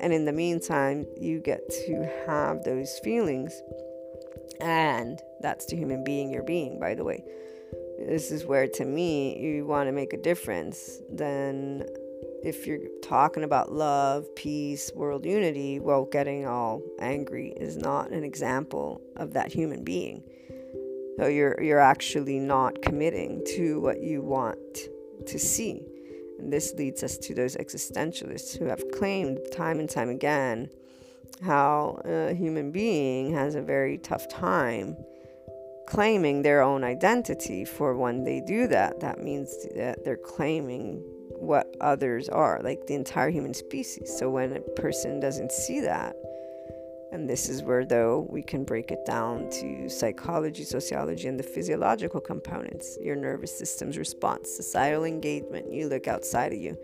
And 0.00 0.12
in 0.12 0.24
the 0.24 0.32
meantime, 0.32 1.06
you 1.20 1.40
get 1.40 1.60
to 1.68 2.10
have 2.26 2.64
those 2.64 2.98
feelings. 3.00 3.52
And 4.60 5.20
that's 5.40 5.66
the 5.66 5.76
human 5.76 6.04
being 6.04 6.30
you're 6.30 6.42
being, 6.42 6.80
by 6.80 6.94
the 6.94 7.04
way. 7.04 7.22
This 7.98 8.30
is 8.30 8.46
where, 8.46 8.66
to 8.66 8.84
me, 8.84 9.38
you 9.38 9.66
want 9.66 9.88
to 9.88 9.92
make 9.92 10.14
a 10.14 10.16
difference, 10.16 11.00
then 11.10 11.84
if 12.42 12.66
you're 12.66 12.88
talking 13.02 13.44
about 13.44 13.72
love, 13.72 14.34
peace, 14.34 14.90
world 14.94 15.24
unity, 15.24 15.78
well, 15.78 16.04
getting 16.04 16.46
all 16.46 16.82
angry 16.98 17.52
is 17.56 17.76
not 17.76 18.10
an 18.10 18.24
example 18.24 19.00
of 19.16 19.32
that 19.34 19.52
human 19.52 19.84
being. 19.84 20.22
So 21.18 21.26
you're 21.26 21.60
you're 21.62 21.80
actually 21.80 22.38
not 22.38 22.80
committing 22.80 23.44
to 23.56 23.80
what 23.80 24.02
you 24.02 24.22
want 24.22 24.58
to 25.26 25.38
see. 25.38 25.82
And 26.38 26.50
this 26.50 26.72
leads 26.74 27.02
us 27.02 27.18
to 27.18 27.34
those 27.34 27.56
existentialists 27.56 28.56
who 28.56 28.64
have 28.64 28.82
claimed 28.92 29.38
time 29.52 29.78
and 29.78 29.90
time 29.90 30.08
again 30.08 30.70
how 31.42 32.00
a 32.04 32.34
human 32.34 32.70
being 32.70 33.32
has 33.34 33.54
a 33.54 33.62
very 33.62 33.98
tough 33.98 34.28
time 34.28 34.96
claiming 35.86 36.42
their 36.42 36.62
own 36.62 36.84
identity 36.84 37.64
for 37.64 37.96
when 37.96 38.24
they 38.24 38.40
do 38.40 38.66
that 38.66 39.00
that 39.00 39.22
means 39.22 39.66
that 39.74 40.04
they're 40.04 40.16
claiming 40.16 41.02
what 41.40 41.74
others 41.80 42.28
are, 42.28 42.60
like 42.62 42.86
the 42.86 42.94
entire 42.94 43.30
human 43.30 43.54
species. 43.54 44.12
So 44.18 44.30
when 44.30 44.52
a 44.52 44.60
person 44.60 45.20
doesn't 45.20 45.52
see 45.52 45.80
that, 45.80 46.14
and 47.12 47.28
this 47.28 47.48
is 47.48 47.62
where, 47.62 47.84
though, 47.84 48.28
we 48.30 48.42
can 48.42 48.62
break 48.62 48.92
it 48.92 49.04
down 49.04 49.50
to 49.50 49.88
psychology, 49.88 50.62
sociology, 50.62 51.26
and 51.26 51.38
the 51.38 51.42
physiological 51.42 52.20
components 52.20 52.96
your 53.00 53.16
nervous 53.16 53.58
system's 53.58 53.98
response, 53.98 54.54
societal 54.54 55.04
engagement, 55.04 55.72
you 55.72 55.88
look 55.88 56.06
outside 56.06 56.52
of 56.52 56.60
you. 56.60 56.78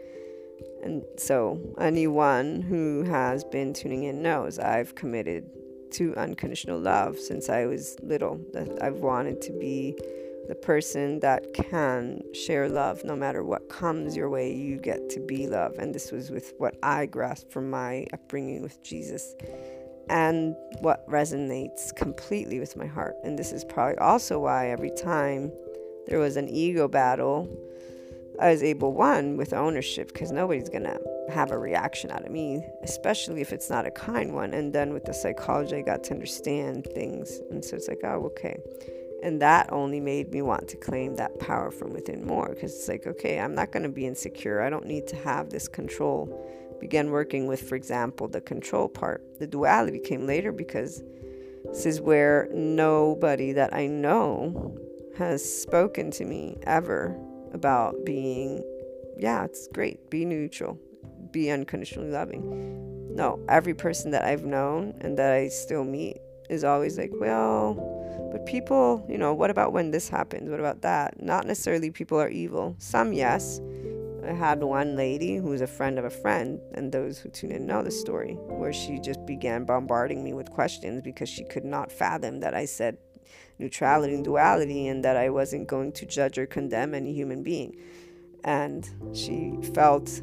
And 0.82 1.04
so, 1.16 1.61
anyone 1.78 2.61
who 2.61 3.04
has 3.04 3.44
been 3.44 3.72
tuning 3.72 4.04
in 4.04 4.20
knows 4.20 4.59
I've 4.59 4.94
committed 4.94 5.48
to 5.92 6.16
unconditional 6.16 6.80
love 6.80 7.18
since 7.18 7.48
I 7.48 7.66
was 7.66 7.96
little, 8.02 8.40
that 8.52 8.82
I've 8.82 8.96
wanted 8.96 9.40
to 9.42 9.52
be 9.52 9.96
the 10.49 10.55
person 10.55 11.20
that 11.20 11.53
can 11.55 12.20
share 12.32 12.68
love 12.68 13.05
no 13.05 13.16
matter 13.16 13.42
what 13.42 13.68
comes 13.68 14.16
your 14.16 14.30
way 14.30 14.53
you 14.53 14.76
get 14.76 15.09
to 15.11 15.20
be 15.20 15.47
love. 15.47 15.74
And 15.78 15.94
this 15.94 16.12
was 16.12 16.30
with 16.30 16.55
what 16.59 16.76
i 16.82 17.07
grasped 17.07 17.53
from 17.53 17.70
my 17.70 18.07
upbringing 18.12 18.62
with 18.62 18.82
jesus 18.82 19.34
and 20.09 20.55
what 20.80 21.09
resonates 21.09 21.94
completely 21.97 22.61
with 22.61 22.76
my 22.76 22.86
heart. 22.86 23.16
And 23.24 23.36
this 23.36 23.53
is 23.53 23.64
probably 23.64 23.99
also 23.99 24.38
why 24.38 24.70
every 24.70 24.90
time 24.90 25.51
there 26.07 26.20
was 26.20 26.36
an 26.36 26.49
ego 26.49 26.86
battle 26.86 27.49
i 28.40 28.51
was 28.51 28.62
able 28.62 28.92
one 28.92 29.36
with 29.36 29.53
ownership 29.53 30.12
because 30.12 30.30
nobody's 30.30 30.68
gonna 30.68 30.99
have 31.32 31.51
a 31.51 31.59
reaction 31.59 32.11
out 32.11 32.24
of 32.24 32.30
me 32.30 32.62
especially 32.82 33.40
if 33.40 33.53
it's 33.53 33.68
not 33.68 33.86
a 33.86 33.90
kind 33.90 34.32
one. 34.34 34.55
And 34.55 34.72
then 34.72 34.92
with 34.92 35.05
the 35.05 35.14
psychology 35.14 35.76
i 35.76 35.82
got 35.82 36.05
to 36.05 36.14
understand 36.14 36.86
things. 36.94 37.40
And 37.51 37.64
so 37.64 37.76
it's 37.76 37.88
like 37.88 38.01
oh 38.05 38.26
okay 38.26 38.61
and 39.27 39.43
that 39.43 39.72
only 39.72 39.99
made 39.99 40.31
me 40.31 40.41
want 40.41 40.68
to 40.68 40.77
claim 40.77 41.16
that 41.16 41.41
power 41.41 41.72
from 41.72 41.93
within 41.93 42.24
more 42.24 42.51
because 42.51 42.72
it's 42.72 42.87
like, 42.87 43.09
okay, 43.09 43.41
I'm 43.41 43.57
not 43.57 43.72
going 43.72 43.83
to 43.83 43.89
be 43.89 44.07
insecure. 44.07 44.62
I 44.62 44.70
don't 44.70 44.87
need 44.87 45.09
to 45.09 45.16
have 45.16 45.51
this 45.51 45.66
control. 45.66 46.31
Began 46.81 47.11
working 47.11 47.49
with, 47.49 47.61
for 47.61 47.74
example, 47.74 48.29
the 48.29 48.41
control 48.41 48.89
part. 48.89 49.41
The 49.41 49.49
duality 49.49 49.99
came 49.99 50.29
later 50.29 50.53
because 50.53 51.03
this 51.64 51.87
is 51.87 52.01
where 52.01 52.49
nobody 52.53 53.51
that 53.51 53.74
I 53.74 53.89
know 53.89 54.79
has 55.18 55.45
spoken 55.45 56.12
to 56.12 56.24
me 56.24 56.59
ever 56.62 57.18
about 57.53 57.97
being, 58.05 58.62
yeah, 59.18 59.43
it's 59.43 59.66
great, 59.74 60.09
be 60.09 60.24
neutral, 60.24 60.79
be 61.33 61.51
unconditionally 61.51 62.11
loving. 62.11 63.12
No, 63.12 63.45
every 63.49 63.74
person 63.74 64.12
that 64.12 64.24
I've 64.24 64.45
known 64.45 64.95
and 65.01 65.18
that 65.18 65.33
I 65.33 65.49
still 65.49 65.83
meet 65.83 66.18
is 66.49 66.62
always 66.62 66.97
like, 66.97 67.11
well, 67.18 68.05
but 68.31 68.47
people, 68.47 69.05
you 69.09 69.18
know, 69.18 69.33
what 69.33 69.51
about 69.51 69.72
when 69.72 69.91
this 69.91 70.09
happens? 70.09 70.51
What 70.51 70.61
about 70.61 70.83
that? 70.83 71.22
Not 71.22 71.47
necessarily 71.47 71.91
people 71.91 72.20
are 72.20 72.29
evil. 72.29 72.77
Some, 72.79 73.12
yes. 73.12 73.61
I 74.27 74.33
had 74.33 74.62
one 74.62 74.97
lady 74.97 75.37
who 75.37 75.51
was 75.51 75.61
a 75.61 75.66
friend 75.66 75.99
of 75.99 76.05
a 76.05 76.11
friend, 76.11 76.61
and 76.74 76.91
those 76.91 77.18
who 77.18 77.29
tune 77.29 77.53
in 77.53 77.66
know 77.66 77.83
the 77.83 77.91
story, 77.91 78.35
where 78.35 78.72
she 78.72 78.99
just 78.99 79.24
began 79.24 79.64
bombarding 79.64 80.24
me 80.24 80.33
with 80.33 80.51
questions 80.51 81.03
because 81.03 81.29
she 81.29 81.45
could 81.45 81.64
not 81.64 81.93
fathom 81.93 82.41
that 82.41 82.55
I 82.55 82.64
said 82.64 82.99
neutrality 83.59 84.14
and 84.14 84.24
duality 84.24 84.89
and 84.89 85.05
that 85.05 85.16
I 85.16 85.31
wasn't 85.31 85.68
going 85.68 85.93
to 85.93 86.07
judge 86.07 86.39
or 86.39 86.47
condemn 86.47 86.95
any 86.95 87.12
human 87.12 87.43
being. 87.43 87.77
And 88.45 88.89
she 89.14 89.55
felt 89.74 90.22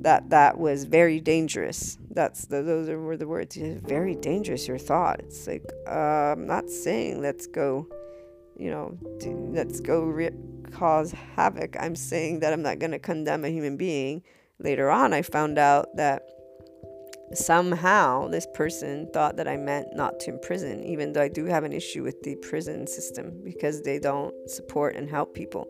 that 0.00 0.30
that 0.30 0.58
was 0.58 0.84
very 0.84 1.20
dangerous. 1.20 1.98
That's 2.10 2.46
the, 2.46 2.62
those 2.62 2.88
are, 2.88 3.00
were 3.00 3.16
the 3.16 3.28
words. 3.28 3.56
Very 3.56 4.14
dangerous. 4.14 4.66
Your 4.66 4.78
thought. 4.78 5.20
It's 5.20 5.46
like 5.46 5.64
uh, 5.86 6.32
I'm 6.34 6.46
not 6.46 6.68
saying 6.68 7.20
let's 7.20 7.46
go, 7.46 7.86
you 8.56 8.70
know, 8.70 8.98
let's 9.52 9.80
go 9.80 10.12
cause 10.72 11.12
havoc. 11.36 11.76
I'm 11.78 11.96
saying 11.96 12.40
that 12.40 12.52
I'm 12.52 12.62
not 12.62 12.78
going 12.78 12.92
to 12.92 12.98
condemn 12.98 13.44
a 13.44 13.48
human 13.48 13.76
being. 13.76 14.22
Later 14.58 14.90
on, 14.90 15.12
I 15.14 15.22
found 15.22 15.58
out 15.58 15.96
that 15.96 16.22
somehow 17.32 18.28
this 18.28 18.46
person 18.54 19.08
thought 19.12 19.36
that 19.36 19.46
I 19.46 19.56
meant 19.56 19.94
not 19.94 20.18
to 20.20 20.30
imprison, 20.30 20.84
even 20.84 21.12
though 21.12 21.22
I 21.22 21.28
do 21.28 21.44
have 21.46 21.64
an 21.64 21.72
issue 21.72 22.02
with 22.02 22.22
the 22.22 22.36
prison 22.36 22.86
system 22.86 23.40
because 23.44 23.82
they 23.82 23.98
don't 23.98 24.34
support 24.50 24.96
and 24.96 25.08
help 25.08 25.34
people. 25.34 25.68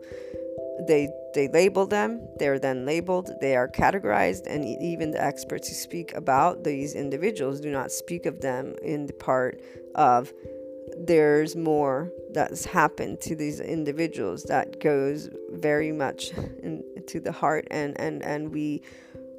They 0.87 1.09
they 1.33 1.47
label 1.47 1.85
them, 1.85 2.27
they're 2.37 2.59
then 2.59 2.85
labeled, 2.85 3.31
they 3.39 3.55
are 3.55 3.67
categorized, 3.67 4.47
and 4.47 4.65
even 4.65 5.11
the 5.11 5.23
experts 5.23 5.69
who 5.69 5.75
speak 5.75 6.13
about 6.13 6.63
these 6.63 6.93
individuals 6.95 7.61
do 7.61 7.71
not 7.71 7.91
speak 7.91 8.25
of 8.25 8.41
them 8.41 8.75
in 8.81 9.05
the 9.05 9.13
part 9.13 9.61
of 9.95 10.33
there's 10.97 11.55
more 11.55 12.11
that's 12.33 12.65
happened 12.65 13.21
to 13.21 13.35
these 13.35 13.59
individuals 13.59 14.43
that 14.43 14.81
goes 14.81 15.29
very 15.51 15.91
much 15.91 16.31
into 16.63 17.19
the 17.19 17.31
heart 17.31 17.67
and 17.71 17.99
and 17.99 18.23
and 18.23 18.51
we 18.51 18.81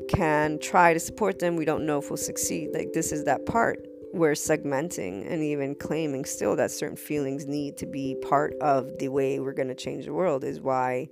can 0.09 0.59
try 0.59 0.93
to 0.93 1.01
support 1.01 1.38
them. 1.38 1.57
We 1.57 1.64
don't 1.64 1.86
know 1.86 1.99
if 1.99 2.11
we'll 2.11 2.16
succeed. 2.16 2.70
Like, 2.72 2.93
this 2.93 3.12
is 3.12 3.24
that 3.24 3.47
part 3.47 3.86
where 4.12 4.34
segmenting 4.34 5.30
and 5.30 5.42
even 5.42 5.74
claiming 5.74 6.24
still 6.24 6.54
that 6.54 6.70
certain 6.70 6.96
feelings 6.96 7.46
need 7.46 7.78
to 7.78 7.86
be 7.86 8.14
part 8.28 8.54
of 8.60 8.98
the 8.98 9.08
way 9.08 9.40
we're 9.40 9.54
going 9.54 9.68
to 9.68 9.74
change 9.74 10.04
the 10.04 10.12
world 10.12 10.44
is 10.44 10.60
why 10.60 11.08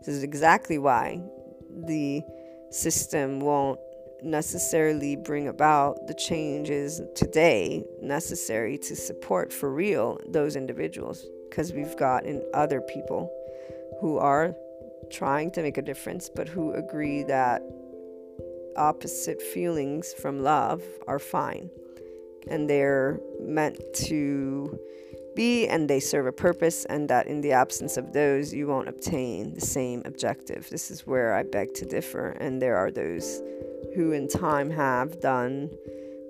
this 0.00 0.14
is 0.14 0.22
exactly 0.22 0.78
why 0.78 1.20
the 1.86 2.22
system 2.70 3.40
won't 3.40 3.80
necessarily 4.22 5.16
bring 5.16 5.48
about 5.48 6.06
the 6.06 6.14
changes 6.14 7.02
today 7.16 7.84
necessary 8.00 8.78
to 8.78 8.94
support 8.94 9.52
for 9.52 9.72
real 9.72 10.18
those 10.28 10.54
individuals 10.54 11.26
because 11.50 11.72
we've 11.72 11.96
got 11.96 12.24
in 12.24 12.42
other 12.54 12.80
people 12.80 13.30
who 14.00 14.16
are 14.16 14.54
trying 15.10 15.50
to 15.50 15.60
make 15.60 15.76
a 15.76 15.82
difference 15.82 16.30
but 16.34 16.48
who 16.48 16.72
agree 16.72 17.24
that 17.24 17.62
opposite 18.76 19.42
feelings 19.42 20.14
from 20.14 20.40
love 20.40 20.82
are 21.06 21.18
fine 21.18 21.68
and 22.48 22.68
they're 22.68 23.20
meant 23.40 23.80
to 24.06 24.78
be 25.34 25.66
and 25.66 25.90
they 25.90 26.00
serve 26.00 26.26
a 26.26 26.32
purpose, 26.32 26.84
and 26.84 27.08
that 27.10 27.26
in 27.26 27.40
the 27.40 27.52
absence 27.52 27.96
of 27.96 28.12
those, 28.12 28.52
you 28.52 28.66
won't 28.66 28.88
obtain 28.88 29.54
the 29.54 29.60
same 29.60 30.02
objective. 30.04 30.68
This 30.70 30.90
is 30.90 31.06
where 31.06 31.34
I 31.34 31.42
beg 31.42 31.74
to 31.74 31.84
differ, 31.84 32.30
and 32.30 32.62
there 32.62 32.76
are 32.76 32.90
those 32.90 33.42
who 33.94 34.12
in 34.12 34.28
time 34.28 34.70
have 34.70 35.20
done 35.20 35.70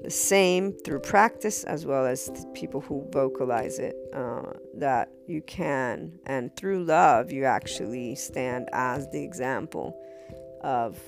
the 0.03 0.11
same 0.11 0.73
through 0.85 1.01
practice 1.01 1.65
as 1.65 1.87
well 1.87 2.05
as 2.05 2.31
people 2.53 2.81
who 2.83 3.09
vocalize 3.11 3.79
it 3.79 3.97
uh, 4.13 4.43
that 4.75 5.09
you 5.27 5.41
can 5.43 6.13
and 6.27 6.55
through 6.57 6.85
love 6.85 7.33
you 7.33 7.47
actually 7.47 8.15
stand 8.15 8.69
as 8.75 9.09
the 9.13 9.25
example 9.25 9.99
of 10.63 11.01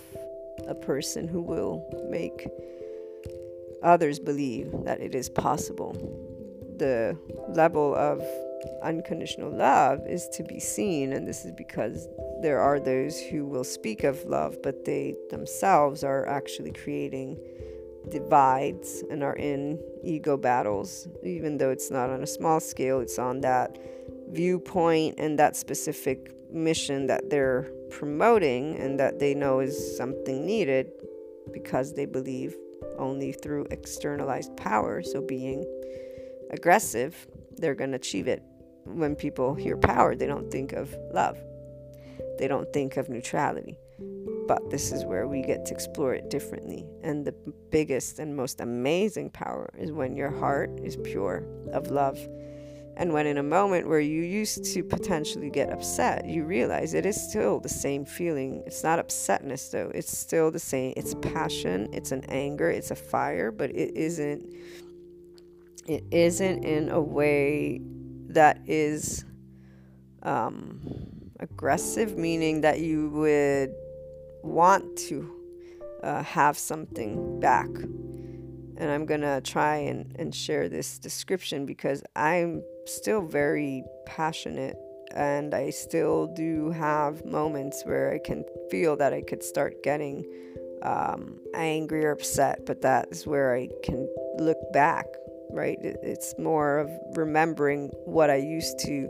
a 0.66 0.74
person 0.74 1.28
who 1.28 1.42
will 1.42 1.86
make 2.08 2.48
others 3.82 4.18
believe 4.18 4.70
that 4.84 5.00
it 5.00 5.14
is 5.14 5.28
possible. 5.28 5.92
The 6.78 7.18
level 7.48 7.94
of 7.94 8.22
unconditional 8.82 9.50
love 9.50 10.00
is 10.06 10.28
to 10.34 10.42
be 10.42 10.60
seen, 10.60 11.12
and 11.12 11.26
this 11.26 11.44
is 11.44 11.52
because 11.52 12.08
there 12.42 12.60
are 12.60 12.78
those 12.78 13.18
who 13.18 13.46
will 13.46 13.64
speak 13.64 14.04
of 14.04 14.22
love, 14.24 14.56
but 14.62 14.84
they 14.84 15.14
themselves 15.30 16.04
are 16.04 16.26
actually 16.26 16.72
creating 16.72 17.38
divides 18.10 19.02
and 19.10 19.22
are 19.22 19.36
in 19.36 19.82
ego 20.04 20.36
battles, 20.36 21.08
even 21.24 21.58
though 21.58 21.70
it's 21.70 21.90
not 21.90 22.10
on 22.10 22.22
a 22.22 22.26
small 22.26 22.60
scale, 22.60 23.00
it's 23.00 23.18
on 23.18 23.40
that 23.40 23.78
viewpoint 24.30 25.14
and 25.18 25.38
that 25.38 25.56
specific 25.56 26.32
mission 26.52 27.06
that 27.06 27.30
they're 27.30 27.70
promoting 27.90 28.76
and 28.76 28.98
that 29.00 29.18
they 29.18 29.34
know 29.34 29.60
is 29.60 29.96
something 29.96 30.44
needed 30.46 30.90
because 31.52 31.94
they 31.94 32.06
believe 32.06 32.56
only 32.98 33.32
through 33.32 33.66
externalized 33.70 34.56
power, 34.56 35.02
so 35.02 35.20
being 35.20 35.64
aggressive, 36.50 37.26
they're 37.56 37.74
going 37.74 37.90
to 37.90 37.96
achieve 37.96 38.28
it. 38.28 38.42
When 38.84 39.16
people 39.16 39.54
hear 39.54 39.76
power, 39.76 40.14
they 40.14 40.26
don't 40.26 40.50
think 40.50 40.72
of 40.72 40.94
love, 41.12 41.38
they 42.38 42.48
don't 42.48 42.72
think 42.72 42.96
of 42.96 43.08
neutrality. 43.08 43.78
But 44.46 44.70
this 44.70 44.92
is 44.92 45.04
where 45.04 45.26
we 45.26 45.42
get 45.42 45.66
to 45.66 45.74
explore 45.74 46.14
it 46.14 46.30
differently. 46.30 46.86
And 47.02 47.24
the 47.24 47.34
biggest 47.70 48.20
and 48.20 48.36
most 48.36 48.60
amazing 48.60 49.30
power 49.30 49.70
is 49.76 49.90
when 49.90 50.14
your 50.14 50.30
heart 50.30 50.70
is 50.84 50.96
pure 50.96 51.44
of 51.72 51.88
love 51.88 52.18
and 52.98 53.12
when 53.12 53.26
in 53.26 53.36
a 53.36 53.42
moment 53.42 53.86
where 53.86 54.00
you 54.00 54.22
used 54.22 54.64
to 54.72 54.82
potentially 54.82 55.50
get 55.50 55.70
upset, 55.70 56.24
you 56.24 56.44
realize 56.44 56.94
it 56.94 57.04
is 57.04 57.20
still 57.20 57.60
the 57.60 57.68
same 57.68 58.06
feeling. 58.06 58.62
It's 58.66 58.82
not 58.82 58.98
upsetness 58.98 59.70
though. 59.70 59.92
It's 59.94 60.16
still 60.16 60.50
the 60.50 60.58
same. 60.58 60.94
It's 60.96 61.14
passion, 61.14 61.90
it's 61.92 62.10
an 62.10 62.24
anger, 62.30 62.70
it's 62.70 62.90
a 62.90 62.96
fire, 62.96 63.50
but 63.50 63.70
it 63.70 63.94
isn't 63.94 64.50
it 65.86 66.04
isn't 66.10 66.64
in 66.64 66.88
a 66.88 67.00
way 67.00 67.80
that 68.28 68.60
is 68.66 69.24
um, 70.22 70.80
aggressive, 71.38 72.16
meaning 72.16 72.62
that 72.62 72.80
you 72.80 73.10
would 73.10 73.72
want 74.42 74.96
to 74.96 75.30
uh, 76.02 76.22
have 76.22 76.58
something 76.58 77.40
back. 77.40 77.68
And 78.78 78.90
I'm 78.90 79.06
gonna 79.06 79.40
try 79.42 79.76
and, 79.76 80.16
and 80.18 80.34
share 80.34 80.68
this 80.68 80.98
description 80.98 81.66
because 81.66 82.02
I'm 82.16 82.62
still 82.86 83.22
very 83.22 83.84
passionate 84.06 84.76
and 85.14 85.54
I 85.54 85.70
still 85.70 86.26
do 86.26 86.70
have 86.70 87.24
moments 87.24 87.82
where 87.84 88.12
I 88.12 88.18
can 88.18 88.44
feel 88.70 88.96
that 88.96 89.12
I 89.12 89.22
could 89.22 89.42
start 89.42 89.82
getting 89.82 90.24
um, 90.82 91.40
angry 91.54 92.04
or 92.04 92.10
upset, 92.10 92.66
but 92.66 92.82
that 92.82 93.08
is 93.10 93.26
where 93.26 93.54
I 93.54 93.68
can 93.82 94.08
look 94.38 94.58
back, 94.72 95.06
right? 95.50 95.78
It's 95.80 96.34
more 96.38 96.78
of 96.78 96.90
remembering 97.14 97.88
what 98.04 98.30
I 98.30 98.36
used 98.36 98.78
to 98.80 99.08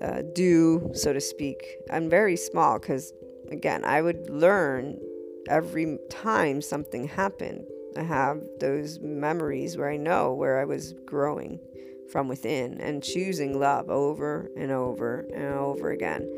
uh, 0.00 0.22
do, 0.34 0.90
so 0.94 1.12
to 1.12 1.20
speak. 1.20 1.64
I'm 1.90 2.08
very 2.08 2.36
small 2.36 2.78
because, 2.78 3.12
again, 3.50 3.84
I 3.84 4.02
would 4.02 4.30
learn 4.30 5.00
every 5.48 5.98
time 6.08 6.62
something 6.62 7.08
happened. 7.08 7.64
I 7.96 8.02
have 8.02 8.42
those 8.60 9.00
memories 9.00 9.76
where 9.76 9.90
I 9.90 9.96
know 9.96 10.34
where 10.34 10.60
I 10.60 10.66
was 10.66 10.94
growing 11.04 11.58
from 12.10 12.28
within 12.28 12.80
and 12.80 13.02
choosing 13.02 13.58
love 13.58 13.90
over 13.90 14.50
and 14.56 14.70
over 14.70 15.26
and 15.34 15.54
over 15.54 15.90
again. 15.90 16.28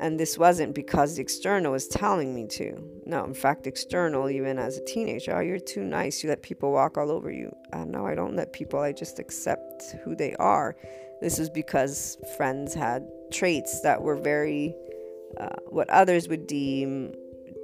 And 0.00 0.18
this 0.18 0.38
wasn't 0.38 0.74
because 0.74 1.16
the 1.16 1.22
external 1.22 1.72
was 1.72 1.88
telling 1.88 2.34
me 2.34 2.46
to. 2.48 2.80
No, 3.04 3.24
in 3.24 3.34
fact, 3.34 3.66
external, 3.66 4.30
even 4.30 4.58
as 4.58 4.76
a 4.76 4.84
teenager, 4.84 5.36
oh, 5.36 5.40
you're 5.40 5.58
too 5.58 5.82
nice. 5.82 6.22
You 6.22 6.28
let 6.28 6.42
people 6.42 6.70
walk 6.70 6.96
all 6.96 7.10
over 7.10 7.32
you. 7.32 7.54
Uh, 7.72 7.84
no, 7.84 8.06
I 8.06 8.14
don't 8.14 8.36
let 8.36 8.52
people. 8.52 8.78
I 8.78 8.92
just 8.92 9.18
accept 9.18 9.96
who 10.04 10.14
they 10.14 10.34
are. 10.36 10.76
This 11.20 11.40
is 11.40 11.50
because 11.50 12.16
friends 12.36 12.74
had 12.74 13.08
traits 13.32 13.80
that 13.80 14.00
were 14.00 14.16
very, 14.16 14.72
uh, 15.40 15.56
what 15.66 15.90
others 15.90 16.28
would 16.28 16.46
deem 16.46 17.12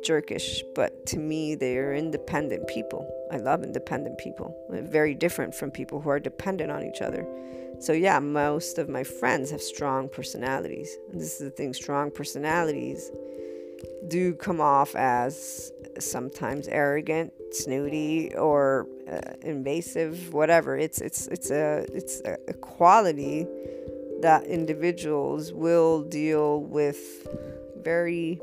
jerkish, 0.05 0.63
but 0.75 1.07
to 1.07 1.19
me, 1.19 1.55
they 1.55 1.79
are 1.79 1.95
independent 1.95 2.67
people. 2.67 3.09
I 3.35 3.39
love 3.39 3.65
independent 3.65 4.17
people. 4.17 4.57
Very 4.71 5.13
different 5.13 5.55
from 5.55 5.73
people 5.73 6.01
who 6.01 6.09
are 6.09 6.21
dependent 6.21 6.71
on 6.71 6.85
each 6.85 7.03
other. 7.03 7.27
So, 7.81 7.93
yeah, 7.93 8.21
most 8.21 8.79
of 8.79 8.89
my 8.89 9.03
friends 9.03 9.51
have 9.51 9.61
strong 9.61 10.09
personalities. 10.09 10.97
And 11.11 11.21
this 11.21 11.33
is 11.33 11.39
the 11.39 11.51
thing 11.51 11.75
strong 11.75 12.13
personalities 12.13 13.11
do 14.07 14.35
come 14.35 14.61
off 14.61 14.95
as 14.95 15.73
sometimes 15.99 16.69
arrogant, 16.69 17.33
snooty, 17.51 18.33
or 18.37 18.87
uh, 19.11 19.33
invasive, 19.43 20.33
whatever. 20.33 20.77
It's, 20.77 21.01
it's, 21.01 21.27
it's, 21.27 21.51
a, 21.51 21.85
it's 21.93 22.23
a 22.25 22.55
quality 22.55 23.49
that 24.21 24.45
individuals 24.45 25.53
will 25.53 26.03
deal 26.03 26.63
with 26.63 27.27
very 27.83 28.41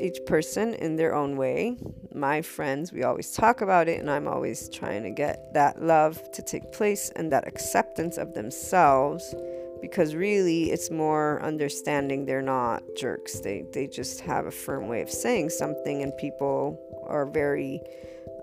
each 0.00 0.18
person 0.26 0.74
in 0.74 0.96
their 0.96 1.14
own 1.14 1.36
way. 1.36 1.76
My 2.14 2.42
friends, 2.42 2.92
we 2.92 3.02
always 3.02 3.32
talk 3.32 3.60
about 3.60 3.88
it, 3.88 4.00
and 4.00 4.10
I'm 4.10 4.28
always 4.28 4.68
trying 4.68 5.02
to 5.04 5.10
get 5.10 5.52
that 5.54 5.82
love 5.82 6.30
to 6.32 6.42
take 6.42 6.72
place 6.72 7.10
and 7.16 7.32
that 7.32 7.46
acceptance 7.46 8.18
of 8.18 8.34
themselves 8.34 9.34
because 9.80 10.14
really 10.14 10.70
it's 10.70 10.90
more 10.90 11.42
understanding 11.42 12.24
they're 12.24 12.40
not 12.40 12.82
jerks. 12.96 13.40
They, 13.40 13.64
they 13.72 13.88
just 13.88 14.20
have 14.20 14.46
a 14.46 14.50
firm 14.50 14.88
way 14.88 15.02
of 15.02 15.10
saying 15.10 15.50
something, 15.50 16.02
and 16.02 16.16
people 16.16 16.78
are 17.08 17.26
very 17.26 17.80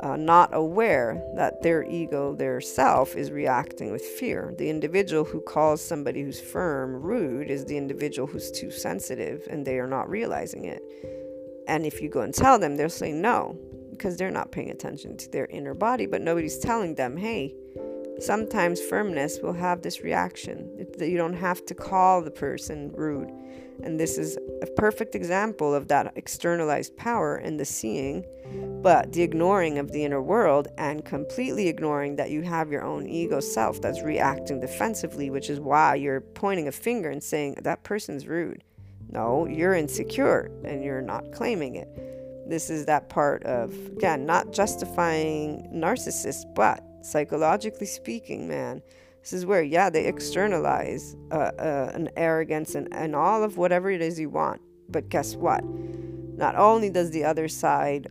uh, 0.01 0.15
not 0.15 0.53
aware 0.53 1.21
that 1.35 1.61
their 1.61 1.83
ego, 1.83 2.33
their 2.33 2.61
self, 2.61 3.15
is 3.15 3.31
reacting 3.31 3.91
with 3.91 4.01
fear. 4.01 4.53
The 4.57 4.69
individual 4.69 5.25
who 5.25 5.41
calls 5.41 5.85
somebody 5.85 6.21
who's 6.21 6.39
firm 6.39 7.01
rude 7.01 7.49
is 7.49 7.65
the 7.65 7.77
individual 7.77 8.27
who's 8.27 8.51
too 8.51 8.71
sensitive 8.71 9.47
and 9.49 9.65
they 9.65 9.77
are 9.79 9.87
not 9.87 10.09
realizing 10.09 10.65
it. 10.65 10.81
And 11.69 11.85
if 11.85 12.01
you 12.01 12.09
go 12.09 12.21
and 12.21 12.33
tell 12.33 12.57
them, 12.57 12.75
they'll 12.75 12.89
say 12.89 13.11
no 13.11 13.55
because 13.91 14.17
they're 14.17 14.31
not 14.31 14.51
paying 14.51 14.71
attention 14.71 15.15
to 15.17 15.29
their 15.29 15.45
inner 15.45 15.75
body, 15.75 16.07
but 16.07 16.21
nobody's 16.21 16.57
telling 16.57 16.95
them, 16.95 17.15
hey, 17.15 17.53
sometimes 18.19 18.81
firmness 18.81 19.37
will 19.43 19.53
have 19.53 19.83
this 19.83 20.01
reaction. 20.01 20.87
You 20.99 21.17
don't 21.17 21.35
have 21.35 21.63
to 21.67 21.75
call 21.75 22.23
the 22.23 22.31
person 22.31 22.91
rude. 22.93 23.29
And 23.83 23.99
this 23.99 24.17
is 24.17 24.35
a 24.63 24.65
perfect 24.65 25.13
example 25.13 25.73
of 25.75 25.87
that 25.89 26.11
externalized 26.15 26.97
power 26.97 27.35
and 27.35 27.59
the 27.59 27.65
seeing, 27.65 28.25
but 28.81 29.13
the 29.13 29.21
ignoring 29.21 29.77
of 29.77 29.91
the 29.91 30.03
inner 30.03 30.23
world 30.23 30.69
and 30.79 31.05
completely 31.05 31.67
ignoring 31.67 32.15
that 32.15 32.31
you 32.31 32.41
have 32.41 32.71
your 32.71 32.83
own 32.83 33.07
ego 33.07 33.39
self 33.39 33.79
that's 33.79 34.01
reacting 34.01 34.59
defensively, 34.59 35.29
which 35.29 35.51
is 35.51 35.59
why 35.59 35.93
you're 35.95 36.21
pointing 36.21 36.67
a 36.67 36.71
finger 36.71 37.11
and 37.11 37.23
saying, 37.23 37.57
that 37.61 37.83
person's 37.83 38.25
rude. 38.25 38.63
No, 39.11 39.47
you're 39.47 39.73
insecure 39.73 40.51
and 40.63 40.83
you're 40.83 41.01
not 41.01 41.31
claiming 41.31 41.75
it. 41.75 41.87
This 42.47 42.69
is 42.69 42.85
that 42.85 43.09
part 43.09 43.43
of, 43.43 43.73
again, 43.97 44.25
not 44.25 44.53
justifying 44.53 45.69
narcissists, 45.73 46.43
but 46.55 46.83
psychologically 47.01 47.85
speaking, 47.85 48.47
man, 48.47 48.81
this 49.21 49.33
is 49.33 49.45
where, 49.45 49.61
yeah, 49.61 49.89
they 49.89 50.05
externalize 50.05 51.15
uh, 51.31 51.51
uh, 51.59 51.91
an 51.93 52.09
arrogance 52.15 52.75
and, 52.75 52.87
and 52.91 53.15
all 53.15 53.43
of 53.43 53.57
whatever 53.57 53.91
it 53.91 54.01
is 54.01 54.19
you 54.19 54.29
want. 54.29 54.61
But 54.89 55.09
guess 55.09 55.35
what? 55.35 55.63
Not 55.63 56.55
only 56.55 56.89
does 56.89 57.11
the 57.11 57.25
other 57.25 57.47
side 57.47 58.07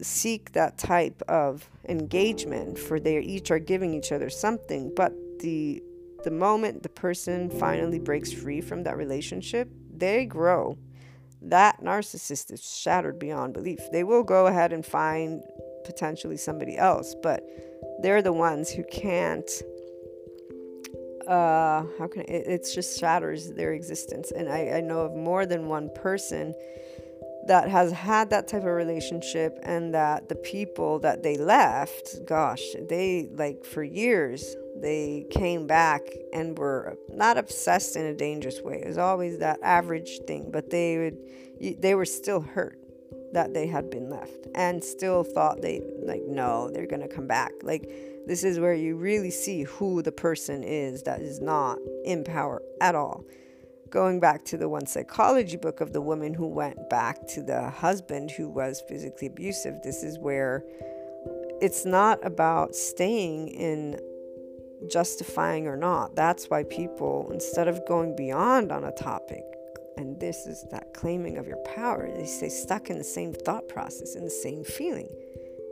seek 0.00 0.52
that 0.52 0.78
type 0.78 1.22
of 1.28 1.68
engagement, 1.88 2.78
for 2.78 3.00
they 3.00 3.18
each 3.20 3.50
are 3.50 3.58
giving 3.58 3.94
each 3.94 4.12
other 4.12 4.30
something, 4.30 4.92
but 4.94 5.12
the 5.40 5.82
the 6.22 6.30
moment 6.30 6.82
the 6.82 6.88
person 6.90 7.48
finally 7.48 7.98
breaks 7.98 8.30
free 8.30 8.60
from 8.60 8.82
that 8.82 8.96
relationship, 8.98 9.70
they 10.00 10.26
grow. 10.26 10.76
That 11.42 11.80
narcissist 11.82 12.52
is 12.52 12.62
shattered 12.62 13.18
beyond 13.18 13.54
belief. 13.54 13.80
They 13.92 14.04
will 14.04 14.24
go 14.24 14.46
ahead 14.46 14.72
and 14.72 14.84
find 14.84 15.42
potentially 15.84 16.36
somebody 16.36 16.76
else, 16.76 17.14
but 17.22 17.42
they're 18.02 18.22
the 18.22 18.32
ones 18.32 18.70
who 18.70 18.84
can't 18.84 19.48
uh, 21.26 21.84
how 21.96 22.08
can 22.08 22.22
it, 22.22 22.46
it 22.46 22.68
just 22.74 22.98
shatters 22.98 23.52
their 23.52 23.72
existence. 23.72 24.32
And 24.32 24.48
I, 24.48 24.78
I 24.78 24.80
know 24.80 25.02
of 25.02 25.14
more 25.14 25.46
than 25.46 25.68
one 25.68 25.88
person 25.94 26.54
that 27.46 27.68
has 27.68 27.92
had 27.92 28.30
that 28.30 28.48
type 28.48 28.62
of 28.62 28.68
relationship 28.68 29.58
and 29.62 29.94
that 29.94 30.28
the 30.28 30.34
people 30.34 30.98
that 31.00 31.22
they 31.22 31.36
left, 31.36 32.24
gosh, 32.26 32.62
they 32.88 33.28
like 33.32 33.64
for 33.64 33.82
years 33.82 34.56
they 34.76 35.26
came 35.30 35.66
back 35.66 36.00
and 36.32 36.56
were 36.58 36.96
not 37.08 37.36
obsessed 37.36 37.96
in 37.96 38.06
a 38.06 38.14
dangerous 38.14 38.60
way. 38.62 38.80
It 38.82 38.86
was 38.86 38.98
always 38.98 39.38
that 39.38 39.58
average 39.62 40.20
thing, 40.26 40.50
but 40.50 40.70
they 40.70 40.98
would 40.98 41.80
they 41.80 41.94
were 41.94 42.06
still 42.06 42.40
hurt 42.40 42.78
that 43.32 43.54
they 43.54 43.66
had 43.66 43.90
been 43.90 44.10
left 44.10 44.48
and 44.54 44.82
still 44.82 45.22
thought 45.22 45.62
they 45.62 45.82
like 46.02 46.22
no, 46.26 46.70
they're 46.70 46.86
going 46.86 47.02
to 47.02 47.08
come 47.08 47.26
back. 47.26 47.52
Like 47.62 47.90
this 48.26 48.44
is 48.44 48.58
where 48.58 48.74
you 48.74 48.96
really 48.96 49.30
see 49.30 49.64
who 49.64 50.02
the 50.02 50.12
person 50.12 50.62
is 50.62 51.02
that 51.04 51.20
is 51.20 51.40
not 51.40 51.78
in 52.04 52.24
power 52.24 52.62
at 52.80 52.94
all. 52.94 53.24
Going 53.90 54.20
back 54.20 54.44
to 54.46 54.56
the 54.56 54.68
one 54.68 54.86
psychology 54.86 55.56
book 55.56 55.80
of 55.80 55.92
the 55.92 56.00
woman 56.00 56.34
who 56.34 56.46
went 56.46 56.88
back 56.88 57.26
to 57.28 57.42
the 57.42 57.70
husband 57.70 58.30
who 58.30 58.48
was 58.48 58.82
physically 58.88 59.26
abusive, 59.26 59.82
this 59.82 60.02
is 60.02 60.18
where 60.18 60.64
it's 61.60 61.84
not 61.84 62.24
about 62.24 62.74
staying 62.74 63.48
in 63.48 64.00
justifying 64.88 65.66
or 65.66 65.76
not. 65.76 66.14
That's 66.14 66.46
why 66.46 66.62
people, 66.64 67.28
instead 67.32 67.68
of 67.68 67.84
going 67.86 68.16
beyond 68.16 68.72
on 68.72 68.84
a 68.84 68.92
topic, 68.92 69.44
and 69.96 70.18
this 70.20 70.46
is 70.46 70.64
that 70.70 70.94
claiming 70.94 71.36
of 71.36 71.46
your 71.46 71.62
power, 71.74 72.08
they 72.16 72.26
stay 72.26 72.48
stuck 72.48 72.88
in 72.90 72.96
the 72.96 73.04
same 73.04 73.32
thought 73.32 73.68
process, 73.68 74.14
in 74.14 74.24
the 74.24 74.30
same 74.30 74.64
feeling 74.64 75.08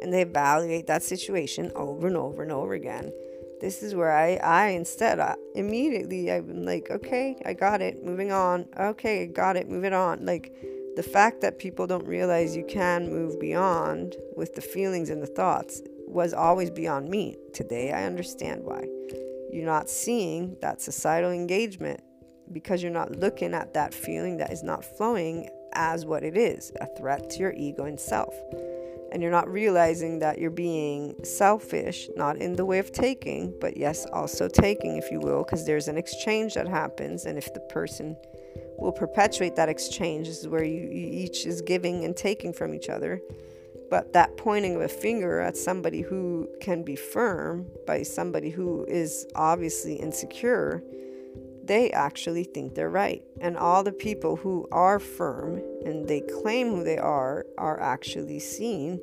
and 0.01 0.13
they 0.13 0.23
evaluate 0.23 0.87
that 0.87 1.03
situation 1.03 1.73
over 1.75 2.07
and 2.07 2.17
over 2.17 2.43
and 2.43 2.53
over 2.53 2.75
again. 2.75 3.13
This 3.61 3.83
is 3.83 3.95
where 3.95 4.13
I, 4.13 4.35
I 4.37 4.69
instead, 4.69 5.19
I, 5.19 5.37
immediately, 5.55 6.31
I'm 6.31 6.65
like, 6.65 6.91
okay, 6.91 7.37
I 7.45 7.55
got 7.55 7.83
it, 7.83 8.05
moving 8.05 8.31
on. 8.33 8.67
Okay, 8.79 9.27
got 9.27 9.57
it, 9.57 9.69
moving 9.69 9.93
on. 9.93 10.25
Like, 10.25 10.55
the 10.97 11.03
fact 11.03 11.41
that 11.43 11.59
people 11.59 11.87
don't 11.87 12.07
realize 12.07 12.57
you 12.57 12.65
can 12.65 13.09
move 13.09 13.39
beyond 13.39 14.17
with 14.37 14.55
the 14.55 14.61
feelings 14.61 15.11
and 15.11 15.23
the 15.23 15.27
thoughts 15.29 15.81
was 16.07 16.33
always 16.33 16.71
beyond 16.71 17.09
me. 17.09 17.37
Today, 17.53 17.93
I 17.93 18.05
understand 18.05 18.65
why. 18.65 18.85
You're 19.53 19.67
not 19.67 19.89
seeing 19.89 20.57
that 20.61 20.81
societal 20.81 21.31
engagement 21.31 22.01
because 22.53 22.83
you're 22.83 22.93
not 22.93 23.17
looking 23.17 23.55
at 23.55 23.75
that 23.75 23.95
feeling 23.95 24.39
that 24.39 24.53
is 24.53 24.63
not 24.63 24.85
flowing 24.85 25.49
as 25.75 26.05
what 26.05 26.23
it 26.23 26.37
is 26.37 26.73
a 26.81 26.87
threat 26.99 27.31
to 27.31 27.39
your 27.39 27.53
ego 27.53 27.85
and 27.85 28.01
self 28.01 28.35
and 29.13 29.23
you're 29.23 29.31
not 29.31 29.51
realizing 29.51 30.19
that 30.21 30.39
you're 30.39 30.51
being 30.51 31.15
selfish, 31.25 32.09
not 32.17 32.37
in 32.37 32.55
the 32.55 32.65
way 32.65 32.79
of 32.79 32.93
taking, 32.93 33.55
but 33.61 33.77
yes, 33.77 34.07
also 34.13 34.49
taking, 34.49 34.97
if 34.97 35.11
you 35.11 35.21
will, 35.21 35.45
because 35.45 35.67
there's 35.67 35.89
an 35.89 35.97
exchange 35.97 36.55
that 36.55 36.69
happens, 36.69 37.25
and 37.25 37.39
if 37.39 37.53
the 37.55 37.61
person 37.61 38.17
will 38.79 38.93
perpetuate 38.93 39.57
that 39.57 39.69
exchange, 39.69 40.29
this 40.29 40.41
is 40.41 40.49
where 40.49 40.65
you, 40.65 40.83
you 40.83 41.09
each 41.11 41.47
is 41.47 41.61
giving 41.63 42.05
and 42.05 42.17
taking 42.17 42.53
from 42.53 42.75
each 42.75 42.89
other. 42.89 43.21
But 43.91 44.13
that 44.13 44.37
pointing 44.37 44.77
of 44.77 44.83
a 44.83 44.89
finger 44.89 45.41
at 45.41 45.57
somebody 45.57 46.03
who 46.03 46.49
can 46.61 46.83
be 46.83 46.95
firm 46.95 47.67
by 47.87 48.03
somebody 48.03 48.51
who 48.51 48.85
is 48.87 49.27
obviously 49.35 49.95
insecure 49.95 50.83
they 51.69 51.91
actually 51.91 52.45
think 52.45 52.75
they're 52.75 52.91
right. 52.91 53.23
And 53.41 53.57
all 53.57 53.85
the 53.85 53.93
people 53.93 54.37
who 54.37 54.67
are 54.73 54.99
firm 54.99 55.63
and 55.89 56.07
they 56.07 56.21
claim 56.21 56.71
who 56.71 56.85
they 56.85 56.99
are 56.99 57.47
are 57.57 57.81
actually 57.81 58.39
seen 58.39 59.01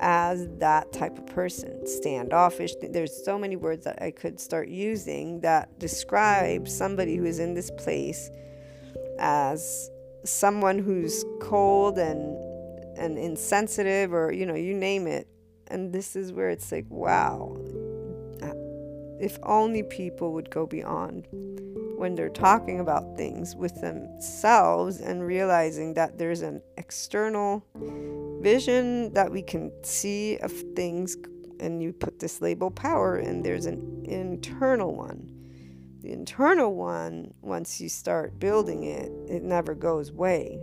as 0.00 0.46
that 0.58 0.92
type 0.92 1.16
of 1.18 1.26
person. 1.26 1.86
Standoffish. 1.86 2.72
There's 2.82 3.24
so 3.24 3.38
many 3.38 3.56
words 3.56 3.84
that 3.84 4.00
I 4.02 4.10
could 4.10 4.38
start 4.38 4.68
using 4.68 5.40
that 5.40 5.78
describe 5.78 6.68
somebody 6.68 7.16
who 7.16 7.24
is 7.24 7.38
in 7.38 7.54
this 7.54 7.70
place 7.70 8.30
as 9.18 9.90
someone 10.24 10.78
who's 10.78 11.24
cold 11.40 11.98
and 11.98 12.36
and 12.96 13.18
insensitive 13.18 14.12
or 14.12 14.32
you 14.32 14.46
know 14.46 14.54
you 14.54 14.74
name 14.74 15.06
it. 15.06 15.26
And 15.68 15.92
this 15.92 16.14
is 16.14 16.32
where 16.32 16.50
it's 16.50 16.70
like 16.70 16.86
wow. 16.88 17.56
If 19.20 19.38
only 19.44 19.82
people 19.82 20.34
would 20.34 20.50
go 20.50 20.66
beyond 20.66 21.26
when 21.96 22.14
they're 22.14 22.28
talking 22.28 22.80
about 22.80 23.16
things 23.16 23.54
with 23.54 23.80
themselves 23.80 25.00
and 25.00 25.26
realizing 25.26 25.94
that 25.94 26.18
there's 26.18 26.42
an 26.42 26.60
external 26.76 27.64
vision 28.42 29.12
that 29.14 29.30
we 29.30 29.42
can 29.42 29.72
see 29.82 30.36
of 30.38 30.52
things 30.74 31.16
and 31.60 31.82
you 31.82 31.92
put 31.92 32.18
this 32.18 32.42
label 32.42 32.70
power 32.70 33.16
and 33.16 33.44
there's 33.44 33.66
an 33.66 34.04
internal 34.04 34.94
one. 34.94 35.30
The 36.02 36.12
internal 36.12 36.74
one 36.74 37.32
once 37.40 37.80
you 37.80 37.88
start 37.88 38.38
building 38.38 38.84
it 38.84 39.10
it 39.30 39.42
never 39.42 39.74
goes 39.74 40.10
away. 40.10 40.60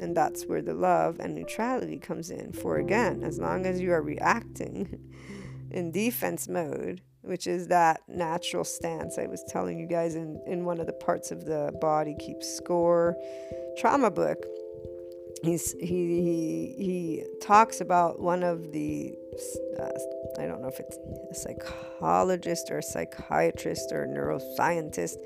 And 0.00 0.16
that's 0.16 0.46
where 0.46 0.62
the 0.62 0.74
love 0.74 1.18
and 1.20 1.34
neutrality 1.34 1.98
comes 1.98 2.30
in. 2.30 2.52
For 2.52 2.78
again 2.78 3.22
as 3.22 3.38
long 3.38 3.66
as 3.66 3.80
you 3.80 3.92
are 3.92 4.02
reacting 4.02 4.98
in 5.70 5.92
defense 5.92 6.48
mode 6.48 7.02
which 7.22 7.46
is 7.46 7.68
that 7.68 8.00
natural 8.08 8.64
stance 8.64 9.18
I 9.18 9.26
was 9.26 9.44
telling 9.48 9.78
you 9.78 9.86
guys 9.86 10.14
in, 10.14 10.42
in 10.46 10.64
one 10.64 10.80
of 10.80 10.86
the 10.86 10.92
parts 10.92 11.30
of 11.30 11.44
the 11.44 11.72
body 11.80 12.16
keeps 12.18 12.48
score 12.56 13.16
trauma 13.78 14.10
book. 14.10 14.44
He's, 15.42 15.72
he, 15.72 15.86
he, 15.86 16.74
he 16.76 17.24
talks 17.40 17.80
about 17.80 18.20
one 18.20 18.42
of 18.42 18.72
the, 18.72 19.14
uh, 19.78 19.88
I 20.38 20.46
don't 20.46 20.60
know 20.60 20.68
if 20.68 20.78
it's 20.80 20.98
a 21.30 21.34
psychologist 21.34 22.70
or 22.70 22.78
a 22.78 22.82
psychiatrist 22.82 23.90
or 23.92 24.04
a 24.04 24.08
neuroscientist. 24.08 25.16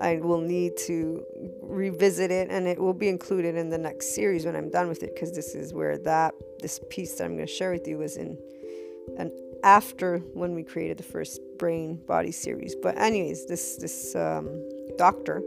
I 0.00 0.16
will 0.16 0.40
need 0.40 0.76
to 0.86 1.24
revisit 1.62 2.30
it 2.30 2.50
and 2.50 2.68
it 2.68 2.78
will 2.78 2.94
be 2.94 3.08
included 3.08 3.56
in 3.56 3.68
the 3.68 3.78
next 3.78 4.14
series 4.14 4.44
when 4.44 4.54
I'm 4.54 4.70
done 4.70 4.88
with 4.88 5.02
it 5.02 5.14
because 5.14 5.32
this 5.32 5.54
is 5.54 5.72
where 5.72 5.98
that, 5.98 6.34
this 6.60 6.80
piece 6.90 7.16
that 7.16 7.24
I'm 7.24 7.34
going 7.34 7.46
to 7.46 7.52
share 7.52 7.72
with 7.72 7.86
you 7.88 7.98
was 7.98 8.16
in 8.16 8.38
an 9.16 9.32
after 9.62 10.18
when 10.34 10.54
we 10.54 10.62
created 10.62 10.98
the 10.98 11.02
first 11.02 11.40
brain 11.58 12.00
body 12.06 12.32
series. 12.32 12.74
But 12.74 12.98
anyways, 12.98 13.46
this 13.46 13.76
this 13.76 14.14
um, 14.14 14.48
doctor 14.96 15.42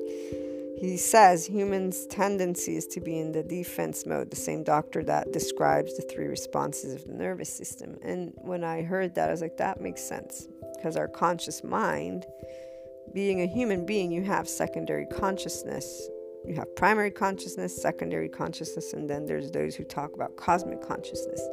he 0.81 0.97
says 0.97 1.45
humans' 1.45 2.07
tendency 2.07 2.75
is 2.75 2.87
to 2.87 2.99
be 2.99 3.19
in 3.19 3.33
the 3.33 3.43
defense 3.43 4.07
mode, 4.07 4.31
the 4.31 4.35
same 4.35 4.63
doctor 4.63 5.03
that 5.03 5.31
describes 5.31 5.95
the 5.95 6.01
three 6.01 6.25
responses 6.25 6.95
of 6.95 7.07
the 7.07 7.13
nervous 7.13 7.53
system. 7.53 7.99
And 8.01 8.33
when 8.37 8.63
I 8.63 8.81
heard 8.81 9.13
that, 9.13 9.29
I 9.29 9.31
was 9.31 9.41
like, 9.41 9.57
that 9.57 9.79
makes 9.79 10.01
sense. 10.01 10.47
Because 10.75 10.97
our 10.97 11.07
conscious 11.07 11.63
mind, 11.63 12.25
being 13.13 13.41
a 13.43 13.45
human 13.45 13.85
being, 13.85 14.11
you 14.11 14.23
have 14.23 14.49
secondary 14.49 15.05
consciousness. 15.05 16.09
You 16.47 16.55
have 16.55 16.75
primary 16.75 17.11
consciousness, 17.11 17.79
secondary 17.79 18.27
consciousness, 18.27 18.93
and 18.93 19.07
then 19.07 19.27
there's 19.27 19.51
those 19.51 19.75
who 19.75 19.83
talk 19.83 20.15
about 20.15 20.35
cosmic 20.35 20.81
consciousness. 20.81 21.47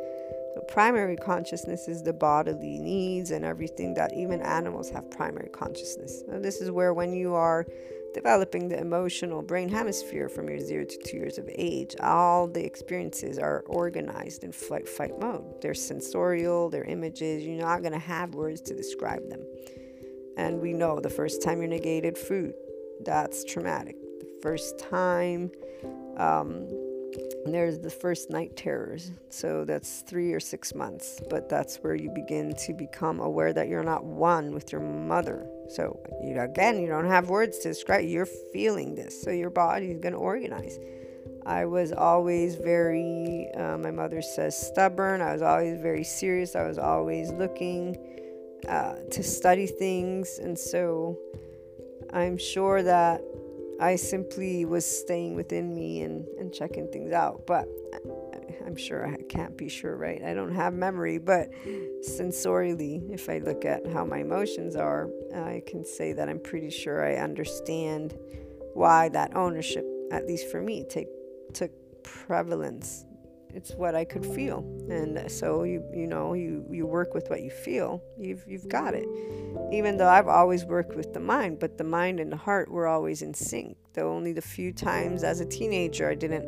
Primary 0.68 1.16
consciousness 1.16 1.88
is 1.88 2.02
the 2.02 2.12
bodily 2.12 2.78
needs 2.78 3.30
and 3.30 3.44
everything 3.44 3.94
that 3.94 4.12
even 4.14 4.40
animals 4.42 4.90
have 4.90 5.10
primary 5.10 5.48
consciousness. 5.50 6.22
This 6.28 6.60
is 6.60 6.70
where, 6.70 6.92
when 6.92 7.12
you 7.12 7.34
are 7.34 7.66
developing 8.14 8.68
the 8.68 8.78
emotional 8.78 9.42
brain 9.42 9.68
hemisphere 9.68 10.28
from 10.28 10.48
your 10.48 10.58
zero 10.58 10.84
to 10.84 10.98
two 11.04 11.16
years 11.16 11.38
of 11.38 11.48
age, 11.54 11.94
all 12.00 12.48
the 12.48 12.64
experiences 12.64 13.38
are 13.38 13.64
organized 13.66 14.44
in 14.44 14.52
flight 14.52 14.88
fight 14.88 15.18
mode. 15.20 15.60
They're 15.60 15.74
sensorial, 15.74 16.70
they're 16.70 16.84
images. 16.84 17.44
You're 17.44 17.60
not 17.60 17.82
going 17.82 17.92
to 17.92 17.98
have 17.98 18.34
words 18.34 18.60
to 18.62 18.74
describe 18.74 19.28
them. 19.28 19.42
And 20.36 20.60
we 20.60 20.72
know 20.72 21.00
the 21.00 21.10
first 21.10 21.42
time 21.42 21.58
you're 21.58 21.68
negated 21.68 22.16
food, 22.16 22.54
that's 23.04 23.44
traumatic. 23.44 23.96
The 24.20 24.38
first 24.42 24.78
time 24.78 25.50
um, 26.16 26.68
there's 27.46 27.78
the 27.78 27.90
first 27.90 28.30
night 28.30 28.56
terrors. 28.56 29.10
So 29.30 29.64
that's 29.64 30.02
three 30.02 30.32
or 30.32 30.40
six 30.40 30.74
months. 30.74 31.20
But 31.30 31.48
that's 31.48 31.76
where 31.76 31.94
you 31.94 32.10
begin 32.10 32.54
to 32.66 32.72
become 32.72 33.20
aware 33.20 33.52
that 33.52 33.68
you're 33.68 33.82
not 33.82 34.04
one 34.04 34.52
with 34.52 34.72
your 34.72 34.80
mother. 34.80 35.46
So 35.70 36.00
you 36.22 36.38
again, 36.40 36.80
you 36.80 36.88
don't 36.88 37.06
have 37.06 37.28
words 37.28 37.58
to 37.58 37.68
describe. 37.68 38.04
You're 38.04 38.26
feeling 38.26 38.94
this, 38.94 39.20
so 39.22 39.30
your 39.30 39.50
body 39.50 39.90
is 39.90 40.00
going 40.00 40.14
to 40.14 40.18
organize. 40.18 40.78
I 41.46 41.64
was 41.64 41.92
always 41.92 42.56
very, 42.56 43.48
uh, 43.56 43.78
my 43.78 43.90
mother 43.90 44.20
says, 44.20 44.54
stubborn. 44.54 45.22
I 45.22 45.32
was 45.32 45.40
always 45.40 45.80
very 45.80 46.04
serious. 46.04 46.54
I 46.54 46.66
was 46.66 46.78
always 46.78 47.30
looking 47.30 47.96
uh, 48.68 48.96
to 49.10 49.22
study 49.22 49.66
things. 49.66 50.38
And 50.38 50.58
so 50.58 51.18
I'm 52.12 52.36
sure 52.36 52.82
that 52.82 53.22
I 53.80 53.96
simply 53.96 54.64
was 54.64 54.84
staying 54.84 55.34
within 55.34 55.74
me 55.74 56.02
and, 56.02 56.26
and 56.38 56.52
checking 56.52 56.88
things 56.90 57.12
out. 57.12 57.46
But 57.46 57.68
I'm 58.66 58.76
sure 58.76 59.06
I 59.06 59.22
can't 59.28 59.56
be 59.56 59.68
sure, 59.68 59.96
right? 59.96 60.22
I 60.22 60.34
don't 60.34 60.54
have 60.54 60.74
memory, 60.74 61.18
but 61.18 61.50
sensorially, 62.02 63.10
if 63.10 63.28
I 63.28 63.38
look 63.38 63.64
at 63.64 63.86
how 63.86 64.04
my 64.04 64.18
emotions 64.18 64.76
are, 64.76 65.08
I 65.34 65.62
can 65.66 65.84
say 65.84 66.12
that 66.12 66.28
I'm 66.28 66.40
pretty 66.40 66.70
sure 66.70 67.04
I 67.04 67.16
understand 67.16 68.18
why 68.74 69.08
that 69.10 69.36
ownership, 69.36 69.86
at 70.12 70.26
least 70.26 70.50
for 70.50 70.60
me, 70.60 70.84
take 70.88 71.08
took 71.54 71.70
prevalence 72.02 73.04
it's 73.58 73.72
what 73.72 73.96
I 73.96 74.04
could 74.04 74.24
feel. 74.24 74.60
And 74.88 75.30
so 75.30 75.64
you 75.64 75.84
you 75.92 76.06
know 76.06 76.32
you 76.32 76.64
you 76.70 76.86
work 76.86 77.12
with 77.12 77.28
what 77.28 77.42
you 77.42 77.50
feel. 77.50 78.00
You've 78.16 78.44
you've 78.46 78.68
got 78.68 78.94
it. 78.94 79.08
Even 79.72 79.96
though 79.96 80.08
I've 80.08 80.28
always 80.28 80.64
worked 80.64 80.94
with 80.94 81.12
the 81.12 81.20
mind, 81.20 81.58
but 81.58 81.76
the 81.76 81.84
mind 81.84 82.20
and 82.20 82.30
the 82.30 82.36
heart 82.36 82.70
were 82.70 82.86
always 82.86 83.20
in 83.20 83.34
sync. 83.34 83.76
Though 83.94 84.10
only 84.12 84.32
the 84.32 84.40
few 84.40 84.72
times 84.72 85.24
as 85.24 85.40
a 85.40 85.44
teenager 85.44 86.08
I 86.08 86.14
didn't 86.14 86.46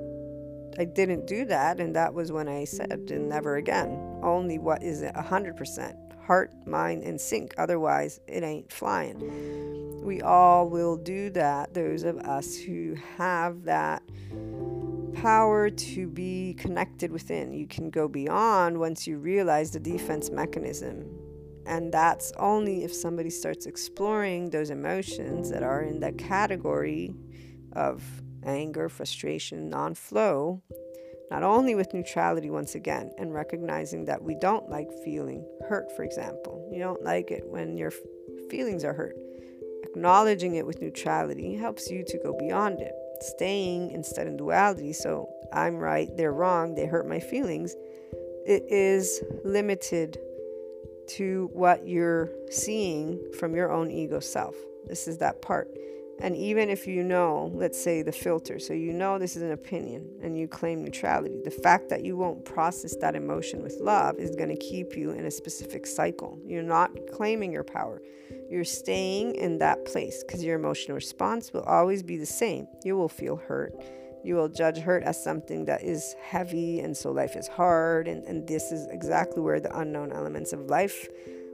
I 0.78 0.84
didn't 0.84 1.26
do 1.26 1.44
that, 1.46 1.80
and 1.80 1.96
that 1.96 2.14
was 2.14 2.30
when 2.30 2.48
I 2.48 2.64
said 2.64 3.10
and 3.10 3.28
never 3.28 3.56
again. 3.56 3.90
Only 4.22 4.58
what 4.58 4.82
is 4.82 5.02
it? 5.02 5.14
hundred 5.16 5.56
percent 5.56 5.96
heart, 6.26 6.52
mind, 6.64 7.02
and 7.02 7.20
sync. 7.20 7.52
Otherwise, 7.58 8.20
it 8.28 8.44
ain't 8.44 8.72
flying. 8.72 9.18
We 10.04 10.22
all 10.22 10.68
will 10.68 10.96
do 10.96 11.28
that. 11.30 11.74
Those 11.74 12.04
of 12.04 12.18
us 12.18 12.56
who 12.56 12.94
have 13.18 13.64
that 13.64 14.00
power 15.20 15.68
to 15.68 16.06
be 16.08 16.54
connected 16.54 17.12
within. 17.12 17.52
You 17.52 17.66
can 17.66 17.90
go 17.90 18.08
beyond 18.08 18.78
once 18.78 19.06
you 19.06 19.18
realize 19.18 19.70
the 19.70 19.80
defense 19.80 20.30
mechanism. 20.30 21.04
And 21.66 21.92
that's 21.92 22.32
only 22.38 22.84
if 22.84 22.94
somebody 22.94 23.28
starts 23.28 23.66
exploring 23.66 24.48
those 24.48 24.70
emotions 24.70 25.50
that 25.50 25.62
are 25.62 25.82
in 25.82 26.00
that 26.00 26.16
category 26.16 27.14
of 27.72 28.02
anger, 28.44 28.88
frustration, 28.88 29.68
non 29.68 29.94
flow, 29.94 30.62
not 31.30 31.42
only 31.42 31.74
with 31.74 31.92
neutrality 31.92 32.48
once 32.48 32.74
again, 32.74 33.12
and 33.18 33.34
recognizing 33.34 34.06
that 34.06 34.22
we 34.22 34.34
don't 34.36 34.70
like 34.70 34.88
feeling 35.04 35.46
hurt, 35.68 35.94
for 35.94 36.02
example. 36.02 36.66
You 36.72 36.80
don't 36.80 37.04
like 37.04 37.30
it 37.30 37.44
when 37.46 37.76
your 37.76 37.92
feelings 38.48 38.84
are 38.84 38.94
hurt. 38.94 39.16
Acknowledging 39.84 40.54
it 40.54 40.66
with 40.66 40.80
neutrality 40.80 41.56
helps 41.56 41.90
you 41.90 42.04
to 42.06 42.18
go 42.18 42.34
beyond 42.38 42.80
it 42.80 42.94
staying 43.22 43.90
instead 43.92 44.26
in 44.26 44.36
duality, 44.36 44.92
so 44.92 45.28
I'm 45.52 45.76
right, 45.76 46.08
they're 46.16 46.32
wrong, 46.32 46.74
they 46.74 46.86
hurt 46.86 47.08
my 47.08 47.20
feelings, 47.20 47.74
it 48.46 48.64
is 48.68 49.22
limited 49.44 50.18
to 51.08 51.50
what 51.52 51.86
you're 51.86 52.30
seeing 52.50 53.20
from 53.38 53.54
your 53.54 53.72
own 53.72 53.90
ego 53.90 54.20
self. 54.20 54.54
This 54.86 55.08
is 55.08 55.18
that 55.18 55.42
part. 55.42 55.68
And 56.20 56.36
even 56.36 56.68
if 56.68 56.86
you 56.86 57.02
know, 57.02 57.50
let's 57.54 57.82
say 57.82 58.02
the 58.02 58.12
filter, 58.12 58.58
so 58.58 58.74
you 58.74 58.92
know 58.92 59.18
this 59.18 59.36
is 59.36 59.42
an 59.42 59.52
opinion 59.52 60.06
and 60.22 60.36
you 60.36 60.46
claim 60.48 60.84
neutrality, 60.84 61.40
the 61.44 61.50
fact 61.50 61.88
that 61.88 62.04
you 62.04 62.16
won't 62.16 62.44
process 62.44 62.94
that 62.96 63.16
emotion 63.16 63.62
with 63.62 63.78
love 63.80 64.18
is 64.18 64.36
going 64.36 64.50
to 64.50 64.56
keep 64.56 64.96
you 64.96 65.12
in 65.12 65.24
a 65.24 65.30
specific 65.30 65.86
cycle. 65.86 66.38
You're 66.46 66.62
not 66.62 66.90
claiming 67.12 67.52
your 67.52 67.64
power. 67.64 68.02
You're 68.50 68.64
staying 68.64 69.34
in 69.36 69.58
that 69.58 69.84
place 69.84 70.22
because 70.22 70.44
your 70.44 70.56
emotional 70.56 70.94
response 70.94 71.52
will 71.52 71.62
always 71.62 72.02
be 72.02 72.16
the 72.16 72.26
same. 72.26 72.66
You 72.84 72.96
will 72.96 73.08
feel 73.08 73.36
hurt. 73.36 73.74
You 74.22 74.34
will 74.34 74.48
judge 74.48 74.78
hurt 74.78 75.02
as 75.02 75.22
something 75.22 75.64
that 75.64 75.82
is 75.82 76.14
heavy, 76.20 76.80
and 76.80 76.94
so 76.94 77.10
life 77.10 77.36
is 77.36 77.48
hard. 77.48 78.06
And, 78.06 78.22
and 78.24 78.46
this 78.46 78.70
is 78.70 78.86
exactly 78.90 79.40
where 79.40 79.60
the 79.60 79.74
unknown 79.78 80.12
elements 80.12 80.52
of 80.52 80.66
life 80.66 81.08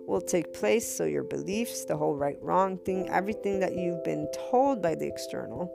will 0.07 0.21
take 0.21 0.53
place. 0.53 0.87
So, 0.97 1.05
your 1.05 1.25
beliefs, 1.25 1.85
the 1.85 1.97
whole 1.97 2.17
right 2.17 2.39
wrong 2.41 2.79
thing, 2.79 3.09
everything 3.09 3.61
that 3.61 3.75
you've 3.75 4.03
been 4.05 4.29
told 4.51 4.83
by 4.83 4.95
the 4.95 5.07
external. 5.07 5.75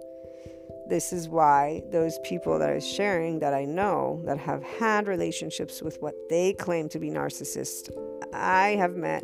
This 0.88 1.13
is 1.13 1.29
why 1.29 1.84
those 1.91 2.19
people 2.19 2.59
that 2.59 2.69
I 2.69 2.73
was 2.75 2.88
sharing 2.88 3.39
that 3.39 3.53
I 3.53 3.63
know 3.65 4.21
that 4.25 4.38
have 4.38 4.61
had 4.63 5.07
relationships 5.07 5.82
with 5.82 6.01
what 6.01 6.15
they 6.29 6.53
claim 6.53 6.89
to 6.89 6.99
be 6.99 7.09
narcissists, 7.09 7.89
I 8.34 8.69
have 8.71 8.95
met, 8.95 9.23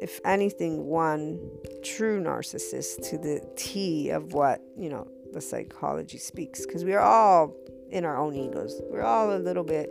if 0.00 0.20
anything, 0.24 0.86
one 0.86 1.38
true 1.84 2.20
narcissist 2.20 3.08
to 3.10 3.18
the 3.18 3.40
T 3.56 4.10
of 4.10 4.32
what, 4.32 4.60
you 4.76 4.88
know, 4.88 5.06
the 5.32 5.40
psychology 5.40 6.18
speaks. 6.18 6.66
Because 6.66 6.84
we 6.84 6.94
are 6.94 7.00
all 7.00 7.54
in 7.90 8.04
our 8.04 8.16
own 8.16 8.34
egos. 8.34 8.80
We're 8.90 9.02
all 9.02 9.36
a 9.36 9.38
little 9.38 9.64
bit 9.64 9.88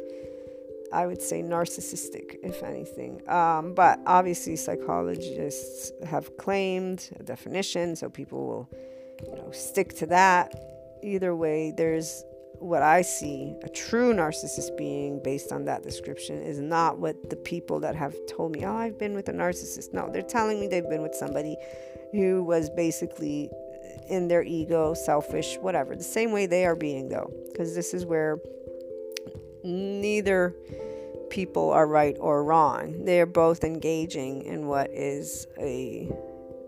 I 0.94 1.06
would 1.06 1.22
say 1.22 1.42
narcissistic, 1.42 2.38
if 2.44 2.64
anything. 2.64 3.28
Um, 3.30 3.74
but 3.74 4.00
obviously, 4.06 4.56
psychologists 4.56 5.92
have 6.06 6.38
claimed 6.38 7.10
a 7.20 7.24
definition, 7.24 7.96
so 7.96 8.10
people 8.10 8.46
will, 8.48 8.70
you 9.26 9.36
know, 9.36 9.52
stick 9.52 9.96
to 9.98 10.06
that. 10.08 10.54
Either 11.04 11.36
way, 11.36 11.74
there's 11.76 12.24
what 12.60 12.82
I 12.82 13.02
see 13.02 13.54
a 13.64 13.70
true 13.70 14.14
narcissist 14.14 14.78
being 14.78 15.22
based 15.22 15.52
on 15.52 15.66
that 15.66 15.84
description 15.84 16.42
is 16.42 16.60
not 16.60 17.00
what 17.00 17.30
the 17.30 17.36
people 17.36 17.80
that 17.82 17.96
have 17.96 18.16
told 18.28 18.54
me, 18.54 18.66
oh, 18.66 18.76
I've 18.76 18.98
been 18.98 19.14
with 19.14 19.30
a 19.30 19.34
narcissist. 19.34 19.94
No, 19.94 20.10
they're 20.12 20.22
telling 20.22 20.60
me 20.60 20.68
they've 20.68 20.90
been 20.90 21.02
with 21.02 21.16
somebody 21.16 21.58
who 22.12 22.44
was 22.44 22.70
basically 22.70 23.50
in 24.10 24.28
their 24.28 24.44
ego, 24.44 24.94
selfish, 24.94 25.58
whatever. 25.58 25.96
The 25.96 26.04
same 26.04 26.32
way 26.32 26.46
they 26.46 26.66
are 26.66 26.76
being, 26.76 27.10
though, 27.10 27.32
because 27.52 27.76
this 27.76 27.94
is 27.94 28.06
where 28.06 28.40
neither 29.66 30.55
people 31.30 31.72
are 31.72 31.88
right 31.88 32.16
or 32.20 32.43
wrong. 32.43 33.03
They 33.03 33.20
are 33.20 33.26
both 33.26 33.63
engaging 33.63 34.43
in 34.43 34.68
what 34.68 34.89
is 34.91 35.47
a, 35.59 36.09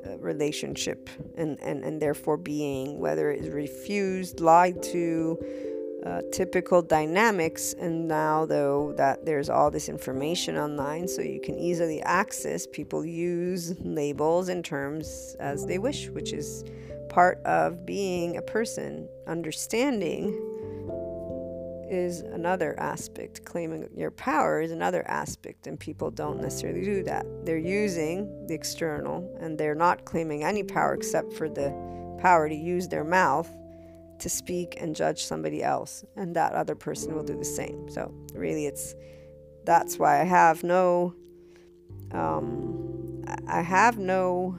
a 0.06 0.18
relationship 0.18 1.10
and, 1.38 1.60
and, 1.62 1.84
and 1.84 2.02
therefore 2.02 2.38
being, 2.38 3.00
whether 3.00 3.32
it 3.32 3.44
is 3.44 3.50
refused, 3.50 4.40
lied 4.40 4.82
to, 4.84 5.38
uh, 6.06 6.22
typical 6.32 6.82
dynamics. 6.82 7.74
And 7.74 8.08
now, 8.08 8.46
though, 8.46 8.94
that 8.98 9.26
there's 9.26 9.50
all 9.50 9.72
this 9.72 9.90
information 9.90 10.58
online, 10.58 11.08
so 11.08 11.22
you 11.22 11.42
can 11.42 11.58
easily 11.58 12.02
access, 12.02 12.68
people 12.68 13.06
use 13.06 13.76
labels 13.80 14.50
and 14.50 14.64
terms 14.64 15.36
as 15.40 15.66
they 15.66 15.80
wish, 15.80 16.10
which 16.10 16.34
is 16.34 16.64
part 17.10 17.40
of 17.46 17.86
being 17.86 18.38
a 18.38 18.42
person, 18.42 19.08
understanding 19.28 20.57
is 21.90 22.22
another 22.22 22.80
aspect. 22.80 23.46
Claiming 23.46 23.90
your 23.96 24.12
power 24.12 24.62
is 24.62 24.72
another 24.72 25.08
aspect, 25.08 25.68
and 25.68 25.80
people 25.80 26.12
don't 26.12 26.42
necessarily 26.42 26.84
do 26.84 27.04
that. 27.04 27.26
They're 27.46 27.58
using 27.58 28.48
the 28.48 28.54
external 28.54 29.36
and 29.40 29.58
they're 29.58 29.76
not 29.76 30.06
claiming 30.06 30.44
any 30.44 30.64
power 30.64 30.94
except 30.94 31.34
for 31.34 31.50
the 31.50 31.70
power 32.20 32.50
to 32.50 32.56
use 32.56 32.88
their 32.88 33.04
mouth 33.04 33.50
to 34.20 34.30
speak 34.30 34.76
and 34.80 34.96
judge 34.96 35.26
somebody 35.26 35.64
else, 35.64 36.04
and 36.16 36.36
that 36.36 36.54
other 36.54 36.76
person 36.76 37.14
will 37.14 37.24
do 37.24 37.38
the 37.38 37.46
same. 37.46 37.90
So, 37.90 38.12
really, 38.34 38.66
it's 38.66 38.96
that's 39.64 40.00
why 40.00 40.22
I 40.22 40.24
have 40.24 40.64
no, 40.64 41.14
um, 42.12 43.24
I 43.48 43.62
have 43.62 44.00
no 44.00 44.58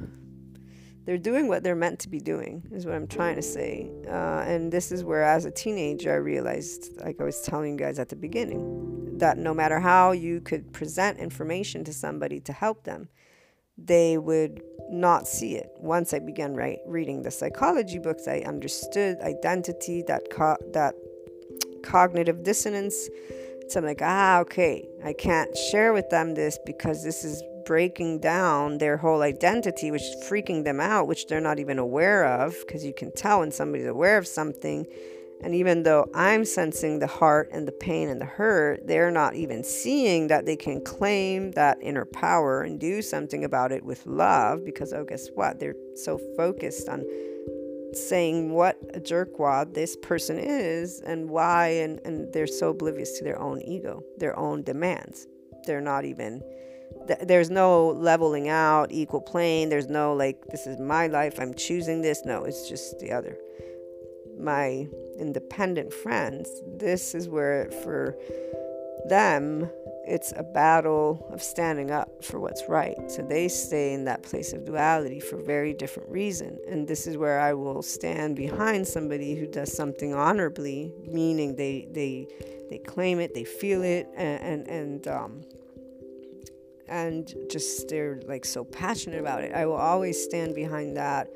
they're 1.09 1.17
doing 1.17 1.49
what 1.49 1.63
they're 1.63 1.75
meant 1.75 1.99
to 1.99 2.07
be 2.11 2.21
doing 2.21 2.63
is 2.71 2.85
what 2.85 2.95
i'm 2.95 3.07
trying 3.07 3.35
to 3.35 3.41
say. 3.41 3.91
Uh, 4.07 4.45
and 4.47 4.71
this 4.71 4.93
is 4.93 5.03
where 5.03 5.23
as 5.23 5.47
a 5.47 5.51
teenager 5.51 6.13
i 6.13 6.17
realized 6.17 7.01
like 7.01 7.17
i 7.19 7.25
was 7.25 7.41
telling 7.41 7.73
you 7.73 7.79
guys 7.79 7.99
at 7.99 8.11
the 8.11 8.15
beginning 8.17 9.17
that 9.17 9.39
no 9.39 9.55
matter 9.55 9.81
how 9.81 10.13
you 10.13 10.39
could 10.43 10.71
present 10.71 11.19
information 11.19 11.83
to 11.83 11.95
somebody 11.95 12.39
to 12.41 12.53
help 12.53 12.85
them 12.85 13.09
they 13.79 14.19
would 14.19 14.61
not 14.91 15.27
see 15.27 15.55
it. 15.55 15.71
Once 15.79 16.13
i 16.13 16.19
began 16.19 16.55
right, 16.55 16.79
reading 16.87 17.23
the 17.23 17.31
psychology 17.31 17.99
books 17.99 18.29
i 18.29 18.41
understood 18.41 19.19
identity 19.23 20.05
that 20.07 20.29
co- 20.31 20.63
that 20.75 20.95
cognitive 21.83 22.43
dissonance. 22.43 23.09
So 23.69 23.81
i'm 23.81 23.87
like 23.87 24.03
ah 24.03 24.41
okay 24.41 24.87
i 25.03 25.15
can't 25.15 25.57
share 25.57 25.95
with 25.95 26.11
them 26.11 26.35
this 26.35 26.59
because 26.67 27.03
this 27.03 27.25
is 27.25 27.43
breaking 27.69 28.19
down 28.19 28.79
their 28.79 28.97
whole 28.97 29.21
identity, 29.21 29.91
which 29.91 30.01
is 30.01 30.17
freaking 30.25 30.65
them 30.65 30.81
out, 30.81 31.07
which 31.07 31.27
they're 31.27 31.39
not 31.39 31.59
even 31.59 31.79
aware 31.79 32.25
of, 32.25 32.57
because 32.67 32.83
you 32.83 32.95
can 32.95 33.13
tell 33.13 33.41
when 33.41 33.53
somebody's 33.53 33.87
aware 33.87 34.17
of 34.17 34.27
something. 34.27 34.87
And 35.43 35.55
even 35.55 35.83
though 35.83 36.09
I'm 36.15 36.47
sensing 36.47 36.99
the 36.99 37.07
heart 37.07 37.51
and 37.53 37.69
the 37.69 37.73
pain 37.73 38.09
and 38.09 38.23
the 38.23 38.25
hurt, 38.25 38.87
they're 38.87 39.11
not 39.11 39.35
even 39.35 39.63
seeing 39.63 40.29
that 40.29 40.47
they 40.47 40.57
can 40.57 40.83
claim 40.83 41.51
that 41.53 41.77
inner 41.83 42.07
power 42.07 42.63
and 42.63 42.81
do 42.81 43.03
something 43.03 43.45
about 43.45 43.71
it 43.71 43.85
with 43.85 44.07
love 44.07 44.65
because, 44.65 44.95
oh, 44.95 45.05
guess 45.05 45.29
what? 45.35 45.61
They're 45.61 45.77
so 45.95 46.19
focused 46.39 46.89
on 46.89 47.05
saying 47.93 48.51
what 48.51 48.79
a 48.95 48.99
jerkwad 48.99 49.75
this 49.75 49.95
person 49.97 50.39
is 50.39 51.03
and 51.03 51.29
why, 51.29 51.67
and, 51.67 52.01
and 52.07 52.33
they're 52.33 52.47
so 52.47 52.71
oblivious 52.71 53.19
to 53.19 53.25
their 53.25 53.39
own 53.39 53.61
ego, 53.61 54.03
their 54.17 54.39
own 54.39 54.63
demands. 54.63 55.27
They're 55.67 55.83
not 55.83 56.07
even 56.07 56.43
th- 57.07 57.21
there's 57.23 57.51
no 57.51 57.89
leveling 57.89 58.49
out, 58.49 58.93
equal 58.93 59.21
plane. 59.21 59.69
There's 59.69 59.89
no 59.89 60.15
like, 60.15 60.45
this 60.47 60.67
is 60.67 60.79
my 60.79 61.07
life, 61.07 61.39
I'm 61.41 61.55
choosing 61.55 62.03
this. 62.03 62.25
No, 62.25 62.45
it's 62.45 62.69
just 62.69 62.99
the 62.99 63.13
other. 63.13 63.37
My 64.39 64.87
independent 65.19 65.93
friends, 65.93 66.49
this 66.77 67.15
is 67.15 67.29
where 67.29 67.71
for 67.83 68.17
them, 69.09 69.69
it's 70.07 70.33
a 70.37 70.43
battle 70.43 71.29
of 71.33 71.43
standing 71.43 71.91
up 71.91 72.25
for 72.25 72.41
what's 72.41 72.63
right. 72.69 72.97
So 73.11 73.23
they 73.23 73.49
stay 73.49 73.93
in 73.93 74.05
that 74.05 74.23
place 74.23 74.53
of 74.53 74.65
duality 74.65 75.21
for 75.21 75.37
very 75.37 75.75
different 75.75 76.09
reason. 76.09 76.59
And 76.67 76.89
this 76.89 77.07
is 77.07 77.17
where 77.19 77.41
I 77.41 77.53
will 77.53 77.83
stand 77.83 78.37
behind 78.37 78.87
somebody 78.87 79.35
who 79.35 79.47
does 79.47 79.77
something 79.77 80.15
honorably, 80.15 80.93
meaning 81.05 81.57
they 81.57 81.89
they 81.93 82.27
they 82.71 82.79
claim 82.79 83.21
it, 83.21 83.35
they 83.35 83.45
feel 83.45 83.83
it, 83.83 84.09
and 84.17 84.41
and, 84.41 84.69
and 84.69 85.09
um, 85.09 85.43
and 86.89 87.35
just 87.51 87.89
they're 87.89 88.21
like 88.27 88.45
so 88.45 88.65
passionate 88.65 89.21
about 89.21 89.45
it. 89.45 89.53
I 89.55 89.67
will 89.67 89.75
always 89.75 90.23
stand 90.23 90.55
behind 90.55 90.97
that 90.97 91.29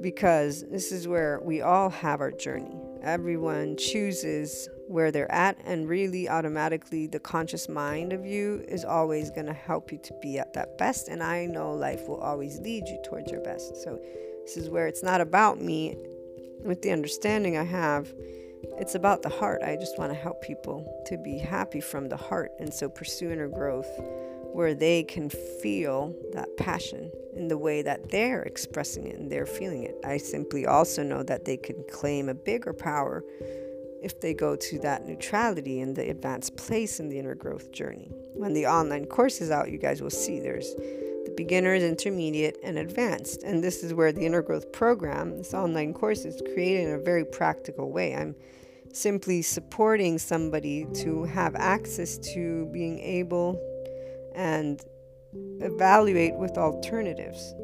because 0.00 0.64
this 0.70 0.92
is 0.92 1.08
where 1.08 1.40
we 1.42 1.62
all 1.62 1.90
have 1.90 2.20
our 2.20 2.30
journey. 2.30 2.76
Everyone 3.02 3.76
chooses 3.76 4.68
where 4.88 5.10
they're 5.10 5.30
at, 5.30 5.56
and 5.64 5.88
really 5.88 6.28
automatically, 6.28 7.06
the 7.06 7.20
conscious 7.20 7.68
mind 7.68 8.12
of 8.12 8.26
you 8.26 8.64
is 8.68 8.84
always 8.84 9.30
going 9.30 9.46
to 9.46 9.52
help 9.52 9.92
you 9.92 9.98
to 9.98 10.14
be 10.20 10.38
at 10.38 10.52
that 10.54 10.76
best. 10.76 11.08
And 11.08 11.22
I 11.22 11.46
know 11.46 11.72
life 11.72 12.08
will 12.08 12.20
always 12.20 12.58
lead 12.58 12.86
you 12.88 13.00
towards 13.04 13.30
your 13.30 13.40
best. 13.40 13.76
So, 13.82 13.98
this 14.44 14.56
is 14.56 14.68
where 14.68 14.86
it's 14.86 15.02
not 15.02 15.20
about 15.20 15.60
me 15.60 15.96
with 16.64 16.82
the 16.82 16.90
understanding 16.90 17.56
I 17.56 17.64
have. 17.64 18.12
It's 18.78 18.94
about 18.94 19.22
the 19.22 19.28
heart. 19.28 19.62
I 19.62 19.76
just 19.76 19.98
want 19.98 20.12
to 20.12 20.18
help 20.18 20.42
people 20.42 21.02
to 21.06 21.16
be 21.16 21.38
happy 21.38 21.80
from 21.80 22.08
the 22.08 22.16
heart. 22.16 22.50
And 22.58 22.72
so, 22.72 22.88
pursue 22.88 23.30
inner 23.30 23.48
growth 23.48 23.88
where 24.52 24.74
they 24.74 25.02
can 25.02 25.30
feel 25.30 26.14
that 26.32 26.56
passion 26.56 27.10
in 27.34 27.48
the 27.48 27.58
way 27.58 27.82
that 27.82 28.10
they're 28.10 28.42
expressing 28.42 29.06
it 29.06 29.16
and 29.16 29.30
they're 29.30 29.46
feeling 29.46 29.84
it. 29.84 29.96
I 30.04 30.16
simply 30.16 30.66
also 30.66 31.02
know 31.02 31.22
that 31.22 31.44
they 31.44 31.56
can 31.56 31.84
claim 31.90 32.28
a 32.28 32.34
bigger 32.34 32.72
power 32.72 33.24
if 34.02 34.20
they 34.20 34.34
go 34.34 34.56
to 34.56 34.78
that 34.80 35.06
neutrality 35.06 35.80
and 35.80 35.94
the 35.94 36.10
advanced 36.10 36.56
place 36.56 37.00
in 37.00 37.08
the 37.08 37.18
inner 37.18 37.34
growth 37.34 37.70
journey. 37.70 38.10
When 38.34 38.52
the 38.52 38.66
online 38.66 39.06
course 39.06 39.40
is 39.40 39.50
out, 39.50 39.70
you 39.70 39.78
guys 39.78 40.02
will 40.02 40.10
see 40.10 40.40
there's 40.40 40.74
the 40.74 41.34
beginners, 41.36 41.82
intermediate, 41.82 42.56
and 42.64 42.78
advanced. 42.78 43.42
And 43.42 43.62
this 43.62 43.82
is 43.82 43.92
where 43.92 44.12
the 44.12 44.24
inner 44.24 44.42
growth 44.42 44.72
program, 44.72 45.36
this 45.36 45.52
online 45.52 45.92
course, 45.92 46.24
is 46.24 46.40
created 46.54 46.88
in 46.88 46.94
a 46.94 46.98
very 46.98 47.24
practical 47.24 47.92
way. 47.92 48.14
I'm 48.16 48.34
simply 48.92 49.42
supporting 49.42 50.18
somebody 50.18 50.86
to 50.94 51.24
have 51.24 51.54
access 51.54 52.18
to 52.34 52.66
being 52.72 52.98
able 53.00 53.60
and 54.40 54.82
evaluate 55.60 56.34
with 56.34 56.56
alternatives. 56.56 57.54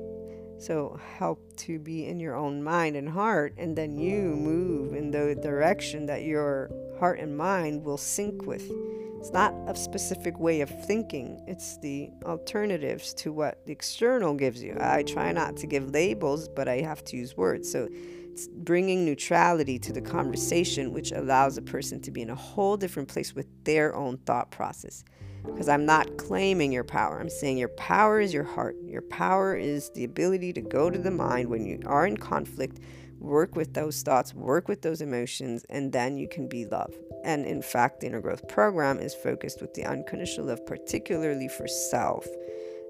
So, 0.59 0.99
help 1.19 1.57
to 1.57 1.79
be 1.79 2.07
in 2.07 2.21
your 2.21 2.35
own 2.35 2.63
mind 2.63 2.97
and 2.97 3.09
heart, 3.09 3.55
and 3.59 3.77
then 3.77 3.99
you 3.99 4.21
move 4.23 4.95
in 4.95 5.11
the 5.11 5.35
direction 5.43 6.07
that 6.07 6.25
your 6.25 6.71
heart 6.99 7.19
and 7.19 7.37
mind 7.37 7.83
will 7.83 7.99
sync 7.99 8.47
with. 8.47 8.71
It's 9.19 9.33
not 9.33 9.55
a 9.67 9.75
specific 9.75 10.39
way 10.39 10.61
of 10.61 10.71
thinking, 10.87 11.43
it's 11.47 11.79
the 11.79 12.11
alternatives 12.25 13.15
to 13.15 13.33
what 13.33 13.67
the 13.67 13.73
external 13.73 14.35
gives 14.35 14.63
you. 14.63 14.77
I 14.79 15.03
try 15.03 15.33
not 15.33 15.57
to 15.59 15.67
give 15.67 15.91
labels, 15.91 16.49
but 16.49 16.69
I 16.69 16.81
have 16.81 17.05
to 17.05 17.17
use 17.17 17.37
words. 17.37 17.71
So, 17.71 17.89
it's 18.33 18.49
bringing 18.49 19.07
neutrality 19.07 19.79
to 19.79 19.95
the 19.95 20.03
conversation, 20.03 20.93
which 20.93 21.13
allows 21.13 21.57
a 21.57 21.63
person 21.63 22.03
to 22.03 22.11
be 22.11 22.21
in 22.21 22.29
a 22.29 22.35
whole 22.35 22.77
different 22.77 23.09
place 23.09 23.35
with 23.35 23.47
their 23.65 23.95
own 23.97 24.19
thought 24.19 24.51
process 24.51 25.05
because 25.47 25.69
I'm 25.69 25.87
not 25.87 26.17
claiming 26.17 26.73
your 26.73 26.85
power. 26.85 27.19
I'm 27.19 27.29
saying 27.29 27.59
your 27.59 27.69
power 27.69 28.21
is 28.21 28.33
your 28.33 28.45
heart. 28.45 28.77
Your 28.85 29.03
power 29.03 29.57
is 29.57 29.91
the 29.95 30.05
ability 30.05 30.53
to 30.55 30.61
go 30.61 30.91
to 30.91 30.99
the 30.99 31.11
mind 31.11 31.49
when 31.49 31.65
you 31.65 31.81
are 31.87 32.07
in 32.07 32.17
conflict, 32.17 32.81
work 33.19 33.57
with 33.57 33.75
those 33.75 34.03
thoughts, 34.03 34.35
work 34.35 34.69
with 34.69 34.83
those 34.83 35.01
emotions, 35.01 35.65
and 35.71 35.93
then 35.93 36.17
you 36.17 36.29
can 36.29 36.49
be 36.49 36.65
love. 36.67 36.95
And 37.25 37.47
in 37.47 37.63
fact, 37.63 38.01
the 38.01 38.07
inner 38.07 38.21
growth 38.21 38.47
program 38.49 38.99
is 38.99 39.15
focused 39.15 39.61
with 39.61 39.75
the 39.75 39.85
unconditional 39.85 40.47
love, 40.47 40.65
particularly 40.67 41.49
for 41.49 41.67
self. 41.67 42.27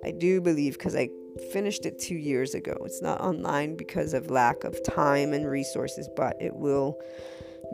I 0.05 0.11
do 0.11 0.41
believe 0.41 0.75
because 0.75 0.95
I 0.95 1.09
finished 1.53 1.87
it 1.87 1.99
two 1.99 2.17
years 2.17 2.55
ago. 2.55 2.77
It's 2.85 3.03
not 3.03 3.21
online 3.21 3.77
because 3.77 4.15
of 4.15 4.31
lack 4.31 4.65
of 4.65 4.83
time 4.83 5.33
and 5.33 5.49
resources, 5.49 6.09
but 6.17 6.37
it 6.41 6.55
will 6.55 7.01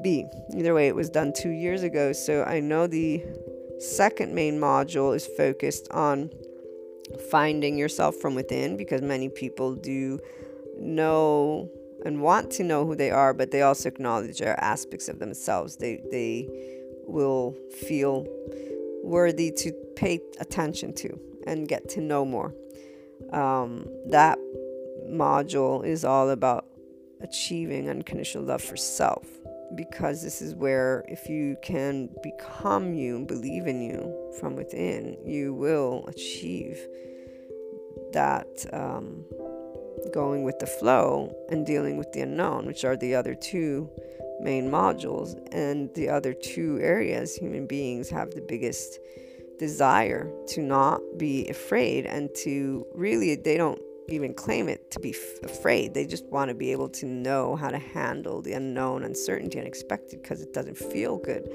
be. 0.02 0.26
Either 0.56 0.74
way, 0.74 0.88
it 0.88 0.94
was 0.94 1.10
done 1.10 1.32
two 1.32 1.50
years 1.50 1.82
ago. 1.82 2.12
So 2.12 2.44
I 2.44 2.60
know 2.60 2.86
the 2.86 3.24
second 3.82 4.34
main 4.34 4.58
module 4.58 5.14
is 5.14 5.26
focused 5.26 5.88
on 5.90 6.30
finding 7.30 7.76
yourself 7.76 8.16
from 8.16 8.34
within 8.34 8.76
because 8.76 9.02
many 9.02 9.28
people 9.28 9.74
do 9.74 10.18
know 10.78 11.68
and 12.04 12.20
want 12.20 12.50
to 12.52 12.64
know 12.64 12.86
who 12.86 12.96
they 12.96 13.10
are, 13.10 13.34
but 13.34 13.50
they 13.50 13.62
also 13.62 13.88
acknowledge 13.88 14.38
their 14.38 14.58
aspects 14.62 15.08
of 15.08 15.18
themselves 15.18 15.76
they 15.76 16.00
they 16.10 16.48
will 17.06 17.56
feel 17.86 18.26
worthy 19.02 19.50
to 19.50 19.72
pay 19.96 20.20
attention 20.38 20.92
to 20.94 21.18
and 21.46 21.68
get 21.68 21.88
to 21.88 22.00
know 22.00 22.24
more. 22.24 22.54
Um, 23.32 23.86
that 24.06 24.38
module 25.08 25.84
is 25.84 26.04
all 26.04 26.30
about 26.30 26.66
achieving 27.20 27.88
unconditional 27.88 28.44
love 28.44 28.62
for 28.62 28.76
self 28.76 29.26
because 29.74 30.22
this 30.22 30.42
is 30.42 30.54
where 30.54 31.04
if 31.08 31.28
you 31.28 31.56
can 31.62 32.08
become 32.22 32.94
you 32.94 33.24
believe 33.26 33.66
in 33.66 33.82
you 33.82 34.32
from 34.38 34.56
within 34.56 35.16
you 35.24 35.54
will 35.54 36.04
achieve 36.08 36.78
that 38.12 38.66
um, 38.72 39.24
going 40.12 40.42
with 40.42 40.58
the 40.58 40.66
flow 40.66 41.34
and 41.48 41.64
dealing 41.64 41.96
with 41.96 42.12
the 42.12 42.20
unknown 42.20 42.66
which 42.66 42.84
are 42.84 42.96
the 42.96 43.14
other 43.14 43.34
two 43.34 43.88
main 44.42 44.70
modules. 44.70 45.38
And 45.52 45.94
the 45.94 46.08
other 46.08 46.34
two 46.34 46.78
areas 46.82 47.34
human 47.34 47.66
beings 47.66 48.10
have 48.10 48.32
the 48.32 48.40
biggest 48.42 48.98
desire 49.58 50.30
to 50.48 50.60
not 50.60 51.00
be 51.16 51.48
afraid 51.48 52.04
and 52.04 52.28
to 52.34 52.84
really 52.94 53.36
they 53.36 53.56
don't 53.56 53.80
even 54.12 54.34
claim 54.34 54.68
it 54.68 54.90
to 54.92 55.00
be 55.00 55.10
f- 55.10 55.42
afraid. 55.42 55.94
They 55.94 56.06
just 56.06 56.24
want 56.26 56.48
to 56.48 56.54
be 56.54 56.72
able 56.72 56.88
to 56.90 57.06
know 57.06 57.56
how 57.56 57.70
to 57.70 57.78
handle 57.78 58.42
the 58.42 58.52
unknown, 58.52 59.04
uncertainty, 59.04 59.58
unexpected 59.58 60.22
because 60.22 60.40
it 60.40 60.52
doesn't 60.52 60.78
feel 60.78 61.18
good. 61.18 61.48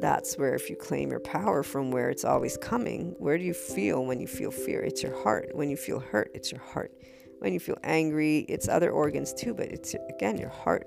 That's 0.00 0.36
where, 0.36 0.54
if 0.54 0.68
you 0.68 0.74
claim 0.74 1.10
your 1.10 1.20
power 1.20 1.62
from 1.62 1.92
where 1.92 2.10
it's 2.10 2.24
always 2.24 2.56
coming, 2.56 3.14
where 3.18 3.38
do 3.38 3.44
you 3.44 3.54
feel 3.54 4.04
when 4.04 4.18
you 4.18 4.26
feel 4.26 4.50
fear? 4.50 4.82
It's 4.82 5.02
your 5.02 5.16
heart. 5.22 5.50
When 5.54 5.70
you 5.70 5.76
feel 5.76 6.00
hurt, 6.00 6.32
it's 6.34 6.50
your 6.50 6.60
heart. 6.60 6.90
When 7.38 7.52
you 7.52 7.60
feel 7.60 7.78
angry, 7.84 8.40
it's 8.48 8.68
other 8.68 8.90
organs 8.90 9.32
too, 9.32 9.54
but 9.54 9.66
it's 9.66 9.94
again 10.08 10.38
your 10.38 10.48
heart. 10.48 10.86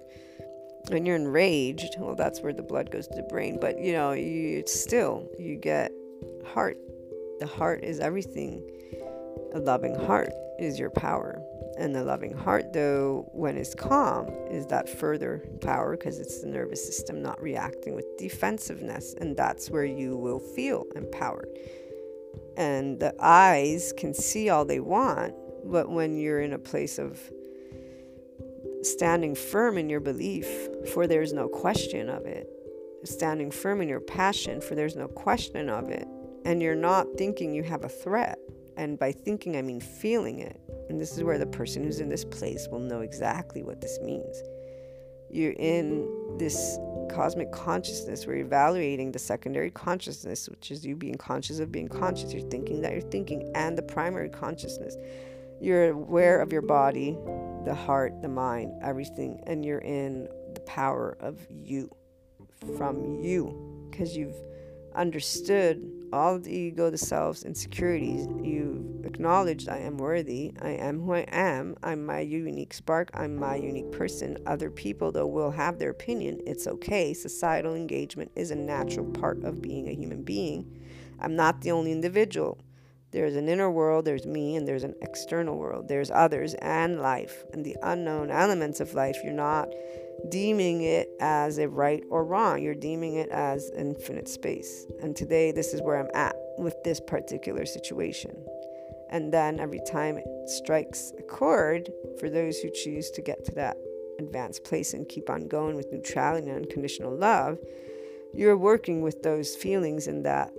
When 0.89 1.05
you're 1.05 1.15
enraged, 1.15 1.95
well, 1.97 2.15
that's 2.15 2.41
where 2.41 2.53
the 2.53 2.61
blood 2.61 2.91
goes 2.91 3.07
to 3.07 3.15
the 3.15 3.23
brain. 3.23 3.57
But 3.59 3.79
you 3.79 3.93
know, 3.93 4.11
you 4.11 4.63
still 4.65 5.29
you 5.39 5.55
get 5.55 5.91
heart. 6.45 6.77
The 7.39 7.47
heart 7.47 7.83
is 7.83 7.99
everything. 7.99 8.63
A 9.53 9.59
loving 9.59 9.95
heart 9.95 10.31
is 10.59 10.79
your 10.79 10.89
power. 10.89 11.41
And 11.77 11.93
the 11.93 12.03
loving 12.03 12.35
heart, 12.35 12.71
though, 12.71 13.29
when 13.33 13.57
it's 13.57 13.75
calm, 13.75 14.29
is 14.49 14.65
that 14.67 14.87
further 14.87 15.43
power 15.61 15.97
because 15.97 16.19
it's 16.19 16.41
the 16.41 16.47
nervous 16.47 16.85
system 16.85 17.21
not 17.21 17.41
reacting 17.41 17.95
with 17.95 18.05
defensiveness. 18.17 19.13
And 19.19 19.35
that's 19.35 19.69
where 19.69 19.85
you 19.85 20.15
will 20.15 20.39
feel 20.39 20.85
empowered. 20.95 21.49
And 22.57 22.99
the 22.99 23.13
eyes 23.19 23.93
can 23.97 24.13
see 24.13 24.49
all 24.49 24.63
they 24.63 24.79
want, 24.79 25.33
but 25.65 25.89
when 25.89 26.17
you're 26.17 26.41
in 26.41 26.53
a 26.53 26.59
place 26.59 26.97
of 26.97 27.19
standing 28.81 29.35
firm 29.35 29.77
in 29.77 29.89
your 29.89 29.99
belief, 29.99 30.47
for 30.93 31.07
there's 31.07 31.33
no 31.33 31.47
question 31.49 32.09
of 32.09 32.25
it. 32.25 32.49
Standing 33.03 33.51
firm 33.51 33.81
in 33.81 33.89
your 33.89 33.99
passion, 33.99 34.61
for 34.61 34.75
there's 34.75 34.95
no 34.95 35.07
question 35.07 35.69
of 35.69 35.89
it. 35.89 36.07
And 36.45 36.61
you're 36.61 36.75
not 36.75 37.07
thinking 37.17 37.53
you 37.53 37.63
have 37.63 37.83
a 37.83 37.89
threat. 37.89 38.39
And 38.77 38.99
by 38.99 39.11
thinking, 39.11 39.55
I 39.55 39.61
mean 39.61 39.79
feeling 39.79 40.39
it. 40.39 40.59
And 40.89 40.99
this 40.99 41.17
is 41.17 41.23
where 41.23 41.37
the 41.37 41.45
person 41.45 41.83
who's 41.83 41.99
in 41.99 42.09
this 42.09 42.25
place 42.25 42.67
will 42.69 42.79
know 42.79 43.01
exactly 43.01 43.63
what 43.63 43.81
this 43.81 43.99
means. 44.01 44.41
You're 45.29 45.53
in 45.53 46.37
this 46.37 46.77
cosmic 47.09 47.51
consciousness 47.51 48.25
where 48.25 48.35
you're 48.35 48.45
evaluating 48.45 49.11
the 49.11 49.19
secondary 49.19 49.71
consciousness, 49.71 50.49
which 50.49 50.71
is 50.71 50.85
you 50.85 50.95
being 50.95 51.17
conscious 51.17 51.59
of 51.59 51.71
being 51.71 51.87
conscious. 51.87 52.33
You're 52.33 52.49
thinking 52.49 52.81
that 52.81 52.91
you're 52.91 53.01
thinking, 53.01 53.51
and 53.55 53.77
the 53.77 53.83
primary 53.83 54.29
consciousness. 54.29 54.95
You're 55.61 55.89
aware 55.89 56.41
of 56.41 56.51
your 56.51 56.61
body, 56.61 57.17
the 57.63 57.73
heart, 57.73 58.21
the 58.21 58.27
mind, 58.27 58.73
everything, 58.83 59.41
and 59.47 59.65
you're 59.65 59.79
in 59.79 60.27
the 60.53 60.59
power 60.61 61.17
of 61.19 61.39
you 61.49 61.89
from 62.77 63.19
you 63.21 63.87
because 63.89 64.15
you've 64.15 64.35
understood 64.95 65.81
all 66.15 66.39
the 66.39 66.51
ego, 66.51 66.89
the 66.89 66.97
self's 66.97 67.43
insecurities. 67.43 68.27
You've 68.41 69.05
acknowledged 69.05 69.69
I 69.69 69.79
am 69.79 69.97
worthy. 69.97 70.53
I 70.61 70.69
am 70.69 71.01
who 71.01 71.13
I 71.13 71.25
am. 71.27 71.75
I'm 71.83 72.05
my 72.05 72.21
unique 72.21 72.73
spark. 72.73 73.09
I'm 73.13 73.35
my 73.35 73.55
unique 73.55 73.91
person. 73.91 74.37
Other 74.45 74.71
people, 74.71 75.11
though, 75.11 75.27
will 75.27 75.51
have 75.51 75.77
their 75.77 75.91
opinion. 75.91 76.39
It's 76.47 76.67
okay. 76.67 77.13
Societal 77.13 77.75
engagement 77.75 78.31
is 78.35 78.51
a 78.51 78.55
natural 78.55 79.05
part 79.05 79.43
of 79.43 79.61
being 79.61 79.89
a 79.89 79.93
human 79.93 80.23
being. 80.23 80.81
I'm 81.19 81.35
not 81.35 81.61
the 81.61 81.71
only 81.71 81.91
individual. 81.91 82.57
There's 83.11 83.35
an 83.35 83.47
inner 83.47 83.71
world, 83.71 84.03
there's 84.03 84.25
me, 84.25 84.55
and 84.55 84.67
there's 84.67 84.83
an 84.83 84.95
external 85.01 85.57
world. 85.57 85.87
There's 85.87 86.11
others 86.11 86.53
and 86.55 86.99
life 86.99 87.45
and 87.53 87.65
the 87.65 87.77
unknown 87.81 88.29
elements 88.29 88.79
of 88.79 88.93
life. 88.93 89.17
You're 89.23 89.33
not 89.33 89.69
deeming 90.29 90.81
it 90.81 91.09
as 91.19 91.57
a 91.57 91.67
right 91.67 92.03
or 92.09 92.25
wrong, 92.25 92.61
you're 92.61 92.75
deeming 92.75 93.15
it 93.15 93.29
as 93.29 93.71
infinite 93.77 94.27
space. 94.27 94.85
And 95.01 95.15
today, 95.15 95.51
this 95.51 95.73
is 95.73 95.81
where 95.81 95.99
I'm 95.99 96.09
at 96.13 96.35
with 96.57 96.75
this 96.83 96.99
particular 96.99 97.65
situation. 97.65 98.45
And 99.09 99.31
then 99.31 99.59
every 99.59 99.81
time 99.87 100.17
it 100.17 100.25
strikes 100.47 101.11
a 101.19 101.23
chord, 101.23 101.89
for 102.19 102.29
those 102.29 102.59
who 102.59 102.69
choose 102.71 103.11
to 103.11 103.21
get 103.21 103.45
to 103.45 103.51
that 103.55 103.77
advanced 104.19 104.63
place 104.63 104.93
and 104.93 105.07
keep 105.07 105.29
on 105.29 105.47
going 105.47 105.75
with 105.75 105.91
neutrality 105.91 106.49
and 106.49 106.63
unconditional 106.63 107.15
love, 107.15 107.59
you're 108.33 108.57
working 108.57 109.01
with 109.01 109.21
those 109.21 109.55
feelings 109.55 110.07
in 110.07 110.23
that 110.23 110.51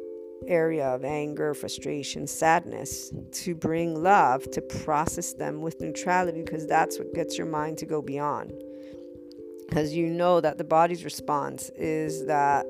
area 0.46 0.86
of 0.86 1.04
anger, 1.04 1.54
frustration, 1.54 2.26
sadness, 2.26 3.12
to 3.32 3.54
bring 3.54 4.02
love, 4.02 4.48
to 4.50 4.60
process 4.60 5.32
them 5.32 5.60
with 5.60 5.80
neutrality, 5.80 6.42
because 6.42 6.66
that's 6.66 6.98
what 6.98 7.12
gets 7.14 7.36
your 7.36 7.46
mind 7.46 7.78
to 7.78 7.86
go 7.86 8.00
beyond. 8.00 8.52
Because 9.68 9.94
you 9.94 10.06
know 10.06 10.40
that 10.40 10.58
the 10.58 10.64
body's 10.64 11.04
response 11.04 11.70
is 11.70 12.26
that 12.26 12.66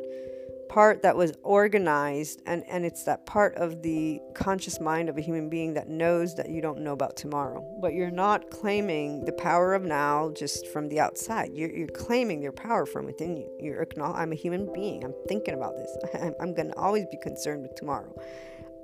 part 0.68 1.03
that 1.03 1.16
was 1.16 1.32
organized 1.42 2.42
and 2.47 2.64
and 2.68 2.84
it's 2.84 3.05
that 3.05 3.24
part 3.24 3.55
of 3.55 3.82
the 3.82 4.20
conscious 4.34 4.80
mind 4.80 5.09
of 5.09 5.16
a 5.16 5.20
human 5.20 5.49
being 5.49 5.74
that 5.74 5.88
knows 5.88 6.34
that 6.34 6.51
you 6.51 6.61
don't 6.61 6.80
know 6.80 6.92
about 6.92 7.16
tomorrow. 7.16 7.64
But 7.80 7.94
you're 7.94 8.11
not 8.11 8.51
claiming 8.51 9.24
the 9.24 9.32
power 9.32 9.74
of 9.74 9.84
now 9.84 10.32
just 10.36 10.66
from 10.68 10.88
the 10.88 11.01
outside. 11.01 11.51
You're, 11.55 11.70
you're 11.70 11.88
claiming 11.88 12.42
your 12.42 12.53
power 12.53 12.86
from 12.86 13.07
within 13.07 13.36
you. 13.36 13.49
You're 13.61 13.86
i'm 13.99 14.32
a 14.32 14.34
human 14.34 14.72
being. 14.72 15.05
I'm 15.05 15.14
thinking 15.28 15.55
about 15.55 15.76
this. 15.76 15.97
I'm, 16.20 16.34
I'm 16.40 16.55
going 16.55 16.68
to 16.68 16.76
always 16.76 17.07
be 17.07 17.16
concerned 17.18 17.62
with 17.62 17.74
tomorrow. 17.74 18.12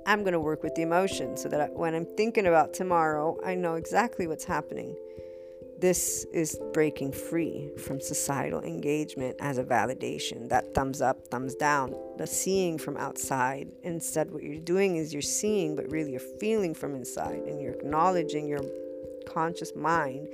I'm 0.05 0.21
going 0.21 0.33
to 0.33 0.39
work 0.39 0.63
with 0.63 0.75
the 0.75 0.81
emotion 0.81 1.37
so 1.37 1.47
that 1.49 1.61
I, 1.61 1.65
when 1.67 1.95
i'm 1.95 2.05
thinking 2.05 2.47
about 2.47 2.73
tomorrow 2.73 3.37
i 3.45 3.55
know 3.55 3.75
exactly 3.75 4.27
what's 4.27 4.43
happening 4.43 4.95
this 5.83 6.25
is 6.31 6.57
breaking 6.71 7.11
free 7.11 7.69
from 7.77 7.99
societal 7.99 8.61
engagement 8.61 9.35
as 9.41 9.57
a 9.57 9.65
validation. 9.65 10.47
That 10.47 10.73
thumbs 10.73 11.01
up, 11.01 11.27
thumbs 11.27 11.55
down, 11.55 11.93
the 12.17 12.25
seeing 12.25 12.77
from 12.77 12.95
outside. 12.95 13.67
Instead, 13.81 14.31
what 14.31 14.43
you're 14.43 14.61
doing 14.61 14.95
is 14.95 15.11
you're 15.11 15.21
seeing, 15.21 15.75
but 15.75 15.91
really 15.91 16.11
you're 16.11 16.21
feeling 16.39 16.73
from 16.73 16.95
inside 16.95 17.41
and 17.47 17.59
you're 17.61 17.73
acknowledging 17.73 18.47
your 18.47 18.61
conscious 19.27 19.75
mind 19.75 20.29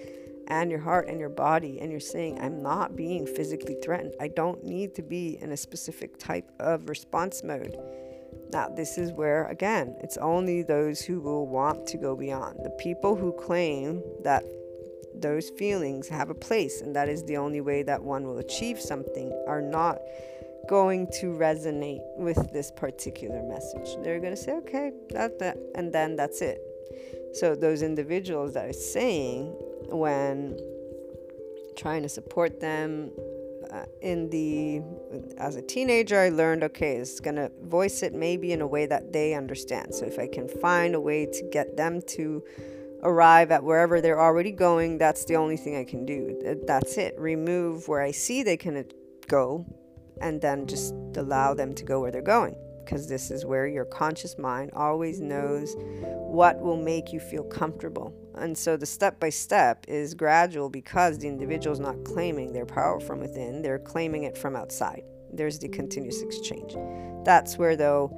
and 0.49 0.69
your 0.69 0.81
heart 0.81 1.07
and 1.07 1.19
your 1.19 1.29
body 1.29 1.79
and 1.79 1.89
you're 1.89 1.99
saying 1.99 2.39
i'm 2.41 2.61
not 2.61 2.95
being 2.95 3.25
physically 3.25 3.75
threatened. 3.83 4.13
I 4.19 4.27
don't 4.27 4.63
need 4.63 4.93
to 4.95 5.01
be 5.01 5.39
in 5.41 5.51
a 5.51 5.57
specific 5.57 6.19
type 6.19 6.51
of 6.59 6.89
response 6.89 7.43
mode. 7.43 7.75
Now 8.51 8.69
this 8.69 8.99
is 8.99 9.11
where 9.11 9.45
again 9.45 9.95
it's 10.01 10.17
only 10.17 10.61
those 10.61 11.01
who 11.01 11.19
will 11.19 11.47
want 11.47 11.87
to 11.87 11.97
go 11.97 12.15
beyond. 12.15 12.59
The 12.63 12.69
people 12.71 13.15
who 13.15 13.31
claim 13.33 14.03
that 14.23 14.43
those 15.21 15.49
feelings 15.49 16.07
have 16.07 16.29
a 16.29 16.35
place, 16.35 16.81
and 16.81 16.95
that 16.95 17.09
is 17.09 17.23
the 17.23 17.37
only 17.37 17.61
way 17.61 17.83
that 17.83 18.01
one 18.01 18.25
will 18.25 18.39
achieve 18.39 18.79
something, 18.79 19.31
are 19.47 19.61
not 19.61 19.99
going 20.67 21.07
to 21.19 21.27
resonate 21.27 22.01
with 22.17 22.51
this 22.53 22.71
particular 22.71 23.41
message. 23.43 23.97
They're 24.03 24.19
going 24.19 24.35
to 24.35 24.41
say, 24.41 24.53
okay, 24.53 24.91
that, 25.09 25.57
and 25.75 25.91
then 25.91 26.15
that's 26.15 26.41
it. 26.41 26.61
So, 27.33 27.55
those 27.55 27.81
individuals 27.81 28.53
that 28.53 28.65
are 28.65 28.73
saying 28.73 29.55
when 29.91 30.57
trying 31.75 32.03
to 32.03 32.09
support 32.09 32.59
them 32.59 33.11
uh, 33.71 33.85
in 34.01 34.29
the 34.29 34.81
as 35.37 35.55
a 35.55 35.61
teenager 35.61 36.19
i 36.19 36.29
learned 36.29 36.63
okay 36.63 36.95
it's 36.95 37.19
going 37.19 37.35
to 37.35 37.51
voice 37.63 38.01
it 38.01 38.13
maybe 38.13 38.51
in 38.51 38.61
a 38.61 38.67
way 38.67 38.85
that 38.85 39.13
they 39.13 39.33
understand 39.33 39.93
so 39.93 40.05
if 40.05 40.17
i 40.17 40.27
can 40.27 40.47
find 40.47 40.95
a 40.95 40.99
way 40.99 41.25
to 41.25 41.47
get 41.51 41.77
them 41.77 42.01
to 42.01 42.43
arrive 43.03 43.51
at 43.51 43.63
wherever 43.63 44.01
they're 44.01 44.19
already 44.19 44.51
going, 44.51 44.97
that's 44.97 45.25
the 45.25 45.35
only 45.35 45.57
thing 45.57 45.77
I 45.77 45.83
can 45.83 46.05
do. 46.05 46.57
That's 46.65 46.97
it. 46.97 47.15
Remove 47.17 47.87
where 47.87 48.01
I 48.01 48.11
see 48.11 48.43
they 48.43 48.57
can 48.57 48.77
uh, 48.77 48.83
go 49.27 49.65
and 50.21 50.41
then 50.41 50.67
just 50.67 50.93
allow 51.15 51.53
them 51.53 51.73
to 51.75 51.83
go 51.83 52.01
where 52.01 52.11
they're 52.11 52.21
going. 52.21 52.55
Because 52.83 53.07
this 53.07 53.29
is 53.29 53.45
where 53.45 53.67
your 53.67 53.85
conscious 53.85 54.37
mind 54.39 54.71
always 54.73 55.19
knows 55.19 55.75
what 55.77 56.59
will 56.59 56.77
make 56.77 57.13
you 57.13 57.19
feel 57.19 57.43
comfortable. 57.43 58.15
And 58.35 58.57
so 58.57 58.77
the 58.77 58.85
step 58.85 59.19
by 59.19 59.29
step 59.29 59.85
is 59.87 60.15
gradual 60.15 60.69
because 60.69 61.19
the 61.19 61.27
individual 61.27 61.73
is 61.73 61.79
not 61.79 62.03
claiming 62.03 62.51
their 62.51 62.65
power 62.65 62.99
from 62.99 63.19
within, 63.19 63.61
they're 63.61 63.79
claiming 63.79 64.23
it 64.23 64.37
from 64.37 64.55
outside. 64.55 65.03
There's 65.31 65.59
the 65.59 65.69
continuous 65.69 66.21
exchange. 66.21 66.75
That's 67.25 67.57
where, 67.57 67.75
though, 67.75 68.11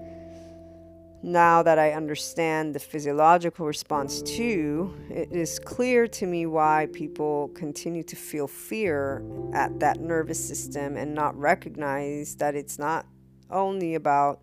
now 1.24 1.62
that 1.64 1.78
I 1.78 1.92
understand 1.92 2.74
the 2.74 2.80
physiological 2.80 3.66
response 3.66 4.22
to, 4.24 4.94
it 5.10 5.32
is 5.32 5.60
clear 5.60 6.08
to 6.08 6.26
me 6.26 6.46
why 6.46 6.88
people 6.94 7.50
continue 7.50 8.04
to 8.04 8.16
feel 8.16 8.48
fear 8.48 9.24
at 9.54 9.80
that 9.80 10.00
nervous 10.00 10.44
system 10.44 10.98
and 10.98 11.14
not 11.14 11.38
recognize 11.38 12.36
that 12.38 12.56
it's 12.56 12.80
not 12.80 13.06
only 13.52 13.96
about 13.96 14.42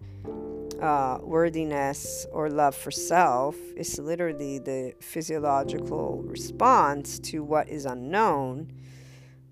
uh, 0.80 1.18
worthiness 1.22 2.26
or 2.30 2.48
love 2.48 2.74
for 2.76 2.90
self, 2.90 3.56
it's 3.76 3.98
literally 3.98 4.58
the 4.58 4.94
physiological 5.00 6.22
response 6.22 7.18
to 7.18 7.42
what 7.42 7.68
is 7.68 7.84
unknown 7.84 8.72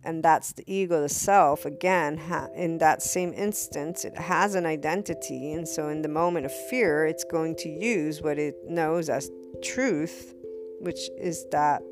and 0.06 0.22
that's 0.22 0.52
the 0.52 0.62
ego, 0.66 1.02
the 1.02 1.08
self. 1.08 1.66
Again, 1.66 2.16
ha- 2.16 2.48
in 2.54 2.78
that 2.78 3.02
same 3.02 3.34
instance, 3.34 4.04
it 4.04 4.16
has 4.16 4.54
an 4.54 4.64
identity, 4.64 5.52
and 5.52 5.66
so 5.66 5.88
in 5.88 6.02
the 6.02 6.08
moment 6.08 6.46
of 6.46 6.52
fear, 6.70 7.04
it's 7.04 7.24
going 7.24 7.56
to 7.56 7.68
use 7.68 8.22
what 8.22 8.38
it 8.38 8.54
knows 8.66 9.08
as 9.08 9.30
truth, 9.62 10.34
which 10.80 11.10
is 11.18 11.44
that 11.50 11.82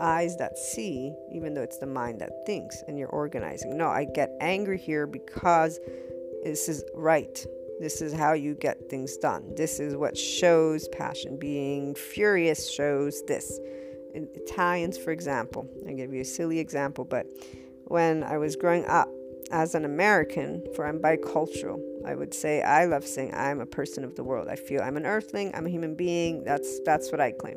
eyes 0.00 0.36
that 0.36 0.56
see, 0.56 1.14
even 1.32 1.54
though 1.54 1.62
it's 1.62 1.78
the 1.78 1.86
mind 1.86 2.20
that 2.20 2.30
thinks, 2.46 2.82
and 2.86 2.98
you're 2.98 3.08
organizing. 3.08 3.76
No, 3.76 3.88
I 3.88 4.04
get 4.04 4.30
angry 4.40 4.78
here 4.78 5.06
because 5.06 5.78
this 6.44 6.68
is 6.68 6.84
right. 6.94 7.44
This 7.80 8.00
is 8.00 8.12
how 8.12 8.34
you 8.34 8.54
get 8.54 8.88
things 8.88 9.16
done. 9.16 9.54
This 9.56 9.80
is 9.80 9.96
what 9.96 10.16
shows 10.16 10.86
passion. 10.88 11.36
Being 11.36 11.94
furious 11.94 12.70
shows 12.70 13.22
this. 13.26 13.58
Italians, 14.14 14.96
for 14.96 15.10
example, 15.10 15.68
I 15.88 15.92
give 15.92 16.12
you 16.12 16.20
a 16.20 16.24
silly 16.24 16.58
example, 16.58 17.04
but 17.04 17.26
when 17.84 18.22
I 18.22 18.38
was 18.38 18.56
growing 18.56 18.84
up 18.86 19.08
as 19.50 19.74
an 19.74 19.84
American, 19.84 20.64
for 20.74 20.86
I'm 20.86 20.98
bicultural, 21.00 21.80
I 22.06 22.14
would 22.14 22.32
say 22.32 22.62
I 22.62 22.86
love 22.86 23.06
saying 23.06 23.34
I'm 23.34 23.60
a 23.60 23.66
person 23.66 24.04
of 24.04 24.14
the 24.14 24.24
world. 24.24 24.48
I 24.48 24.56
feel 24.56 24.82
I'm 24.82 24.96
an 24.96 25.06
earthling, 25.06 25.54
I'm 25.54 25.66
a 25.66 25.70
human 25.70 25.94
being. 25.94 26.44
That's 26.44 26.80
that's 26.84 27.10
what 27.12 27.20
I 27.20 27.32
claim. 27.32 27.56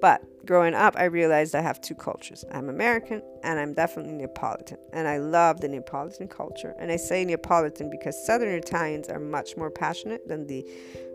But 0.00 0.22
growing 0.46 0.74
up, 0.74 0.96
I 0.96 1.04
realized 1.04 1.54
I 1.54 1.60
have 1.60 1.80
two 1.80 1.94
cultures. 1.94 2.44
I'm 2.52 2.68
American 2.68 3.22
and 3.42 3.58
I'm 3.58 3.74
definitely 3.74 4.12
Neapolitan. 4.12 4.78
And 4.92 5.08
I 5.08 5.18
love 5.18 5.60
the 5.60 5.68
Neapolitan 5.68 6.28
culture. 6.28 6.74
And 6.78 6.90
I 6.90 6.96
say 6.96 7.24
Neapolitan 7.24 7.90
because 7.90 8.24
Southern 8.26 8.54
Italians 8.54 9.08
are 9.08 9.18
much 9.18 9.56
more 9.56 9.70
passionate 9.70 10.26
than 10.28 10.46
the 10.46 10.64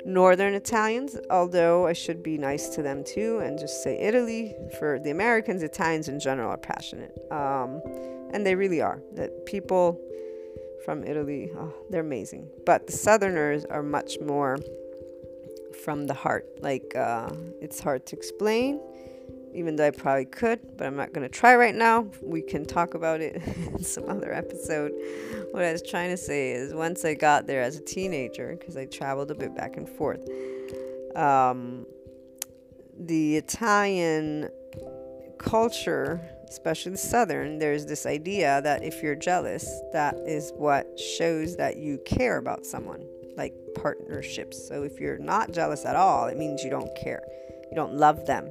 Northern 0.05 0.53
Italians, 0.53 1.17
although 1.29 1.87
I 1.87 1.93
should 1.93 2.21
be 2.21 2.37
nice 2.37 2.69
to 2.69 2.81
them 2.81 3.03
too 3.03 3.39
and 3.39 3.57
just 3.57 3.83
say 3.83 3.97
Italy. 3.99 4.55
For 4.77 4.99
the 4.99 5.11
Americans, 5.11 5.63
Italians 5.63 6.09
in 6.09 6.19
general 6.19 6.51
are 6.51 6.57
passionate. 6.57 7.17
Um, 7.31 7.81
and 8.31 8.45
they 8.45 8.55
really 8.55 8.81
are. 8.81 9.01
That 9.13 9.45
people 9.45 9.99
from 10.83 11.03
Italy, 11.05 11.51
oh, 11.55 11.73
they're 11.89 12.01
amazing. 12.01 12.49
But 12.65 12.87
the 12.87 12.93
Southerners 12.93 13.63
are 13.65 13.83
much 13.83 14.19
more 14.19 14.57
from 15.75 16.07
the 16.07 16.13
heart. 16.13 16.45
Like 16.61 16.95
uh, 16.95 17.29
it's 17.61 17.79
hard 17.79 18.05
to 18.07 18.15
explain, 18.15 18.79
even 19.53 19.75
though 19.75 19.87
I 19.87 19.91
probably 19.91 20.25
could, 20.25 20.77
but 20.77 20.87
I'm 20.87 20.95
not 20.95 21.13
going 21.13 21.27
to 21.27 21.33
try 21.33 21.55
right 21.55 21.75
now. 21.75 22.07
We 22.21 22.41
can 22.41 22.65
talk 22.65 22.93
about 22.93 23.21
it 23.21 23.35
in 23.57 23.83
some 23.83 24.09
other 24.09 24.33
episode. 24.33 24.91
What 25.51 25.63
I 25.63 25.71
was 25.71 25.81
trying 25.81 26.09
to 26.09 26.17
say 26.17 26.51
is 26.51 26.73
once 26.73 27.05
I 27.05 27.13
got 27.13 27.47
there 27.47 27.61
as 27.61 27.77
a 27.77 27.81
teenager, 27.81 28.55
because 28.57 28.77
I 28.77 28.85
traveled 28.85 29.31
a 29.31 29.35
bit 29.35 29.55
back 29.55 29.77
and 29.77 29.87
forth, 29.87 30.27
um, 31.15 31.85
the 32.97 33.37
Italian 33.37 34.49
culture, 35.37 36.21
especially 36.47 36.93
the 36.93 36.97
Southern, 36.97 37.59
there's 37.59 37.85
this 37.85 38.05
idea 38.05 38.61
that 38.61 38.83
if 38.83 39.03
you're 39.03 39.15
jealous, 39.15 39.81
that 39.91 40.15
is 40.25 40.51
what 40.55 40.99
shows 40.99 41.55
that 41.57 41.77
you 41.77 41.99
care 42.05 42.37
about 42.37 42.65
someone, 42.65 43.05
like 43.35 43.53
partnerships. 43.75 44.67
So 44.67 44.83
if 44.83 44.99
you're 44.99 45.17
not 45.17 45.51
jealous 45.51 45.85
at 45.85 45.95
all, 45.95 46.27
it 46.27 46.37
means 46.37 46.63
you 46.63 46.69
don't 46.69 46.95
care, 46.95 47.21
you 47.69 47.75
don't 47.75 47.93
love 47.93 48.25
them 48.25 48.49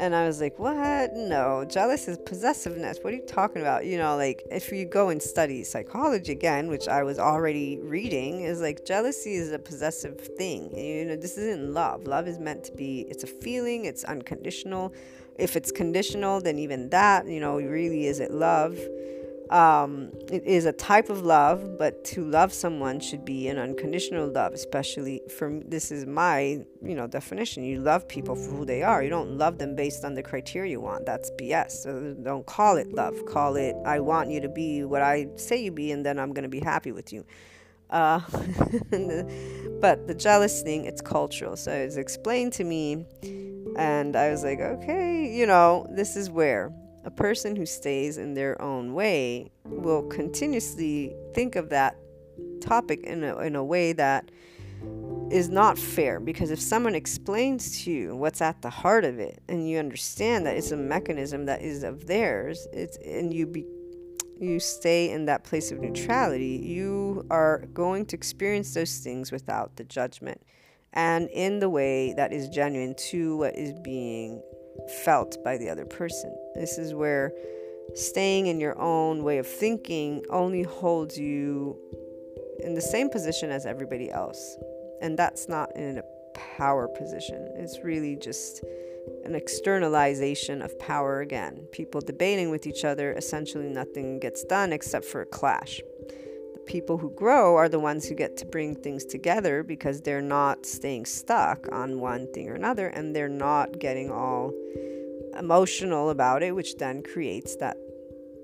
and 0.00 0.14
I 0.16 0.26
was 0.26 0.40
like, 0.40 0.58
what? 0.58 1.14
No, 1.14 1.66
jealous 1.68 2.08
is 2.08 2.16
possessiveness. 2.16 2.98
What 3.02 3.12
are 3.12 3.16
you 3.16 3.26
talking 3.26 3.60
about? 3.60 3.84
You 3.84 3.98
know, 3.98 4.16
like 4.16 4.42
if 4.50 4.72
you 4.72 4.86
go 4.86 5.10
and 5.10 5.20
study 5.20 5.62
psychology 5.62 6.32
again, 6.32 6.68
which 6.68 6.88
I 6.88 7.02
was 7.02 7.18
already 7.18 7.78
reading, 7.82 8.40
is 8.40 8.62
like 8.62 8.86
jealousy 8.86 9.34
is 9.34 9.52
a 9.52 9.58
possessive 9.58 10.18
thing. 10.18 10.74
You 10.74 11.04
know, 11.04 11.16
this 11.16 11.36
isn't 11.36 11.74
love. 11.74 12.06
Love 12.06 12.28
is 12.28 12.38
meant 12.38 12.64
to 12.64 12.72
be, 12.72 13.02
it's 13.10 13.24
a 13.24 13.26
feeling, 13.26 13.84
it's 13.84 14.02
unconditional. 14.04 14.94
If 15.38 15.54
it's 15.54 15.70
conditional, 15.70 16.40
then 16.40 16.58
even 16.58 16.88
that, 16.90 17.26
you 17.26 17.40
know, 17.40 17.56
really 17.56 18.06
is 18.06 18.20
it 18.20 18.30
love? 18.30 18.78
Um, 19.50 20.12
it 20.30 20.44
is 20.44 20.64
a 20.64 20.72
type 20.72 21.10
of 21.10 21.22
love, 21.22 21.76
but 21.76 22.04
to 22.04 22.24
love 22.24 22.52
someone 22.52 23.00
should 23.00 23.24
be 23.24 23.48
an 23.48 23.58
unconditional 23.58 24.28
love, 24.28 24.52
especially 24.52 25.22
for 25.28 25.60
this 25.66 25.90
is 25.90 26.06
my 26.06 26.64
you 26.80 26.94
know 26.94 27.08
definition. 27.08 27.64
You 27.64 27.80
love 27.80 28.06
people 28.06 28.36
for 28.36 28.50
who 28.50 28.64
they 28.64 28.84
are. 28.84 29.02
You 29.02 29.10
don't 29.10 29.36
love 29.36 29.58
them 29.58 29.74
based 29.74 30.04
on 30.04 30.14
the 30.14 30.22
criteria 30.22 30.70
you 30.70 30.80
want. 30.80 31.04
That's 31.04 31.32
BS. 31.32 31.72
So 31.72 32.14
don't 32.22 32.46
call 32.46 32.76
it 32.76 32.92
love. 32.92 33.26
Call 33.26 33.56
it 33.56 33.74
I 33.84 33.98
want 33.98 34.30
you 34.30 34.40
to 34.40 34.48
be 34.48 34.84
what 34.84 35.02
I 35.02 35.26
say 35.34 35.60
you 35.64 35.72
be, 35.72 35.90
and 35.90 36.06
then 36.06 36.20
I'm 36.20 36.32
gonna 36.32 36.48
be 36.48 36.60
happy 36.60 36.92
with 36.92 37.12
you. 37.12 37.26
Uh, 37.90 38.20
but 39.80 40.06
the 40.06 40.14
jealous 40.16 40.62
thing, 40.62 40.84
it's 40.84 41.00
cultural. 41.00 41.56
So 41.56 41.72
it's 41.72 41.96
explained 41.96 42.52
to 42.52 42.62
me, 42.62 43.04
and 43.76 44.14
I 44.14 44.30
was 44.30 44.44
like, 44.44 44.60
okay, 44.60 45.28
you 45.28 45.44
know, 45.44 45.88
this 45.90 46.14
is 46.14 46.30
where 46.30 46.72
a 47.04 47.10
person 47.10 47.56
who 47.56 47.66
stays 47.66 48.18
in 48.18 48.34
their 48.34 48.60
own 48.60 48.94
way 48.94 49.50
will 49.64 50.02
continuously 50.02 51.14
think 51.34 51.56
of 51.56 51.70
that 51.70 51.96
topic 52.60 53.00
in 53.04 53.24
a, 53.24 53.38
in 53.38 53.56
a 53.56 53.64
way 53.64 53.92
that 53.92 54.30
is 55.30 55.48
not 55.48 55.78
fair 55.78 56.18
because 56.18 56.50
if 56.50 56.60
someone 56.60 56.94
explains 56.94 57.84
to 57.84 57.90
you 57.90 58.16
what's 58.16 58.40
at 58.40 58.60
the 58.62 58.70
heart 58.70 59.04
of 59.04 59.18
it 59.18 59.40
and 59.48 59.68
you 59.68 59.78
understand 59.78 60.44
that 60.44 60.56
it's 60.56 60.72
a 60.72 60.76
mechanism 60.76 61.46
that 61.46 61.62
is 61.62 61.84
of 61.84 62.06
theirs 62.06 62.66
it's 62.72 62.96
and 62.98 63.32
you 63.32 63.46
be 63.46 63.64
you 64.40 64.58
stay 64.58 65.10
in 65.10 65.26
that 65.26 65.44
place 65.44 65.70
of 65.70 65.78
neutrality 65.78 66.60
you 66.64 67.24
are 67.30 67.64
going 67.72 68.04
to 68.04 68.16
experience 68.16 68.74
those 68.74 68.98
things 68.98 69.30
without 69.30 69.76
the 69.76 69.84
judgment 69.84 70.42
and 70.94 71.28
in 71.30 71.60
the 71.60 71.68
way 71.68 72.12
that 72.14 72.32
is 72.32 72.48
genuine 72.48 72.94
to 72.96 73.36
what 73.36 73.56
is 73.56 73.72
being 73.84 74.42
felt 74.88 75.42
by 75.44 75.56
the 75.56 75.68
other 75.68 75.84
person. 75.84 76.34
This 76.54 76.78
is 76.78 76.94
where 76.94 77.32
staying 77.94 78.46
in 78.46 78.60
your 78.60 78.78
own 78.78 79.22
way 79.22 79.38
of 79.38 79.46
thinking 79.46 80.24
only 80.30 80.62
holds 80.62 81.18
you 81.18 81.76
in 82.60 82.74
the 82.74 82.80
same 82.80 83.08
position 83.08 83.50
as 83.50 83.66
everybody 83.66 84.10
else. 84.10 84.56
And 85.00 85.18
that's 85.18 85.48
not 85.48 85.74
in 85.76 85.98
a 85.98 86.04
power 86.56 86.88
position. 86.88 87.50
It's 87.56 87.80
really 87.82 88.16
just 88.16 88.62
an 89.24 89.34
externalization 89.34 90.62
of 90.62 90.78
power 90.78 91.20
again. 91.20 91.66
People 91.72 92.00
debating 92.00 92.50
with 92.50 92.66
each 92.66 92.84
other, 92.84 93.12
essentially 93.12 93.68
nothing 93.68 94.20
gets 94.20 94.44
done 94.44 94.72
except 94.72 95.04
for 95.04 95.22
a 95.22 95.26
clash 95.26 95.80
people 96.70 96.96
who 96.96 97.10
grow 97.10 97.56
are 97.56 97.68
the 97.68 97.80
ones 97.80 98.06
who 98.06 98.14
get 98.14 98.36
to 98.36 98.46
bring 98.46 98.76
things 98.76 99.04
together 99.04 99.64
because 99.64 100.00
they're 100.00 100.22
not 100.22 100.64
staying 100.64 101.04
stuck 101.04 101.66
on 101.72 101.98
one 101.98 102.32
thing 102.32 102.48
or 102.48 102.54
another 102.54 102.86
and 102.86 103.14
they're 103.14 103.28
not 103.28 103.80
getting 103.80 104.08
all 104.08 104.52
emotional 105.36 106.10
about 106.10 106.44
it, 106.44 106.54
which 106.54 106.76
then 106.76 107.02
creates 107.02 107.56
that 107.56 107.76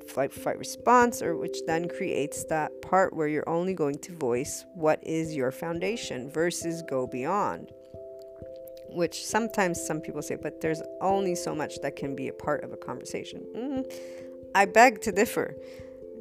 flight 0.09 0.32
fight 0.32 0.59
response 0.59 1.23
or 1.23 1.36
which 1.36 1.59
then 1.69 1.89
creates 1.89 2.43
that 2.47 2.73
part 2.82 3.15
where 3.15 3.28
you're 3.28 3.48
only 3.48 3.74
going 3.74 3.98
to 3.98 4.12
voice 4.12 4.65
what 4.74 4.98
is 5.07 5.36
your 5.36 5.53
foundation 5.53 6.28
versus 6.28 6.82
go 6.90 7.07
beyond. 7.07 7.70
Which 8.89 9.24
sometimes 9.24 9.81
some 9.81 10.01
people 10.01 10.20
say 10.20 10.35
but 10.35 10.61
there's 10.61 10.82
only 11.01 11.36
so 11.36 11.55
much 11.55 11.81
that 11.82 11.94
can 11.94 12.16
be 12.16 12.27
a 12.27 12.32
part 12.32 12.65
of 12.65 12.73
a 12.73 12.77
conversation. 12.77 13.47
Mm, 13.55 13.94
i 14.57 14.65
beg 14.65 15.01
to 15.03 15.12
differ 15.12 15.55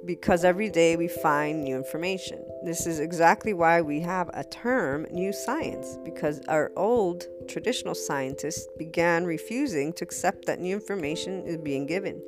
because 0.05 0.45
every 0.45 0.69
day 0.69 0.95
we 0.95 1.07
find 1.07 1.63
new 1.63 1.75
information. 1.75 2.45
This 2.63 2.85
is 2.85 2.99
exactly 2.99 3.53
why 3.53 3.81
we 3.81 3.99
have 4.01 4.29
a 4.33 4.43
term 4.43 5.07
new 5.09 5.33
science, 5.33 5.97
because 6.03 6.41
our 6.47 6.71
old 6.75 7.25
traditional 7.47 7.95
scientists 7.95 8.67
began 8.77 9.25
refusing 9.25 9.93
to 9.93 10.03
accept 10.03 10.45
that 10.45 10.59
new 10.59 10.75
information 10.75 11.43
is 11.45 11.57
being 11.57 11.85
given. 11.85 12.21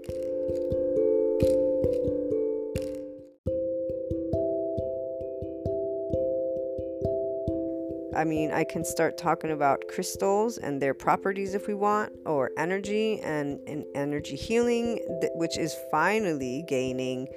I 8.15 8.23
mean, 8.23 8.51
I 8.51 8.63
can 8.63 8.83
start 8.83 9.15
talking 9.15 9.51
about 9.51 9.83
crystals 9.89 10.57
and 10.57 10.81
their 10.81 10.95
properties 10.95 11.53
if 11.53 11.67
we 11.67 11.75
want, 11.75 12.11
or 12.25 12.49
energy 12.57 13.19
and, 13.19 13.59
and 13.67 13.85
energy 13.93 14.35
healing, 14.35 14.99
which 15.35 15.55
is 15.55 15.75
finally 15.91 16.65
gaining 16.67 17.27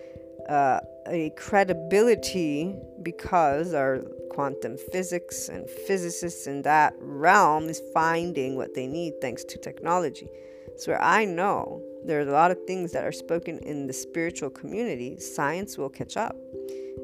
uh, 0.51 0.81
a 1.07 1.31
credibility 1.37 2.75
because 3.03 3.73
our 3.73 4.01
quantum 4.31 4.77
physics 4.93 5.49
and 5.49 5.69
physicists 5.71 6.47
in 6.47 6.63
that 6.63 6.93
realm 7.01 7.69
is 7.69 7.81
finding 7.95 8.57
what 8.57 8.75
they 8.75 8.87
need 8.87 9.15
thanks 9.21 9.45
to 9.45 9.59
technology. 9.59 10.29
So 10.77 10.95
I 10.95 11.25
know 11.25 11.83
there 12.05 12.19
are 12.19 12.29
a 12.29 12.33
lot 12.33 12.51
of 12.51 12.59
things 12.67 12.93
that 12.93 13.05
are 13.05 13.13
spoken 13.13 13.59
in 13.59 13.87
the 13.87 13.93
spiritual 13.93 14.51
community, 14.51 15.19
science 15.21 15.79
will 15.79 15.89
catch 15.89 16.17
up. 16.17 16.37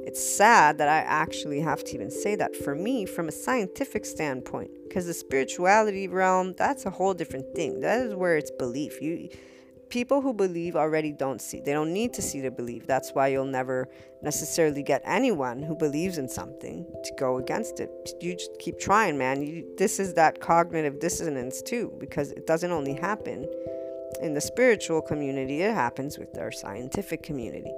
It's 0.06 0.22
sad 0.22 0.78
that 0.78 0.88
I 0.88 0.98
actually 0.98 1.60
have 1.60 1.84
to 1.84 1.94
even 1.94 2.10
say 2.10 2.36
that 2.36 2.54
for 2.56 2.74
me 2.74 3.06
from 3.06 3.28
a 3.28 3.32
scientific 3.32 4.04
standpoint 4.04 4.70
because 4.84 5.06
the 5.06 5.14
spirituality 5.14 6.08
realm 6.08 6.54
that's 6.56 6.86
a 6.86 6.90
whole 6.90 7.14
different 7.14 7.54
thing. 7.54 7.80
That 7.80 8.06
is 8.06 8.14
where 8.14 8.36
it's 8.36 8.50
belief. 8.50 9.00
You 9.00 9.28
people 9.88 10.20
who 10.20 10.32
believe 10.32 10.76
already 10.76 11.12
don't 11.12 11.40
see. 11.40 11.60
They 11.60 11.72
don't 11.72 11.92
need 11.92 12.12
to 12.14 12.22
see 12.22 12.42
to 12.42 12.50
believe. 12.50 12.86
That's 12.86 13.10
why 13.10 13.28
you'll 13.28 13.44
never 13.44 13.88
necessarily 14.22 14.82
get 14.82 15.02
anyone 15.04 15.62
who 15.62 15.76
believes 15.76 16.18
in 16.18 16.28
something 16.28 16.84
to 17.04 17.12
go 17.18 17.38
against 17.38 17.80
it. 17.80 17.90
You 18.20 18.34
just 18.34 18.58
keep 18.58 18.78
trying, 18.78 19.16
man. 19.18 19.42
You, 19.42 19.66
this 19.76 19.98
is 19.98 20.14
that 20.14 20.40
cognitive 20.40 20.98
dissonance 21.00 21.62
too, 21.62 21.92
because 21.98 22.32
it 22.32 22.46
doesn't 22.46 22.70
only 22.70 22.94
happen 22.94 23.46
in 24.20 24.34
the 24.34 24.40
spiritual 24.40 25.02
community, 25.02 25.60
it 25.60 25.74
happens 25.74 26.18
with 26.18 26.38
our 26.38 26.50
scientific 26.50 27.22
community. 27.22 27.72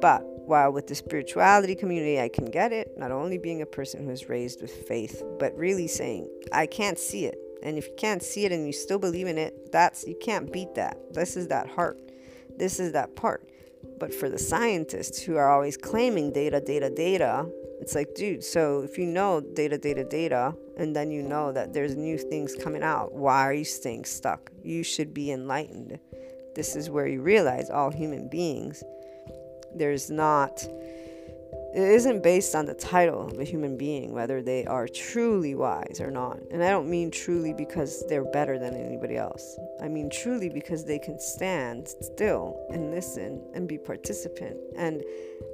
But 0.00 0.22
while 0.46 0.72
with 0.72 0.86
the 0.86 0.94
spirituality 0.94 1.74
community, 1.74 2.20
I 2.20 2.28
can 2.28 2.46
get 2.46 2.72
it, 2.72 2.96
not 2.96 3.10
only 3.10 3.38
being 3.38 3.62
a 3.62 3.66
person 3.66 4.04
who 4.04 4.10
is 4.10 4.28
raised 4.28 4.62
with 4.62 4.70
faith, 4.70 5.22
but 5.38 5.56
really 5.56 5.88
saying, 5.88 6.28
I 6.52 6.66
can't 6.66 6.98
see 6.98 7.26
it. 7.26 7.38
And 7.62 7.78
if 7.78 7.86
you 7.86 7.94
can't 7.96 8.22
see 8.22 8.44
it 8.44 8.52
and 8.52 8.66
you 8.66 8.72
still 8.72 8.98
believe 8.98 9.26
in 9.26 9.38
it, 9.38 9.72
that's 9.72 10.06
you 10.06 10.16
can't 10.20 10.52
beat 10.52 10.74
that. 10.74 10.96
This 11.12 11.36
is 11.36 11.48
that 11.48 11.68
heart. 11.68 11.98
This 12.56 12.80
is 12.80 12.92
that 12.92 13.16
part. 13.16 13.48
But 13.98 14.12
for 14.12 14.28
the 14.28 14.38
scientists 14.38 15.20
who 15.20 15.36
are 15.36 15.50
always 15.50 15.76
claiming 15.76 16.32
data, 16.32 16.60
data, 16.60 16.90
data, 16.90 17.46
it's 17.80 17.94
like, 17.94 18.14
dude, 18.14 18.42
so 18.42 18.80
if 18.80 18.98
you 18.98 19.06
know 19.06 19.40
data, 19.40 19.78
data, 19.78 20.04
data, 20.04 20.54
and 20.76 20.94
then 20.94 21.10
you 21.10 21.22
know 21.22 21.52
that 21.52 21.72
there's 21.72 21.94
new 21.94 22.18
things 22.18 22.54
coming 22.54 22.82
out, 22.82 23.12
why 23.12 23.42
are 23.42 23.52
you 23.52 23.64
staying 23.64 24.04
stuck? 24.04 24.50
You 24.62 24.82
should 24.82 25.14
be 25.14 25.30
enlightened. 25.30 25.98
This 26.54 26.74
is 26.74 26.88
where 26.88 27.06
you 27.06 27.20
realize 27.20 27.68
all 27.70 27.90
human 27.90 28.28
beings, 28.28 28.82
there's 29.74 30.10
not 30.10 30.66
it 31.76 31.90
isn't 31.90 32.22
based 32.22 32.54
on 32.54 32.64
the 32.64 32.72
title 32.72 33.26
of 33.26 33.38
a 33.38 33.44
human 33.44 33.76
being, 33.76 34.14
whether 34.14 34.40
they 34.40 34.64
are 34.64 34.88
truly 34.88 35.54
wise 35.54 36.00
or 36.00 36.10
not. 36.10 36.40
And 36.50 36.64
I 36.64 36.70
don't 36.70 36.88
mean 36.88 37.10
truly 37.10 37.52
because 37.52 38.02
they're 38.08 38.24
better 38.24 38.58
than 38.58 38.74
anybody 38.74 39.18
else. 39.18 39.58
I 39.82 39.88
mean 39.88 40.08
truly 40.08 40.48
because 40.48 40.86
they 40.86 40.98
can 40.98 41.20
stand 41.20 41.86
still 42.00 42.66
and 42.70 42.90
listen 42.92 43.42
and 43.52 43.68
be 43.68 43.76
participant 43.76 44.56
and 44.74 45.04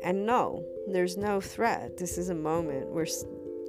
and 0.05 0.24
know 0.24 0.65
there's 0.86 1.16
no 1.16 1.40
threat. 1.40 1.97
This 1.97 2.16
is 2.19 2.28
a 2.28 2.36
moment 2.36 2.86
where 2.86 3.07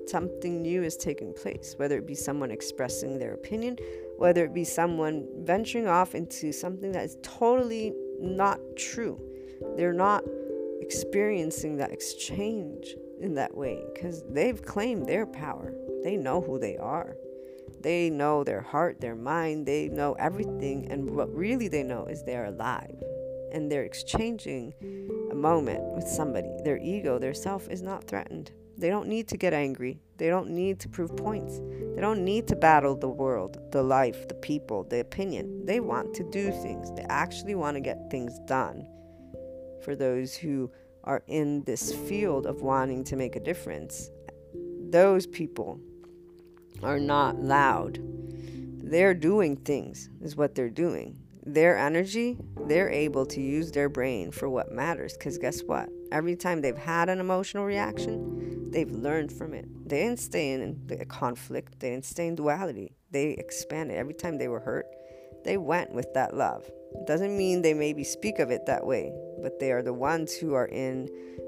something 0.05 0.61
new 0.61 0.83
is 0.83 0.95
taking 0.95 1.33
place, 1.33 1.73
whether 1.77 1.97
it 1.97 2.05
be 2.05 2.13
someone 2.13 2.51
expressing 2.51 3.17
their 3.17 3.33
opinion, 3.33 3.77
whether 4.17 4.45
it 4.45 4.53
be 4.53 4.63
someone 4.63 5.27
venturing 5.39 5.87
off 5.87 6.13
into 6.13 6.51
something 6.51 6.91
that 6.91 7.03
is 7.03 7.17
totally 7.23 7.95
not 8.19 8.59
true. 8.77 9.19
They're 9.75 9.91
not 9.91 10.23
experiencing 10.83 11.77
that 11.77 11.91
exchange 11.91 12.95
in 13.21 13.35
that 13.35 13.55
way 13.55 13.81
because 13.93 14.21
they've 14.29 14.61
claimed 14.61 15.07
their 15.07 15.25
power. 15.25 15.73
They 16.03 16.17
know 16.17 16.41
who 16.41 16.59
they 16.59 16.75
are. 16.77 17.15
They 17.81 18.09
know 18.09 18.43
their 18.43 18.61
heart, 18.61 18.99
their 18.99 19.15
mind, 19.15 19.65
they 19.65 19.87
know 19.87 20.13
everything. 20.13 20.91
And 20.91 21.09
what 21.09 21.33
really 21.33 21.69
they 21.69 21.83
know 21.83 22.05
is 22.05 22.23
they're 22.23 22.45
alive 22.45 23.01
and 23.53 23.71
they're 23.71 23.83
exchanging 23.83 24.73
a 25.31 25.35
moment 25.35 25.81
with 25.95 26.05
somebody. 26.05 26.49
Their 26.63 26.77
ego, 26.77 27.17
their 27.17 27.33
self 27.33 27.69
is 27.69 27.81
not 27.81 28.03
threatened. 28.05 28.51
They 28.77 28.89
don't 28.89 29.07
need 29.07 29.27
to 29.29 29.37
get 29.37 29.53
angry. 29.53 30.01
They 30.17 30.27
don't 30.27 30.49
need 30.49 30.79
to 30.81 30.89
prove 30.89 31.15
points. 31.15 31.59
They 31.95 32.01
don't 32.01 32.25
need 32.25 32.47
to 32.47 32.55
battle 32.55 32.95
the 32.95 33.09
world, 33.09 33.57
the 33.71 33.83
life, 33.83 34.27
the 34.27 34.33
people, 34.35 34.83
the 34.83 34.99
opinion. 34.99 35.65
They 35.65 35.79
want 35.79 36.13
to 36.15 36.29
do 36.29 36.51
things. 36.51 36.91
They 36.91 37.05
actually 37.09 37.55
want 37.55 37.75
to 37.75 37.81
get 37.81 38.09
things 38.09 38.39
done. 38.47 38.87
For 39.83 39.95
those 39.95 40.35
who 40.35 40.71
are 41.03 41.23
in 41.27 41.63
this 41.63 41.93
field 41.93 42.45
of 42.45 42.61
wanting 42.61 43.03
to 43.05 43.15
make 43.15 43.35
a 43.35 43.39
difference, 43.39 44.09
those 44.89 45.27
people 45.27 45.79
are 46.81 46.99
not 46.99 47.39
loud. 47.39 47.99
They're 48.83 49.13
doing 49.13 49.57
things, 49.57 50.09
is 50.21 50.35
what 50.35 50.55
they're 50.55 50.69
doing 50.69 51.23
their 51.45 51.77
energy, 51.77 52.37
they're 52.67 52.89
able 52.89 53.25
to 53.25 53.41
use 53.41 53.71
their 53.71 53.89
brain 53.89 54.31
for 54.31 54.49
what 54.49 54.71
matters. 54.71 55.13
Because 55.13 55.37
guess 55.37 55.61
what? 55.61 55.89
Every 56.11 56.35
time 56.35 56.61
they've 56.61 56.77
had 56.77 57.09
an 57.09 57.19
emotional 57.19 57.65
reaction, 57.65 58.71
they've 58.71 58.91
learned 58.91 59.31
from 59.31 59.53
it. 59.53 59.65
They 59.87 60.03
didn't 60.03 60.19
stay 60.19 60.53
in 60.53 60.79
the 60.87 61.05
conflict, 61.05 61.79
they 61.79 61.89
didn't 61.91 62.05
stay 62.05 62.27
in 62.27 62.35
duality. 62.35 62.95
They 63.11 63.31
expanded. 63.31 63.97
Every 63.97 64.13
time 64.13 64.37
they 64.37 64.47
were 64.47 64.59
hurt, 64.59 64.87
they 65.43 65.57
went 65.57 65.93
with 65.93 66.13
that 66.13 66.35
love. 66.35 66.69
Doesn't 67.05 67.35
mean 67.37 67.61
they 67.61 67.73
maybe 67.73 68.03
speak 68.03 68.39
of 68.39 68.51
it 68.51 68.65
that 68.65 68.85
way, 68.85 69.13
but 69.41 69.59
they 69.59 69.71
are 69.71 69.81
the 69.81 69.93
ones 69.93 70.33
who 70.33 70.53
are 70.53 70.67
in 70.67 71.05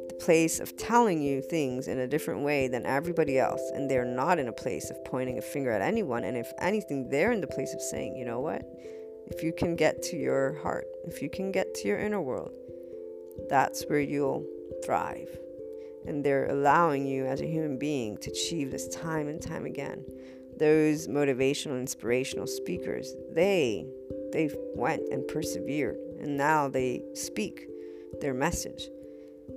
the 0.09 0.15
place 0.19 0.59
of 0.59 0.75
telling 0.77 1.21
you 1.21 1.41
things 1.41 1.87
in 1.87 1.99
a 1.99 2.07
different 2.07 2.41
way 2.41 2.67
than 2.67 2.85
everybody 2.85 3.39
else. 3.39 3.61
And 3.73 3.89
they're 3.89 4.05
not 4.05 4.39
in 4.39 4.47
a 4.47 4.53
place 4.53 4.89
of 4.89 5.03
pointing 5.05 5.37
a 5.37 5.41
finger 5.41 5.71
at 5.71 5.81
anyone. 5.81 6.23
And 6.23 6.37
if 6.37 6.51
anything, 6.59 7.09
they're 7.09 7.31
in 7.31 7.41
the 7.41 7.47
place 7.47 7.73
of 7.73 7.81
saying, 7.81 8.15
you 8.15 8.25
know 8.25 8.39
what? 8.39 8.63
if 9.27 9.43
you 9.43 9.51
can 9.51 9.75
get 9.75 10.01
to 10.03 10.17
your 10.17 10.59
heart, 10.61 10.85
if 11.05 11.21
you 11.21 11.29
can 11.29 11.51
get 11.51 11.73
to 11.75 11.87
your 11.87 11.99
inner 11.99 12.21
world, 12.21 12.51
that's 13.49 13.83
where 13.87 13.99
you'll 13.99 14.45
thrive. 14.85 15.29
And 16.05 16.23
they're 16.23 16.49
allowing 16.49 17.07
you 17.07 17.25
as 17.25 17.41
a 17.41 17.47
human 17.47 17.79
being 17.79 18.17
to 18.17 18.29
achieve 18.29 18.71
this 18.71 18.87
time 18.89 19.27
and 19.27 19.41
time 19.41 19.65
again. 19.65 20.05
Those 20.57 21.07
motivational, 21.07 21.79
inspirational 21.79 22.47
speakers, 22.47 23.13
they 23.31 23.87
they 24.35 24.49
went 24.75 25.01
and 25.11 25.25
persevered 25.29 25.97
and 26.19 26.35
now 26.35 26.67
they 26.67 27.01
speak 27.13 27.67
their 28.19 28.33
message. 28.33 28.89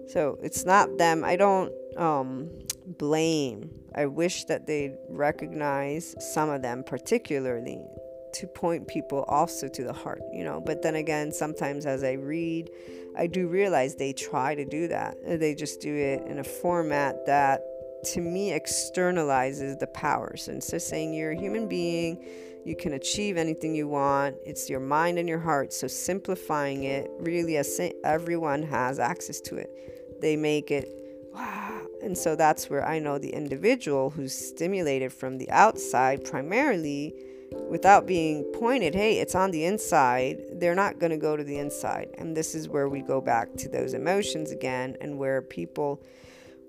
So 0.06 0.38
it's 0.40 0.64
not 0.64 0.98
them. 0.98 1.24
I 1.24 1.34
don't 1.34 1.72
um, 1.96 2.48
blame. 2.86 3.70
I 3.94 4.06
wish 4.06 4.44
that 4.44 4.68
they'd 4.68 4.96
recognize 5.08 6.14
some 6.32 6.48
of 6.48 6.62
them, 6.62 6.84
particularly 6.84 7.80
to 8.34 8.46
point 8.46 8.86
people 8.86 9.24
also 9.24 9.66
to 9.66 9.82
the 9.82 9.92
heart, 9.92 10.22
you 10.32 10.44
know. 10.44 10.60
But 10.60 10.82
then 10.82 10.94
again, 10.94 11.32
sometimes 11.32 11.84
as 11.84 12.04
I 12.04 12.12
read, 12.12 12.70
I 13.16 13.26
do 13.26 13.48
realize 13.48 13.96
they 13.96 14.12
try 14.12 14.54
to 14.54 14.64
do 14.64 14.86
that. 14.88 15.16
They 15.26 15.56
just 15.56 15.80
do 15.80 15.92
it 15.92 16.22
in 16.28 16.38
a 16.38 16.44
format 16.44 17.26
that 17.26 17.62
to 18.12 18.20
me 18.20 18.52
externalizes 18.52 19.78
the 19.80 19.88
powers. 19.88 20.48
So 20.60 20.78
saying 20.78 21.14
you're 21.14 21.32
a 21.32 21.36
human 21.36 21.66
being, 21.66 22.24
you 22.68 22.76
can 22.76 22.92
achieve 22.92 23.38
anything 23.38 23.74
you 23.74 23.88
want. 23.88 24.36
It's 24.44 24.68
your 24.68 24.78
mind 24.78 25.18
and 25.18 25.26
your 25.26 25.38
heart. 25.38 25.72
So 25.72 25.86
simplifying 25.86 26.84
it 26.84 27.10
really 27.18 27.56
everyone 28.04 28.62
has 28.64 28.98
access 28.98 29.40
to 29.40 29.56
it. 29.56 30.20
They 30.20 30.36
make 30.36 30.70
it 30.70 30.90
wow. 31.32 31.80
And 32.02 32.16
so 32.16 32.36
that's 32.36 32.68
where 32.68 32.86
I 32.86 32.98
know 32.98 33.18
the 33.18 33.30
individual 33.30 34.10
who's 34.10 34.34
stimulated 34.34 35.14
from 35.14 35.38
the 35.38 35.50
outside 35.50 36.24
primarily 36.24 37.14
without 37.70 38.06
being 38.06 38.44
pointed, 38.52 38.94
hey, 38.94 39.18
it's 39.18 39.34
on 39.34 39.50
the 39.50 39.64
inside, 39.64 40.38
they're 40.52 40.74
not 40.74 40.98
going 40.98 41.10
to 41.10 41.16
go 41.16 41.36
to 41.36 41.44
the 41.44 41.56
inside. 41.56 42.10
And 42.18 42.36
this 42.36 42.54
is 42.54 42.68
where 42.68 42.88
we 42.90 43.00
go 43.00 43.22
back 43.22 43.48
to 43.56 43.68
those 43.70 43.94
emotions 43.94 44.52
again, 44.52 44.96
and 45.00 45.18
where 45.18 45.40
people 45.40 46.02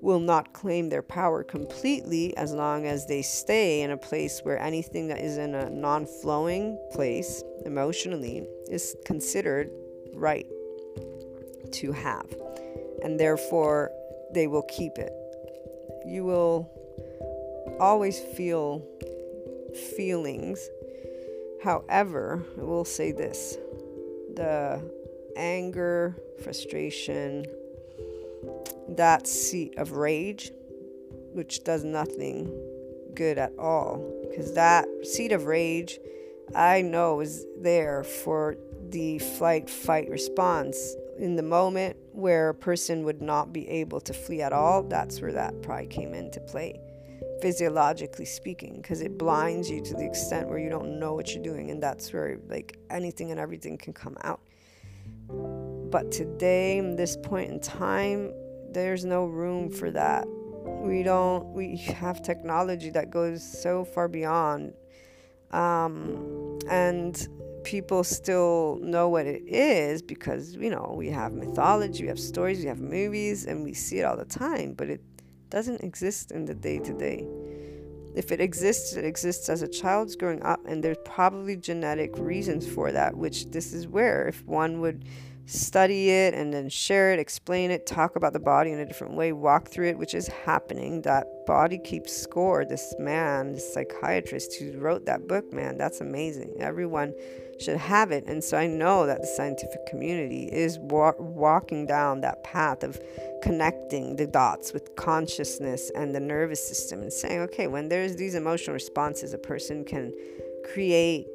will 0.01 0.19
not 0.19 0.53
claim 0.53 0.89
their 0.89 1.01
power 1.01 1.43
completely 1.43 2.35
as 2.37 2.53
long 2.53 2.85
as 2.85 3.05
they 3.05 3.21
stay 3.21 3.81
in 3.81 3.91
a 3.91 3.97
place 3.97 4.39
where 4.43 4.57
anything 4.59 5.07
that 5.07 5.19
is 5.19 5.37
in 5.37 5.55
a 5.55 5.69
non 5.69 6.05
flowing 6.05 6.77
place 6.91 7.43
emotionally 7.65 8.47
is 8.69 8.95
considered 9.05 9.69
right 10.13 10.47
to 11.71 11.91
have. 11.91 12.25
And 13.03 13.19
therefore, 13.19 13.91
they 14.33 14.47
will 14.47 14.63
keep 14.63 14.97
it. 14.97 15.11
You 16.05 16.23
will 16.23 16.69
always 17.79 18.19
feel 18.19 18.85
feelings. 19.95 20.59
However, 21.63 22.43
I 22.57 22.63
will 22.63 22.85
say 22.85 23.11
this 23.11 23.57
the 24.35 24.81
anger, 25.35 26.15
frustration, 26.43 27.45
that 28.89 29.27
seat 29.27 29.77
of 29.77 29.93
rage, 29.93 30.51
which 31.33 31.63
does 31.63 31.83
nothing 31.83 32.51
good 33.13 33.37
at 33.37 33.53
all, 33.57 34.03
because 34.29 34.53
that 34.53 34.87
seat 35.03 35.31
of 35.31 35.45
rage 35.45 35.99
I 36.55 36.81
know 36.81 37.19
is 37.19 37.45
there 37.59 38.03
for 38.03 38.57
the 38.89 39.19
flight 39.19 39.69
fight 39.69 40.09
response 40.09 40.95
in 41.19 41.35
the 41.35 41.43
moment 41.43 41.97
where 42.13 42.49
a 42.49 42.55
person 42.55 43.03
would 43.03 43.21
not 43.21 43.53
be 43.53 43.67
able 43.69 43.99
to 44.01 44.13
flee 44.13 44.41
at 44.41 44.53
all. 44.53 44.83
That's 44.83 45.21
where 45.21 45.33
that 45.33 45.61
pride 45.61 45.89
came 45.89 46.13
into 46.13 46.39
play 46.39 46.79
physiologically 47.41 48.25
speaking 48.25 48.77
because 48.81 49.01
it 49.01 49.17
blinds 49.17 49.69
you 49.69 49.81
to 49.81 49.93
the 49.93 50.05
extent 50.05 50.47
where 50.47 50.59
you 50.59 50.69
don't 50.69 50.99
know 50.99 51.13
what 51.13 51.33
you're 51.33 51.43
doing 51.43 51.71
and 51.71 51.81
that's 51.81 52.11
where 52.11 52.37
like 52.49 52.77
anything 52.89 53.31
and 53.31 53.39
everything 53.39 53.77
can 53.77 53.93
come 53.93 54.17
out 54.23 54.41
but 55.89 56.11
today 56.11 56.77
in 56.77 56.95
this 56.95 57.15
point 57.15 57.49
in 57.49 57.59
time 57.59 58.33
there's 58.73 59.05
no 59.05 59.25
room 59.25 59.69
for 59.69 59.91
that 59.91 60.27
we 60.81 61.03
don't 61.03 61.45
we 61.53 61.77
have 61.77 62.21
technology 62.21 62.89
that 62.89 63.09
goes 63.09 63.43
so 63.43 63.83
far 63.83 64.07
beyond 64.07 64.73
um, 65.51 66.59
and 66.69 67.27
people 67.63 68.03
still 68.03 68.79
know 68.81 69.09
what 69.09 69.25
it 69.25 69.41
is 69.45 70.01
because 70.01 70.55
you 70.55 70.69
know 70.69 70.93
we 70.95 71.09
have 71.09 71.33
mythology 71.33 72.03
we 72.03 72.09
have 72.09 72.19
stories 72.19 72.59
we 72.59 72.65
have 72.65 72.79
movies 72.79 73.45
and 73.45 73.63
we 73.63 73.73
see 73.73 73.99
it 73.99 74.03
all 74.03 74.15
the 74.15 74.25
time 74.25 74.73
but 74.73 74.89
it 74.89 75.01
doesn't 75.49 75.83
exist 75.83 76.31
in 76.31 76.45
the 76.45 76.53
day 76.53 76.79
to 76.79 76.93
day. 76.93 77.25
If 78.15 78.31
it 78.31 78.41
exists, 78.41 78.93
it 78.93 79.05
exists 79.05 79.49
as 79.49 79.61
a 79.61 79.67
child's 79.67 80.15
growing 80.15 80.41
up, 80.43 80.59
and 80.65 80.83
there's 80.83 80.97
probably 81.05 81.55
genetic 81.55 82.11
reasons 82.17 82.67
for 82.67 82.91
that, 82.91 83.15
which 83.15 83.45
this 83.51 83.71
is 83.73 83.87
where, 83.87 84.27
if 84.27 84.45
one 84.45 84.81
would 84.81 85.05
study 85.49 86.11
it 86.11 86.33
and 86.33 86.53
then 86.53 86.69
share 86.69 87.11
it, 87.11 87.19
explain 87.19 87.71
it, 87.71 87.85
talk 87.85 88.15
about 88.15 88.33
the 88.33 88.39
body 88.39 88.71
in 88.71 88.79
a 88.79 88.85
different 88.85 89.15
way, 89.15 89.31
walk 89.31 89.67
through 89.67 89.87
it, 89.87 89.97
which 89.97 90.13
is 90.13 90.27
happening. 90.27 91.01
That 91.01 91.25
body 91.47 91.79
keeps 91.79 92.15
score. 92.15 92.65
This 92.65 92.93
man, 92.99 93.53
this 93.53 93.73
psychiatrist 93.73 94.55
who 94.55 94.77
wrote 94.77 95.05
that 95.05 95.27
book, 95.27 95.51
man, 95.51 95.77
that's 95.77 96.01
amazing. 96.01 96.53
Everyone 96.59 97.13
should 97.59 97.77
have 97.77 98.11
it. 98.11 98.25
And 98.27 98.43
so 98.43 98.57
I 98.57 98.67
know 98.67 99.05
that 99.05 99.21
the 99.21 99.27
scientific 99.27 99.85
community 99.87 100.49
is 100.51 100.77
wa- 100.79 101.13
walking 101.17 101.85
down 101.85 102.21
that 102.21 102.43
path 102.43 102.83
of 102.83 102.99
connecting 103.41 104.15
the 104.15 104.27
dots 104.27 104.71
with 104.71 104.95
consciousness 104.95 105.91
and 105.95 106.13
the 106.13 106.19
nervous 106.19 106.65
system 106.65 107.01
and 107.01 107.11
saying, 107.11 107.39
okay, 107.39 107.67
when 107.67 107.89
there's 107.89 108.15
these 108.15 108.35
emotional 108.35 108.75
responses, 108.75 109.33
a 109.33 109.37
person 109.37 109.83
can 109.83 110.13
create 110.73 111.27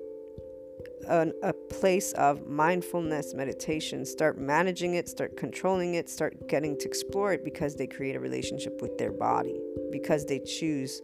a, 1.09 1.32
a 1.43 1.52
place 1.52 2.12
of 2.12 2.47
mindfulness 2.47 3.35
meditation, 3.35 4.05
start 4.05 4.39
managing 4.39 4.94
it, 4.94 5.09
start 5.09 5.36
controlling 5.36 5.94
it, 5.94 6.09
start 6.09 6.48
getting 6.48 6.78
to 6.78 6.86
explore 6.86 7.32
it 7.32 7.44
because 7.44 7.76
they 7.76 7.86
create 7.86 8.16
a 8.16 8.20
relationship 8.20 8.81
with 8.82 8.98
their 8.98 9.12
body, 9.12 9.60
because 9.90 10.24
they 10.26 10.39
choose, 10.40 11.01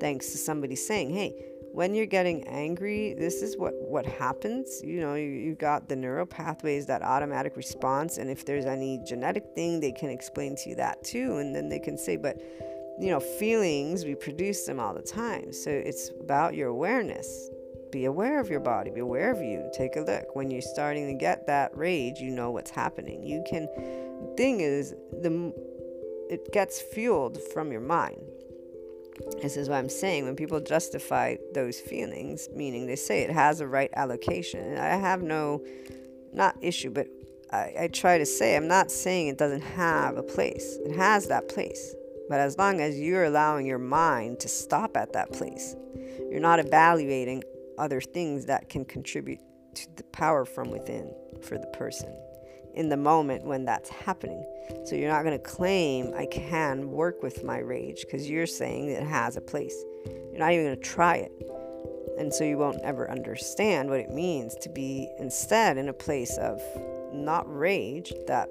thanks 0.00 0.32
to 0.32 0.38
somebody 0.38 0.76
saying, 0.76 1.10
hey, 1.10 1.34
when 1.72 1.92
you're 1.92 2.06
getting 2.06 2.46
angry, 2.46 3.14
this 3.18 3.42
is 3.42 3.56
what, 3.56 3.74
what 3.88 4.06
happens. 4.06 4.80
You 4.84 5.00
know, 5.00 5.14
you, 5.14 5.26
you 5.26 5.54
got 5.56 5.88
the 5.88 5.96
neural 5.96 6.24
pathways, 6.24 6.86
that 6.86 7.02
automatic 7.02 7.56
response. 7.56 8.18
And 8.18 8.30
if 8.30 8.46
there's 8.46 8.64
any 8.64 9.02
genetic 9.04 9.44
thing, 9.56 9.80
they 9.80 9.90
can 9.90 10.08
explain 10.08 10.54
to 10.54 10.68
you 10.70 10.76
that 10.76 11.02
too. 11.02 11.38
And 11.38 11.52
then 11.52 11.68
they 11.68 11.80
can 11.80 11.98
say, 11.98 12.16
but, 12.16 12.40
you 13.00 13.10
know, 13.10 13.18
feelings, 13.18 14.04
we 14.04 14.14
produce 14.14 14.66
them 14.66 14.78
all 14.78 14.94
the 14.94 15.02
time. 15.02 15.52
So 15.52 15.68
it's 15.68 16.10
about 16.20 16.54
your 16.54 16.68
awareness. 16.68 17.50
Be 17.94 18.06
aware 18.06 18.40
of 18.40 18.50
your 18.50 18.58
body, 18.58 18.90
be 18.90 19.00
aware 19.00 19.30
of 19.30 19.40
you. 19.40 19.70
Take 19.72 19.94
a 19.94 20.00
look. 20.00 20.34
When 20.34 20.50
you're 20.50 20.60
starting 20.60 21.06
to 21.06 21.14
get 21.14 21.46
that 21.46 21.70
rage, 21.76 22.18
you 22.18 22.30
know 22.30 22.50
what's 22.50 22.70
happening. 22.70 23.22
You 23.22 23.44
can, 23.48 23.68
thing 24.36 24.60
is, 24.60 24.94
the 25.22 25.54
it 26.28 26.52
gets 26.52 26.80
fueled 26.80 27.38
from 27.52 27.70
your 27.70 27.82
mind 27.82 28.20
this 29.40 29.56
is 29.56 29.68
what 29.68 29.76
I'm 29.76 29.88
saying. 29.88 30.24
When 30.24 30.36
people 30.36 30.60
justify 30.60 31.36
those 31.52 31.78
feelings, 31.78 32.48
meaning 32.52 32.86
they 32.86 32.96
say 32.96 33.20
it 33.22 33.30
has 33.30 33.60
a 33.60 33.66
right 33.66 33.90
allocation, 33.94 34.76
I 34.76 34.96
have 34.96 35.22
no, 35.22 35.64
not 36.32 36.56
issue, 36.60 36.90
but 36.90 37.06
I, 37.52 37.74
I 37.80 37.88
try 37.92 38.18
to 38.18 38.26
say, 38.26 38.56
I'm 38.56 38.68
not 38.68 38.90
saying 38.90 39.28
it 39.28 39.38
doesn't 39.38 39.60
have 39.60 40.16
a 40.16 40.22
place. 40.22 40.78
It 40.84 40.96
has 40.96 41.28
that 41.28 41.48
place. 41.48 41.94
But 42.28 42.40
as 42.40 42.58
long 42.58 42.80
as 42.80 42.98
you're 42.98 43.24
allowing 43.24 43.66
your 43.66 43.78
mind 43.78 44.40
to 44.40 44.48
stop 44.48 44.96
at 44.96 45.12
that 45.12 45.32
place, 45.32 45.76
you're 46.30 46.40
not 46.40 46.58
evaluating 46.58 47.44
other 47.78 48.00
things 48.00 48.46
that 48.46 48.68
can 48.68 48.84
contribute 48.84 49.40
to 49.74 49.88
the 49.96 50.04
power 50.04 50.44
from 50.44 50.70
within 50.70 51.12
for 51.42 51.58
the 51.58 51.66
person 51.68 52.14
in 52.74 52.88
the 52.88 52.96
moment 52.96 53.44
when 53.44 53.64
that's 53.64 53.88
happening. 53.88 54.44
So 54.84 54.96
you're 54.96 55.10
not 55.10 55.22
going 55.22 55.38
to 55.38 55.44
claim 55.44 56.12
I 56.16 56.26
can 56.26 56.90
work 56.90 57.22
with 57.22 57.44
my 57.44 57.58
rage 57.58 58.00
because 58.00 58.28
you're 58.28 58.46
saying 58.46 58.88
it 58.90 59.06
has 59.06 59.36
a 59.36 59.40
place. 59.40 59.74
You're 60.04 60.40
not 60.40 60.52
even 60.52 60.66
going 60.66 60.76
to 60.76 60.82
try 60.82 61.16
it. 61.16 61.32
And 62.18 62.32
so 62.32 62.44
you 62.44 62.58
won't 62.58 62.80
ever 62.82 63.10
understand 63.10 63.90
what 63.90 64.00
it 64.00 64.10
means 64.10 64.54
to 64.56 64.68
be 64.68 65.08
instead 65.18 65.78
in 65.78 65.88
a 65.88 65.92
place 65.92 66.36
of 66.38 66.60
not 67.12 67.44
rage, 67.46 68.12
that 68.26 68.48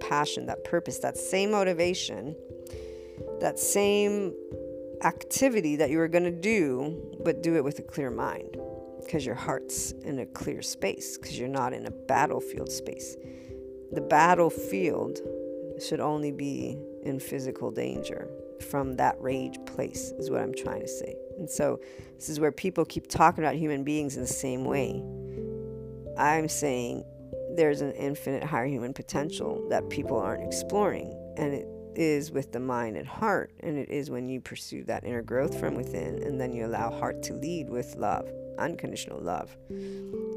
passion, 0.00 0.46
that 0.46 0.64
purpose, 0.64 0.98
that 0.98 1.16
same 1.16 1.50
motivation, 1.50 2.34
that 3.40 3.58
same 3.58 4.34
activity 5.02 5.76
that 5.76 5.90
you 5.90 5.98
were 5.98 6.08
going 6.08 6.24
to 6.24 6.30
do, 6.30 7.18
but 7.24 7.42
do 7.42 7.56
it 7.56 7.64
with 7.64 7.78
a 7.78 7.82
clear 7.82 8.10
mind 8.10 8.56
because 9.06 9.24
your 9.24 9.34
heart's 9.34 9.92
in 10.02 10.18
a 10.18 10.26
clear 10.26 10.60
space, 10.62 11.16
because 11.16 11.38
you're 11.38 11.48
not 11.48 11.72
in 11.72 11.86
a 11.86 11.90
battlefield 11.90 12.70
space. 12.70 13.16
The 13.92 14.00
battlefield 14.00 15.20
should 15.80 16.00
only 16.00 16.32
be 16.32 16.76
in 17.04 17.20
physical 17.20 17.70
danger 17.70 18.28
from 18.68 18.96
that 18.96 19.16
rage 19.20 19.58
place, 19.66 20.12
is 20.18 20.30
what 20.30 20.40
I'm 20.40 20.54
trying 20.54 20.80
to 20.80 20.88
say. 20.88 21.14
And 21.38 21.48
so, 21.48 21.80
this 22.16 22.28
is 22.28 22.40
where 22.40 22.52
people 22.52 22.84
keep 22.84 23.06
talking 23.06 23.44
about 23.44 23.54
human 23.54 23.84
beings 23.84 24.16
in 24.16 24.22
the 24.22 24.28
same 24.28 24.64
way. 24.64 25.02
I'm 26.18 26.48
saying 26.48 27.04
there's 27.56 27.82
an 27.82 27.92
infinite 27.92 28.42
higher 28.42 28.66
human 28.66 28.92
potential 28.92 29.66
that 29.68 29.88
people 29.88 30.18
aren't 30.18 30.42
exploring, 30.42 31.14
and 31.36 31.54
it 31.54 31.68
is 31.94 32.32
with 32.32 32.52
the 32.52 32.60
mind 32.60 32.96
and 32.96 33.06
heart, 33.06 33.52
and 33.60 33.78
it 33.78 33.90
is 33.90 34.10
when 34.10 34.28
you 34.28 34.40
pursue 34.40 34.82
that 34.84 35.04
inner 35.04 35.22
growth 35.22 35.58
from 35.58 35.74
within, 35.74 36.22
and 36.22 36.40
then 36.40 36.52
you 36.52 36.66
allow 36.66 36.90
heart 36.90 37.22
to 37.24 37.34
lead 37.34 37.68
with 37.68 37.94
love, 37.96 38.28
unconditional 38.58 39.20
love. 39.20 39.56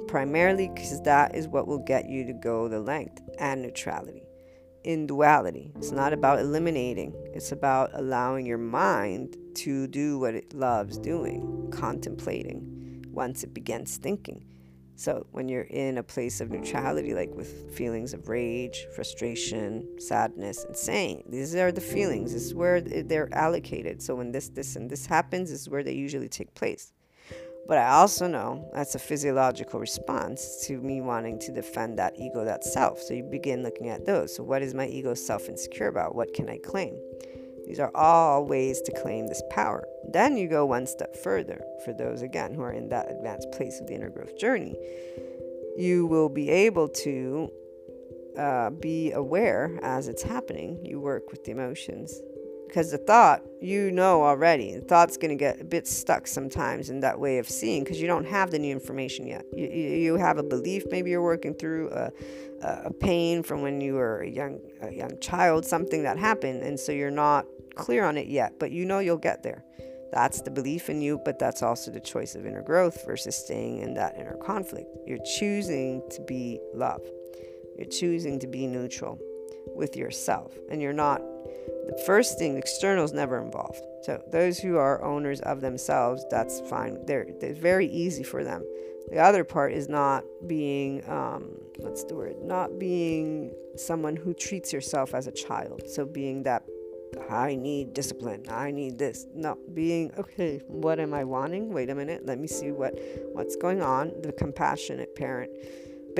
Primarily 0.08 0.70
because 0.70 1.02
that 1.04 1.36
is 1.36 1.48
what 1.48 1.68
will 1.68 1.80
get 1.80 2.10
you 2.10 2.26
to 2.26 2.34
go 2.34 2.68
the 2.68 2.80
length 2.80 3.22
and 3.38 3.62
neutrality 3.62 4.24
in 4.84 5.08
duality. 5.08 5.72
It's 5.76 5.92
not 5.92 6.14
about 6.14 6.40
eliminating, 6.40 7.14
it's 7.34 7.52
about 7.52 7.92
allowing 7.94 8.46
your 8.46 8.58
mind 8.58 9.38
to 9.56 9.88
do 9.88 10.20
what 10.20 10.36
it 10.36 10.54
loves 10.54 10.98
doing, 10.98 11.70
contemplating 11.72 13.06
once 13.12 13.44
it 13.44 13.54
begins 13.54 13.98
thinking. 13.98 14.46
So, 14.96 15.28
when 15.32 15.48
you're 15.48 15.62
in 15.62 15.98
a 15.98 16.04
place 16.04 16.42
of 16.42 16.50
neutrality, 16.50 17.14
like 17.14 17.34
with 17.34 17.74
feelings 17.74 18.14
of 18.14 18.28
rage, 18.28 18.86
frustration, 18.96 19.88
sadness, 19.98 20.66
and 20.66 20.76
saying, 20.76 21.24
these 21.30 21.56
are 21.56 21.72
the 21.72 21.80
feelings, 21.80 22.34
this 22.34 22.44
is 22.44 22.54
where 22.54 22.82
they're 22.82 23.34
allocated. 23.34 24.02
So, 24.02 24.16
when 24.16 24.34
this, 24.34 24.50
this, 24.50 24.76
and 24.76 24.90
this 24.90 25.06
happens, 25.06 25.52
this 25.52 25.62
is 25.62 25.70
where 25.70 25.84
they 25.84 25.94
usually 25.94 26.28
take 26.28 26.54
place. 26.54 26.92
But 27.70 27.78
I 27.78 27.90
also 27.90 28.26
know 28.26 28.68
that's 28.74 28.96
a 28.96 29.00
physiological 29.00 29.80
response 29.80 30.66
to 30.66 30.82
me 30.82 31.02
wanting 31.02 31.38
to 31.42 31.52
defend 31.52 32.00
that 32.00 32.18
ego, 32.18 32.44
that 32.44 32.64
self. 32.64 33.00
So 33.00 33.14
you 33.14 33.22
begin 33.22 33.62
looking 33.62 33.90
at 33.90 34.08
those. 34.08 34.36
So, 34.36 34.42
what 34.42 34.64
is 34.64 34.74
my 34.74 34.88
ego 34.88 35.14
self 35.14 35.48
insecure 35.48 35.88
about? 35.88 36.16
What 36.16 36.34
can 36.34 36.50
I 36.50 36.58
claim? 36.58 37.00
These 37.68 37.80
are 37.80 37.92
all 37.94 38.44
ways 38.44 38.82
to 38.82 38.92
claim 38.92 39.28
this 39.28 39.44
power. 39.52 39.88
Then 40.12 40.36
you 40.36 40.48
go 40.48 40.66
one 40.66 40.88
step 40.88 41.16
further 41.16 41.62
for 41.86 41.94
those, 41.94 42.24
again, 42.24 42.56
who 42.56 42.64
are 42.64 42.72
in 42.72 42.90
that 42.90 43.12
advanced 43.12 43.52
place 43.52 43.80
of 43.80 43.86
the 43.86 43.94
inner 43.94 44.10
growth 44.10 44.36
journey. 44.36 44.76
You 45.78 46.08
will 46.08 46.30
be 46.30 46.50
able 46.50 46.88
to 46.90 47.52
uh, 48.36 48.72
be 48.72 49.12
aware 49.12 49.78
as 49.84 50.08
it's 50.08 50.24
happening. 50.24 50.84
You 50.84 51.00
work 51.00 51.30
with 51.30 51.44
the 51.44 51.52
emotions 51.52 52.20
because 52.70 52.92
the 52.92 52.98
thought 52.98 53.42
you 53.60 53.92
know 53.92 54.24
already 54.24 54.76
the 54.76 54.82
thought's 54.82 55.18
going 55.18 55.30
to 55.30 55.36
get 55.36 55.60
a 55.60 55.64
bit 55.64 55.88
stuck 55.88 56.28
sometimes 56.28 56.90
in 56.90 57.00
that 57.02 57.20
way 57.20 57.40
of 57.40 57.50
seeing 57.50 57.84
because 57.84 58.00
you 58.00 58.08
don't 58.08 58.26
have 58.26 58.52
the 58.52 58.60
new 58.60 58.72
information 58.72 59.28
yet. 59.28 59.44
You, 59.54 59.68
you 59.68 60.16
have 60.18 60.38
a 60.38 60.44
belief 60.44 60.84
maybe 60.92 61.10
you're 61.10 61.22
working 61.22 61.54
through 61.56 61.90
uh, 61.90 62.10
a, 62.62 62.82
a 62.86 62.94
pain 62.94 63.44
from 63.44 63.62
when 63.62 63.82
you 63.82 63.96
were 63.96 64.22
a 64.22 64.30
young 64.30 64.60
a 64.82 64.94
young 64.94 65.20
child 65.20 65.66
something 65.66 66.04
that 66.04 66.18
happened 66.18 66.62
and 66.62 66.80
so 66.80 66.92
you're 66.92 67.12
not 67.12 67.46
clear 67.76 68.06
on 68.06 68.18
it 68.18 68.28
yet 68.28 68.54
but 68.60 68.72
you 68.72 68.86
know 68.86 69.00
you'll 69.00 69.18
get 69.18 69.44
there. 69.44 69.66
That's 70.12 70.42
the 70.42 70.52
belief 70.52 70.90
in 70.90 71.02
you 71.02 71.20
but 71.26 71.40
that's 71.40 71.64
also 71.64 71.92
the 71.92 72.00
choice 72.00 72.36
of 72.36 72.46
inner 72.46 72.62
growth 72.62 73.06
versus 73.06 73.36
staying 73.36 73.80
in 73.80 73.96
that 73.96 74.16
inner 74.18 74.38
conflict. 74.38 74.96
You're 75.08 75.26
choosing 75.38 76.04
to 76.12 76.22
be 76.22 76.60
love. 76.74 77.02
You're 77.78 77.90
choosing 77.90 78.40
to 78.40 78.48
be 78.48 78.68
neutral 78.68 79.20
with 79.76 79.96
yourself 79.96 80.54
and 80.70 80.82
you're 80.82 80.94
not 80.94 81.22
the 81.90 82.04
first 82.06 82.38
thing, 82.38 82.58
external 82.58 83.04
is 83.04 83.14
never 83.14 83.42
involved. 83.42 83.82
So 84.04 84.22
those 84.32 84.60
who 84.60 84.78
are 84.78 85.04
owners 85.04 85.42
of 85.42 85.62
themselves, 85.62 86.24
that's 86.30 86.62
fine. 86.62 87.06
They're, 87.06 87.28
they're 87.40 87.54
very 87.54 87.88
easy 87.88 88.24
for 88.24 88.44
them. 88.44 88.64
The 89.10 89.20
other 89.20 89.44
part 89.44 89.74
is 89.74 89.90
not 89.90 90.24
being, 90.48 91.08
um, 91.10 91.50
what's 91.78 92.04
the 92.04 92.16
word? 92.16 92.36
Not 92.44 92.78
being 92.78 93.54
someone 93.76 94.16
who 94.16 94.34
treats 94.34 94.72
yourself 94.72 95.16
as 95.16 95.26
a 95.26 95.32
child. 95.32 95.82
So 95.88 96.06
being 96.06 96.44
that 96.44 96.64
I 97.30 97.56
need 97.56 97.94
discipline. 97.94 98.46
I 98.50 98.70
need 98.70 99.00
this. 99.00 99.26
No, 99.34 99.58
being 99.74 100.12
okay. 100.18 100.62
What 100.68 101.00
am 101.00 101.14
I 101.14 101.24
wanting? 101.24 101.74
Wait 101.74 101.90
a 101.90 101.96
minute. 101.96 102.26
Let 102.26 102.38
me 102.38 102.48
see 102.48 102.72
what 102.72 103.00
what's 103.34 103.56
going 103.56 103.82
on. 103.82 104.14
The 104.22 104.32
compassionate 104.32 105.16
parent 105.16 105.52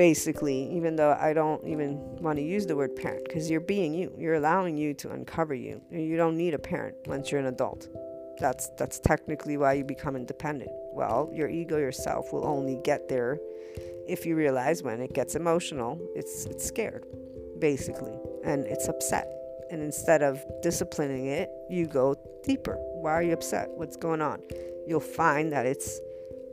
basically, 0.00 0.74
even 0.74 0.96
though 0.96 1.14
I 1.20 1.34
don't 1.34 1.62
even 1.66 1.98
want 2.22 2.38
to 2.38 2.42
use 2.42 2.64
the 2.64 2.74
word 2.74 2.96
parent 2.96 3.24
because 3.26 3.50
you're 3.50 3.60
being 3.60 3.92
you. 3.92 4.10
You're 4.16 4.36
allowing 4.36 4.78
you 4.78 4.94
to 4.94 5.10
uncover 5.10 5.52
you. 5.52 5.82
You 5.90 6.16
don't 6.16 6.38
need 6.38 6.54
a 6.54 6.58
parent 6.58 6.96
once 7.04 7.30
you're 7.30 7.38
an 7.38 7.48
adult. 7.48 7.86
That's 8.38 8.70
that's 8.78 8.98
technically 8.98 9.58
why 9.58 9.74
you 9.74 9.84
become 9.84 10.16
independent. 10.16 10.70
Well, 10.94 11.30
your 11.34 11.50
ego 11.50 11.76
yourself 11.76 12.32
will 12.32 12.46
only 12.46 12.80
get 12.82 13.10
there 13.10 13.38
if 14.08 14.24
you 14.24 14.36
realize 14.36 14.82
when 14.82 15.02
it 15.02 15.12
gets 15.12 15.34
emotional, 15.34 16.00
it's 16.16 16.46
it's 16.46 16.64
scared 16.64 17.04
basically 17.58 18.16
and 18.42 18.66
it's 18.66 18.88
upset. 18.88 19.28
And 19.70 19.82
instead 19.82 20.22
of 20.22 20.42
disciplining 20.62 21.26
it, 21.26 21.50
you 21.68 21.86
go 21.86 22.16
deeper. 22.42 22.76
Why 23.02 23.12
are 23.12 23.22
you 23.22 23.34
upset? 23.34 23.68
What's 23.74 23.98
going 23.98 24.22
on? 24.22 24.40
You'll 24.86 25.08
find 25.24 25.52
that 25.52 25.66
it's 25.66 26.00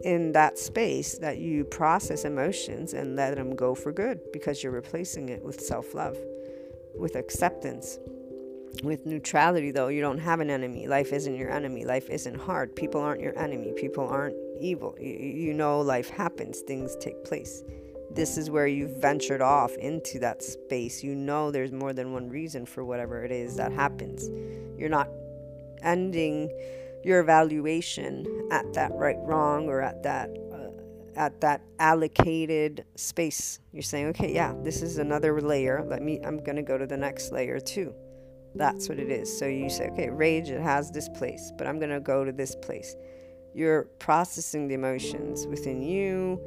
in 0.02 0.32
that 0.34 0.58
space 0.58 1.18
that 1.20 1.38
you 1.40 1.64
process 1.64 2.24
emotions 2.24 2.94
and 2.94 3.16
let 3.16 3.36
them 3.36 3.56
go 3.56 3.74
for 3.74 3.92
good 3.92 4.20
because 4.32 4.64
you're 4.64 4.72
replacing 4.72 5.30
it 5.30 5.44
with 5.44 5.60
self 5.60 5.94
love, 5.94 6.18
with 6.96 7.16
acceptance. 7.16 8.00
With 8.84 9.08
neutrality, 9.08 9.72
though, 9.72 9.88
you 9.88 10.02
don't 10.02 10.20
have 10.20 10.40
an 10.40 10.52
enemy. 10.52 10.88
Life 10.88 11.12
isn't 11.12 11.36
your 11.36 11.50
enemy. 11.50 11.84
Life 11.84 12.12
isn't 12.12 12.36
hard. 12.36 12.76
People 12.76 13.02
aren't 13.02 13.22
your 13.22 13.38
enemy. 13.40 13.74
People 13.76 14.08
aren't 14.08 14.36
evil. 14.60 14.96
You, 15.00 15.14
you 15.14 15.54
know, 15.54 15.82
life 15.82 16.10
happens, 16.10 16.60
things 16.62 16.96
take 16.98 17.24
place. 17.24 17.64
This 18.12 18.38
is 18.38 18.50
where 18.50 18.68
you've 18.68 19.02
ventured 19.02 19.42
off 19.42 19.76
into 19.76 20.20
that 20.20 20.44
space. 20.44 21.04
You 21.04 21.16
know, 21.16 21.50
there's 21.50 21.72
more 21.72 21.94
than 21.94 22.14
one 22.14 22.30
reason 22.30 22.66
for 22.66 22.86
whatever 22.86 23.24
it 23.24 23.32
is 23.32 23.56
that 23.56 23.72
happens. 23.72 24.30
You're 24.80 24.90
not 24.90 25.10
ending 25.82 26.52
your 27.08 27.22
evaluation 27.22 28.26
at 28.52 28.74
that 28.74 28.92
right 28.94 29.16
wrong 29.22 29.70
or 29.70 29.82
at 29.82 30.04
that 30.04 30.30
uh, 30.52 31.18
at 31.18 31.40
that 31.40 31.62
allocated 31.80 32.84
space. 32.96 33.60
You're 33.72 33.82
saying 33.82 34.08
okay 34.08 34.34
yeah 34.34 34.54
this 34.62 34.82
is 34.82 34.98
another 34.98 35.40
layer. 35.42 35.86
Let 35.88 36.02
me 36.02 36.20
i'm 36.26 36.38
going 36.44 36.58
to 36.58 36.62
go 36.62 36.78
to 36.78 36.86
the 36.86 36.98
next 36.98 37.32
layer 37.32 37.62
too. 37.62 37.94
That's 38.56 38.90
what 38.90 39.00
it 39.00 39.10
is. 39.10 39.40
So 39.40 39.46
you 39.46 39.70
say 39.70 39.88
okay 39.92 40.10
rage 40.10 40.50
it 40.50 40.62
has 40.62 40.92
this 40.92 41.08
place 41.10 41.54
but 41.58 41.66
i'm 41.66 41.80
going 41.80 41.92
to 41.92 42.02
go 42.02 42.26
to 42.26 42.34
this 42.34 42.56
place. 42.56 42.94
You're 43.56 43.84
processing 44.00 44.68
the 44.68 44.76
emotions 44.76 45.48
within 45.48 45.82
you 45.82 46.42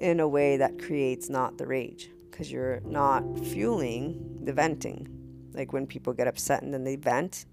in 0.00 0.18
a 0.18 0.28
way 0.28 0.56
that 0.56 0.80
creates 0.80 1.30
not 1.30 1.56
the 1.56 1.66
rage 1.66 2.10
because 2.28 2.50
you're 2.50 2.80
not 2.80 3.22
fueling 3.46 4.40
the 4.42 4.52
venting. 4.52 5.06
Like 5.54 5.72
when 5.72 5.86
people 5.86 6.12
get 6.12 6.26
upset 6.26 6.62
and 6.62 6.74
then 6.74 6.82
they 6.82 6.96
vent 6.96 7.46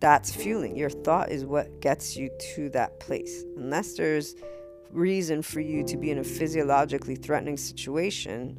that's 0.00 0.34
fueling. 0.34 0.76
Your 0.76 0.90
thought 0.90 1.30
is 1.30 1.44
what 1.44 1.80
gets 1.80 2.16
you 2.16 2.30
to 2.54 2.70
that 2.70 2.98
place. 3.00 3.44
Unless 3.56 3.94
there's 3.94 4.34
reason 4.90 5.42
for 5.42 5.60
you 5.60 5.84
to 5.84 5.96
be 5.96 6.10
in 6.10 6.18
a 6.18 6.24
physiologically 6.24 7.14
threatening 7.14 7.56
situation, 7.56 8.58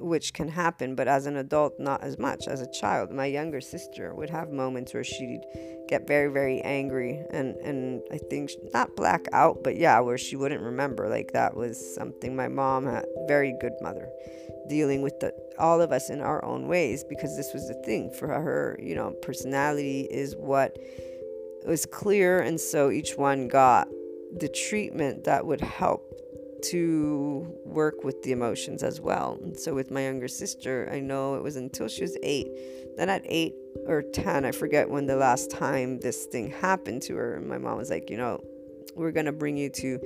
which 0.00 0.32
can 0.32 0.48
happen, 0.48 0.94
but 0.94 1.08
as 1.08 1.26
an 1.26 1.36
adult, 1.36 1.78
not 1.78 2.02
as 2.02 2.18
much. 2.18 2.46
As 2.46 2.60
a 2.60 2.70
child, 2.70 3.10
my 3.10 3.26
younger 3.26 3.60
sister 3.60 4.14
would 4.14 4.30
have 4.30 4.50
moments 4.50 4.94
where 4.94 5.04
she'd 5.04 5.42
get 5.88 6.06
very, 6.06 6.30
very 6.32 6.60
angry, 6.60 7.22
and 7.30 7.56
and 7.56 8.02
I 8.12 8.18
think 8.18 8.50
not 8.72 8.96
black 8.96 9.26
out, 9.32 9.62
but 9.62 9.76
yeah, 9.76 10.00
where 10.00 10.18
she 10.18 10.36
wouldn't 10.36 10.62
remember. 10.62 11.08
Like 11.08 11.32
that 11.32 11.56
was 11.56 11.94
something 11.94 12.34
my 12.34 12.48
mom 12.48 12.86
had. 12.86 13.04
Very 13.26 13.54
good 13.60 13.74
mother, 13.80 14.08
dealing 14.68 15.02
with 15.02 15.18
the 15.20 15.32
all 15.58 15.80
of 15.80 15.92
us 15.92 16.10
in 16.10 16.20
our 16.20 16.44
own 16.44 16.68
ways, 16.68 17.04
because 17.04 17.36
this 17.36 17.52
was 17.52 17.66
the 17.68 17.82
thing 17.84 18.10
for 18.10 18.28
her. 18.28 18.78
You 18.82 18.94
know, 18.94 19.10
personality 19.22 20.08
is 20.10 20.34
what 20.36 20.76
was 21.66 21.86
clear, 21.86 22.40
and 22.40 22.60
so 22.60 22.90
each 22.90 23.16
one 23.16 23.48
got 23.48 23.88
the 24.36 24.48
treatment 24.48 25.24
that 25.24 25.46
would 25.46 25.60
help 25.60 26.07
to 26.64 27.52
work 27.64 28.04
with 28.04 28.22
the 28.22 28.32
emotions 28.32 28.82
as 28.82 29.00
well. 29.00 29.38
And 29.42 29.58
so 29.58 29.74
with 29.74 29.90
my 29.90 30.04
younger 30.04 30.28
sister, 30.28 30.88
I 30.92 31.00
know 31.00 31.34
it 31.34 31.42
was 31.42 31.56
until 31.56 31.88
she 31.88 32.02
was 32.02 32.16
eight. 32.22 32.48
Then 32.96 33.08
at 33.08 33.22
eight 33.26 33.54
or 33.86 34.02
10, 34.02 34.44
I 34.44 34.52
forget 34.52 34.88
when 34.90 35.06
the 35.06 35.16
last 35.16 35.50
time 35.50 36.00
this 36.00 36.26
thing 36.26 36.50
happened 36.50 37.02
to 37.02 37.16
her. 37.16 37.40
My 37.40 37.58
mom 37.58 37.78
was 37.78 37.90
like, 37.90 38.10
you 38.10 38.16
know, 38.16 38.42
we're 38.94 39.12
going 39.12 39.26
to 39.26 39.32
bring 39.32 39.56
you 39.56 39.70
to 39.70 40.00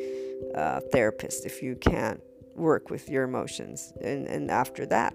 a 0.54 0.80
therapist 0.80 1.46
if 1.46 1.62
you 1.62 1.76
can't 1.76 2.20
work 2.54 2.90
with 2.90 3.08
your 3.08 3.24
emotions. 3.24 3.92
And, 4.02 4.26
and 4.26 4.50
after 4.50 4.84
that, 4.86 5.14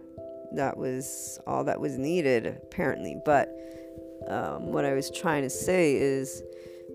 that 0.53 0.77
was 0.77 1.39
all 1.45 1.63
that 1.65 1.79
was 1.79 1.97
needed, 1.97 2.47
apparently. 2.47 3.17
But 3.25 3.49
um, 4.27 4.71
what 4.71 4.85
I 4.85 4.93
was 4.93 5.11
trying 5.11 5.43
to 5.43 5.49
say 5.49 5.95
is 5.95 6.41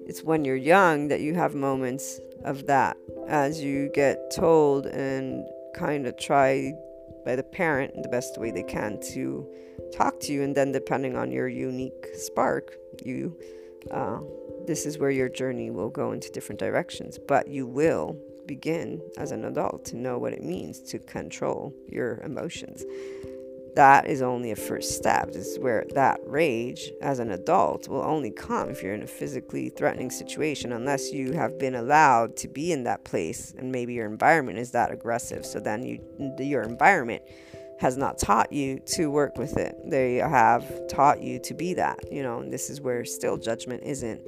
it's 0.07 0.23
when 0.23 0.45
you're 0.45 0.57
young 0.57 1.09
that 1.09 1.21
you 1.21 1.35
have 1.35 1.55
moments 1.55 2.21
of 2.45 2.67
that 2.67 2.97
as 3.29 3.63
you 3.63 3.91
get 3.95 4.31
told 4.35 4.87
and 4.87 5.45
kind 5.75 6.07
of 6.07 6.17
try 6.17 6.73
by 7.25 7.37
the 7.37 7.43
parent 7.43 7.95
in 7.95 8.03
the 8.03 8.09
best 8.09 8.39
way 8.39 8.51
they 8.51 8.63
can 8.63 8.99
to 9.13 9.47
talk 9.95 10.19
to 10.21 10.33
you. 10.33 10.43
And 10.43 10.55
then 10.55 10.73
depending 10.73 11.17
on 11.17 11.31
your 11.31 11.49
unique 11.49 12.07
spark 12.15 12.75
you 13.05 13.37
uh, 13.91 14.21
this 14.67 14.87
is 14.87 14.99
where 14.99 15.11
your 15.11 15.29
journey 15.29 15.71
will 15.71 15.89
go 15.89 16.13
into 16.13 16.31
different 16.31 16.59
directions. 16.59 17.19
But 17.19 17.49
you 17.49 17.67
will 17.67 18.17
begin 18.47 19.01
as 19.19 19.33
an 19.33 19.45
adult 19.45 19.85
to 19.87 19.97
know 19.97 20.19
what 20.19 20.33
it 20.33 20.43
means 20.43 20.81
to 20.81 20.99
control 20.99 21.73
your 21.89 22.19
emotions 22.25 22.85
that 23.75 24.07
is 24.07 24.23
only 24.23 24.51
a 24.51 24.57
first 24.57 24.97
step. 24.97 25.33
This 25.33 25.47
is 25.47 25.59
where 25.59 25.87
that 25.95 26.21
rage 26.27 26.91
as 27.01 27.19
an 27.19 27.31
adult 27.31 27.89
will 27.89 28.03
only 28.03 28.31
come 28.31 28.69
if 28.69 28.83
you're 28.83 28.95
in 28.95 29.03
a 29.03 29.07
physically 29.07 29.71
threatening 29.71 30.11
situation, 30.11 30.73
unless 30.73 31.13
you 31.13 31.33
have 31.33 31.59
been 31.59 31.75
allowed 31.75 32.37
to 32.39 32.49
be 32.49 32.73
in 32.73 32.85
that 32.85 33.05
place 33.05 33.55
and 33.57 33.73
maybe 33.73 33.95
your 33.95 34.07
environment 34.07 34.59
is 34.59 34.73
that 34.73 34.93
aggressive. 34.93 35.47
So 35.47 35.59
then 35.59 35.83
you, 35.85 36.01
your 36.39 36.63
environment 36.63 37.23
has 37.81 37.97
not 37.97 38.19
taught 38.19 38.53
you 38.53 38.79
to 38.87 39.11
work 39.11 39.37
with 39.39 39.57
it. 39.57 39.75
They 39.85 40.17
have 40.17 40.87
taught 40.89 41.21
you 41.21 41.41
to 41.41 41.55
be 41.55 41.75
that, 41.75 41.99
you 42.13 42.23
know, 42.23 42.39
and 42.39 42.53
this 42.53 42.71
is 42.71 42.81
where 42.81 43.05
still 43.05 43.37
judgment 43.37 43.83
isn't 43.85 44.21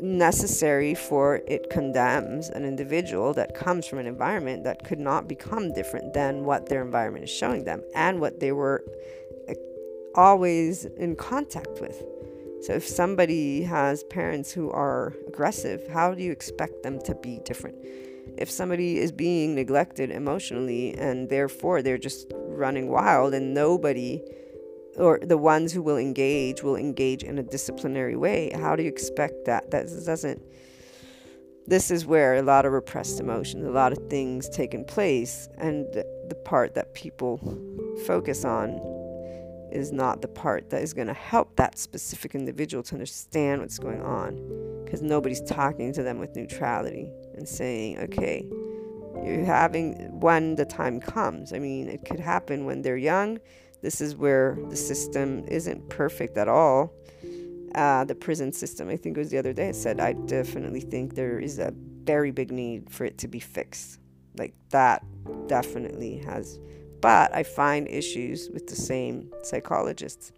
necessary 0.00 0.94
for 0.94 1.42
it 1.46 1.70
condemns 1.70 2.48
an 2.48 2.64
individual 2.64 3.32
that 3.34 3.54
comes 3.54 3.86
from 3.86 3.98
an 3.98 4.06
environment 4.06 4.64
that 4.64 4.84
could 4.84 4.98
not 4.98 5.28
become 5.28 5.72
different 5.72 6.12
than 6.12 6.44
what 6.44 6.68
their 6.68 6.82
environment 6.82 7.24
is 7.24 7.30
showing 7.30 7.64
them 7.64 7.82
and 7.94 8.20
what 8.20 8.40
they 8.40 8.52
were 8.52 8.84
eh, 9.48 9.54
always 10.14 10.84
in 10.84 11.16
contact 11.16 11.80
with. 11.80 12.02
So 12.62 12.72
if 12.72 12.86
somebody 12.86 13.62
has 13.62 14.02
parents 14.04 14.50
who 14.50 14.70
are 14.70 15.14
aggressive, 15.28 15.86
how 15.88 16.14
do 16.14 16.22
you 16.22 16.32
expect 16.32 16.82
them 16.82 17.00
to 17.02 17.14
be 17.14 17.40
different? 17.44 17.76
If 18.38 18.50
somebody 18.50 18.98
is 18.98 19.12
being 19.12 19.54
neglected 19.54 20.10
emotionally 20.10 20.94
and 20.94 21.28
therefore 21.28 21.82
they're 21.82 21.98
just 21.98 22.32
running 22.34 22.88
wild 22.88 23.34
and 23.34 23.54
nobody 23.54 24.22
or 24.96 25.18
the 25.22 25.38
ones 25.38 25.72
who 25.72 25.82
will 25.82 25.98
engage 25.98 26.62
will 26.62 26.76
engage 26.76 27.22
in 27.22 27.38
a 27.38 27.42
disciplinary 27.42 28.16
way. 28.16 28.50
How 28.54 28.76
do 28.76 28.82
you 28.82 28.88
expect 28.88 29.44
that? 29.44 29.70
That 29.70 29.86
doesn't 30.04 30.42
this 31.68 31.90
is 31.90 32.06
where 32.06 32.36
a 32.36 32.42
lot 32.42 32.64
of 32.64 32.72
repressed 32.72 33.18
emotions 33.20 33.66
a 33.66 33.70
lot 33.70 33.92
of 33.92 33.98
things 34.08 34.48
taking 34.48 34.84
place 34.84 35.48
and 35.58 35.84
the 35.92 36.34
part 36.44 36.74
that 36.74 36.94
people 36.94 37.38
focus 38.06 38.44
on 38.44 38.78
is 39.72 39.92
not 39.92 40.22
the 40.22 40.28
part 40.28 40.70
that 40.70 40.80
is 40.80 40.94
going 40.94 41.08
to 41.08 41.12
help 41.12 41.56
that 41.56 41.76
specific 41.78 42.34
individual 42.34 42.82
to 42.82 42.94
understand 42.94 43.60
what's 43.60 43.78
going 43.78 44.00
on 44.02 44.36
because 44.84 45.02
nobody's 45.02 45.40
talking 45.42 45.92
to 45.92 46.02
them 46.02 46.18
with 46.18 46.34
neutrality 46.36 47.10
and 47.34 47.48
saying 47.48 47.98
okay 47.98 48.48
you're 49.24 49.44
having 49.44 50.20
when 50.20 50.54
the 50.56 50.64
time 50.64 51.00
comes. 51.00 51.52
I 51.52 51.58
mean 51.58 51.88
it 51.88 52.04
could 52.04 52.20
happen 52.20 52.64
when 52.64 52.82
they're 52.82 52.96
young 52.96 53.40
this 53.82 54.00
is 54.00 54.16
where 54.16 54.58
the 54.68 54.76
system 54.76 55.44
isn't 55.48 55.88
perfect 55.88 56.36
at 56.36 56.48
all. 56.48 56.92
Uh, 57.74 58.04
the 58.04 58.14
prison 58.14 58.52
system, 58.52 58.88
I 58.88 58.96
think 58.96 59.16
it 59.16 59.20
was 59.20 59.30
the 59.30 59.38
other 59.38 59.52
day, 59.52 59.68
it 59.68 59.76
said, 59.76 60.00
I 60.00 60.14
definitely 60.14 60.80
think 60.80 61.14
there 61.14 61.38
is 61.38 61.58
a 61.58 61.74
very 62.04 62.30
big 62.30 62.50
need 62.50 62.90
for 62.90 63.04
it 63.04 63.18
to 63.18 63.28
be 63.28 63.40
fixed. 63.40 63.98
Like 64.38 64.54
that 64.70 65.04
definitely 65.46 66.18
has. 66.18 66.58
But 67.00 67.34
I 67.34 67.42
find 67.42 67.86
issues 67.88 68.48
with 68.52 68.66
the 68.68 68.76
same 68.76 69.30
psychologists 69.42 70.32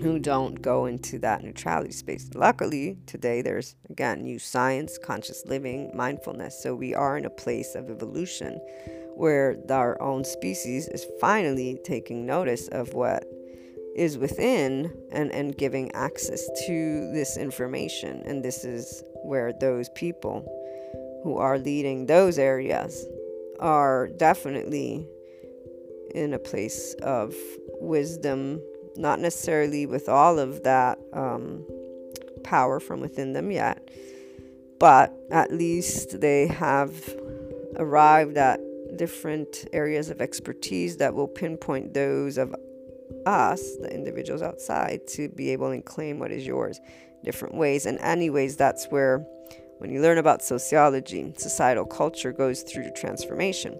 who 0.00 0.18
don't 0.18 0.60
go 0.60 0.86
into 0.86 1.18
that 1.20 1.42
neutrality 1.42 1.92
space. 1.92 2.30
Luckily, 2.34 2.98
today 3.06 3.42
there's 3.42 3.76
again 3.90 4.22
new 4.22 4.38
science, 4.38 4.98
conscious 4.98 5.44
living, 5.46 5.90
mindfulness. 5.94 6.62
So 6.62 6.74
we 6.74 6.94
are 6.94 7.18
in 7.18 7.24
a 7.24 7.30
place 7.30 7.74
of 7.74 7.90
evolution 7.90 8.60
where 9.16 9.56
our 9.70 10.00
own 10.00 10.24
species 10.24 10.88
is 10.88 11.06
finally 11.20 11.80
taking 11.84 12.26
notice 12.26 12.68
of 12.68 12.92
what 12.92 13.24
is 13.96 14.18
within 14.18 14.92
and, 15.10 15.32
and 15.32 15.56
giving 15.56 15.90
access 15.92 16.46
to 16.66 17.10
this 17.12 17.38
information. 17.38 18.22
And 18.26 18.44
this 18.44 18.62
is 18.62 19.02
where 19.24 19.54
those 19.58 19.88
people 19.90 20.44
who 21.24 21.38
are 21.38 21.58
leading 21.58 22.04
those 22.04 22.38
areas 22.38 23.06
are 23.58 24.08
definitely 24.18 25.08
in 26.14 26.34
a 26.34 26.38
place 26.38 26.94
of 27.02 27.34
wisdom, 27.80 28.60
not 28.96 29.18
necessarily 29.18 29.86
with 29.86 30.10
all 30.10 30.38
of 30.38 30.62
that 30.64 30.98
um, 31.14 31.64
power 32.44 32.80
from 32.80 33.00
within 33.00 33.32
them 33.32 33.50
yet, 33.50 33.88
but 34.78 35.14
at 35.30 35.52
least 35.54 36.20
they 36.20 36.46
have 36.46 36.92
arrived 37.78 38.36
at 38.36 38.60
different 38.96 39.66
areas 39.72 40.10
of 40.10 40.20
expertise 40.20 40.96
that 40.96 41.14
will 41.14 41.28
pinpoint 41.28 41.94
those 41.94 42.38
of 42.38 42.54
us, 43.26 43.76
the 43.76 43.92
individuals 43.92 44.42
outside, 44.42 45.06
to 45.08 45.28
be 45.28 45.50
able 45.50 45.70
to 45.70 45.80
claim 45.82 46.18
what 46.18 46.32
is 46.32 46.46
yours 46.46 46.80
different 47.24 47.54
ways. 47.54 47.86
And, 47.86 47.98
anyways, 48.00 48.56
that's 48.56 48.86
where 48.86 49.24
when 49.78 49.90
you 49.90 50.00
learn 50.00 50.18
about 50.18 50.42
sociology, 50.42 51.32
societal 51.36 51.84
culture 51.84 52.32
goes 52.32 52.62
through 52.62 52.90
transformation. 52.96 53.78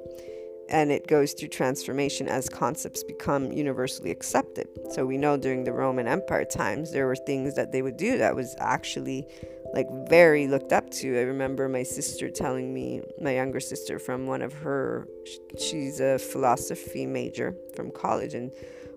And 0.69 0.91
it 0.91 1.07
goes 1.07 1.33
through 1.33 1.49
transformation 1.49 2.29
as 2.29 2.49
concepts 2.49 3.05
become 3.05 3.53
universally 3.53 4.11
accepted. 4.11 4.67
So 4.91 5.07
we 5.07 5.17
know 5.17 5.37
during 5.37 5.63
the 5.63 5.73
Roman 5.73 6.09
Empire 6.09 6.45
times, 6.45 6.93
there 6.93 7.07
were 7.07 7.15
things 7.15 7.55
that 7.55 7.71
they 7.71 7.83
would 7.83 7.97
do 7.97 8.19
that 8.19 8.35
was 8.35 8.57
actually 8.59 9.27
like 9.73 9.87
very 10.09 10.47
looked 10.47 10.73
up 10.73 10.91
to. 10.91 11.19
I 11.19 11.23
remember 11.23 11.69
my 11.69 11.83
sister 11.83 12.31
telling 12.31 12.73
me, 12.73 13.03
my 13.21 13.35
younger 13.35 13.61
sister 13.61 13.99
from 13.99 14.27
one 14.27 14.43
of 14.43 14.53
her, 14.55 15.07
she's 15.59 16.01
a 16.01 16.19
philosophy 16.19 17.07
major 17.07 17.55
from 17.75 17.91
college, 17.91 18.35
and 18.35 18.53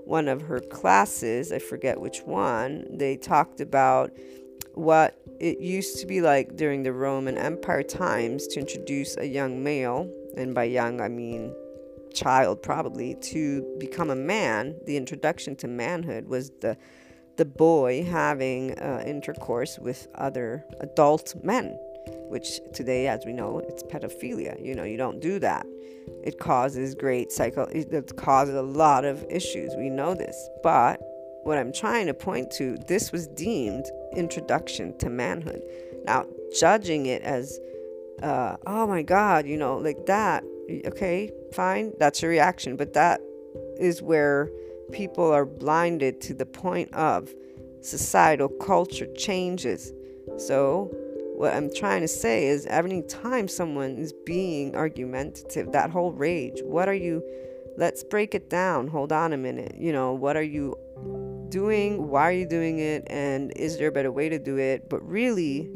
one 0.06 0.28
of 0.28 0.42
her 0.44 0.60
classes, 0.60 1.52
I 1.52 1.60
forget 1.60 2.00
which 2.00 2.22
one, 2.22 2.86
they 2.90 3.18
talked 3.18 3.62
about 3.62 4.12
what 4.74 5.20
it 5.40 5.60
used 5.60 6.00
to 6.00 6.08
be 6.08 6.22
like 6.22 6.56
during 6.56 6.84
the 6.84 6.94
Roman 6.94 7.38
Empire 7.38 7.84
times 7.84 8.48
to 8.48 8.60
introduce 8.60 9.18
a 9.18 9.26
young 9.26 9.64
male, 9.64 10.10
and 10.36 10.56
by 10.56 10.64
young 10.64 11.02
I 11.02 11.10
mean 11.10 11.54
child 12.14 12.64
probably, 12.64 13.16
to 13.22 13.76
become 13.80 14.10
a 14.10 14.16
man. 14.16 14.76
The 14.86 14.98
introduction 14.98 15.56
to 15.58 15.68
manhood 15.68 16.28
was 16.28 16.52
the 16.62 16.78
the 17.40 17.46
boy 17.46 18.04
having 18.04 18.78
uh, 18.80 19.02
intercourse 19.08 19.80
with 19.80 20.10
other 20.16 20.66
adult 20.82 21.34
men, 21.42 21.68
which 22.28 22.60
today, 22.74 23.08
as 23.08 23.26
we 23.26 23.32
know, 23.32 23.60
it's 23.60 23.82
pedophilia. 23.82 24.62
You 24.64 24.76
know, 24.76 24.84
you 24.84 24.98
don't 24.98 25.22
do 25.22 25.40
that. 25.40 25.66
It 26.26 26.38
causes 26.38 26.96
great 26.96 27.32
psycho. 27.32 27.64
It 27.72 28.18
causes 28.18 28.56
a 28.56 28.62
lot 28.62 29.06
of 29.06 29.26
issues. 29.30 29.74
We 29.78 29.90
know 29.90 30.14
this, 30.14 30.50
but 30.62 31.00
what 31.44 31.58
I'm 31.58 31.72
trying 31.72 32.08
to 32.08 32.14
point 32.14 32.52
to, 32.58 32.78
this 32.90 33.14
was 33.14 33.28
deemed 33.28 33.86
introduction 34.14 34.98
to 34.98 35.10
manhood. 35.10 35.64
Now, 36.04 36.26
judging 36.60 37.06
it 37.06 37.22
as, 37.22 37.58
uh, 38.22 38.58
oh 38.68 38.86
my 38.86 39.02
God, 39.02 39.48
you 39.48 39.56
know, 39.56 39.78
like 39.78 40.06
that. 40.08 40.44
Okay, 40.86 41.32
fine, 41.54 41.94
that's 42.00 42.22
your 42.22 42.32
reaction, 42.32 42.76
but 42.76 42.92
that 42.94 43.22
is 43.80 44.02
where 44.02 44.50
people 44.92 45.32
are 45.32 45.46
blinded 45.46 46.22
to 46.22 46.34
the 46.34 46.46
point 46.46 46.94
of 46.94 47.30
societal 47.82 48.50
culture 48.50 49.08
changes. 49.16 49.92
So, 50.38 50.92
what 51.36 51.54
I'm 51.54 51.74
trying 51.74 52.02
to 52.02 52.08
say 52.08 52.48
is, 52.48 52.66
every 52.66 53.02
time 53.04 53.48
someone 53.48 53.98
is 53.98 54.14
being 54.26 54.76
argumentative, 54.76 55.72
that 55.72 55.90
whole 55.90 56.12
rage, 56.12 56.62
what 56.64 56.90
are 56.90 56.94
you? 56.94 57.24
Let's 57.78 58.04
break 58.04 58.36
it 58.36 58.50
down. 58.50 58.90
Hold 58.90 59.14
on 59.14 59.32
a 59.32 59.38
minute. 59.38 59.76
You 59.78 59.94
know, 59.94 60.14
what 60.14 60.36
are 60.36 60.44
you 60.44 60.76
doing? 61.48 62.10
Why 62.10 62.24
are 62.24 62.34
you 62.34 62.46
doing 62.46 62.80
it? 62.80 63.06
And 63.08 63.54
is 63.56 63.78
there 63.78 63.88
a 63.88 63.92
better 63.92 64.12
way 64.12 64.28
to 64.28 64.38
do 64.38 64.58
it? 64.58 64.90
But 64.90 65.02
really, 65.08 65.70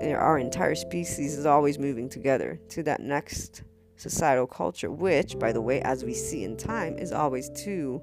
eh, 0.00 0.12
our 0.12 0.38
entire 0.38 0.76
species 0.76 1.36
is 1.36 1.44
always 1.44 1.78
moving 1.78 2.08
together 2.08 2.60
to 2.70 2.82
that 2.84 3.00
next 3.00 3.64
societal 3.96 4.46
culture, 4.46 4.90
which, 4.90 5.38
by 5.38 5.52
the 5.52 5.60
way, 5.60 5.80
as 5.82 6.04
we 6.04 6.14
see 6.14 6.44
in 6.44 6.56
time, 6.56 6.98
is 6.98 7.12
always 7.12 7.50
to 7.64 8.00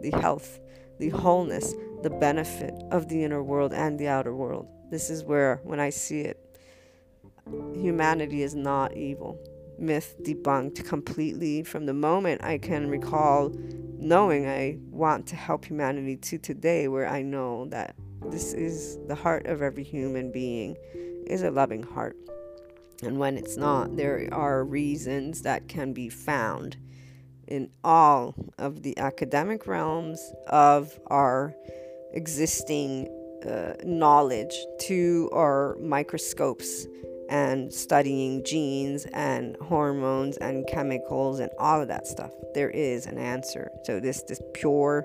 the 0.00 0.10
health, 0.10 0.60
the 0.98 1.10
wholeness, 1.10 1.74
the 2.02 2.10
benefit 2.10 2.74
of 2.90 3.08
the 3.08 3.24
inner 3.24 3.42
world 3.42 3.72
and 3.72 3.98
the 3.98 4.08
outer 4.08 4.34
world. 4.34 4.66
This 4.90 5.10
is 5.10 5.24
where, 5.24 5.60
when 5.64 5.80
I 5.80 5.90
see 5.90 6.20
it, 6.20 6.38
humanity 7.74 8.42
is 8.42 8.54
not 8.54 8.96
evil. 8.96 9.38
myth 9.78 10.16
debunked 10.22 10.84
completely 10.84 11.62
from 11.62 11.86
the 11.86 11.94
moment 11.94 12.42
I 12.42 12.58
can 12.58 12.88
recall 12.88 13.52
knowing 13.98 14.46
I 14.46 14.78
want 14.90 15.26
to 15.28 15.36
help 15.36 15.64
humanity 15.64 16.16
to 16.16 16.38
today, 16.38 16.88
where 16.88 17.08
I 17.08 17.22
know 17.22 17.66
that 17.66 17.96
this 18.30 18.52
is 18.52 18.98
the 19.06 19.14
heart 19.14 19.46
of 19.46 19.62
every 19.62 19.84
human 19.84 20.30
being 20.30 20.76
is 21.26 21.42
a 21.42 21.50
loving 21.50 21.82
heart. 21.82 22.16
And 23.02 23.18
when 23.18 23.36
it's 23.36 23.56
not, 23.56 23.96
there 23.96 24.28
are 24.32 24.64
reasons 24.64 25.42
that 25.42 25.68
can 25.68 25.92
be 25.92 26.08
found 26.08 26.76
in 27.48 27.70
all 27.82 28.34
of 28.58 28.82
the 28.82 28.96
academic 28.98 29.66
realms 29.66 30.32
of 30.46 30.98
our 31.08 31.54
existing 32.12 33.08
uh, 33.48 33.74
knowledge 33.84 34.54
to 34.80 35.28
our 35.32 35.76
microscopes 35.80 36.86
and 37.28 37.72
studying 37.72 38.42
genes 38.44 39.06
and 39.12 39.56
hormones 39.56 40.36
and 40.38 40.66
chemicals 40.66 41.40
and 41.40 41.50
all 41.58 41.80
of 41.80 41.88
that 41.88 42.06
stuff. 42.06 42.30
There 42.54 42.70
is 42.70 43.06
an 43.06 43.18
answer. 43.18 43.70
So 43.84 44.00
this 44.00 44.22
this 44.22 44.40
pure 44.54 45.04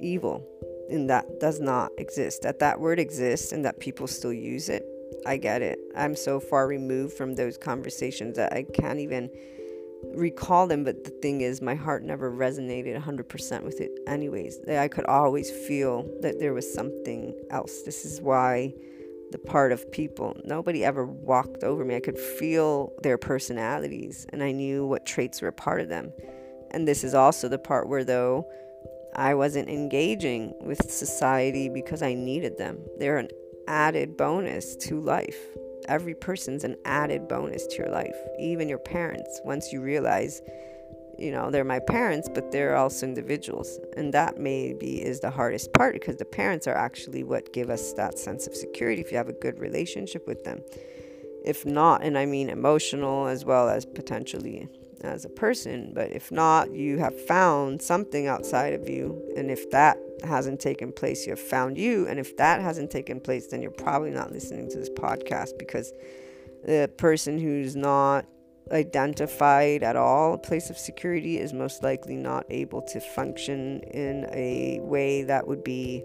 evil 0.00 0.46
and 0.90 1.08
that 1.10 1.40
does 1.40 1.60
not 1.60 1.90
exist. 1.98 2.42
That 2.42 2.58
that 2.60 2.80
word 2.80 2.98
exists 2.98 3.52
and 3.52 3.64
that 3.64 3.80
people 3.80 4.06
still 4.06 4.32
use 4.32 4.68
it. 4.68 4.84
I 5.24 5.36
get 5.36 5.62
it. 5.62 5.78
I'm 5.96 6.14
so 6.14 6.40
far 6.40 6.66
removed 6.66 7.16
from 7.16 7.34
those 7.34 7.56
conversations 7.56 8.36
that 8.36 8.52
I 8.52 8.64
can't 8.74 8.98
even 8.98 9.30
recall 10.14 10.66
them, 10.66 10.84
but 10.84 11.04
the 11.04 11.10
thing 11.10 11.40
is, 11.40 11.60
my 11.60 11.74
heart 11.74 12.02
never 12.02 12.30
resonated 12.30 13.00
100% 13.00 13.62
with 13.62 13.80
it, 13.80 13.90
anyways. 14.06 14.58
I 14.68 14.88
could 14.88 15.06
always 15.06 15.50
feel 15.50 16.08
that 16.20 16.38
there 16.38 16.54
was 16.54 16.72
something 16.72 17.34
else. 17.50 17.82
This 17.82 18.04
is 18.04 18.20
why 18.20 18.74
the 19.32 19.38
part 19.38 19.72
of 19.72 19.90
people, 19.90 20.36
nobody 20.44 20.84
ever 20.84 21.04
walked 21.04 21.64
over 21.64 21.84
me. 21.84 21.96
I 21.96 22.00
could 22.00 22.18
feel 22.18 22.92
their 23.02 23.18
personalities 23.18 24.26
and 24.32 24.42
I 24.42 24.52
knew 24.52 24.86
what 24.86 25.04
traits 25.04 25.42
were 25.42 25.48
a 25.48 25.52
part 25.52 25.80
of 25.80 25.88
them. 25.88 26.12
And 26.70 26.86
this 26.86 27.02
is 27.02 27.14
also 27.14 27.48
the 27.48 27.58
part 27.58 27.88
where, 27.88 28.04
though, 28.04 28.46
I 29.14 29.34
wasn't 29.34 29.68
engaging 29.68 30.54
with 30.60 30.90
society 30.90 31.68
because 31.68 32.02
I 32.02 32.14
needed 32.14 32.58
them. 32.58 32.78
They're 32.98 33.18
an 33.18 33.28
added 33.66 34.16
bonus 34.16 34.76
to 34.76 35.00
life 35.00 35.38
every 35.88 36.14
person's 36.14 36.64
an 36.64 36.76
added 36.84 37.28
bonus 37.28 37.66
to 37.66 37.76
your 37.76 37.88
life, 37.88 38.16
even 38.38 38.68
your 38.68 38.78
parents. 38.78 39.40
Once 39.44 39.72
you 39.72 39.80
realize, 39.80 40.42
you 41.18 41.30
know, 41.30 41.50
they're 41.50 41.64
my 41.64 41.78
parents, 41.78 42.28
but 42.32 42.52
they're 42.52 42.76
also 42.76 43.06
individuals. 43.06 43.78
And 43.96 44.12
that 44.14 44.38
maybe 44.38 45.02
is 45.02 45.20
the 45.20 45.30
hardest 45.30 45.72
part 45.72 45.94
because 45.94 46.16
the 46.16 46.24
parents 46.24 46.66
are 46.66 46.76
actually 46.76 47.24
what 47.24 47.52
give 47.52 47.70
us 47.70 47.92
that 47.94 48.18
sense 48.18 48.46
of 48.46 48.54
security 48.54 49.00
if 49.00 49.10
you 49.10 49.16
have 49.16 49.28
a 49.28 49.32
good 49.32 49.58
relationship 49.58 50.26
with 50.26 50.44
them. 50.44 50.62
If 51.44 51.64
not, 51.64 52.02
and 52.02 52.18
I 52.18 52.26
mean 52.26 52.50
emotional 52.50 53.26
as 53.26 53.44
well 53.44 53.68
as 53.68 53.86
potentially 53.86 54.68
as 55.02 55.24
a 55.24 55.28
person, 55.28 55.92
but 55.94 56.12
if 56.12 56.32
not, 56.32 56.72
you 56.72 56.98
have 56.98 57.18
found 57.26 57.82
something 57.82 58.26
outside 58.26 58.72
of 58.72 58.88
you. 58.88 59.22
And 59.36 59.50
if 59.50 59.70
that 59.70 59.98
hasn't 60.24 60.60
taken 60.60 60.92
place, 60.92 61.26
you 61.26 61.30
have 61.30 61.40
found 61.40 61.78
you. 61.78 62.06
And 62.06 62.18
if 62.18 62.36
that 62.36 62.60
hasn't 62.60 62.90
taken 62.90 63.20
place, 63.20 63.48
then 63.48 63.62
you're 63.62 63.70
probably 63.70 64.10
not 64.10 64.32
listening 64.32 64.68
to 64.70 64.78
this 64.78 64.90
podcast 64.90 65.58
because 65.58 65.92
the 66.64 66.90
person 66.96 67.38
who's 67.38 67.76
not 67.76 68.26
identified 68.72 69.82
at 69.82 69.94
all 69.94 70.34
a 70.34 70.38
place 70.38 70.70
of 70.70 70.76
security 70.76 71.38
is 71.38 71.52
most 71.52 71.84
likely 71.84 72.16
not 72.16 72.44
able 72.50 72.82
to 72.82 73.00
function 73.00 73.80
in 73.92 74.26
a 74.32 74.80
way 74.82 75.22
that 75.22 75.46
would 75.46 75.62
be 75.62 76.02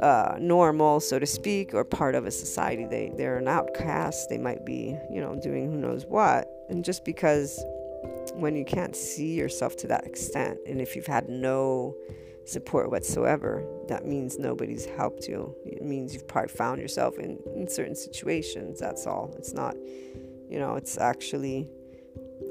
uh, 0.00 0.36
normal, 0.38 1.00
so 1.00 1.18
to 1.18 1.26
speak, 1.26 1.72
or 1.72 1.84
part 1.84 2.14
of 2.14 2.26
a 2.26 2.30
society. 2.30 2.84
They 2.84 3.12
they're 3.16 3.38
an 3.38 3.48
outcast. 3.48 4.28
They 4.28 4.38
might 4.38 4.66
be, 4.66 4.96
you 5.10 5.20
know, 5.20 5.38
doing 5.40 5.70
who 5.70 5.78
knows 5.78 6.04
what. 6.04 6.48
And 6.68 6.84
just 6.84 7.04
because 7.04 7.62
when 8.34 8.56
you 8.56 8.64
can't 8.64 8.94
see 8.94 9.34
yourself 9.34 9.76
to 9.78 9.86
that 9.88 10.06
extent, 10.06 10.58
and 10.66 10.80
if 10.80 10.96
you've 10.96 11.06
had 11.06 11.28
no 11.28 11.96
support 12.44 12.90
whatsoever, 12.90 13.64
that 13.88 14.06
means 14.06 14.38
nobody's 14.38 14.84
helped 14.84 15.26
you. 15.26 15.54
It 15.64 15.82
means 15.82 16.14
you've 16.14 16.28
probably 16.28 16.52
found 16.52 16.80
yourself 16.80 17.18
in, 17.18 17.38
in 17.54 17.68
certain 17.68 17.96
situations. 17.96 18.78
That's 18.78 19.06
all. 19.06 19.34
It's 19.36 19.52
not, 19.52 19.76
you 20.48 20.58
know, 20.58 20.76
it's 20.76 20.98
actually. 20.98 21.68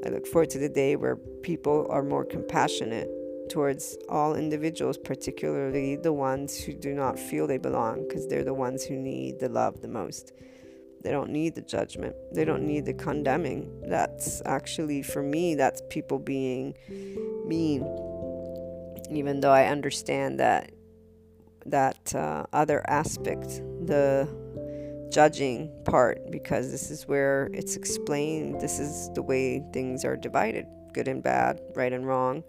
I 0.04 0.10
look 0.10 0.26
forward 0.26 0.50
to 0.50 0.58
the 0.58 0.68
day 0.68 0.96
where 0.96 1.16
people 1.16 1.86
are 1.90 2.02
more 2.02 2.24
compassionate 2.24 3.08
towards 3.48 3.96
all 4.08 4.34
individuals, 4.34 4.98
particularly 4.98 5.96
the 5.96 6.12
ones 6.12 6.58
who 6.58 6.72
do 6.72 6.92
not 6.92 7.18
feel 7.18 7.46
they 7.46 7.58
belong, 7.58 8.06
because 8.06 8.26
they're 8.26 8.44
the 8.44 8.54
ones 8.54 8.84
who 8.84 8.96
need 8.96 9.38
the 9.38 9.48
love 9.48 9.80
the 9.80 9.88
most. 9.88 10.32
They 11.06 11.12
don't 11.12 11.30
need 11.30 11.54
the 11.54 11.62
judgment, 11.62 12.16
they 12.32 12.44
don't 12.44 12.66
need 12.66 12.84
the 12.84 12.92
condemning. 12.92 13.80
That's 13.86 14.42
actually, 14.44 15.02
for 15.02 15.22
me, 15.22 15.54
that's 15.54 15.80
people 15.88 16.18
being 16.18 16.74
mean. 17.46 17.82
Even 19.12 19.38
though 19.38 19.52
I 19.52 19.66
understand 19.66 20.40
that 20.40 20.72
that 21.66 22.12
uh, 22.12 22.46
other 22.52 22.82
aspect, 22.88 23.62
the 23.86 24.26
judging 25.12 25.70
part, 25.84 26.28
because 26.32 26.72
this 26.72 26.90
is 26.90 27.06
where 27.06 27.50
it's 27.52 27.76
explained. 27.76 28.60
This 28.60 28.80
is 28.80 29.08
the 29.14 29.22
way 29.22 29.62
things 29.72 30.04
are 30.04 30.16
divided 30.16 30.66
good 30.92 31.06
and 31.06 31.22
bad, 31.22 31.60
right 31.76 31.92
and 31.92 32.04
wrong 32.04 32.42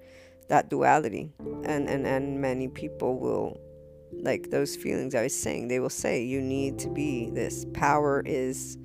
that 0.50 0.70
duality 0.70 1.30
and 1.66 1.88
and 1.90 2.08
and 2.08 2.40
many 2.42 2.68
people 2.70 3.20
will 3.20 3.60
like 4.12 4.50
those 4.50 4.76
feelings 4.76 5.16
i 5.16 5.24
was 5.24 5.38
saying 5.38 5.68
they 5.68 5.80
will 5.80 5.90
say 5.90 6.24
you 6.24 6.42
need 6.42 6.80
to 6.80 6.90
be 6.90 7.30
this. 7.30 7.66
Power 7.74 8.22
is 8.26 8.78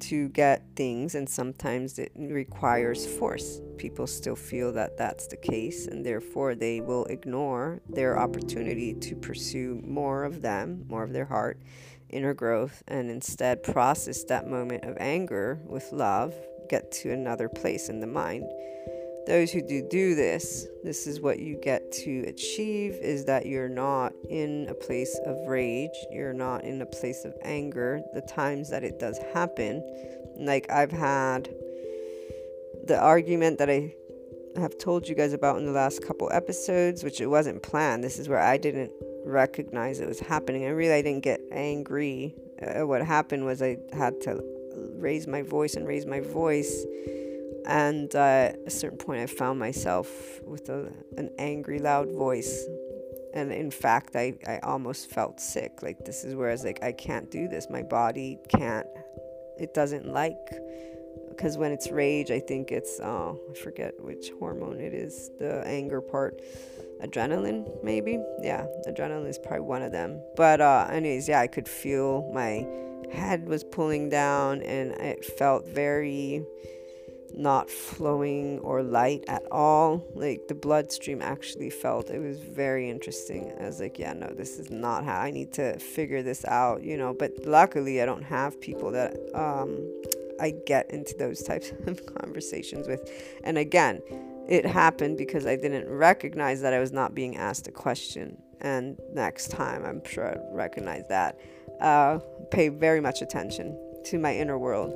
to 0.00 0.28
get 0.30 0.66
things 0.76 1.14
and 1.14 1.28
sometimes 1.28 1.98
it 1.98 2.12
requires 2.16 3.06
force. 3.06 3.60
People 3.78 4.06
still 4.06 4.36
feel 4.36 4.72
that 4.72 4.96
that's 4.96 5.26
the 5.28 5.36
case 5.36 5.86
and 5.86 6.04
therefore 6.04 6.54
they 6.54 6.80
will 6.80 7.04
ignore 7.06 7.80
their 7.88 8.18
opportunity 8.18 8.94
to 8.94 9.14
pursue 9.14 9.80
more 9.84 10.24
of 10.24 10.42
them 10.42 10.84
more 10.88 11.02
of 11.02 11.12
their 11.12 11.24
heart 11.24 11.60
inner 12.10 12.34
growth 12.34 12.82
and 12.86 13.10
instead 13.10 13.62
process 13.62 14.24
that 14.24 14.46
moment 14.46 14.84
of 14.84 14.96
anger 15.00 15.60
with 15.64 15.90
love 15.92 16.34
get 16.68 16.92
to 16.92 17.10
another 17.10 17.48
place 17.48 17.88
in 17.88 18.00
the 18.00 18.06
mind 18.06 18.44
those 19.26 19.50
who 19.50 19.62
do 19.62 19.86
do 19.90 20.14
this 20.14 20.66
this 20.82 21.06
is 21.06 21.20
what 21.20 21.38
you 21.38 21.56
get 21.56 21.90
to 21.90 22.24
achieve 22.26 22.92
is 22.94 23.24
that 23.24 23.46
you're 23.46 23.68
not 23.68 24.12
in 24.28 24.66
a 24.68 24.74
place 24.74 25.18
of 25.24 25.36
rage 25.46 25.90
you're 26.10 26.34
not 26.34 26.62
in 26.64 26.82
a 26.82 26.86
place 26.86 27.24
of 27.24 27.34
anger. 27.42 28.02
The 28.12 28.20
times 28.22 28.70
that 28.70 28.84
it 28.84 28.98
does 28.98 29.18
happen 29.32 29.82
like 30.36 30.70
i've 30.70 30.92
had 30.92 31.48
the 32.86 32.98
argument 32.98 33.58
that 33.58 33.70
i 33.70 33.94
have 34.56 34.76
told 34.78 35.08
you 35.08 35.14
guys 35.14 35.32
about 35.32 35.58
in 35.58 35.64
the 35.64 35.72
last 35.72 36.04
couple 36.06 36.30
episodes 36.32 37.02
which 37.02 37.20
it 37.20 37.26
wasn't 37.26 37.62
planned. 37.62 38.04
This 38.04 38.18
is 38.18 38.28
where 38.28 38.40
i 38.40 38.56
didn't 38.56 38.92
recognize 39.24 40.00
it 40.00 40.08
was 40.08 40.20
happening. 40.20 40.64
I 40.64 40.68
really 40.68 40.92
i 40.92 41.02
didn't 41.02 41.24
get 41.24 41.40
angry. 41.50 42.34
Uh, 42.60 42.86
what 42.86 43.02
happened 43.02 43.44
was 43.44 43.62
i 43.62 43.78
had 43.92 44.20
to 44.22 44.42
raise 44.96 45.26
my 45.26 45.42
voice 45.42 45.74
and 45.74 45.86
raise 45.86 46.06
my 46.06 46.20
voice 46.20 46.84
and 47.66 48.14
uh, 48.14 48.18
at 48.18 48.58
a 48.66 48.70
certain 48.70 48.98
point, 48.98 49.20
I 49.20 49.26
found 49.26 49.58
myself 49.58 50.08
with 50.44 50.68
a, 50.68 50.92
an 51.16 51.30
angry, 51.38 51.78
loud 51.78 52.10
voice. 52.12 52.64
And 53.34 53.52
in 53.52 53.70
fact, 53.70 54.14
I, 54.14 54.34
I 54.46 54.58
almost 54.58 55.10
felt 55.10 55.40
sick. 55.40 55.82
Like, 55.82 56.04
this 56.04 56.24
is 56.24 56.34
where 56.34 56.48
I 56.48 56.52
was 56.52 56.64
like, 56.64 56.82
I 56.82 56.92
can't 56.92 57.30
do 57.30 57.48
this. 57.48 57.68
My 57.68 57.82
body 57.82 58.38
can't, 58.48 58.86
it 59.58 59.74
doesn't 59.74 60.06
like. 60.06 60.36
Because 61.30 61.56
when 61.56 61.72
it's 61.72 61.90
rage, 61.90 62.30
I 62.30 62.38
think 62.38 62.70
it's, 62.70 63.00
oh, 63.00 63.40
I 63.50 63.58
forget 63.58 63.94
which 63.98 64.30
hormone 64.38 64.80
it 64.80 64.94
is, 64.94 65.30
the 65.40 65.66
anger 65.66 66.00
part. 66.00 66.40
Adrenaline, 67.02 67.82
maybe? 67.82 68.22
Yeah, 68.40 68.66
adrenaline 68.86 69.28
is 69.28 69.38
probably 69.38 69.60
one 69.60 69.82
of 69.82 69.90
them. 69.90 70.22
But, 70.36 70.60
uh, 70.60 70.86
anyways, 70.90 71.28
yeah, 71.28 71.40
I 71.40 71.48
could 71.48 71.68
feel 71.68 72.30
my 72.32 72.64
head 73.12 73.48
was 73.48 73.64
pulling 73.64 74.08
down 74.08 74.62
and 74.62 74.92
it 74.92 75.24
felt 75.24 75.66
very 75.66 76.44
not 77.36 77.68
flowing 77.70 78.58
or 78.60 78.82
light 78.82 79.24
at 79.28 79.42
all. 79.50 80.04
Like 80.14 80.48
the 80.48 80.54
bloodstream 80.54 81.20
actually 81.20 81.70
felt 81.70 82.10
it 82.10 82.20
was 82.20 82.38
very 82.38 82.88
interesting. 82.88 83.52
I 83.60 83.64
was 83.64 83.80
like, 83.80 83.98
yeah, 83.98 84.12
no, 84.12 84.28
this 84.28 84.58
is 84.58 84.70
not 84.70 85.04
how 85.04 85.20
I 85.20 85.30
need 85.30 85.52
to 85.54 85.78
figure 85.78 86.22
this 86.22 86.44
out, 86.44 86.82
you 86.82 86.96
know. 86.96 87.14
But 87.14 87.32
luckily, 87.44 88.00
I 88.00 88.06
don't 88.06 88.22
have 88.22 88.60
people 88.60 88.90
that 88.92 89.16
um, 89.34 89.78
I 90.40 90.54
get 90.66 90.90
into 90.90 91.14
those 91.16 91.42
types 91.42 91.72
of 91.86 92.06
conversations 92.06 92.86
with. 92.86 93.10
And 93.42 93.58
again, 93.58 94.00
it 94.48 94.66
happened 94.66 95.18
because 95.18 95.46
I 95.46 95.56
didn't 95.56 95.88
recognize 95.88 96.60
that 96.60 96.72
I 96.72 96.78
was 96.78 96.92
not 96.92 97.14
being 97.14 97.36
asked 97.36 97.66
a 97.66 97.72
question. 97.72 98.40
And 98.60 98.98
next 99.12 99.50
time, 99.50 99.84
I'm 99.84 100.04
sure 100.04 100.30
I'd 100.30 100.40
recognize 100.52 101.06
that. 101.08 101.38
Uh, 101.80 102.18
pay 102.50 102.68
very 102.68 103.00
much 103.00 103.20
attention 103.20 103.76
to 104.04 104.18
my 104.18 104.34
inner 104.34 104.58
world 104.58 104.94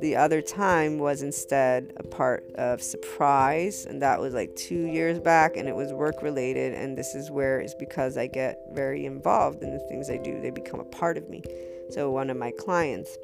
the 0.00 0.16
other 0.16 0.42
time 0.42 0.98
was 0.98 1.22
instead 1.22 1.92
a 1.96 2.02
part 2.02 2.44
of 2.56 2.82
surprise, 2.82 3.86
and 3.86 4.02
that 4.02 4.20
was 4.20 4.34
like 4.34 4.54
two 4.56 4.86
years 4.86 5.18
back, 5.18 5.56
and 5.56 5.68
it 5.68 5.74
was 5.74 5.92
work 5.92 6.22
related. 6.22 6.74
And 6.74 6.96
this 6.96 7.14
is 7.14 7.30
where 7.30 7.60
it's 7.60 7.74
because 7.74 8.16
I 8.16 8.26
get 8.28 8.58
very 8.72 9.06
involved 9.06 9.62
in 9.62 9.72
the 9.72 9.80
things 9.88 10.10
I 10.10 10.18
do, 10.18 10.40
they 10.40 10.50
become 10.50 10.80
a 10.80 10.84
part 10.84 11.16
of 11.18 11.28
me. 11.28 11.42
So, 11.90 12.10
one 12.10 12.30
of 12.30 12.36
my 12.36 12.52
clients 12.52 13.16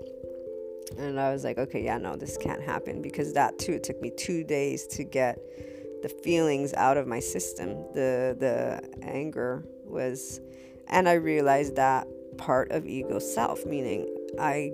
And 0.99 1.19
I 1.21 1.33
was 1.33 1.45
like, 1.45 1.59
okay, 1.59 1.83
yeah, 1.83 1.99
no, 1.99 2.17
this 2.17 2.37
can't 2.37 2.63
happen 2.63 3.03
because 3.03 3.33
that 3.35 3.59
too, 3.59 3.73
it 3.73 3.83
took 3.85 4.01
me 4.01 4.11
two 4.17 4.45
days 4.45 4.87
to 4.89 5.05
get 5.05 5.39
the 6.03 6.09
feelings 6.09 6.75
out 6.75 6.97
of 6.97 7.07
my 7.07 7.21
system. 7.21 7.71
The 7.95 8.37
the 8.39 8.83
anger 9.03 9.65
was, 9.85 10.41
and 10.89 11.09
I 11.09 11.15
realized 11.15 11.77
that 11.77 12.07
part 12.37 12.71
of 12.73 12.87
ego 12.87 13.19
self, 13.19 13.65
meaning 13.67 14.07
I 14.39 14.73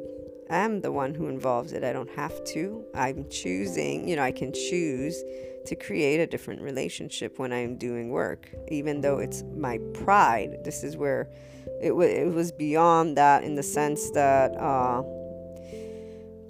am 0.51 0.81
the 0.81 0.93
one 0.93 1.15
who 1.15 1.29
involves 1.29 1.73
it. 1.73 1.85
I 1.85 1.93
don't 1.93 2.11
have 2.11 2.43
to. 2.45 2.85
I'm 2.95 3.29
choosing, 3.31 4.09
you 4.09 4.17
know, 4.17 4.23
I 4.23 4.33
can 4.33 4.53
choose 4.53 5.23
to 5.67 5.77
create 5.77 6.21
a 6.21 6.27
different 6.27 6.61
relationship 6.63 7.39
when 7.39 7.53
I'm 7.53 7.77
doing 7.77 8.11
work, 8.11 8.49
even 8.69 9.01
though 9.01 9.19
it's 9.19 9.43
my 9.57 9.79
pride. 9.95 10.59
This 10.65 10.83
is 10.83 10.97
where 10.97 11.29
it, 11.81 11.91
w- 11.91 12.09
it 12.09 12.33
was 12.33 12.51
beyond 12.51 13.17
that 13.17 13.45
in 13.45 13.55
the 13.55 13.63
sense 13.63 14.11
that 14.13 14.57
uh, 14.57 15.03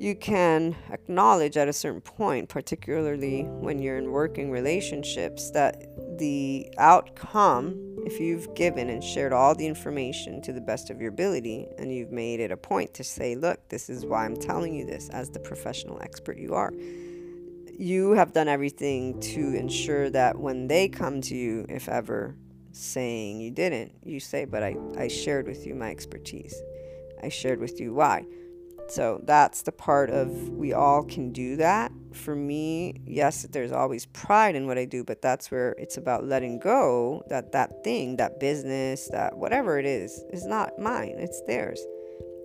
you 0.01 0.17
can 0.17 0.75
acknowledge 0.91 1.59
at 1.59 1.69
a 1.69 1.73
certain 1.75 2.01
point, 2.01 2.49
particularly 2.49 3.43
when 3.43 3.79
you're 3.79 3.99
in 3.99 4.11
working 4.11 4.51
relationships, 4.51 5.51
that 5.51 6.19
the 6.19 6.73
outcome 6.79 7.91
if 8.07 8.19
you've 8.19 8.55
given 8.55 8.89
and 8.89 9.05
shared 9.05 9.33
all 9.33 9.55
the 9.55 9.67
information 9.67 10.41
to 10.41 10.55
the 10.55 10.61
best 10.61 10.89
of 10.89 11.01
your 11.01 11.11
ability 11.11 11.69
and 11.79 11.93
you've 11.93 12.11
made 12.11 12.41
it 12.41 12.51
a 12.51 12.57
point 12.57 12.95
to 12.95 13.05
say, 13.05 13.35
look, 13.35 13.69
this 13.69 13.91
is 13.91 14.07
why 14.07 14.25
I'm 14.25 14.37
telling 14.37 14.75
you 14.75 14.87
this 14.87 15.11
as 15.11 15.29
the 15.29 15.39
professional 15.39 16.01
expert 16.01 16.39
you 16.39 16.55
are, 16.55 16.73
you 17.79 18.13
have 18.13 18.33
done 18.33 18.49
everything 18.49 19.21
to 19.21 19.55
ensure 19.55 20.09
that 20.11 20.39
when 20.39 20.67
they 20.67 20.89
come 20.89 21.21
to 21.23 21.35
you, 21.35 21.67
if 21.69 21.91
ever 21.91 22.37
saying 22.73 23.41
you 23.41 23.51
didn't, 23.51 23.93
you 24.03 24.19
say, 24.19 24.47
but 24.47 24.63
I, 24.63 24.77
I 24.99 25.09
shared 25.09 25.47
with 25.47 25.67
you 25.67 25.75
my 25.75 25.91
expertise. 25.91 26.55
I 27.23 27.29
shared 27.29 27.61
with 27.61 27.81
you 27.81 27.93
why. 27.93 28.25
So 28.91 29.21
that's 29.23 29.63
the 29.63 29.73
part 29.73 30.11
of 30.11 30.31
we 30.49 30.73
all 30.73 31.05
can 31.05 31.33
do 31.33 31.57
that. 31.57 31.93
For 32.13 32.35
me, 32.35 33.01
yes, 33.07 33.47
there's 33.51 33.71
always 33.71 34.07
pride 34.07 34.57
in 34.57 34.67
what 34.67 34.79
I 34.79 34.85
do, 34.85 35.05
but 35.05 35.23
that's 35.23 35.51
where 35.51 35.77
it's 35.79 35.97
about 35.97 36.25
letting 36.25 36.59
go 36.59 37.23
that 37.29 37.53
that 37.53 37.85
thing, 37.85 38.17
that 38.17 38.41
business, 38.41 39.09
that 39.13 39.37
whatever 39.37 39.79
it 39.79 39.87
is, 39.87 40.25
is 40.33 40.45
not 40.45 40.77
mine, 40.79 41.15
it's 41.19 41.41
theirs. 41.47 41.81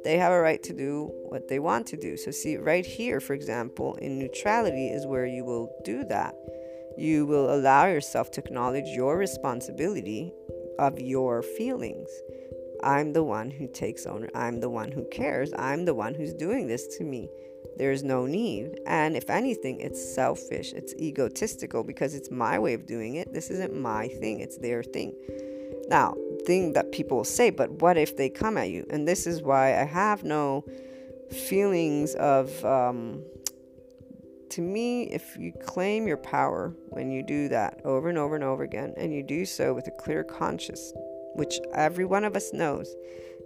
They 0.04 0.18
have 0.18 0.32
a 0.32 0.40
right 0.40 0.62
to 0.62 0.74
do 0.74 1.10
what 1.30 1.48
they 1.48 1.58
want 1.58 1.88
to 1.88 1.98
do. 1.98 2.16
So, 2.16 2.30
see, 2.30 2.58
right 2.58 2.86
here, 2.86 3.20
for 3.20 3.34
example, 3.34 3.96
in 3.96 4.20
neutrality 4.20 4.90
is 4.90 5.08
where 5.08 5.26
you 5.26 5.44
will 5.44 5.76
do 5.84 6.04
that. 6.06 6.36
You 6.96 7.26
will 7.26 7.52
allow 7.52 7.88
yourself 7.88 8.30
to 8.32 8.42
acknowledge 8.42 8.86
your 8.86 9.18
responsibility 9.18 10.32
of 10.78 11.00
your 11.00 11.42
feelings. 11.42 12.10
I'm 12.86 13.14
the 13.14 13.24
one 13.24 13.50
who 13.50 13.68
takes 13.68 14.06
owner. 14.06 14.30
I'm 14.36 14.60
the 14.60 14.70
one 14.70 14.92
who 14.92 15.04
cares. 15.12 15.52
I'm 15.58 15.86
the 15.86 15.96
one 15.96 16.14
who's 16.14 16.34
doing 16.34 16.68
this 16.68 16.88
to 16.98 17.04
me. 17.04 17.30
There's 17.78 18.04
no 18.04 18.26
need. 18.26 18.80
And 18.86 19.18
if 19.18 19.30
anything, 19.30 19.82
it's 19.82 20.14
selfish. 20.14 20.72
It's 20.72 20.94
egotistical 20.94 21.84
because 21.84 22.14
it's 22.14 22.32
my 22.32 22.60
way 22.60 22.74
of 22.74 22.86
doing 22.86 23.16
it. 23.16 23.34
This 23.34 23.50
isn't 23.50 23.76
my 23.76 24.08
thing, 24.08 24.40
it's 24.40 24.58
their 24.58 24.84
thing. 24.84 25.14
Now, 25.90 26.16
thing 26.46 26.74
that 26.74 26.92
people 26.92 27.24
say, 27.24 27.50
but 27.50 27.70
what 27.82 27.98
if 27.98 28.16
they 28.16 28.30
come 28.30 28.58
at 28.58 28.70
you? 28.70 28.86
And 28.90 29.08
this 29.08 29.28
is 29.28 29.42
why 29.42 29.80
I 29.80 29.84
have 29.84 30.24
no 30.24 30.64
feelings 31.32 32.14
of 32.16 32.64
um, 32.64 33.24
to 34.56 34.62
me, 34.62 35.04
if 35.04 35.36
you 35.38 35.52
claim 35.52 36.08
your 36.08 36.18
power 36.18 36.74
when 36.90 37.12
you 37.12 37.24
do 37.24 37.50
that 37.50 37.82
over 37.84 38.08
and 38.08 38.18
over 38.18 38.36
and 38.36 38.44
over 38.44 38.64
again, 38.64 38.94
and 38.96 39.14
you 39.14 39.22
do 39.22 39.44
so 39.44 39.74
with 39.74 39.88
a 39.88 39.92
clear 39.92 40.24
conscience, 40.24 40.94
which 41.36 41.60
every 41.74 42.06
one 42.06 42.24
of 42.24 42.36
us 42.36 42.52
knows. 42.54 42.96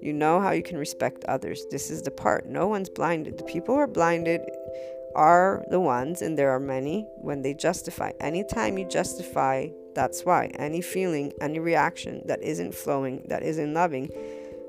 You 0.01 0.13
know 0.13 0.39
how 0.39 0.51
you 0.51 0.63
can 0.63 0.77
respect 0.77 1.25
others. 1.25 1.65
This 1.69 1.89
is 1.89 2.01
the 2.01 2.11
part. 2.11 2.47
No 2.47 2.67
one's 2.67 2.89
blinded. 2.89 3.37
The 3.37 3.43
people 3.43 3.75
who 3.75 3.81
are 3.81 3.87
blinded 3.87 4.41
are 5.15 5.65
the 5.69 5.79
ones, 5.79 6.21
and 6.21 6.37
there 6.37 6.51
are 6.51 6.59
many, 6.59 7.07
when 7.17 7.41
they 7.41 7.53
justify. 7.53 8.11
Anytime 8.19 8.77
you 8.77 8.85
justify, 8.85 9.67
that's 9.95 10.23
why. 10.23 10.51
Any 10.57 10.81
feeling, 10.81 11.33
any 11.41 11.59
reaction 11.59 12.21
that 12.25 12.41
isn't 12.41 12.73
flowing, 12.73 13.25
that 13.27 13.43
isn't 13.43 13.73
loving, 13.73 14.09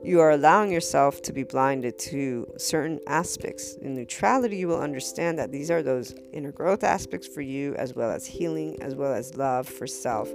you 0.02 0.20
are 0.20 0.30
allowing 0.30 0.72
yourself 0.72 1.20
to 1.22 1.32
be 1.32 1.42
blinded 1.42 1.98
to 1.98 2.46
certain 2.56 3.00
aspects. 3.06 3.74
In 3.74 3.94
neutrality, 3.94 4.56
you 4.56 4.68
will 4.68 4.80
understand 4.80 5.38
that 5.38 5.52
these 5.52 5.70
are 5.70 5.82
those 5.82 6.14
inner 6.32 6.52
growth 6.52 6.84
aspects 6.84 7.26
for 7.26 7.42
you, 7.42 7.74
as 7.74 7.94
well 7.94 8.10
as 8.10 8.26
healing, 8.26 8.80
as 8.82 8.94
well 8.94 9.12
as 9.12 9.36
love 9.36 9.68
for 9.68 9.86
self. 9.86 10.28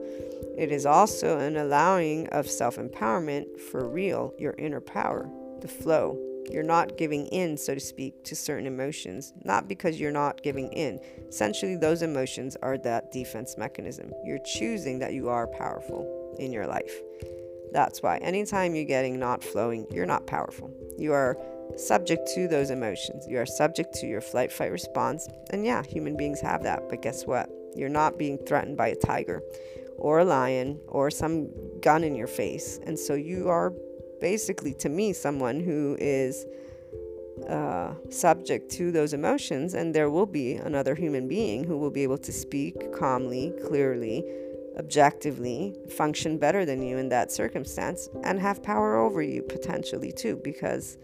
It 0.58 0.72
is 0.72 0.86
also 0.86 1.40
an 1.40 1.58
allowing 1.58 2.28
of 2.28 2.48
self 2.48 2.78
empowerment 2.78 3.60
for 3.60 3.90
real, 3.90 4.34
your 4.38 4.54
inner 4.58 4.82
power, 4.82 5.30
the 5.62 5.68
flow. 5.68 6.20
You're 6.52 6.62
not 6.62 6.98
giving 6.98 7.26
in, 7.28 7.58
so 7.58 7.74
to 7.74 7.80
speak, 7.80 8.24
to 8.26 8.36
certain 8.36 8.68
emotions, 8.68 9.34
not 9.44 9.68
because 9.68 10.00
you're 10.00 10.12
not 10.12 10.44
giving 10.44 10.72
in. 10.74 11.00
Essentially, 11.28 11.76
those 11.76 12.04
emotions 12.04 12.56
are 12.62 12.78
that 12.80 13.12
defense 13.12 13.58
mechanism. 13.58 14.12
You're 14.24 14.44
choosing 14.46 15.00
that 15.00 15.14
you 15.14 15.28
are 15.28 15.48
powerful 15.48 16.36
in 16.38 16.52
your 16.52 16.68
life. 16.68 17.02
That's 17.76 18.02
why 18.02 18.16
anytime 18.20 18.74
you're 18.74 18.86
getting 18.86 19.20
not 19.20 19.44
flowing, 19.44 19.86
you're 19.92 20.06
not 20.06 20.26
powerful. 20.26 20.72
You 20.98 21.12
are 21.12 21.38
subject 21.76 22.32
to 22.34 22.48
those 22.48 22.70
emotions. 22.70 23.28
You 23.28 23.38
are 23.40 23.46
subject 23.46 23.94
to 23.96 24.08
your 24.08 24.22
flight 24.22 24.50
fight 24.50 24.72
response. 24.72 25.28
And 25.50 25.66
yeah, 25.66 25.84
human 25.84 26.16
beings 26.16 26.40
have 26.40 26.64
that. 26.64 26.88
But 26.88 27.02
guess 27.02 27.26
what? 27.26 27.50
You're 27.76 27.90
not 27.90 28.18
being 28.18 28.38
threatened 28.38 28.78
by 28.78 28.88
a 28.88 28.96
tiger 28.96 29.44
or 29.98 30.20
a 30.20 30.24
lion 30.24 30.80
or 30.88 31.12
some 31.12 31.50
gun 31.82 32.06
in 32.06 32.16
your 32.16 32.28
face. 32.28 32.80
And 32.86 32.98
so 32.98 33.14
you 33.14 33.50
are 33.50 33.74
basically, 34.22 34.74
to 34.76 34.88
me, 34.88 35.12
someone 35.12 35.60
who 35.60 35.98
is 36.00 36.46
uh, 37.50 37.94
subject 38.10 38.72
to 38.72 38.94
those 38.94 39.12
emotions. 39.12 39.74
And 39.74 39.94
there 39.94 40.10
will 40.10 40.26
be 40.26 40.54
another 40.54 40.96
human 40.96 41.28
being 41.28 41.66
who 41.66 41.78
will 41.78 41.92
be 41.92 42.04
able 42.04 42.20
to 42.20 42.32
speak 42.32 42.94
calmly, 42.94 43.52
clearly, 43.68 44.24
objectively, 44.78 45.76
function 45.98 46.38
better 46.38 46.66
than 46.66 46.82
you 46.82 46.98
in 46.98 47.10
that 47.10 47.32
circumstance, 47.32 48.10
and 48.24 48.40
have 48.40 48.62
power 48.64 48.98
over 48.98 49.22
you 49.22 49.42
potentially 49.42 50.12
too, 50.12 50.40
because 50.44 50.98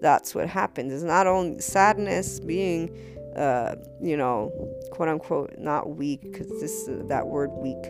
that's 0.00 0.34
what 0.34 0.48
happens. 0.48 0.92
It's 0.92 1.02
not 1.02 1.26
only 1.26 1.60
sadness 1.60 2.40
being 2.40 2.96
uh, 3.36 3.76
you 4.00 4.16
know, 4.16 4.52
quote 4.90 5.08
unquote, 5.08 5.54
not 5.56 5.96
weak, 5.96 6.20
because 6.20 6.48
this 6.60 6.88
that 7.08 7.26
word 7.26 7.50
weak 7.52 7.82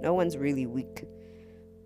no 0.00 0.14
one's 0.14 0.36
really 0.36 0.66
weak. 0.66 1.04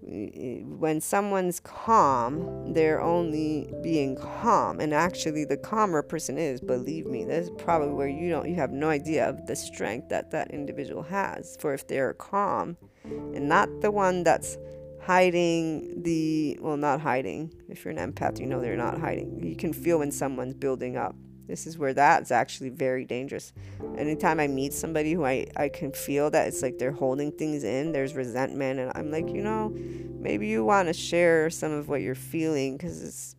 When 0.06 1.00
someone's 1.00 1.60
calm, 1.60 2.74
they're 2.74 3.00
only 3.00 3.72
being 3.82 4.16
calm. 4.16 4.78
And 4.80 4.92
actually, 4.92 5.44
the 5.46 5.56
calmer 5.56 6.02
person 6.02 6.36
is, 6.36 6.60
believe 6.60 7.06
me, 7.06 7.24
that's 7.24 7.48
probably 7.56 7.94
where 7.94 8.08
you 8.08 8.28
don't, 8.28 8.48
you 8.48 8.54
have 8.56 8.70
no 8.70 8.90
idea 8.90 9.26
of 9.26 9.46
the 9.46 9.56
strength 9.56 10.10
that 10.10 10.30
that 10.32 10.50
individual 10.50 11.02
has. 11.02 11.56
For 11.58 11.72
if 11.72 11.86
they're 11.88 12.12
calm 12.14 12.76
and 13.04 13.48
not 13.48 13.68
the 13.80 13.90
one 13.90 14.24
that's 14.24 14.58
hiding 15.00 16.02
the, 16.02 16.58
well, 16.60 16.76
not 16.76 17.00
hiding. 17.00 17.54
If 17.68 17.84
you're 17.84 17.92
an 17.96 18.12
empath, 18.12 18.38
you 18.38 18.46
know 18.46 18.60
they're 18.60 18.76
not 18.76 18.98
hiding. 18.98 19.42
You 19.42 19.56
can 19.56 19.72
feel 19.72 20.00
when 20.00 20.10
someone's 20.10 20.54
building 20.54 20.96
up 20.96 21.16
this 21.46 21.66
is 21.66 21.78
where 21.78 21.92
that's 21.92 22.30
actually 22.30 22.70
very 22.70 23.04
dangerous. 23.04 23.52
Anytime 23.96 24.40
I 24.40 24.46
meet 24.46 24.72
somebody 24.72 25.12
who 25.12 25.24
I, 25.24 25.46
I 25.56 25.68
can 25.68 25.92
feel 25.92 26.30
that 26.30 26.48
it's 26.48 26.62
like 26.62 26.78
they're 26.78 26.92
holding 26.92 27.32
things 27.32 27.64
in, 27.64 27.92
there's 27.92 28.14
resentment, 28.14 28.80
and 28.80 28.92
I'm 28.94 29.10
like, 29.10 29.28
you 29.28 29.42
know, 29.42 29.70
maybe 30.18 30.46
you 30.46 30.64
want 30.64 30.88
to 30.88 30.94
share 30.94 31.50
some 31.50 31.72
of 31.72 31.88
what 31.88 32.00
you're 32.00 32.14
feeling 32.14 32.76
because 32.76 33.02
it's 33.02 33.36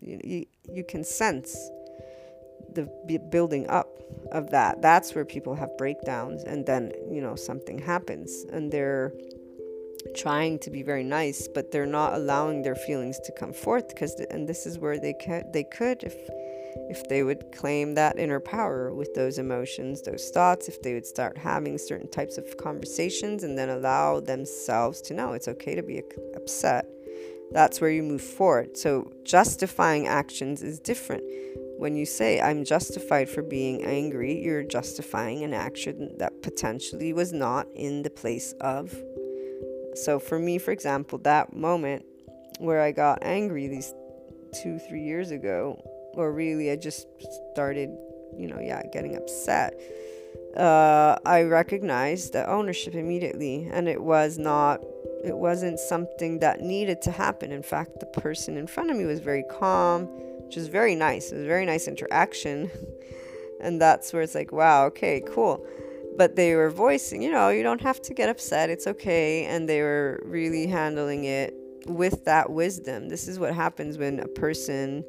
you, 0.00 0.20
you, 0.24 0.46
you 0.72 0.84
can 0.84 1.04
sense 1.04 1.70
the 2.74 2.88
building 3.30 3.68
up 3.68 3.88
of 4.32 4.50
that. 4.50 4.80
That's 4.82 5.14
where 5.14 5.24
people 5.24 5.54
have 5.54 5.76
breakdowns, 5.76 6.42
and 6.44 6.64
then 6.64 6.92
you 7.10 7.20
know 7.20 7.36
something 7.36 7.78
happens, 7.78 8.44
and 8.50 8.72
they're 8.72 9.12
trying 10.16 10.58
to 10.60 10.70
be 10.70 10.82
very 10.82 11.04
nice, 11.04 11.48
but 11.54 11.70
they're 11.70 11.86
not 11.86 12.14
allowing 12.14 12.62
their 12.62 12.74
feelings 12.74 13.18
to 13.20 13.32
come 13.32 13.52
forth 13.52 13.88
because, 13.88 14.14
and 14.30 14.48
this 14.48 14.66
is 14.66 14.78
where 14.78 14.98
they 14.98 15.12
can 15.12 15.44
they 15.52 15.64
could 15.64 16.02
if 16.02 16.14
if 16.88 17.08
they 17.08 17.22
would 17.22 17.52
claim 17.52 17.94
that 17.94 18.18
inner 18.18 18.40
power 18.40 18.92
with 18.94 19.14
those 19.14 19.38
emotions, 19.38 20.02
those 20.02 20.30
thoughts, 20.30 20.68
if 20.68 20.82
they 20.82 20.94
would 20.94 21.06
start 21.06 21.36
having 21.36 21.78
certain 21.78 22.10
types 22.10 22.38
of 22.38 22.56
conversations 22.56 23.44
and 23.44 23.58
then 23.58 23.68
allow 23.68 24.20
themselves 24.20 25.00
to 25.02 25.14
know 25.14 25.32
it's 25.32 25.48
okay 25.48 25.74
to 25.74 25.82
be 25.82 26.02
upset, 26.34 26.86
that's 27.52 27.80
where 27.80 27.90
you 27.90 28.02
move 28.02 28.22
forward. 28.22 28.76
So, 28.76 29.12
justifying 29.24 30.06
actions 30.06 30.62
is 30.62 30.80
different. 30.80 31.22
When 31.76 31.96
you 31.96 32.06
say, 32.06 32.40
I'm 32.40 32.64
justified 32.64 33.28
for 33.28 33.42
being 33.42 33.82
angry, 33.82 34.40
you're 34.42 34.62
justifying 34.62 35.42
an 35.42 35.52
action 35.52 36.16
that 36.18 36.42
potentially 36.42 37.12
was 37.12 37.32
not 37.32 37.66
in 37.74 38.02
the 38.02 38.10
place 38.10 38.54
of. 38.60 38.94
So, 39.94 40.18
for 40.18 40.38
me, 40.38 40.58
for 40.58 40.70
example, 40.70 41.18
that 41.18 41.54
moment 41.54 42.04
where 42.58 42.80
I 42.80 42.92
got 42.92 43.18
angry 43.22 43.68
these 43.68 43.92
two, 44.62 44.78
three 44.78 45.02
years 45.02 45.30
ago, 45.30 45.82
or 46.14 46.32
really 46.32 46.70
I 46.70 46.76
just 46.76 47.06
started, 47.52 47.90
you 48.36 48.48
know, 48.48 48.60
yeah, 48.60 48.82
getting 48.92 49.16
upset. 49.16 49.78
Uh, 50.56 51.16
I 51.24 51.42
recognized 51.42 52.34
the 52.34 52.48
ownership 52.50 52.94
immediately, 52.94 53.68
and 53.72 53.88
it 53.88 54.02
was 54.02 54.38
not, 54.38 54.82
it 55.24 55.36
wasn't 55.36 55.78
something 55.78 56.40
that 56.40 56.60
needed 56.60 57.00
to 57.02 57.10
happen. 57.10 57.52
In 57.52 57.62
fact, 57.62 58.00
the 58.00 58.06
person 58.06 58.56
in 58.56 58.66
front 58.66 58.90
of 58.90 58.96
me 58.96 59.04
was 59.04 59.20
very 59.20 59.44
calm, 59.44 60.04
which 60.44 60.56
is 60.56 60.68
very 60.68 60.94
nice. 60.94 61.32
It 61.32 61.36
was 61.36 61.44
a 61.44 61.48
very 61.48 61.64
nice 61.64 61.88
interaction. 61.88 62.70
and 63.60 63.80
that's 63.80 64.12
where 64.12 64.20
it's 64.20 64.34
like, 64.34 64.52
wow, 64.52 64.84
okay, 64.86 65.22
cool. 65.26 65.66
But 66.18 66.36
they 66.36 66.54
were 66.54 66.68
voicing, 66.68 67.22
you 67.22 67.30
know, 67.30 67.48
you 67.48 67.62
don't 67.62 67.80
have 67.80 68.02
to 68.02 68.12
get 68.12 68.28
upset. 68.28 68.68
It's 68.68 68.86
okay. 68.86 69.46
And 69.46 69.66
they 69.66 69.80
were 69.80 70.22
really 70.26 70.66
handling 70.66 71.24
it 71.24 71.54
with 71.86 72.26
that 72.26 72.50
wisdom. 72.50 73.08
This 73.08 73.28
is 73.28 73.38
what 73.38 73.54
happens 73.54 73.96
when 73.96 74.20
a 74.20 74.28
person 74.28 75.04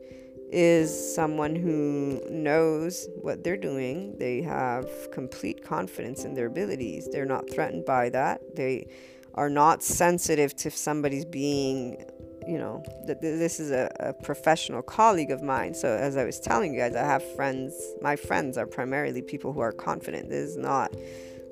is 0.53 1.15
someone 1.15 1.55
who 1.55 2.21
knows 2.29 3.09
what 3.21 3.43
they're 3.43 3.57
doing. 3.57 4.15
They 4.19 4.41
have 4.43 4.87
complete 5.11 5.63
confidence 5.63 6.25
in 6.25 6.35
their 6.35 6.45
abilities. 6.45 7.09
They're 7.11 7.25
not 7.25 7.49
threatened 7.49 7.85
by 7.85 8.09
that. 8.09 8.55
They 8.55 8.87
are 9.33 9.49
not 9.49 9.81
sensitive 9.81 10.55
to 10.57 10.69
somebody's 10.69 11.25
being, 11.25 12.05
you 12.47 12.59
know, 12.59 12.83
this 13.19 13.59
is 13.59 13.71
a, 13.71 13.91
a 13.99 14.13
professional 14.13 14.83
colleague 14.83 15.31
of 15.31 15.41
mine. 15.41 15.73
So, 15.73 15.87
as 15.87 16.17
I 16.17 16.23
was 16.23 16.39
telling 16.39 16.73
you 16.73 16.79
guys, 16.79 16.95
I 16.95 17.03
have 17.03 17.23
friends. 17.35 17.75
My 18.01 18.15
friends 18.15 18.57
are 18.57 18.67
primarily 18.67 19.23
people 19.23 19.53
who 19.53 19.59
are 19.59 19.71
confident. 19.71 20.29
This 20.29 20.49
is 20.49 20.57
not, 20.57 20.95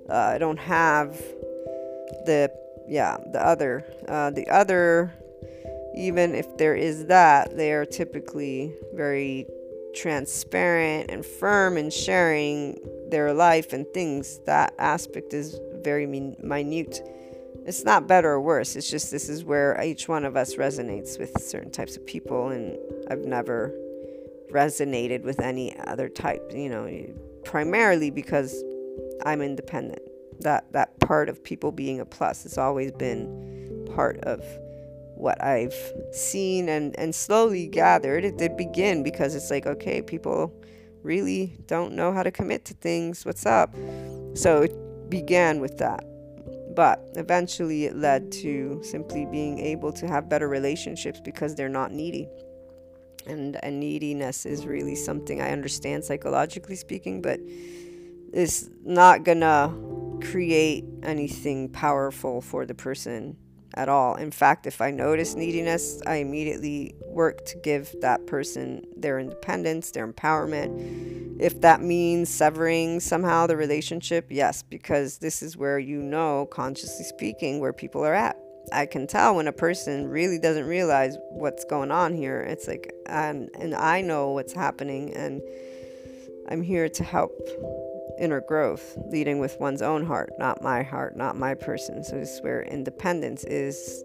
uh, 0.09 0.13
I 0.13 0.37
don't 0.37 0.59
have 0.59 1.17
the, 2.25 2.51
yeah, 2.87 3.17
the 3.31 3.43
other, 3.43 3.83
uh, 4.07 4.29
the 4.29 4.47
other 4.49 5.11
even 5.95 6.35
if 6.35 6.57
there 6.57 6.75
is 6.75 7.05
that, 7.07 7.55
they 7.55 7.71
are 7.73 7.85
typically 7.85 8.73
very 8.93 9.45
transparent 9.93 11.11
and 11.11 11.25
firm 11.25 11.77
in 11.77 11.89
sharing 11.89 12.79
their 13.09 13.33
life 13.33 13.73
and 13.73 13.85
things. 13.93 14.39
That 14.45 14.73
aspect 14.79 15.33
is 15.33 15.59
very 15.83 16.05
minute. 16.05 17.01
It's 17.65 17.83
not 17.83 18.07
better 18.07 18.31
or 18.31 18.41
worse. 18.41 18.75
It's 18.75 18.89
just 18.89 19.11
this 19.11 19.29
is 19.29 19.43
where 19.43 19.79
each 19.83 20.07
one 20.07 20.25
of 20.25 20.35
us 20.35 20.55
resonates 20.55 21.19
with 21.19 21.39
certain 21.41 21.71
types 21.71 21.95
of 21.95 22.05
people, 22.05 22.49
and 22.49 22.77
I've 23.09 23.25
never 23.25 23.75
resonated 24.51 25.23
with 25.23 25.39
any 25.39 25.77
other 25.79 26.09
type. 26.09 26.51
You 26.53 26.69
know, 26.69 27.13
primarily 27.43 28.09
because 28.09 28.63
I'm 29.25 29.41
independent. 29.41 30.01
That 30.39 30.71
that 30.73 30.99
part 30.99 31.29
of 31.29 31.43
people 31.43 31.71
being 31.71 31.99
a 31.99 32.05
plus 32.05 32.43
has 32.43 32.57
always 32.57 32.91
been 32.91 33.87
part 33.93 34.17
of 34.21 34.43
what 35.21 35.41
I've 35.43 35.75
seen 36.11 36.67
and, 36.67 36.97
and 36.97 37.13
slowly 37.13 37.67
gathered. 37.67 38.25
It 38.25 38.37
did 38.37 38.57
begin 38.57 39.03
because 39.03 39.35
it's 39.35 39.51
like, 39.51 39.67
okay, 39.67 40.01
people 40.01 40.51
really 41.03 41.57
don't 41.67 41.93
know 41.93 42.11
how 42.11 42.23
to 42.23 42.31
commit 42.31 42.65
to 42.65 42.73
things. 42.73 43.23
What's 43.23 43.45
up? 43.45 43.73
So 44.33 44.63
it 44.63 45.09
began 45.09 45.61
with 45.61 45.77
that. 45.77 46.03
But 46.75 47.03
eventually 47.15 47.85
it 47.85 47.95
led 47.95 48.31
to 48.33 48.81
simply 48.83 49.25
being 49.25 49.59
able 49.59 49.91
to 49.93 50.07
have 50.07 50.27
better 50.27 50.47
relationships 50.47 51.19
because 51.23 51.53
they're 51.53 51.69
not 51.69 51.91
needy. 51.91 52.27
And, 53.27 53.63
and 53.63 53.79
neediness 53.79 54.47
is 54.47 54.65
really 54.65 54.95
something 54.95 55.41
I 55.41 55.51
understand 55.51 56.03
psychologically 56.03 56.75
speaking, 56.75 57.21
but 57.21 57.39
it's 58.33 58.69
not 58.83 59.23
gonna 59.23 59.71
create 60.23 60.85
anything 61.03 61.69
powerful 61.69 62.41
for 62.41 62.65
the 62.65 62.73
person 62.73 63.37
at 63.75 63.89
all. 63.89 64.15
In 64.15 64.31
fact, 64.31 64.67
if 64.67 64.81
I 64.81 64.91
notice 64.91 65.35
neediness, 65.35 66.01
I 66.05 66.15
immediately 66.15 66.95
work 67.05 67.45
to 67.45 67.57
give 67.57 67.93
that 68.01 68.25
person 68.27 68.85
their 68.95 69.19
independence, 69.19 69.91
their 69.91 70.07
empowerment. 70.07 71.37
If 71.39 71.61
that 71.61 71.81
means 71.81 72.29
severing 72.29 72.99
somehow 72.99 73.47
the 73.47 73.57
relationship, 73.57 74.27
yes, 74.29 74.63
because 74.63 75.17
this 75.19 75.41
is 75.41 75.57
where 75.57 75.79
you 75.79 76.01
know, 76.01 76.47
consciously 76.51 77.05
speaking, 77.05 77.59
where 77.59 77.73
people 77.73 78.05
are 78.05 78.13
at. 78.13 78.37
I 78.71 78.85
can 78.85 79.07
tell 79.07 79.35
when 79.35 79.47
a 79.47 79.53
person 79.53 80.07
really 80.07 80.37
doesn't 80.37 80.65
realize 80.65 81.17
what's 81.31 81.65
going 81.65 81.91
on 81.91 82.13
here. 82.13 82.41
It's 82.41 82.67
like, 82.67 82.93
and, 83.07 83.49
and 83.59 83.73
I 83.73 84.01
know 84.01 84.31
what's 84.31 84.53
happening, 84.53 85.13
and 85.13 85.41
I'm 86.49 86.61
here 86.61 86.87
to 86.87 87.03
help 87.03 87.31
inner 88.21 88.41
growth, 88.41 88.95
leading 89.07 89.39
with 89.39 89.59
one's 89.59 89.81
own 89.81 90.05
heart, 90.05 90.31
not 90.37 90.61
my 90.61 90.83
heart, 90.83 91.17
not 91.17 91.35
my 91.35 91.55
person. 91.55 92.03
So 92.03 92.17
this 92.17 92.35
is 92.35 92.41
where 92.41 92.61
independence 92.61 93.43
is 93.43 94.03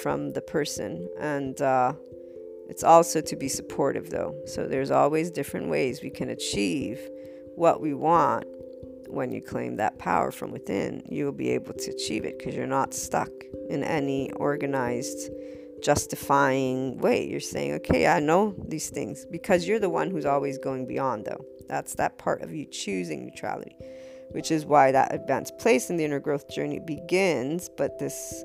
from 0.00 0.32
the 0.32 0.40
person. 0.40 1.08
And 1.20 1.60
uh, 1.60 1.92
it's 2.68 2.82
also 2.82 3.20
to 3.20 3.36
be 3.36 3.48
supportive, 3.48 4.10
though. 4.10 4.34
So 4.46 4.66
there's 4.66 4.90
always 4.90 5.30
different 5.30 5.68
ways 5.68 6.02
we 6.02 6.10
can 6.10 6.30
achieve 6.30 6.98
what 7.54 7.80
we 7.80 7.92
want 7.92 8.46
when 9.08 9.30
you 9.30 9.42
claim 9.42 9.76
that 9.76 9.98
power 9.98 10.32
from 10.32 10.50
within. 10.50 11.02
You 11.08 11.26
will 11.26 11.32
be 11.32 11.50
able 11.50 11.74
to 11.74 11.90
achieve 11.90 12.24
it 12.24 12.38
because 12.38 12.54
you're 12.54 12.66
not 12.66 12.94
stuck 12.94 13.30
in 13.68 13.84
any 13.84 14.32
organized 14.32 15.30
justifying 15.82 16.96
way. 16.98 17.28
You're 17.28 17.40
saying, 17.40 17.74
okay, 17.74 18.06
I 18.06 18.20
know 18.20 18.54
these 18.66 18.88
things 18.88 19.26
because 19.30 19.68
you're 19.68 19.80
the 19.80 19.90
one 19.90 20.10
who's 20.10 20.24
always 20.24 20.56
going 20.56 20.86
beyond, 20.86 21.26
though. 21.26 21.44
That's 21.68 21.94
that 21.94 22.18
part 22.18 22.42
of 22.42 22.52
you 22.52 22.64
choosing 22.66 23.24
neutrality, 23.24 23.76
which 24.30 24.50
is 24.50 24.64
why 24.64 24.92
that 24.92 25.14
advanced 25.14 25.58
place 25.58 25.90
in 25.90 25.96
the 25.96 26.04
inner 26.04 26.20
growth 26.20 26.48
journey 26.48 26.80
begins. 26.80 27.68
But 27.68 27.98
this, 27.98 28.44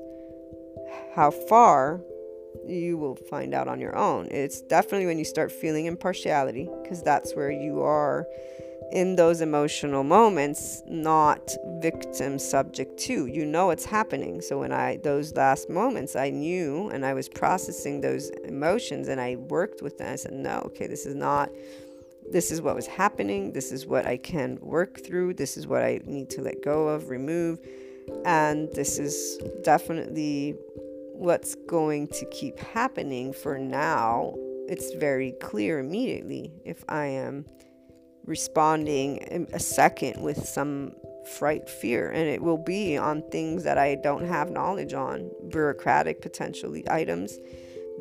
how 1.14 1.30
far, 1.30 2.00
you 2.66 2.96
will 2.96 3.14
find 3.14 3.54
out 3.54 3.68
on 3.68 3.80
your 3.80 3.96
own. 3.96 4.28
It's 4.30 4.60
definitely 4.62 5.06
when 5.06 5.18
you 5.18 5.24
start 5.24 5.52
feeling 5.52 5.86
impartiality, 5.86 6.68
because 6.82 7.02
that's 7.02 7.34
where 7.34 7.50
you 7.50 7.80
are 7.82 8.26
in 8.90 9.16
those 9.16 9.40
emotional 9.40 10.02
moments 10.02 10.82
not 10.86 11.50
victim 11.80 12.38
subject 12.38 12.98
to 12.98 13.26
you 13.26 13.44
know 13.44 13.68
it's 13.68 13.84
happening 13.84 14.40
so 14.40 14.58
when 14.58 14.72
i 14.72 14.96
those 14.98 15.34
last 15.34 15.68
moments 15.68 16.16
i 16.16 16.30
knew 16.30 16.88
and 16.88 17.04
i 17.04 17.12
was 17.12 17.28
processing 17.28 18.00
those 18.00 18.30
emotions 18.44 19.08
and 19.08 19.20
i 19.20 19.36
worked 19.36 19.82
with 19.82 19.98
them 19.98 20.12
i 20.12 20.16
said 20.16 20.32
no 20.32 20.62
okay 20.64 20.86
this 20.86 21.04
is 21.04 21.14
not 21.14 21.50
this 22.32 22.50
is 22.50 22.60
what 22.60 22.74
was 22.74 22.86
happening 22.86 23.52
this 23.52 23.72
is 23.72 23.86
what 23.86 24.06
i 24.06 24.16
can 24.16 24.58
work 24.60 25.04
through 25.04 25.34
this 25.34 25.56
is 25.56 25.66
what 25.66 25.82
i 25.82 26.00
need 26.04 26.28
to 26.28 26.42
let 26.42 26.62
go 26.62 26.88
of 26.88 27.10
remove 27.10 27.58
and 28.24 28.68
this 28.72 28.98
is 28.98 29.38
definitely 29.62 30.54
what's 31.12 31.54
going 31.68 32.06
to 32.08 32.24
keep 32.26 32.58
happening 32.58 33.32
for 33.32 33.58
now 33.58 34.34
it's 34.68 34.94
very 34.94 35.32
clear 35.40 35.78
immediately 35.78 36.52
if 36.64 36.84
i 36.88 37.04
am 37.04 37.44
responding 38.24 39.48
a 39.54 39.58
second 39.58 40.22
with 40.22 40.46
some 40.46 40.92
fright, 41.28 41.68
fear, 41.68 42.10
and 42.10 42.28
it 42.28 42.42
will 42.42 42.58
be 42.58 42.96
on 42.96 43.22
things 43.30 43.64
that 43.64 43.78
I 43.78 43.96
don't 43.96 44.26
have 44.26 44.50
knowledge 44.50 44.94
on, 44.94 45.30
bureaucratic 45.48 46.20
potentially 46.22 46.84
items. 46.90 47.38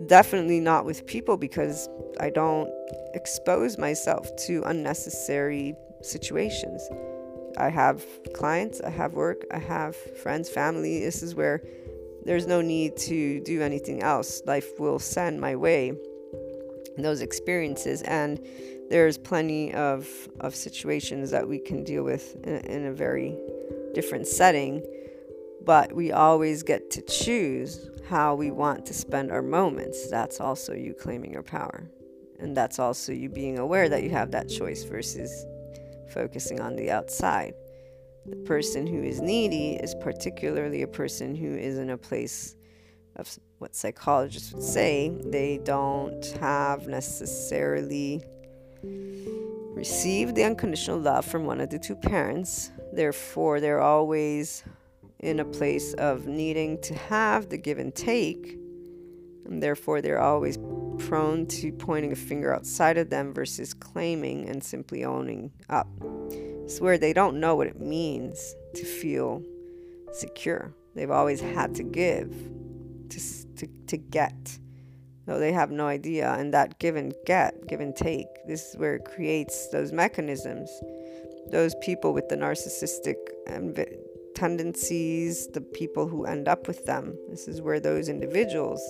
Definitely 0.05 0.59
not 0.59 0.85
with 0.85 1.05
people 1.07 1.37
because 1.37 1.89
I 2.19 2.29
don't 2.29 2.69
expose 3.13 3.77
myself 3.77 4.29
to 4.45 4.61
unnecessary 4.63 5.75
situations. 6.01 6.87
I 7.57 7.69
have 7.69 8.05
clients, 8.33 8.79
I 8.81 8.91
have 8.91 9.13
work, 9.13 9.43
I 9.51 9.57
have 9.57 9.95
friends, 9.95 10.49
family. 10.49 10.99
This 10.99 11.23
is 11.23 11.33
where 11.33 11.63
there's 12.23 12.45
no 12.45 12.61
need 12.61 12.95
to 12.97 13.39
do 13.41 13.61
anything 13.61 14.03
else. 14.03 14.41
Life 14.45 14.79
will 14.79 14.99
send 14.99 15.41
my 15.41 15.55
way 15.55 15.93
those 16.97 17.21
experiences 17.21 18.01
and 18.03 18.39
there's 18.89 19.17
plenty 19.17 19.73
of, 19.73 20.07
of 20.39 20.55
situations 20.55 21.31
that 21.31 21.47
we 21.47 21.59
can 21.59 21.83
deal 21.83 22.03
with 22.03 22.35
in, 22.45 22.57
in 22.65 22.85
a 22.85 22.93
very 22.93 23.37
different 23.93 24.27
setting, 24.27 24.83
but 25.63 25.93
we 25.93 26.11
always 26.11 26.63
get 26.63 26.89
to 26.91 27.01
choose 27.01 27.89
how 28.09 28.35
we 28.35 28.51
want 28.51 28.85
to 28.85 28.93
spend 28.93 29.31
our 29.31 29.41
moments. 29.41 30.09
That's 30.09 30.39
also 30.39 30.73
you 30.73 30.93
claiming 30.93 31.31
your 31.31 31.43
power. 31.43 31.89
And 32.39 32.55
that's 32.55 32.79
also 32.79 33.11
you 33.11 33.29
being 33.29 33.57
aware 33.57 33.89
that 33.89 34.03
you 34.03 34.09
have 34.11 34.31
that 34.31 34.49
choice 34.49 34.83
versus 34.83 35.45
focusing 36.13 36.61
on 36.61 36.75
the 36.75 36.91
outside. 36.91 37.53
The 38.25 38.37
person 38.37 38.87
who 38.87 39.01
is 39.01 39.21
needy 39.21 39.73
is 39.75 39.95
particularly 39.95 40.81
a 40.83 40.87
person 40.87 41.35
who 41.35 41.55
is 41.55 41.77
in 41.77 41.89
a 41.89 41.97
place 41.97 42.55
of 43.15 43.29
what 43.57 43.75
psychologists 43.75 44.53
would 44.53 44.63
say 44.63 45.09
they 45.25 45.59
don't 45.63 46.25
have 46.39 46.87
necessarily 46.87 48.23
receive 49.73 50.35
the 50.35 50.43
unconditional 50.43 50.99
love 50.99 51.25
from 51.25 51.45
one 51.45 51.59
of 51.59 51.69
the 51.69 51.79
two 51.79 51.95
parents. 51.95 52.71
Therefore, 52.93 53.59
they're 53.59 53.81
always 53.81 54.63
in 55.19 55.39
a 55.39 55.45
place 55.45 55.93
of 55.95 56.27
needing 56.27 56.79
to 56.81 56.93
have 56.93 57.49
the 57.49 57.57
give 57.57 57.79
and 57.79 57.93
take. 57.93 58.57
And 59.45 59.63
therefore, 59.63 60.01
they're 60.01 60.21
always 60.21 60.57
prone 60.99 61.45
to 61.47 61.71
pointing 61.71 62.11
a 62.11 62.15
finger 62.15 62.53
outside 62.53 62.97
of 62.97 63.09
them 63.09 63.33
versus 63.33 63.73
claiming 63.73 64.47
and 64.47 64.63
simply 64.63 65.03
owning 65.03 65.51
up. 65.69 65.87
It's 66.31 66.81
where 66.81 66.97
they 66.97 67.13
don't 67.13 67.39
know 67.39 67.55
what 67.55 67.67
it 67.67 67.79
means 67.79 68.55
to 68.75 68.83
feel 68.83 69.41
secure. 70.11 70.73
They've 70.95 71.11
always 71.11 71.39
had 71.39 71.75
to 71.75 71.83
give 71.83 72.31
to, 73.09 73.19
to, 73.55 73.67
to 73.87 73.97
get. 73.97 74.59
No, 75.27 75.39
they 75.39 75.51
have 75.51 75.71
no 75.71 75.87
idea. 75.87 76.33
And 76.33 76.53
that 76.53 76.79
give 76.79 76.95
and 76.95 77.13
get, 77.25 77.67
give 77.67 77.79
and 77.79 77.95
take, 77.95 78.27
this 78.47 78.69
is 78.69 78.77
where 78.77 78.95
it 78.95 79.05
creates 79.05 79.69
those 79.69 79.91
mechanisms. 79.91 80.69
Those 81.51 81.75
people 81.81 82.13
with 82.13 82.27
the 82.29 82.35
narcissistic 82.35 83.15
tendencies, 84.37 85.47
the 85.47 85.61
people 85.61 86.07
who 86.07 86.25
end 86.25 86.47
up 86.47 86.67
with 86.67 86.85
them. 86.85 87.17
This 87.27 87.47
is 87.47 87.59
where 87.59 87.79
those 87.79 88.07
individuals 88.07 88.81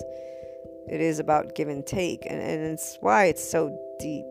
It 0.90 1.00
is 1.00 1.18
about 1.18 1.54
give 1.54 1.68
and 1.68 1.86
take, 1.86 2.26
and, 2.26 2.40
and 2.40 2.60
it's 2.72 2.98
why 3.00 3.26
it's 3.26 3.50
so 3.56 3.60
deep. 3.98 4.26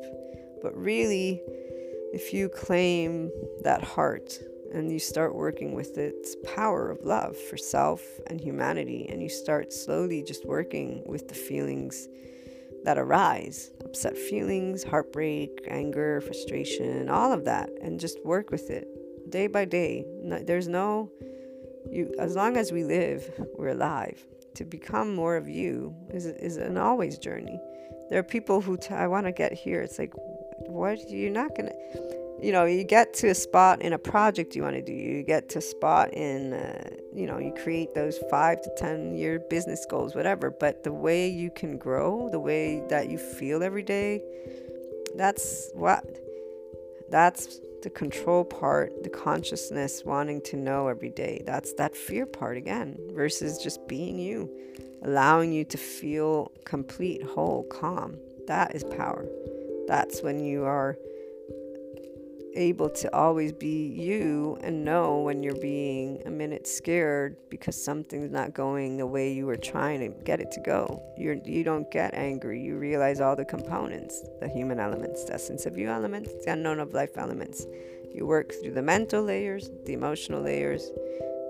But 0.61 0.75
really, 0.75 1.41
if 2.13 2.33
you 2.33 2.49
claim 2.49 3.31
that 3.63 3.83
heart 3.83 4.39
and 4.73 4.91
you 4.91 4.99
start 4.99 5.35
working 5.35 5.73
with 5.73 5.97
its 5.97 6.35
power 6.55 6.91
of 6.91 7.03
love 7.03 7.35
for 7.35 7.57
self 7.57 8.01
and 8.27 8.39
humanity, 8.39 9.07
and 9.09 9.21
you 9.21 9.29
start 9.29 9.73
slowly 9.73 10.21
just 10.21 10.45
working 10.45 11.03
with 11.07 11.27
the 11.27 11.39
feelings 11.49 12.07
that 12.83 12.97
arise 12.97 13.71
upset 13.83 14.15
feelings, 14.17 14.83
heartbreak, 14.83 15.51
anger, 15.67 16.21
frustration, 16.21 17.09
all 17.09 17.31
of 17.33 17.45
that, 17.45 17.69
and 17.81 17.99
just 17.99 18.23
work 18.23 18.51
with 18.51 18.69
it 18.69 18.87
day 19.29 19.47
by 19.47 19.65
day. 19.65 20.05
there's 20.45 20.67
no, 20.67 21.11
you, 21.89 22.13
as 22.19 22.35
long 22.35 22.57
as 22.57 22.71
we 22.71 22.83
live, 22.83 23.29
we're 23.57 23.69
alive. 23.69 24.23
To 24.55 24.65
become 24.65 25.13
more 25.13 25.35
of 25.35 25.47
you 25.47 25.95
is, 26.09 26.25
is 26.25 26.57
an 26.57 26.77
always 26.77 27.17
journey. 27.17 27.59
There 28.09 28.19
are 28.19 28.23
people 28.23 28.61
who 28.61 28.77
t- 28.77 28.93
I 28.93 29.07
want 29.07 29.25
to 29.27 29.31
get 29.31 29.53
here. 29.53 29.81
It's 29.81 29.99
like, 29.99 30.13
what? 30.67 31.09
You're 31.09 31.31
not 31.31 31.55
going 31.55 31.67
to 31.67 32.17
you 32.39 32.51
know, 32.51 32.65
you 32.65 32.83
get 32.83 33.13
to 33.15 33.29
a 33.29 33.35
spot 33.35 33.81
in 33.81 33.93
a 33.93 33.97
project 33.97 34.55
you 34.55 34.61
want 34.61 34.75
to 34.75 34.81
do. 34.81 34.93
You 34.93 35.23
get 35.23 35.49
to 35.49 35.59
a 35.59 35.61
spot 35.61 36.13
in, 36.13 36.53
uh, 36.53 36.89
you 37.13 37.25
know, 37.25 37.39
you 37.39 37.51
create 37.63 37.95
those 37.95 38.17
five 38.29 38.61
to 38.61 38.69
10 38.77 39.15
year 39.15 39.39
business 39.49 39.85
goals, 39.89 40.13
whatever. 40.13 40.51
But 40.51 40.83
the 40.83 40.93
way 40.93 41.27
you 41.27 41.49
can 41.49 41.77
grow, 41.77 42.29
the 42.29 42.39
way 42.39 42.83
that 42.89 43.09
you 43.09 43.17
feel 43.17 43.63
every 43.63 43.81
day, 43.81 44.21
that's 45.15 45.71
what, 45.73 46.05
that's 47.09 47.59
the 47.87 47.91
control 47.91 48.43
part, 48.43 48.91
the 49.03 49.09
consciousness 49.09 50.03
wanting 50.03 50.41
to 50.41 50.57
know 50.57 50.89
every 50.89 51.09
day. 51.09 51.41
That's 51.45 51.71
that 51.75 51.95
fear 51.95 52.25
part 52.25 52.57
again, 52.57 52.97
versus 53.13 53.59
just 53.59 53.87
being 53.87 54.19
you, 54.19 54.51
allowing 55.03 55.53
you 55.53 55.63
to 55.63 55.77
feel 55.77 56.51
complete, 56.65 57.23
whole, 57.23 57.63
calm. 57.63 58.17
That 58.47 58.75
is 58.75 58.83
power. 58.83 59.25
That's 59.87 60.21
when 60.21 60.41
you 60.41 60.65
are 60.65 60.97
able 62.57 62.89
to 62.89 63.15
always 63.15 63.53
be 63.53 63.87
you 63.87 64.57
and 64.61 64.83
know 64.83 65.19
when 65.19 65.43
you're 65.43 65.61
being 65.61 66.21
a 66.25 66.29
minute 66.29 66.67
scared 66.67 67.37
because 67.49 67.81
something's 67.81 68.31
not 68.31 68.53
going 68.53 68.97
the 68.97 69.05
way 69.05 69.31
you 69.31 69.45
were 69.45 69.55
trying 69.55 69.99
to 69.99 70.23
get 70.23 70.41
it 70.41 70.51
to 70.51 70.59
go. 70.61 71.01
You're, 71.17 71.35
you 71.45 71.63
don't 71.63 71.89
get 71.91 72.13
angry. 72.15 72.61
You 72.61 72.77
realize 72.77 73.21
all 73.21 73.35
the 73.35 73.45
components 73.45 74.23
the 74.41 74.49
human 74.49 74.79
elements, 74.79 75.25
the 75.25 75.35
essence 75.35 75.65
of 75.65 75.77
you 75.77 75.89
elements, 75.89 76.31
the 76.43 76.51
unknown 76.51 76.79
of 76.79 76.93
life 76.93 77.17
elements. 77.17 77.65
You 78.13 78.25
work 78.25 78.51
through 78.61 78.73
the 78.73 78.81
mental 78.81 79.23
layers, 79.23 79.69
the 79.85 79.93
emotional 79.93 80.41
layers. 80.41 80.89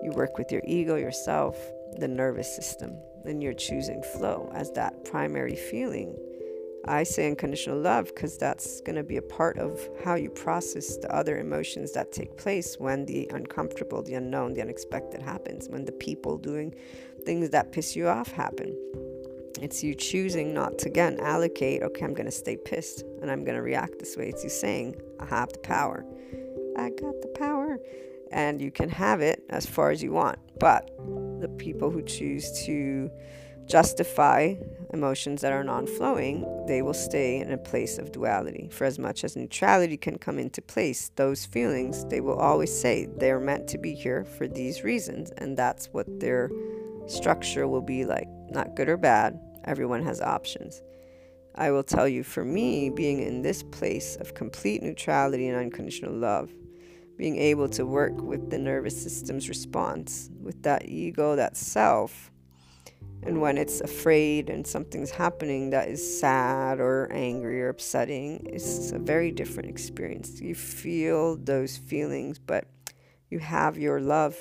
You 0.03 0.11
work 0.13 0.37
with 0.37 0.51
your 0.51 0.61
ego, 0.65 0.95
yourself, 0.95 1.57
the 1.97 2.07
nervous 2.07 2.53
system. 2.53 2.97
Then 3.23 3.41
you're 3.41 3.53
choosing 3.53 4.03
flow 4.03 4.51
as 4.53 4.71
that 4.73 5.05
primary 5.05 5.55
feeling 5.55 6.17
I 6.85 7.03
say 7.03 7.27
unconditional 7.27 7.79
love 7.79 8.05
because 8.07 8.37
that's 8.37 8.81
going 8.81 8.95
to 8.95 9.03
be 9.03 9.17
a 9.17 9.21
part 9.21 9.57
of 9.57 9.89
how 10.03 10.15
you 10.15 10.29
process 10.29 10.97
the 10.97 11.13
other 11.13 11.37
emotions 11.37 11.91
that 11.93 12.11
take 12.11 12.37
place 12.37 12.77
when 12.79 13.05
the 13.05 13.29
uncomfortable, 13.33 14.01
the 14.03 14.13
unknown, 14.13 14.53
the 14.53 14.61
unexpected 14.61 15.21
happens, 15.21 15.67
when 15.69 15.85
the 15.85 15.91
people 15.91 16.37
doing 16.37 16.73
things 17.25 17.49
that 17.49 17.71
piss 17.71 17.95
you 17.95 18.07
off 18.07 18.31
happen. 18.31 18.75
It's 19.61 19.83
you 19.83 19.95
choosing 19.95 20.53
not 20.53 20.77
to 20.79 20.87
again 20.87 21.19
allocate, 21.19 21.81
okay, 21.81 22.05
I'm 22.05 22.13
going 22.13 22.27
to 22.27 22.31
stay 22.31 22.57
pissed 22.57 23.03
and 23.21 23.31
I'm 23.31 23.43
going 23.43 23.55
to 23.55 23.63
react 23.63 23.99
this 23.99 24.15
way. 24.15 24.29
It's 24.29 24.43
you 24.43 24.49
saying, 24.49 25.01
I 25.19 25.25
have 25.25 25.51
the 25.51 25.59
power. 25.59 26.05
I 26.77 26.89
got 26.91 27.21
the 27.21 27.33
power. 27.35 27.79
And 28.31 28.61
you 28.61 28.71
can 28.71 28.89
have 28.89 29.21
it 29.21 29.43
as 29.49 29.65
far 29.65 29.89
as 29.89 30.03
you 30.03 30.11
want. 30.11 30.37
But 30.59 30.91
the 31.41 31.49
people 31.57 31.89
who 31.89 32.01
choose 32.01 32.65
to 32.65 33.09
justify 33.67 34.55
emotions 34.93 35.41
that 35.41 35.51
are 35.51 35.63
non 35.63 35.85
flowing, 35.85 36.45
they 36.67 36.81
will 36.81 36.93
stay 36.93 37.39
in 37.39 37.51
a 37.51 37.57
place 37.57 37.97
of 37.97 38.11
duality. 38.11 38.69
For 38.71 38.85
as 38.85 38.97
much 38.97 39.23
as 39.23 39.35
neutrality 39.35 39.97
can 39.97 40.17
come 40.17 40.39
into 40.39 40.61
place, 40.61 41.11
those 41.15 41.45
feelings, 41.45 42.05
they 42.05 42.21
will 42.21 42.39
always 42.39 42.77
say 42.77 43.07
they're 43.17 43.39
meant 43.39 43.67
to 43.69 43.77
be 43.77 43.93
here 43.93 44.25
for 44.25 44.47
these 44.47 44.83
reasons, 44.83 45.31
and 45.37 45.57
that's 45.57 45.87
what 45.87 46.19
their 46.19 46.49
structure 47.07 47.67
will 47.67 47.81
be 47.81 48.05
like. 48.05 48.27
Not 48.49 48.75
good 48.75 48.89
or 48.89 48.97
bad, 48.97 49.39
everyone 49.65 50.03
has 50.03 50.21
options. 50.21 50.81
I 51.55 51.71
will 51.71 51.83
tell 51.83 52.07
you, 52.07 52.23
for 52.23 52.45
me, 52.45 52.89
being 52.89 53.21
in 53.21 53.41
this 53.41 53.63
place 53.63 54.15
of 54.17 54.35
complete 54.35 54.83
neutrality 54.83 55.47
and 55.47 55.57
unconditional 55.57 56.13
love, 56.13 56.53
being 57.17 57.37
able 57.37 57.67
to 57.69 57.85
work 57.85 58.21
with 58.21 58.51
the 58.51 58.59
nervous 58.59 59.01
system's 59.01 59.49
response, 59.49 60.29
with 60.39 60.61
that 60.63 60.87
ego, 60.87 61.35
that 61.35 61.57
self, 61.57 62.31
and 63.23 63.41
when 63.41 63.57
it's 63.57 63.81
afraid 63.81 64.49
and 64.49 64.65
something's 64.65 65.11
happening 65.11 65.71
that 65.71 65.89
is 65.89 66.19
sad 66.19 66.79
or 66.79 67.11
angry 67.11 67.61
or 67.61 67.69
upsetting, 67.69 68.45
it's 68.45 68.91
a 68.91 68.99
very 68.99 69.31
different 69.31 69.69
experience. 69.69 70.39
You 70.39 70.55
feel 70.55 71.35
those 71.37 71.77
feelings, 71.77 72.39
but 72.39 72.65
you 73.29 73.39
have 73.39 73.77
your 73.77 73.99
love 73.99 74.35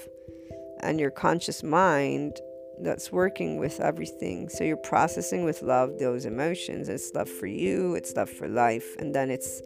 and 0.81 1.01
your 1.01 1.11
conscious 1.11 1.63
mind 1.63 2.39
that's 2.81 3.11
working 3.11 3.59
with 3.59 3.81
everything. 3.81 4.49
So 4.49 4.63
you're 4.63 4.77
processing 4.77 5.45
with 5.45 5.63
love 5.63 5.99
those 5.99 6.27
emotions. 6.27 6.89
It's 6.89 7.13
love 7.15 7.29
for 7.29 7.47
you, 7.47 7.95
it's 7.95 8.15
love 8.15 8.31
for 8.31 8.49
life, 8.49 8.97
and 8.99 9.15
then 9.15 9.31
it's 9.31 9.63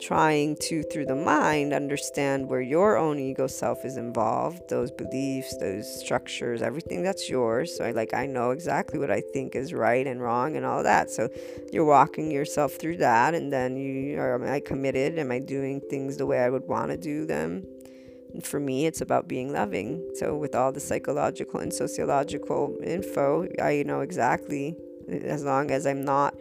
trying 0.00 0.56
to, 0.56 0.82
through 0.84 1.06
the 1.06 1.14
mind, 1.14 1.72
understand 1.72 2.48
where 2.48 2.60
your 2.60 2.96
own 2.96 3.18
ego 3.18 3.46
self 3.46 3.84
is 3.84 3.96
involved, 3.96 4.68
those 4.68 4.90
beliefs, 4.90 5.56
those 5.58 6.00
structures, 6.00 6.62
everything 6.62 7.02
that's 7.02 7.28
yours. 7.28 7.76
So 7.76 7.84
I 7.84 7.92
like 7.92 8.14
I 8.14 8.26
know 8.26 8.50
exactly 8.50 8.98
what 8.98 9.10
I 9.10 9.20
think 9.20 9.54
is 9.54 9.72
right 9.72 10.06
and 10.06 10.20
wrong 10.20 10.56
and 10.56 10.66
all 10.66 10.82
that. 10.82 11.10
So 11.10 11.28
you're 11.72 11.84
walking 11.84 12.30
yourself 12.30 12.74
through 12.74 12.98
that 12.98 13.34
and 13.34 13.52
then 13.52 13.76
you 13.76 14.18
are 14.18 14.34
am 14.34 14.44
I 14.44 14.60
committed? 14.60 15.18
Am 15.18 15.30
I 15.30 15.38
doing 15.38 15.80
things 15.80 16.16
the 16.16 16.26
way 16.26 16.40
I 16.40 16.50
would 16.50 16.66
want 16.68 16.90
to 16.90 16.96
do 16.96 17.26
them? 17.26 17.64
And 18.32 18.44
for 18.44 18.60
me 18.60 18.86
it's 18.86 19.00
about 19.00 19.28
being 19.28 19.52
loving. 19.52 20.06
So 20.14 20.36
with 20.36 20.54
all 20.54 20.72
the 20.72 20.80
psychological 20.80 21.60
and 21.60 21.72
sociological 21.72 22.76
info, 22.82 23.48
I 23.60 23.82
know 23.86 24.00
exactly 24.00 24.76
as 25.08 25.44
long 25.44 25.70
as 25.70 25.86
I'm 25.86 26.04
not 26.04 26.34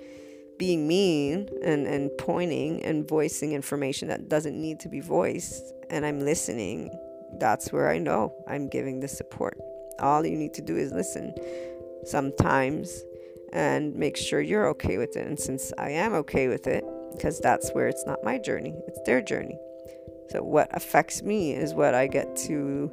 being 0.58 0.88
mean 0.88 1.50
and, 1.64 1.88
and 1.88 2.12
pointing 2.18 2.84
and 2.84 3.08
voicing 3.08 3.54
information 3.54 4.08
that 4.08 4.30
doesn't 4.30 4.60
need 4.60 4.80
to 4.82 4.90
be 4.90 5.02
voiced 5.02 5.74
and 5.90 6.06
I'm 6.06 6.20
listening, 6.20 6.98
that's 7.40 7.72
where 7.72 7.90
I 7.90 8.00
know 8.00 8.34
I'm 8.48 8.68
giving 8.68 9.00
the 9.00 9.08
support. 9.08 9.58
All 10.00 10.26
you 10.26 10.38
need 10.38 10.54
to 10.56 10.62
do 10.62 10.76
is 10.76 10.92
listen 10.92 11.34
sometimes 12.06 13.04
and 13.54 13.96
make 13.96 14.18
sure 14.18 14.42
you're 14.42 14.68
okay 14.70 14.98
with 14.98 15.16
it. 15.16 15.28
And 15.28 15.40
since 15.40 15.72
I 15.78 15.92
am 15.92 16.14
okay 16.14 16.48
with 16.48 16.68
it, 16.68 16.84
because 17.12 17.40
that's 17.40 17.72
where 17.72 17.88
it's 17.88 18.06
not 18.06 18.24
my 18.24 18.38
journey, 18.38 18.76
it's 18.88 19.00
their 19.06 19.22
journey. 19.22 19.58
So, 20.30 20.44
what 20.44 20.68
affects 20.72 21.22
me 21.22 21.54
is 21.54 21.74
what 21.74 21.94
I 21.94 22.08
get 22.08 22.36
to 22.48 22.92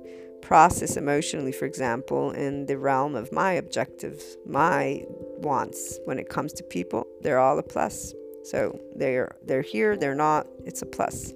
process 0.52 0.98
emotionally, 0.98 1.50
for 1.50 1.64
example, 1.64 2.30
in 2.32 2.66
the 2.66 2.76
realm 2.76 3.14
of 3.14 3.32
my 3.32 3.52
objectives, 3.52 4.36
my 4.44 5.02
wants 5.38 5.98
when 6.04 6.18
it 6.18 6.28
comes 6.28 6.52
to 6.52 6.62
people, 6.62 7.06
they're 7.22 7.38
all 7.38 7.58
a 7.58 7.62
plus. 7.62 8.12
So 8.44 8.78
they're 8.94 9.34
they're 9.46 9.62
here, 9.62 9.96
they're 9.96 10.14
not, 10.14 10.46
it's 10.66 10.82
a 10.82 10.84
plus. 10.84 11.32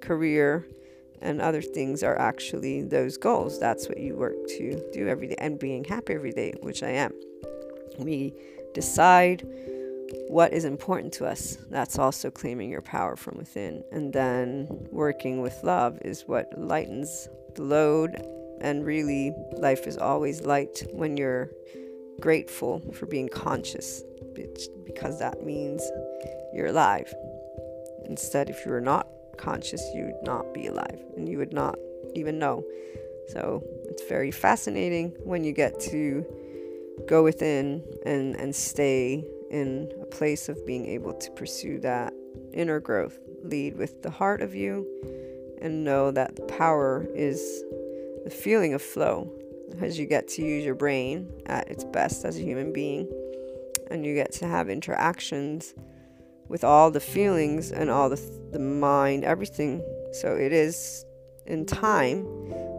Career 0.00 0.64
and 1.20 1.42
other 1.42 1.60
things 1.60 2.04
are 2.04 2.16
actually 2.16 2.82
those 2.82 3.16
goals. 3.16 3.58
That's 3.58 3.88
what 3.88 3.98
you 3.98 4.14
work 4.14 4.36
to 4.56 4.90
do 4.92 5.08
every 5.08 5.26
day 5.26 5.38
and 5.38 5.58
being 5.58 5.82
happy 5.82 6.14
every 6.14 6.30
day, 6.30 6.54
which 6.60 6.84
I 6.84 6.90
am. 6.90 7.12
We 7.98 8.32
decide 8.74 9.44
what 10.28 10.52
is 10.52 10.64
important 10.64 11.12
to 11.14 11.26
us. 11.26 11.58
That's 11.68 11.98
also 11.98 12.30
claiming 12.30 12.70
your 12.70 12.82
power 12.82 13.16
from 13.16 13.38
within. 13.38 13.82
And 13.90 14.12
then 14.12 14.68
working 14.92 15.42
with 15.42 15.58
love 15.64 15.98
is 16.02 16.28
what 16.28 16.46
lightens 16.56 17.28
the 17.56 17.64
load 17.64 18.24
and 18.62 18.86
really, 18.86 19.34
life 19.52 19.86
is 19.86 19.98
always 19.98 20.42
light 20.42 20.84
when 20.92 21.16
you're 21.16 21.50
grateful 22.20 22.80
for 22.94 23.06
being 23.06 23.28
conscious, 23.28 24.02
because 24.86 25.18
that 25.18 25.44
means 25.44 25.82
you're 26.54 26.68
alive. 26.68 27.12
Instead, 28.04 28.48
if 28.48 28.64
you 28.64 28.70
were 28.70 28.80
not 28.80 29.08
conscious, 29.36 29.82
you 29.94 30.04
would 30.06 30.22
not 30.22 30.54
be 30.54 30.68
alive 30.68 31.00
and 31.16 31.28
you 31.28 31.38
would 31.38 31.52
not 31.52 31.76
even 32.14 32.38
know. 32.38 32.64
So 33.28 33.64
it's 33.84 34.04
very 34.08 34.30
fascinating 34.30 35.16
when 35.24 35.44
you 35.44 35.52
get 35.52 35.80
to 35.80 36.24
go 37.06 37.22
within 37.22 37.82
and, 38.04 38.36
and 38.36 38.54
stay 38.54 39.24
in 39.50 39.90
a 40.00 40.06
place 40.06 40.48
of 40.48 40.64
being 40.66 40.86
able 40.86 41.14
to 41.14 41.30
pursue 41.32 41.80
that 41.80 42.12
inner 42.52 42.80
growth. 42.80 43.18
Lead 43.42 43.76
with 43.76 44.02
the 44.02 44.10
heart 44.10 44.40
of 44.40 44.54
you 44.54 44.86
and 45.60 45.84
know 45.84 46.10
that 46.10 46.36
the 46.36 46.42
power 46.42 47.06
is 47.14 47.64
the 48.24 48.30
feeling 48.30 48.74
of 48.74 48.82
flow 48.82 49.32
as 49.80 49.98
you 49.98 50.06
get 50.06 50.28
to 50.28 50.42
use 50.42 50.64
your 50.64 50.74
brain 50.74 51.30
at 51.46 51.68
its 51.68 51.84
best 51.84 52.24
as 52.24 52.36
a 52.36 52.42
human 52.42 52.72
being 52.72 53.08
and 53.90 54.04
you 54.04 54.14
get 54.14 54.32
to 54.32 54.46
have 54.46 54.68
interactions 54.68 55.74
with 56.48 56.64
all 56.64 56.90
the 56.90 57.00
feelings 57.00 57.72
and 57.72 57.90
all 57.90 58.08
the, 58.08 58.20
the 58.52 58.58
mind 58.58 59.24
everything 59.24 59.82
so 60.12 60.36
it 60.36 60.52
is 60.52 61.04
in 61.46 61.64
time 61.64 62.24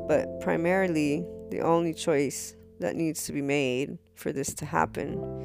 but 0.08 0.40
primarily 0.42 1.26
the 1.50 1.62
only 1.62 1.94
choice 1.94 2.56
that 2.80 2.96
needs 2.96 3.24
to 3.26 3.34
be 3.34 3.42
made 3.42 3.98
for 4.16 4.32
this 4.32 4.54
to 4.56 4.66
happen 4.66 5.44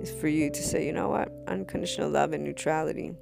is 0.00 0.12
for 0.20 0.28
you 0.28 0.50
to 0.50 0.62
say, 0.62 0.86
you 0.86 0.92
know 0.92 1.08
what, 1.08 1.32
unconditional 1.48 2.10
love 2.10 2.32
and 2.32 2.44
neutrality. 2.44 3.12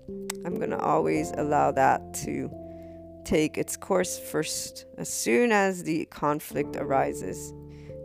I'm 0.44 0.56
going 0.56 0.70
to 0.70 0.78
always 0.78 1.32
allow 1.36 1.70
that 1.72 2.14
to 2.24 2.50
take 3.24 3.58
its 3.58 3.76
course 3.76 4.18
first. 4.18 4.86
As 4.98 5.08
soon 5.08 5.52
as 5.52 5.84
the 5.84 6.04
conflict 6.06 6.76
arises, 6.76 7.52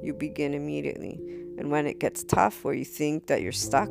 you 0.02 0.14
begin 0.14 0.54
immediately. 0.54 1.20
And 1.58 1.70
when 1.70 1.86
it 1.86 2.00
gets 2.00 2.24
tough, 2.24 2.64
where 2.64 2.74
you 2.74 2.86
think 2.86 3.28
that 3.28 3.42
you're 3.42 3.52
stuck, 3.52 3.90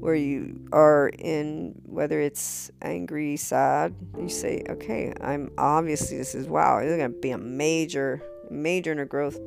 where 0.00 0.14
you 0.14 0.68
are 0.72 1.08
in 1.18 1.80
whether 1.84 2.20
it's 2.20 2.70
angry, 2.82 3.36
sad, 3.36 3.94
you 4.18 4.28
say, 4.28 4.64
okay, 4.68 5.14
I'm 5.20 5.50
obviously 5.56 6.18
this 6.18 6.34
is 6.34 6.46
wow, 6.46 6.80
this 6.80 6.90
is 6.90 6.96
gonna 6.96 7.08
be 7.08 7.30
a 7.30 7.38
major, 7.38 8.22
major 8.50 8.92
in 8.92 8.98
a 8.98 9.06
growth 9.06 9.38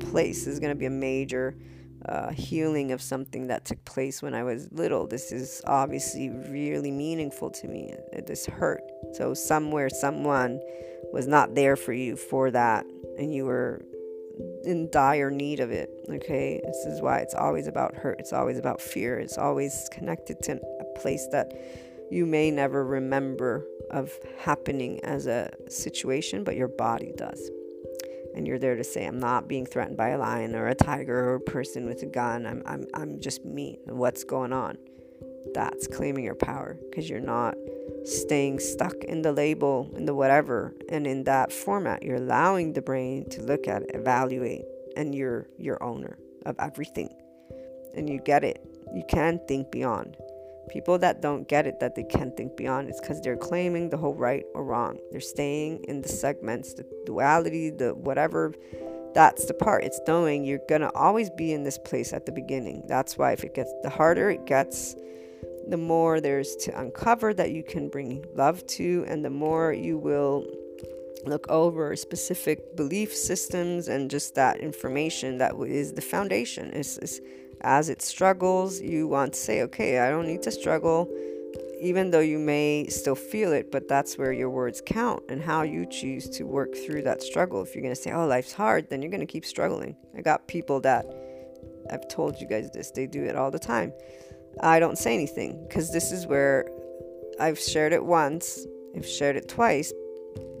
place. 0.00 0.44
This 0.44 0.54
is 0.54 0.60
gonna 0.60 0.74
be 0.74 0.86
a 0.86 0.90
major 0.90 1.56
uh, 2.06 2.30
healing 2.30 2.92
of 2.92 3.02
something 3.02 3.48
that 3.48 3.64
took 3.64 3.84
place 3.84 4.22
when 4.22 4.34
I 4.34 4.42
was 4.42 4.70
little. 4.72 5.06
This 5.06 5.32
is 5.32 5.62
obviously 5.66 6.30
really 6.30 6.90
meaningful 6.90 7.50
to 7.50 7.68
me. 7.68 7.94
This 8.26 8.46
hurt. 8.46 8.82
So 9.14 9.34
somewhere, 9.34 9.88
someone 9.90 10.60
was 11.12 11.26
not 11.26 11.54
there 11.54 11.76
for 11.76 11.92
you 11.92 12.16
for 12.16 12.50
that, 12.50 12.86
and 13.18 13.34
you 13.34 13.44
were 13.44 13.84
in 14.64 14.90
dire 14.90 15.30
need 15.30 15.60
of 15.60 15.70
it. 15.70 15.90
Okay, 16.08 16.60
this 16.64 16.86
is 16.86 17.00
why 17.02 17.18
it's 17.18 17.34
always 17.34 17.66
about 17.66 17.94
hurt, 17.94 18.20
it's 18.20 18.32
always 18.32 18.58
about 18.58 18.80
fear, 18.80 19.18
it's 19.18 19.38
always 19.38 19.88
connected 19.92 20.40
to 20.42 20.52
a 20.80 20.98
place 20.98 21.26
that 21.32 21.52
you 22.10 22.26
may 22.26 22.50
never 22.50 22.84
remember 22.84 23.64
of 23.90 24.12
happening 24.38 25.00
as 25.04 25.26
a 25.26 25.50
situation, 25.68 26.44
but 26.44 26.56
your 26.56 26.68
body 26.68 27.12
does. 27.16 27.50
And 28.34 28.46
you're 28.46 28.58
there 28.58 28.76
to 28.76 28.84
say, 28.84 29.06
I'm 29.06 29.18
not 29.18 29.48
being 29.48 29.66
threatened 29.66 29.96
by 29.96 30.10
a 30.10 30.18
lion 30.18 30.54
or 30.54 30.68
a 30.68 30.74
tiger 30.74 31.30
or 31.30 31.34
a 31.34 31.40
person 31.40 31.86
with 31.86 32.02
a 32.02 32.06
gun. 32.06 32.46
I'm, 32.46 32.62
I'm, 32.66 32.86
I'm 32.94 33.20
just 33.20 33.44
me. 33.44 33.78
What's 33.86 34.24
going 34.24 34.52
on? 34.52 34.78
That's 35.52 35.86
claiming 35.86 36.24
your 36.24 36.34
power 36.34 36.78
because 36.88 37.08
you're 37.08 37.20
not 37.20 37.54
staying 38.04 38.60
stuck 38.60 38.94
in 39.04 39.22
the 39.22 39.32
label, 39.32 39.90
in 39.96 40.04
the 40.04 40.14
whatever, 40.14 40.74
and 40.88 41.06
in 41.06 41.24
that 41.24 41.52
format. 41.52 42.02
You're 42.02 42.16
allowing 42.16 42.72
the 42.72 42.82
brain 42.82 43.28
to 43.30 43.42
look 43.42 43.66
at 43.66 43.82
it, 43.82 43.90
evaluate, 43.94 44.62
and 44.96 45.14
you're 45.14 45.48
your 45.58 45.82
owner 45.82 46.18
of 46.46 46.56
everything. 46.58 47.10
And 47.94 48.08
you 48.08 48.20
get 48.20 48.44
it. 48.44 48.64
You 48.94 49.02
can 49.08 49.40
think 49.48 49.70
beyond. 49.70 50.16
People 50.70 50.98
that 50.98 51.20
don't 51.20 51.48
get 51.48 51.66
it 51.66 51.80
that 51.80 51.96
they 51.96 52.04
can't 52.04 52.36
think 52.36 52.56
beyond 52.56 52.88
is 52.88 53.00
because 53.00 53.20
they're 53.20 53.36
claiming 53.36 53.90
the 53.90 53.96
whole 53.96 54.14
right 54.14 54.44
or 54.54 54.64
wrong. 54.64 55.00
They're 55.10 55.20
staying 55.20 55.82
in 55.88 56.00
the 56.00 56.08
segments, 56.08 56.74
the 56.74 56.86
duality, 57.04 57.70
the 57.70 57.92
whatever. 57.92 58.54
That's 59.12 59.46
the 59.46 59.54
part. 59.54 59.82
It's 59.82 60.00
knowing 60.06 60.44
you're 60.44 60.60
gonna 60.68 60.92
always 60.94 61.28
be 61.28 61.52
in 61.52 61.64
this 61.64 61.76
place 61.76 62.12
at 62.12 62.24
the 62.24 62.30
beginning. 62.30 62.84
That's 62.86 63.18
why 63.18 63.32
if 63.32 63.42
it 63.42 63.52
gets 63.52 63.72
the 63.82 63.90
harder 63.90 64.30
it 64.30 64.46
gets, 64.46 64.94
the 65.66 65.76
more 65.76 66.20
there's 66.20 66.54
to 66.56 66.80
uncover 66.80 67.34
that 67.34 67.50
you 67.50 67.64
can 67.64 67.88
bring 67.88 68.24
love 68.36 68.64
to, 68.68 69.04
and 69.08 69.24
the 69.24 69.30
more 69.30 69.72
you 69.72 69.98
will 69.98 70.46
look 71.26 71.46
over 71.48 71.96
specific 71.96 72.76
belief 72.76 73.12
systems 73.12 73.88
and 73.88 74.08
just 74.08 74.36
that 74.36 74.58
information 74.60 75.38
that 75.38 75.52
is 75.66 75.94
the 75.94 76.00
foundation. 76.00 76.70
Is, 76.70 76.96
is 76.98 77.20
as 77.62 77.88
it 77.88 78.02
struggles, 78.02 78.80
you 78.80 79.06
want 79.08 79.34
to 79.34 79.38
say, 79.38 79.62
okay, 79.62 79.98
I 79.98 80.10
don't 80.10 80.26
need 80.26 80.42
to 80.42 80.50
struggle, 80.50 81.08
even 81.80 82.10
though 82.10 82.20
you 82.20 82.38
may 82.38 82.86
still 82.88 83.14
feel 83.14 83.52
it, 83.52 83.70
but 83.70 83.88
that's 83.88 84.18
where 84.18 84.32
your 84.32 84.50
words 84.50 84.82
count 84.84 85.22
and 85.28 85.42
how 85.42 85.62
you 85.62 85.86
choose 85.86 86.28
to 86.30 86.44
work 86.44 86.74
through 86.74 87.02
that 87.02 87.22
struggle. 87.22 87.62
If 87.62 87.74
you're 87.74 87.82
going 87.82 87.94
to 87.94 88.00
say, 88.00 88.12
oh, 88.12 88.26
life's 88.26 88.52
hard, 88.52 88.88
then 88.90 89.02
you're 89.02 89.10
going 89.10 89.20
to 89.20 89.26
keep 89.26 89.44
struggling. 89.44 89.96
I 90.16 90.20
got 90.20 90.46
people 90.48 90.80
that 90.80 91.06
I've 91.90 92.06
told 92.08 92.40
you 92.40 92.46
guys 92.46 92.70
this, 92.70 92.90
they 92.90 93.06
do 93.06 93.24
it 93.24 93.36
all 93.36 93.50
the 93.50 93.58
time. 93.58 93.92
I 94.62 94.80
don't 94.80 94.98
say 94.98 95.14
anything 95.14 95.64
because 95.68 95.92
this 95.92 96.12
is 96.12 96.26
where 96.26 96.68
I've 97.38 97.58
shared 97.58 97.92
it 97.92 98.04
once, 98.04 98.66
I've 98.96 99.06
shared 99.06 99.36
it 99.36 99.48
twice. 99.48 99.92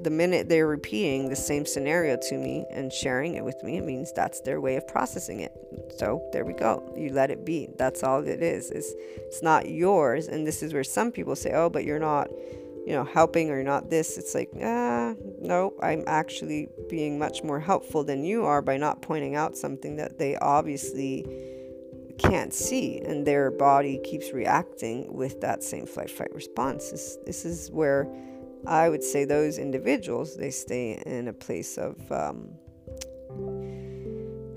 The 0.02 0.10
minute 0.10 0.48
they're 0.48 0.66
repeating 0.66 1.28
the 1.28 1.36
same 1.36 1.66
scenario 1.66 2.16
to 2.28 2.38
me 2.38 2.64
and 2.70 2.90
sharing 2.92 3.34
it 3.34 3.44
with 3.44 3.62
me, 3.62 3.76
it 3.76 3.84
means 3.84 4.12
that's 4.12 4.40
their 4.40 4.60
way 4.60 4.76
of 4.76 4.88
processing 4.88 5.40
it. 5.40 5.52
So 5.98 6.26
there 6.32 6.44
we 6.44 6.54
go. 6.54 6.92
You 6.96 7.12
let 7.12 7.30
it 7.30 7.44
be. 7.44 7.68
That's 7.76 8.02
all 8.02 8.26
it 8.26 8.42
is. 8.42 8.70
It's, 8.70 8.94
it's 9.16 9.42
not 9.42 9.68
yours. 9.68 10.28
And 10.28 10.46
this 10.46 10.62
is 10.62 10.72
where 10.72 10.84
some 10.84 11.12
people 11.12 11.36
say, 11.36 11.52
oh, 11.52 11.68
but 11.68 11.84
you're 11.84 11.98
not, 11.98 12.30
you 12.86 12.94
know, 12.94 13.04
helping 13.04 13.50
or 13.50 13.56
you're 13.56 13.64
not 13.64 13.90
this. 13.90 14.16
It's 14.16 14.34
like, 14.34 14.50
ah, 14.62 15.14
no, 15.38 15.74
I'm 15.82 16.04
actually 16.06 16.68
being 16.88 17.18
much 17.18 17.42
more 17.42 17.60
helpful 17.60 18.02
than 18.02 18.24
you 18.24 18.46
are 18.46 18.62
by 18.62 18.78
not 18.78 19.02
pointing 19.02 19.34
out 19.34 19.56
something 19.56 19.96
that 19.96 20.18
they 20.18 20.36
obviously 20.36 21.26
can't 22.20 22.52
see 22.52 23.00
and 23.00 23.26
their 23.26 23.50
body 23.50 23.98
keeps 24.04 24.32
reacting 24.32 25.12
with 25.12 25.40
that 25.40 25.62
same 25.62 25.86
flight 25.86 26.10
fight 26.10 26.32
response 26.34 26.90
this, 26.90 27.16
this 27.24 27.46
is 27.46 27.70
where 27.70 28.06
i 28.66 28.88
would 28.88 29.02
say 29.02 29.24
those 29.24 29.58
individuals 29.58 30.36
they 30.36 30.50
stay 30.50 31.02
in 31.06 31.28
a 31.28 31.32
place 31.32 31.78
of 31.78 31.96
um, 32.12 32.50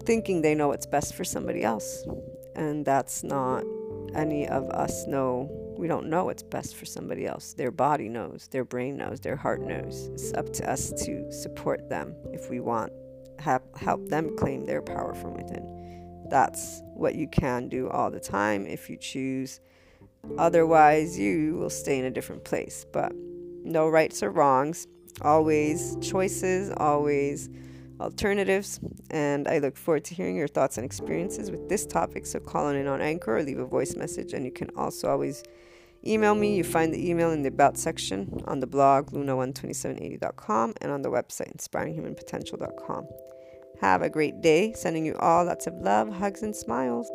thinking 0.06 0.42
they 0.42 0.56
know 0.56 0.68
what's 0.68 0.86
best 0.86 1.16
for 1.16 1.24
somebody 1.24 1.64
else. 1.64 2.06
And 2.56 2.86
that's 2.86 3.24
not 3.24 3.64
any 4.16 4.48
of 4.48 4.70
us 4.70 5.08
know. 5.08 5.50
We 5.78 5.88
don't 5.88 6.08
know 6.08 6.26
what's 6.26 6.44
best 6.44 6.76
for 6.76 6.86
somebody 6.86 7.26
else. 7.26 7.54
Their 7.54 7.72
body 7.72 8.10
knows 8.10 8.48
their 8.52 8.64
brain 8.64 8.98
knows 8.98 9.20
their 9.20 9.36
heart 9.36 9.62
knows. 9.62 10.10
It's 10.14 10.34
up 10.34 10.54
to 10.54 10.72
us 10.72 10.92
to 11.06 11.32
support 11.32 11.90
them 11.90 12.16
if 12.32 12.50
we 12.50 12.60
want 12.60 12.92
have, 13.40 13.64
help 13.76 14.08
them 14.08 14.38
claim 14.38 14.66
their 14.66 14.82
power 14.82 15.14
from 15.14 15.34
within. 15.34 16.28
That's 16.30 16.82
what 16.94 17.16
you 17.16 17.28
can 17.28 17.68
do 17.68 17.90
all 17.90 18.12
the 18.12 18.20
time 18.20 18.66
if 18.66 18.90
you 18.90 18.98
choose. 18.98 19.60
Otherwise, 20.38 21.20
you 21.20 21.56
will 21.56 21.70
stay 21.70 22.00
in 22.00 22.06
a 22.06 22.12
different 22.12 22.46
place. 22.46 22.86
But 22.94 23.12
no 23.64 23.90
rights 23.90 24.24
or 24.24 24.32
wrongs, 24.32 24.88
always 25.22 25.98
choices, 26.02 26.72
always 26.78 27.50
alternatives. 28.00 28.80
And 29.10 29.48
I 29.48 29.60
look 29.60 29.78
forward 29.78 30.04
to 30.06 30.16
hearing 30.16 30.36
your 30.36 30.48
thoughts 30.48 30.78
and 30.78 30.86
experiences 30.86 31.52
with 31.52 31.70
this 31.70 31.86
topic. 31.86 32.26
So 32.26 32.40
call 32.40 32.70
in 32.70 32.88
on 32.88 33.02
Anchor 33.02 33.38
or 33.38 33.44
leave 33.44 33.60
a 33.60 33.66
voice 33.66 33.96
message. 33.96 34.34
And 34.34 34.46
you 34.46 34.52
can 34.52 34.70
also 34.76 35.10
always 35.10 35.44
email 36.06 36.36
me. 36.36 36.56
You 36.56 36.64
find 36.64 36.94
the 36.94 37.10
email 37.10 37.32
in 37.32 37.42
the 37.42 37.50
About 37.50 37.78
section 37.78 38.42
on 38.46 38.60
the 38.60 38.68
blog, 38.68 39.12
luna12780.com, 39.12 40.74
and 40.82 40.92
on 40.92 41.02
the 41.02 41.10
website, 41.10 41.56
inspiringhumanpotential.com. 41.56 43.08
Have 43.82 44.02
a 44.02 44.10
great 44.10 44.42
day. 44.42 44.74
Sending 44.74 45.06
you 45.06 45.16
all 45.18 45.46
lots 45.46 45.68
of 45.68 45.74
love, 45.76 46.12
hugs, 46.14 46.44
and 46.44 46.56
smiles. 46.56 47.10